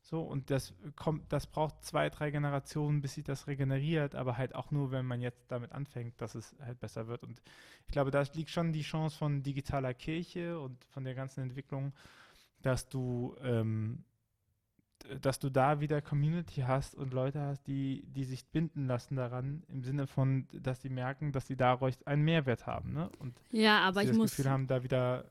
So, 0.08 0.22
und 0.22 0.48
das 0.48 0.72
kommt, 0.96 1.30
das 1.30 1.46
braucht 1.46 1.84
zwei, 1.84 2.08
drei 2.08 2.30
Generationen, 2.30 3.02
bis 3.02 3.16
sich 3.16 3.24
das 3.24 3.46
regeneriert, 3.46 4.14
aber 4.14 4.38
halt 4.38 4.54
auch 4.54 4.70
nur, 4.70 4.90
wenn 4.90 5.04
man 5.04 5.20
jetzt 5.20 5.44
damit 5.48 5.70
anfängt, 5.72 6.18
dass 6.18 6.34
es 6.34 6.56
halt 6.64 6.80
besser 6.80 7.08
wird. 7.08 7.22
Und 7.22 7.42
ich 7.84 7.92
glaube, 7.92 8.10
da 8.10 8.24
liegt 8.32 8.48
schon 8.48 8.72
die 8.72 8.80
Chance 8.80 9.18
von 9.18 9.42
digitaler 9.42 9.92
Kirche 9.92 10.58
und 10.58 10.82
von 10.86 11.04
der 11.04 11.14
ganzen 11.14 11.42
Entwicklung, 11.42 11.92
dass 12.62 12.88
du 12.88 13.36
ähm, 13.42 14.02
dass 15.20 15.38
du 15.38 15.50
da 15.50 15.80
wieder 15.80 16.00
Community 16.00 16.62
hast 16.62 16.94
und 16.94 17.12
Leute 17.12 17.40
hast, 17.40 17.66
die, 17.66 18.02
die 18.06 18.24
sich 18.24 18.46
binden 18.46 18.86
lassen 18.86 19.14
daran, 19.14 19.62
im 19.68 19.82
Sinne 19.82 20.06
von, 20.06 20.48
dass 20.52 20.80
sie 20.80 20.88
merken, 20.88 21.32
dass 21.32 21.46
sie 21.46 21.56
dadurch 21.56 21.94
einen 22.06 22.22
Mehrwert 22.22 22.66
haben. 22.66 22.94
Ne? 22.94 23.10
Und 23.18 23.38
ja, 23.50 23.80
aber 23.80 24.02
ich 24.02 24.08
das 24.08 24.16
muss. 24.16 24.30
Gefühl 24.30 24.50
haben, 24.50 24.66
da 24.66 24.82
wieder 24.82 25.26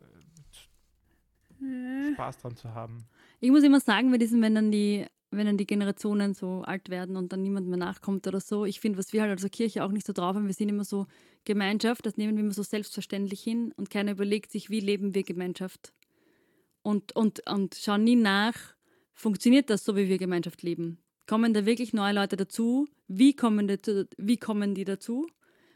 äh, 1.61 2.13
Spaß 2.13 2.37
dran 2.37 2.55
zu 2.55 2.73
haben. 2.73 3.05
Ich 3.39 3.51
muss 3.51 3.63
immer 3.63 3.79
sagen, 3.79 4.11
bei 4.11 4.17
diesen, 4.17 4.41
wenn 4.41 4.55
dann 4.55 4.71
die, 4.71 5.05
wenn 5.31 5.45
dann 5.45 5.57
die 5.57 5.67
Generationen 5.67 6.33
so 6.33 6.61
alt 6.61 6.89
werden 6.89 7.17
und 7.17 7.31
dann 7.31 7.43
niemand 7.43 7.67
mehr 7.67 7.77
nachkommt 7.77 8.25
oder 8.27 8.39
so, 8.39 8.65
ich 8.65 8.79
finde, 8.79 8.97
was 8.97 9.13
wir 9.13 9.21
halt 9.21 9.31
als 9.31 9.51
Kirche 9.51 9.83
auch 9.83 9.91
nicht 9.91 10.07
so 10.07 10.13
drauf 10.13 10.35
haben, 10.35 10.47
wir 10.47 10.53
sind 10.53 10.69
immer 10.69 10.85
so 10.85 11.05
Gemeinschaft, 11.45 12.05
das 12.05 12.17
nehmen 12.17 12.35
wir 12.35 12.43
immer 12.43 12.53
so 12.53 12.63
selbstverständlich 12.63 13.41
hin 13.41 13.73
und 13.77 13.89
keiner 13.89 14.11
überlegt 14.11 14.51
sich, 14.51 14.69
wie 14.69 14.79
leben 14.79 15.13
wir 15.13 15.23
Gemeinschaft. 15.23 15.93
Und, 16.81 17.15
und, 17.15 17.47
und 17.47 17.75
schauen 17.75 18.03
nie 18.03 18.15
nach, 18.15 18.77
Funktioniert 19.17 19.71
das 19.71 19.83
so, 19.83 19.95
wie 19.95 20.09
wir 20.09 20.19
Gemeinschaft 20.19 20.61
leben? 20.61 20.99
Kommen 21.25 21.51
da 21.51 21.65
wirklich 21.65 21.91
neue 21.91 22.13
Leute 22.13 22.37
dazu? 22.37 22.87
Wie 23.07 23.35
kommen 23.35 23.67
die, 23.67 24.05
wie 24.15 24.37
kommen 24.37 24.75
die 24.75 24.83
dazu? 24.83 25.25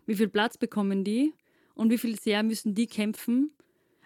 Wie 0.05 0.13
viel 0.13 0.27
Platz 0.27 0.59
bekommen 0.59 1.03
die? 1.03 1.33
Und 1.73 1.89
wie 1.89 1.97
viel 1.97 2.19
sehr 2.19 2.43
müssen 2.43 2.75
die 2.75 2.85
kämpfen? 2.85 3.49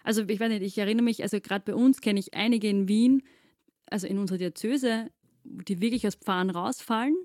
Also 0.02 0.22
ich 0.26 0.40
weiß 0.40 0.48
nicht, 0.48 0.62
ich 0.62 0.78
erinnere 0.78 1.04
mich, 1.04 1.22
also 1.22 1.38
gerade 1.38 1.66
bei 1.66 1.74
uns 1.74 2.00
kenne 2.00 2.18
ich 2.18 2.32
einige 2.32 2.70
in 2.70 2.88
Wien, 2.88 3.24
also 3.90 4.06
in 4.06 4.18
unserer 4.18 4.38
Diözese, 4.38 5.10
die 5.44 5.80
wirklich 5.80 6.06
aus 6.06 6.16
Pfarren 6.16 6.50
rausfallen, 6.50 7.16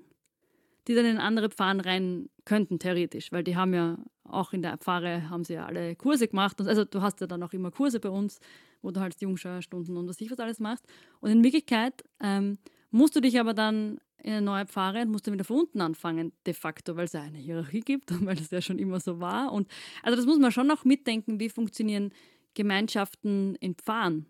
die 0.88 0.94
dann 0.94 1.06
in 1.06 1.18
andere 1.18 1.50
Pfarren 1.50 1.80
rein 1.80 2.28
könnten, 2.44 2.78
theoretisch, 2.78 3.32
weil 3.32 3.44
die 3.44 3.56
haben 3.56 3.74
ja 3.74 3.98
auch 4.24 4.52
in 4.52 4.62
der 4.62 4.78
Pfarre, 4.78 5.28
haben 5.30 5.44
sie 5.44 5.54
ja 5.54 5.66
alle 5.66 5.94
Kurse 5.96 6.28
gemacht. 6.28 6.60
Also 6.60 6.84
du 6.84 7.02
hast 7.02 7.20
ja 7.20 7.26
dann 7.26 7.42
auch 7.42 7.52
immer 7.52 7.70
Kurse 7.70 8.00
bei 8.00 8.08
uns 8.08 8.38
wo 8.82 8.90
du 8.90 9.00
halt 9.00 9.20
Jungschauerstunden 9.20 9.96
und 9.96 10.08
was 10.08 10.20
ich 10.20 10.30
was 10.30 10.38
alles 10.38 10.60
machst. 10.60 10.84
Und 11.20 11.30
in 11.30 11.42
Wirklichkeit 11.42 12.04
ähm, 12.20 12.58
musst 12.90 13.16
du 13.16 13.20
dich 13.20 13.40
aber 13.40 13.54
dann 13.54 13.98
in 14.18 14.32
eine 14.32 14.42
neue 14.42 14.66
Pfarre, 14.66 15.06
musst 15.06 15.26
du 15.26 15.32
wieder 15.32 15.44
von 15.44 15.60
unten 15.60 15.80
anfangen, 15.80 16.32
de 16.46 16.54
facto, 16.54 16.96
weil 16.96 17.06
es 17.06 17.12
ja 17.12 17.22
eine 17.22 17.38
Hierarchie 17.38 17.80
gibt 17.80 18.10
und 18.12 18.26
weil 18.26 18.36
das 18.36 18.50
ja 18.50 18.60
schon 18.60 18.78
immer 18.78 19.00
so 19.00 19.20
war. 19.20 19.52
Und 19.52 19.68
also 20.02 20.16
das 20.16 20.26
muss 20.26 20.38
man 20.38 20.52
schon 20.52 20.70
auch 20.70 20.84
mitdenken, 20.84 21.40
wie 21.40 21.48
funktionieren 21.48 22.12
Gemeinschaften 22.54 23.56
in 23.56 23.74
Pfarren. 23.74 24.26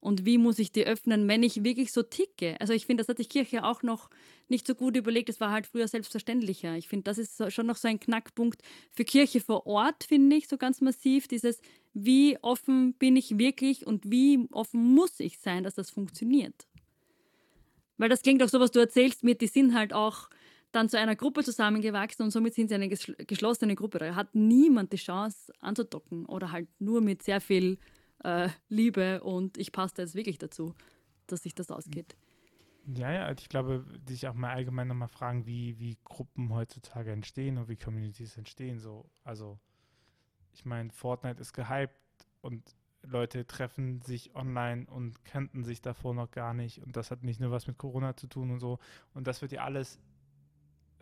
Und 0.00 0.24
wie 0.24 0.38
muss 0.38 0.58
ich 0.58 0.72
die 0.72 0.86
öffnen, 0.86 1.28
wenn 1.28 1.42
ich 1.42 1.62
wirklich 1.62 1.92
so 1.92 2.02
ticke? 2.02 2.58
Also 2.58 2.72
ich 2.72 2.86
finde, 2.86 3.02
das 3.02 3.08
hat 3.08 3.18
die 3.18 3.26
Kirche 3.26 3.64
auch 3.64 3.82
noch 3.82 4.08
nicht 4.48 4.66
so 4.66 4.74
gut 4.74 4.96
überlegt. 4.96 5.28
Das 5.28 5.40
war 5.40 5.50
halt 5.50 5.66
früher 5.66 5.86
selbstverständlicher. 5.86 6.74
Ich 6.76 6.88
finde, 6.88 7.04
das 7.04 7.18
ist 7.18 7.52
schon 7.52 7.66
noch 7.66 7.76
so 7.76 7.86
ein 7.86 8.00
Knackpunkt 8.00 8.62
für 8.90 9.04
Kirche 9.04 9.40
vor 9.40 9.66
Ort, 9.66 10.04
finde 10.04 10.36
ich, 10.36 10.48
so 10.48 10.56
ganz 10.56 10.80
massiv. 10.80 11.28
Dieses, 11.28 11.60
wie 11.92 12.38
offen 12.40 12.94
bin 12.94 13.14
ich 13.16 13.38
wirklich 13.38 13.86
und 13.86 14.10
wie 14.10 14.48
offen 14.52 14.82
muss 14.82 15.20
ich 15.20 15.38
sein, 15.38 15.64
dass 15.64 15.74
das 15.74 15.90
funktioniert. 15.90 16.66
Weil 17.98 18.08
das 18.08 18.22
klingt 18.22 18.42
auch 18.42 18.48
so, 18.48 18.58
was 18.58 18.70
du 18.70 18.80
erzählst 18.80 19.22
mit, 19.22 19.42
die 19.42 19.48
sind 19.48 19.74
halt 19.74 19.92
auch 19.92 20.30
dann 20.72 20.88
zu 20.88 20.98
einer 20.98 21.16
Gruppe 21.16 21.44
zusammengewachsen 21.44 22.24
und 22.24 22.30
somit 22.30 22.54
sind 22.54 22.68
sie 22.68 22.74
eine 22.74 22.88
geschlossene 22.88 23.74
Gruppe. 23.74 23.98
Da 23.98 24.14
hat 24.14 24.34
niemand 24.34 24.94
die 24.94 24.98
Chance 24.98 25.52
anzudocken 25.60 26.24
oder 26.24 26.52
halt 26.52 26.68
nur 26.78 27.02
mit 27.02 27.22
sehr 27.22 27.42
viel 27.42 27.76
äh, 28.24 28.48
Liebe 28.68 29.22
und 29.22 29.58
ich 29.58 29.72
passe 29.72 29.94
da 29.96 30.02
jetzt 30.02 30.14
wirklich 30.14 30.38
dazu, 30.38 30.74
dass 31.26 31.42
sich 31.42 31.54
das 31.54 31.70
ausgeht. 31.70 32.16
Ja, 32.86 33.12
ja, 33.12 33.30
ich 33.30 33.48
glaube, 33.48 33.84
sich 34.08 34.26
auch 34.26 34.34
mal 34.34 34.52
allgemein 34.52 34.88
nochmal 34.88 35.08
fragen, 35.08 35.46
wie, 35.46 35.78
wie 35.78 35.98
Gruppen 36.04 36.52
heutzutage 36.52 37.12
entstehen 37.12 37.58
und 37.58 37.68
wie 37.68 37.76
Communities 37.76 38.36
entstehen. 38.36 38.78
So, 38.78 39.08
also, 39.22 39.58
ich 40.52 40.64
meine, 40.64 40.90
Fortnite 40.90 41.40
ist 41.40 41.52
gehypt 41.52 41.94
und 42.40 42.74
Leute 43.02 43.46
treffen 43.46 44.02
sich 44.02 44.34
online 44.34 44.86
und 44.86 45.24
kannten 45.24 45.64
sich 45.64 45.80
davor 45.80 46.14
noch 46.14 46.30
gar 46.30 46.54
nicht. 46.54 46.82
Und 46.82 46.96
das 46.96 47.10
hat 47.10 47.22
nicht 47.22 47.40
nur 47.40 47.50
was 47.50 47.66
mit 47.66 47.78
Corona 47.78 48.16
zu 48.16 48.26
tun 48.26 48.50
und 48.50 48.60
so. 48.60 48.78
Und 49.14 49.26
das 49.26 49.40
wird 49.42 49.52
ja 49.52 49.64
alles 49.64 49.98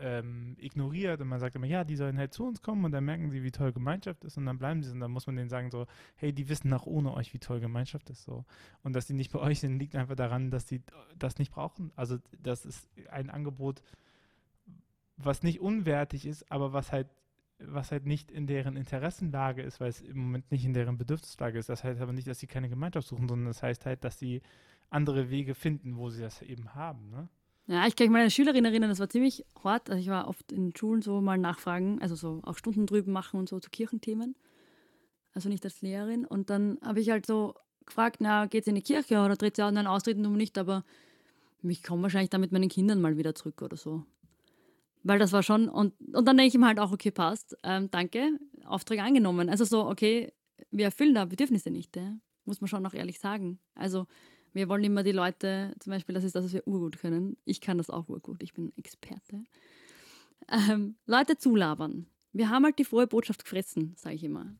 ähm, 0.00 0.56
ignoriert 0.58 1.20
und 1.20 1.28
man 1.28 1.40
sagt 1.40 1.56
immer, 1.56 1.66
ja, 1.66 1.84
die 1.84 1.96
sollen 1.96 2.18
halt 2.18 2.32
zu 2.32 2.46
uns 2.46 2.62
kommen 2.62 2.84
und 2.84 2.92
dann 2.92 3.04
merken 3.04 3.30
sie, 3.30 3.42
wie 3.42 3.50
toll 3.50 3.72
Gemeinschaft 3.72 4.24
ist 4.24 4.36
und 4.36 4.46
dann 4.46 4.58
bleiben 4.58 4.82
sie 4.82 4.92
und 4.92 5.00
dann 5.00 5.10
muss 5.10 5.26
man 5.26 5.36
denen 5.36 5.48
sagen 5.48 5.70
so, 5.70 5.86
hey, 6.16 6.32
die 6.32 6.48
wissen 6.48 6.72
auch 6.72 6.86
ohne 6.86 7.12
euch, 7.14 7.34
wie 7.34 7.38
toll 7.38 7.60
Gemeinschaft 7.60 8.10
ist 8.10 8.24
so. 8.24 8.44
Und 8.82 8.94
dass 8.94 9.06
die 9.06 9.14
nicht 9.14 9.32
bei 9.32 9.40
euch 9.40 9.60
sind, 9.60 9.78
liegt 9.78 9.96
einfach 9.96 10.16
daran, 10.16 10.50
dass 10.50 10.66
die 10.66 10.82
das 11.18 11.38
nicht 11.38 11.52
brauchen. 11.52 11.92
Also 11.96 12.18
das 12.40 12.64
ist 12.64 12.88
ein 13.10 13.30
Angebot, 13.30 13.82
was 15.16 15.42
nicht 15.42 15.60
unwertig 15.60 16.26
ist, 16.26 16.50
aber 16.50 16.72
was 16.72 16.92
halt 16.92 17.08
was 17.60 17.90
halt 17.90 18.06
nicht 18.06 18.30
in 18.30 18.46
deren 18.46 18.76
Interessenlage 18.76 19.62
ist, 19.62 19.80
weil 19.80 19.88
es 19.88 20.00
im 20.00 20.18
Moment 20.18 20.50
nicht 20.52 20.64
in 20.64 20.74
deren 20.74 20.96
Bedürfnislage 20.96 21.58
ist. 21.58 21.68
Das 21.68 21.82
heißt 21.82 22.00
aber 22.00 22.12
nicht, 22.12 22.28
dass 22.28 22.38
sie 22.38 22.46
keine 22.46 22.68
Gemeinschaft 22.68 23.08
suchen, 23.08 23.28
sondern 23.28 23.48
das 23.48 23.62
heißt 23.62 23.84
halt, 23.84 24.04
dass 24.04 24.18
sie 24.18 24.42
andere 24.90 25.30
Wege 25.30 25.54
finden, 25.54 25.96
wo 25.96 26.08
sie 26.08 26.22
das 26.22 26.40
eben 26.42 26.74
haben. 26.74 27.10
Ne? 27.10 27.28
Ja, 27.68 27.86
ich 27.86 27.96
kann 27.96 28.06
mich 28.06 28.12
meine 28.12 28.30
Schülerin 28.30 28.64
erinnern, 28.64 28.88
das 28.88 28.98
war 28.98 29.10
ziemlich 29.10 29.44
hart. 29.62 29.90
Also 29.90 30.00
ich 30.00 30.08
war 30.08 30.26
oft 30.26 30.50
in 30.52 30.74
Schulen 30.74 31.02
so 31.02 31.20
mal 31.20 31.36
nachfragen, 31.36 32.00
also 32.00 32.14
so 32.14 32.40
auch 32.44 32.56
Stunden 32.56 32.86
drüben 32.86 33.12
machen 33.12 33.38
und 33.38 33.48
so 33.48 33.60
zu 33.60 33.68
Kirchenthemen. 33.68 34.34
Also 35.34 35.50
nicht 35.50 35.64
als 35.64 35.82
Lehrerin. 35.82 36.24
Und 36.24 36.48
dann 36.48 36.78
habe 36.82 37.00
ich 37.00 37.10
halt 37.10 37.26
so 37.26 37.54
gefragt, 37.84 38.16
na, 38.20 38.46
geht 38.46 38.62
es 38.62 38.68
in 38.68 38.74
die 38.74 38.82
Kirche 38.82 39.20
oder 39.20 39.36
dreht 39.36 39.56
sie 39.56 39.62
auch? 39.62 39.70
Nein, 39.70 39.86
austreten 39.86 40.24
um 40.24 40.34
nicht, 40.34 40.56
aber 40.56 40.82
ich 41.62 41.82
komme 41.82 42.02
wahrscheinlich 42.02 42.30
dann 42.30 42.40
mit 42.40 42.52
meinen 42.52 42.70
Kindern 42.70 43.02
mal 43.02 43.18
wieder 43.18 43.34
zurück 43.34 43.60
oder 43.60 43.76
so. 43.76 44.02
Weil 45.02 45.18
das 45.18 45.32
war 45.32 45.42
schon, 45.42 45.68
und, 45.68 45.92
und 46.14 46.26
dann 46.26 46.38
denke 46.38 46.48
ich 46.48 46.58
mir 46.58 46.66
halt 46.66 46.80
auch, 46.80 46.92
okay, 46.92 47.10
passt, 47.10 47.54
ähm, 47.64 47.90
danke, 47.90 48.38
Auftrag 48.64 49.00
angenommen. 49.00 49.50
Also 49.50 49.64
so, 49.64 49.86
okay, 49.86 50.32
wir 50.70 50.86
erfüllen 50.86 51.14
da 51.14 51.26
Bedürfnisse 51.26 51.70
nicht, 51.70 51.96
ja? 51.96 52.16
muss 52.46 52.62
man 52.62 52.68
schon 52.68 52.84
auch 52.86 52.94
ehrlich 52.94 53.20
sagen. 53.20 53.60
Also 53.74 54.06
wir 54.52 54.68
wollen 54.68 54.84
immer 54.84 55.02
die 55.02 55.12
Leute, 55.12 55.74
zum 55.78 55.92
Beispiel, 55.92 56.14
das 56.14 56.24
ist 56.24 56.34
das, 56.34 56.44
was 56.44 56.52
wir 56.52 56.66
urgut 56.66 56.98
können. 56.98 57.36
Ich 57.44 57.60
kann 57.60 57.78
das 57.78 57.90
auch 57.90 58.08
urgut, 58.08 58.42
ich 58.42 58.54
bin 58.54 58.72
Experte. 58.76 59.44
Ähm, 60.50 60.96
Leute 61.06 61.36
zulabern. 61.36 62.06
Wir 62.32 62.50
haben 62.50 62.64
halt 62.64 62.78
die 62.78 62.84
frohe 62.84 63.06
Botschaft 63.06 63.44
gefressen, 63.44 63.94
sage 63.96 64.16
ich 64.16 64.24
immer. 64.24 64.54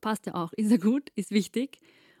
Passt 0.00 0.26
ja 0.26 0.34
auch, 0.34 0.52
ist 0.54 0.70
ja 0.70 0.76
gut, 0.76 1.10
ist 1.14 1.30
wichtig. 1.30 1.78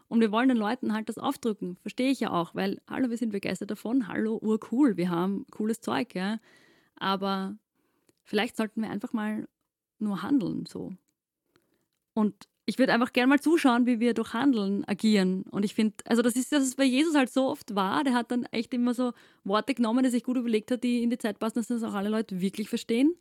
Und 0.08 0.20
wir 0.20 0.30
wollen 0.30 0.48
den 0.48 0.58
Leuten 0.58 0.92
halt 0.92 1.08
das 1.08 1.18
aufdrücken. 1.18 1.78
Verstehe 1.80 2.10
ich 2.10 2.20
ja 2.20 2.30
auch, 2.30 2.54
weil, 2.54 2.82
hallo, 2.88 3.08
wir 3.08 3.16
sind 3.16 3.30
begeistert 3.30 3.70
davon, 3.70 4.08
hallo, 4.08 4.38
urcool, 4.42 4.96
wir 4.96 5.08
haben 5.08 5.46
cooles 5.50 5.80
Zeug, 5.80 6.14
ja. 6.14 6.38
Aber 6.96 7.56
vielleicht 8.22 8.56
sollten 8.56 8.82
wir 8.82 8.90
einfach 8.90 9.12
mal 9.12 9.48
nur 9.98 10.22
handeln, 10.22 10.66
so. 10.66 10.92
Und 12.12 12.48
ich 12.72 12.78
würde 12.78 12.94
einfach 12.94 13.12
gerne 13.12 13.28
mal 13.28 13.40
zuschauen, 13.40 13.84
wie 13.84 14.00
wir 14.00 14.14
durch 14.14 14.32
Handeln 14.32 14.82
agieren. 14.88 15.42
Und 15.50 15.62
ich 15.62 15.74
finde, 15.74 15.96
also 16.06 16.22
das 16.22 16.36
ist, 16.36 16.52
dass 16.52 16.62
es 16.62 16.74
bei 16.74 16.84
Jesus 16.84 17.14
halt 17.14 17.30
so 17.30 17.48
oft 17.48 17.74
war, 17.74 18.02
der 18.02 18.14
hat 18.14 18.30
dann 18.30 18.44
echt 18.46 18.72
immer 18.72 18.94
so 18.94 19.12
Worte 19.44 19.74
genommen, 19.74 20.02
die 20.02 20.10
sich 20.10 20.24
gut 20.24 20.38
überlegt 20.38 20.70
hat, 20.70 20.82
die 20.82 21.02
in 21.02 21.10
die 21.10 21.18
Zeit 21.18 21.38
passen, 21.38 21.58
dass 21.58 21.68
das 21.68 21.82
auch 21.82 21.92
alle 21.92 22.08
Leute 22.08 22.40
wirklich 22.40 22.70
verstehen. 22.70 23.14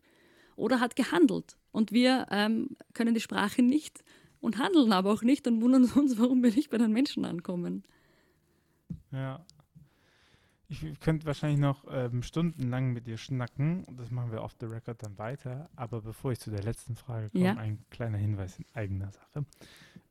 Oder 0.55 0.79
hat 0.79 0.95
gehandelt. 0.95 1.57
Und 1.73 1.91
wir 1.91 2.27
ähm, 2.31 2.69
können 2.93 3.13
die 3.13 3.19
Sprache 3.19 3.61
nicht 3.61 4.05
und 4.39 4.57
handeln 4.57 4.93
aber 4.93 5.11
auch 5.11 5.21
nicht 5.21 5.45
und 5.47 5.61
wundern 5.61 5.83
uns, 5.83 6.17
warum 6.17 6.41
wir 6.43 6.51
nicht 6.51 6.69
bei 6.69 6.77
den 6.77 6.93
Menschen 6.93 7.25
ankommen. 7.25 7.83
Ja, 9.11 9.45
ich 10.71 10.99
könnte 11.01 11.25
wahrscheinlich 11.25 11.59
noch 11.59 11.83
ähm, 11.89 12.23
stundenlang 12.23 12.93
mit 12.93 13.05
dir 13.05 13.17
schnacken. 13.17 13.85
Das 13.97 14.09
machen 14.09 14.31
wir 14.31 14.41
off 14.41 14.55
the 14.59 14.67
record 14.67 15.03
dann 15.03 15.17
weiter. 15.17 15.69
Aber 15.75 16.01
bevor 16.01 16.31
ich 16.31 16.39
zu 16.39 16.49
der 16.49 16.63
letzten 16.63 16.95
Frage 16.95 17.29
komme, 17.29 17.43
ja. 17.43 17.55
ein 17.57 17.83
kleiner 17.89 18.17
Hinweis 18.17 18.57
in 18.57 18.65
eigener 18.73 19.11
Sache. 19.11 19.45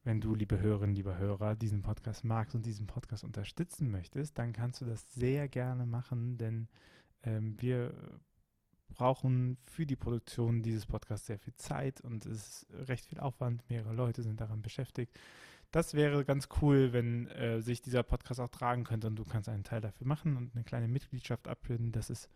Wenn 0.05 0.21
du, 0.21 0.35
liebe 0.35 0.61
Hörerinnen, 0.61 0.95
lieber 0.95 1.17
Hörer, 1.17 1.57
diesen 1.57 1.83
Podcast 1.83 2.25
magst 2.25 2.55
und 2.55 2.67
diesen 2.67 2.87
Podcast 2.87 3.25
unterstützen 3.25 3.91
möchtest, 3.91 4.39
dann 4.39 4.53
kannst 4.53 4.83
du 4.83 4.85
das 4.85 5.11
sehr 5.15 5.49
gerne 5.49 5.87
machen, 5.87 6.37
denn 6.37 6.69
ähm, 7.23 7.57
wir 7.61 7.95
brauchen 8.89 9.57
für 9.65 9.87
die 9.87 9.97
Produktion 9.97 10.63
dieses 10.63 10.85
Podcasts 10.85 11.27
sehr 11.27 11.39
viel 11.39 11.55
Zeit 11.55 12.01
und 12.03 12.27
es 12.27 12.65
ist 12.67 12.67
recht 12.89 13.07
viel 13.07 13.21
Aufwand. 13.21 13.63
Mehrere 13.71 13.95
Leute 13.95 14.23
sind 14.23 14.41
daran 14.41 14.63
beschäftigt. 14.63 15.19
Das 15.71 15.95
wäre 15.95 16.25
ganz 16.25 16.49
cool, 16.61 16.93
wenn 16.93 17.29
äh, 17.29 17.61
sich 17.61 17.81
dieser 17.81 18.03
Podcast 18.03 18.41
auch 18.41 18.49
tragen 18.49 18.85
könnte 18.85 19.07
und 19.07 19.16
du 19.16 19.25
kannst 19.25 19.49
einen 19.49 19.62
Teil 19.62 19.81
dafür 19.81 20.07
machen 20.07 20.37
und 20.37 20.55
eine 20.55 20.64
kleine 20.64 20.89
Mitgliedschaft 20.89 21.47
abbilden. 21.47 21.93
Das 21.93 22.11
ist 22.11 22.29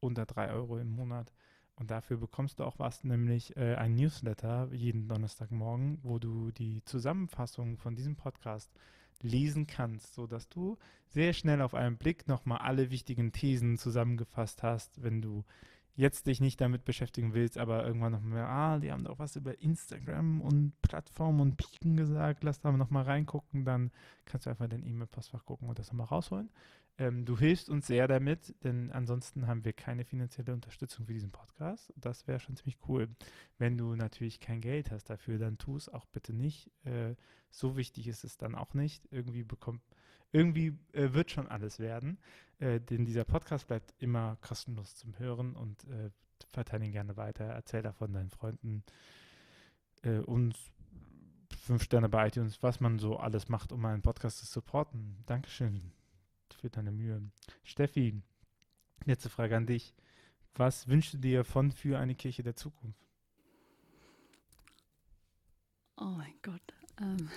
unter 0.00 0.26
drei 0.26 0.50
Euro 0.50 0.78
im 0.78 0.90
Monat. 0.90 1.32
Und 1.76 1.90
dafür 1.90 2.18
bekommst 2.18 2.60
du 2.60 2.64
auch 2.64 2.78
was, 2.78 3.02
nämlich 3.02 3.56
äh, 3.56 3.76
ein 3.76 3.94
Newsletter 3.94 4.68
jeden 4.72 5.08
Donnerstagmorgen, 5.08 6.00
wo 6.02 6.18
du 6.18 6.50
die 6.50 6.84
Zusammenfassung 6.84 7.78
von 7.78 7.96
diesem 7.96 8.14
Podcast 8.14 8.70
lesen 9.22 9.66
kannst, 9.66 10.14
sodass 10.14 10.48
du 10.48 10.76
sehr 11.08 11.32
schnell 11.32 11.62
auf 11.62 11.74
einen 11.74 11.96
Blick 11.96 12.28
nochmal 12.28 12.58
alle 12.58 12.90
wichtigen 12.90 13.32
Thesen 13.32 13.78
zusammengefasst 13.78 14.62
hast, 14.62 15.02
wenn 15.02 15.22
du 15.22 15.44
jetzt 15.94 16.26
dich 16.26 16.40
nicht 16.40 16.60
damit 16.60 16.84
beschäftigen 16.84 17.34
willst, 17.34 17.58
aber 17.58 17.86
irgendwann 17.86 18.12
noch 18.12 18.22
mehr, 18.22 18.48
ah, 18.48 18.78
die 18.78 18.90
haben 18.90 19.04
doch 19.04 19.18
was 19.18 19.36
über 19.36 19.60
Instagram 19.60 20.40
und 20.40 20.72
Plattformen 20.80 21.40
und 21.40 21.56
Piken 21.56 21.96
gesagt, 21.96 22.44
lass 22.44 22.60
da 22.60 22.72
noch 22.72 22.90
mal 22.90 23.02
reingucken, 23.02 23.64
dann 23.64 23.90
kannst 24.24 24.46
du 24.46 24.50
einfach 24.50 24.68
dein 24.68 24.86
E-Mail-Postfach 24.86 25.44
gucken 25.44 25.68
und 25.68 25.78
das 25.78 25.88
nochmal 25.88 26.06
rausholen. 26.06 26.50
Ähm, 26.98 27.24
du 27.24 27.38
hilfst 27.38 27.70
uns 27.70 27.86
sehr 27.86 28.06
damit, 28.06 28.54
denn 28.64 28.90
ansonsten 28.90 29.46
haben 29.46 29.64
wir 29.64 29.72
keine 29.72 30.04
finanzielle 30.04 30.52
Unterstützung 30.52 31.06
für 31.06 31.14
diesen 31.14 31.30
Podcast. 31.30 31.92
Das 31.96 32.26
wäre 32.26 32.38
schon 32.38 32.56
ziemlich 32.56 32.78
cool. 32.86 33.08
Wenn 33.58 33.78
du 33.78 33.94
natürlich 33.94 34.40
kein 34.40 34.60
Geld 34.60 34.90
hast 34.90 35.08
dafür, 35.08 35.38
dann 35.38 35.58
tu 35.58 35.76
es 35.76 35.88
auch 35.88 36.04
bitte 36.06 36.34
nicht. 36.34 36.70
Äh, 36.84 37.14
so 37.50 37.76
wichtig 37.76 38.08
ist 38.08 38.24
es 38.24 38.36
dann 38.36 38.54
auch 38.54 38.74
nicht. 38.74 39.08
Irgendwie 39.10 39.42
bekommt, 39.42 39.80
irgendwie 40.32 40.78
äh, 40.92 41.12
wird 41.12 41.30
schon 41.30 41.48
alles 41.48 41.78
werden. 41.78 42.18
Äh, 42.58 42.80
denn 42.80 43.06
dieser 43.06 43.24
Podcast 43.24 43.68
bleibt 43.68 43.94
immer 43.98 44.36
kostenlos 44.42 44.94
zum 44.94 45.18
Hören 45.18 45.56
und 45.56 45.84
äh, 45.84 46.10
verteile 46.50 46.84
ihn 46.84 46.92
gerne 46.92 47.16
weiter. 47.16 47.44
Erzähl 47.44 47.82
davon 47.82 48.12
deinen 48.12 48.30
Freunden, 48.30 48.84
äh, 50.02 50.18
uns 50.18 50.56
fünf 51.58 51.84
Sterne 51.84 52.10
bei 52.10 52.28
iTunes, 52.28 52.62
was 52.62 52.80
man 52.80 52.98
so 52.98 53.16
alles 53.16 53.48
macht, 53.48 53.72
um 53.72 53.82
einen 53.86 54.02
Podcast 54.02 54.38
zu 54.38 54.46
supporten. 54.46 55.16
Dankeschön 55.24 55.92
für 56.52 56.70
deine 56.70 56.92
Mühe. 56.92 57.22
Steffi, 57.62 58.20
letzte 59.04 59.28
Frage 59.28 59.56
an 59.56 59.66
dich. 59.66 59.94
Was 60.54 60.88
wünschst 60.88 61.14
du 61.14 61.18
dir 61.18 61.44
von 61.44 61.72
für 61.72 61.98
eine 61.98 62.14
Kirche 62.14 62.42
der 62.42 62.56
Zukunft? 62.56 63.00
Oh 65.96 66.14
mein 66.16 66.34
Gott. 66.42 66.60
Ähm, 67.00 67.28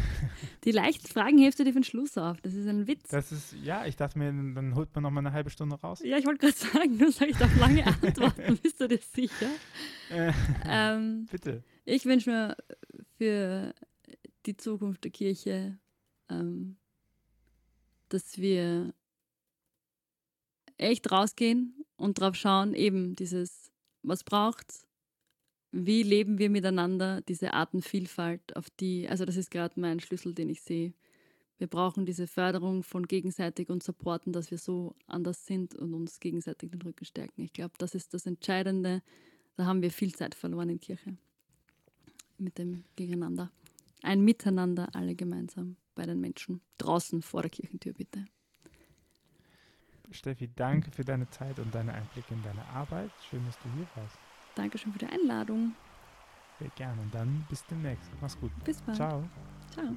die 0.64 0.72
leichten 0.72 1.06
Fragen 1.06 1.38
hebst 1.38 1.58
du 1.58 1.64
dir 1.64 1.72
für 1.72 1.80
den 1.80 1.84
Schluss 1.84 2.18
auf. 2.18 2.40
Das 2.42 2.54
ist 2.54 2.66
ein 2.66 2.86
Witz. 2.86 3.08
Das 3.08 3.32
ist, 3.32 3.54
ja, 3.62 3.86
ich 3.86 3.96
dachte 3.96 4.18
mir, 4.18 4.26
dann 4.26 4.74
holt 4.74 4.94
man 4.94 5.02
noch 5.02 5.10
mal 5.10 5.20
eine 5.20 5.32
halbe 5.32 5.50
Stunde 5.50 5.76
raus. 5.76 6.00
Ja, 6.04 6.18
ich 6.18 6.26
wollte 6.26 6.46
gerade 6.46 6.56
sagen, 6.72 6.98
du 6.98 7.10
sagst 7.10 7.42
auf 7.42 7.56
lange 7.58 7.86
Antworten. 7.86 8.58
Bist 8.62 8.80
du 8.80 8.88
dir 8.88 8.98
sicher? 8.98 9.50
Äh, 10.10 10.32
ähm, 10.66 11.26
bitte. 11.30 11.62
Ich 11.84 12.04
wünsche 12.04 12.30
mir 12.30 12.56
für 13.16 13.74
die 14.46 14.56
Zukunft 14.56 15.04
der 15.04 15.10
Kirche, 15.10 15.78
ähm, 16.28 16.76
dass 18.10 18.38
wir 18.38 18.94
echt 20.76 21.10
rausgehen 21.10 21.84
und 21.96 22.20
drauf 22.20 22.34
schauen, 22.34 22.74
eben 22.74 23.14
dieses, 23.16 23.70
was 24.02 24.24
braucht 24.24 24.86
wie 25.72 26.02
leben 26.02 26.38
wir 26.38 26.50
miteinander, 26.50 27.20
diese 27.22 27.54
Artenvielfalt, 27.54 28.56
auf 28.56 28.68
die, 28.70 29.08
also 29.08 29.24
das 29.24 29.36
ist 29.36 29.50
gerade 29.50 29.78
mein 29.78 30.00
Schlüssel, 30.00 30.34
den 30.34 30.48
ich 30.48 30.62
sehe. 30.62 30.92
Wir 31.58 31.68
brauchen 31.68 32.06
diese 32.06 32.26
Förderung 32.26 32.82
von 32.82 33.06
gegenseitig 33.06 33.68
und 33.68 33.82
supporten, 33.82 34.32
dass 34.32 34.50
wir 34.50 34.58
so 34.58 34.96
anders 35.06 35.46
sind 35.46 35.74
und 35.74 35.94
uns 35.94 36.18
gegenseitig 36.18 36.70
den 36.70 36.82
Rücken 36.82 37.04
stärken. 37.04 37.42
Ich 37.42 37.52
glaube, 37.52 37.74
das 37.78 37.94
ist 37.94 38.14
das 38.14 38.26
Entscheidende. 38.26 39.02
Da 39.56 39.66
haben 39.66 39.82
wir 39.82 39.90
viel 39.90 40.14
Zeit 40.14 40.34
verloren 40.34 40.70
in 40.70 40.80
Kirche. 40.80 41.16
Mit 42.38 42.56
dem 42.58 42.84
Gegeneinander. 42.96 43.52
Ein 44.02 44.22
Miteinander, 44.22 44.88
alle 44.94 45.14
gemeinsam 45.14 45.76
bei 45.94 46.06
den 46.06 46.20
Menschen. 46.20 46.60
Draußen 46.78 47.22
vor 47.22 47.42
der 47.42 47.50
Kirchentür, 47.50 47.92
bitte. 47.92 48.24
Steffi, 50.10 50.48
danke 50.56 50.90
für 50.90 51.04
deine 51.04 51.28
Zeit 51.30 51.58
und 51.58 51.74
deine 51.74 51.94
Einblicke 51.94 52.34
in 52.34 52.42
deine 52.42 52.64
Arbeit. 52.68 53.10
Schön, 53.28 53.44
dass 53.46 53.56
du 53.58 53.68
hier 53.76 53.86
warst. 53.94 54.18
Dankeschön 54.54 54.92
für 54.92 54.98
die 54.98 55.06
Einladung. 55.06 55.74
Sehr 56.58 56.70
gerne. 56.70 57.00
Und 57.00 57.14
dann 57.14 57.46
bis 57.48 57.64
demnächst. 57.66 58.10
Mach's 58.20 58.38
gut. 58.38 58.50
Bis 58.64 58.80
bald. 58.82 58.96
Ciao. 58.96 59.24
Ciao. 59.72 59.96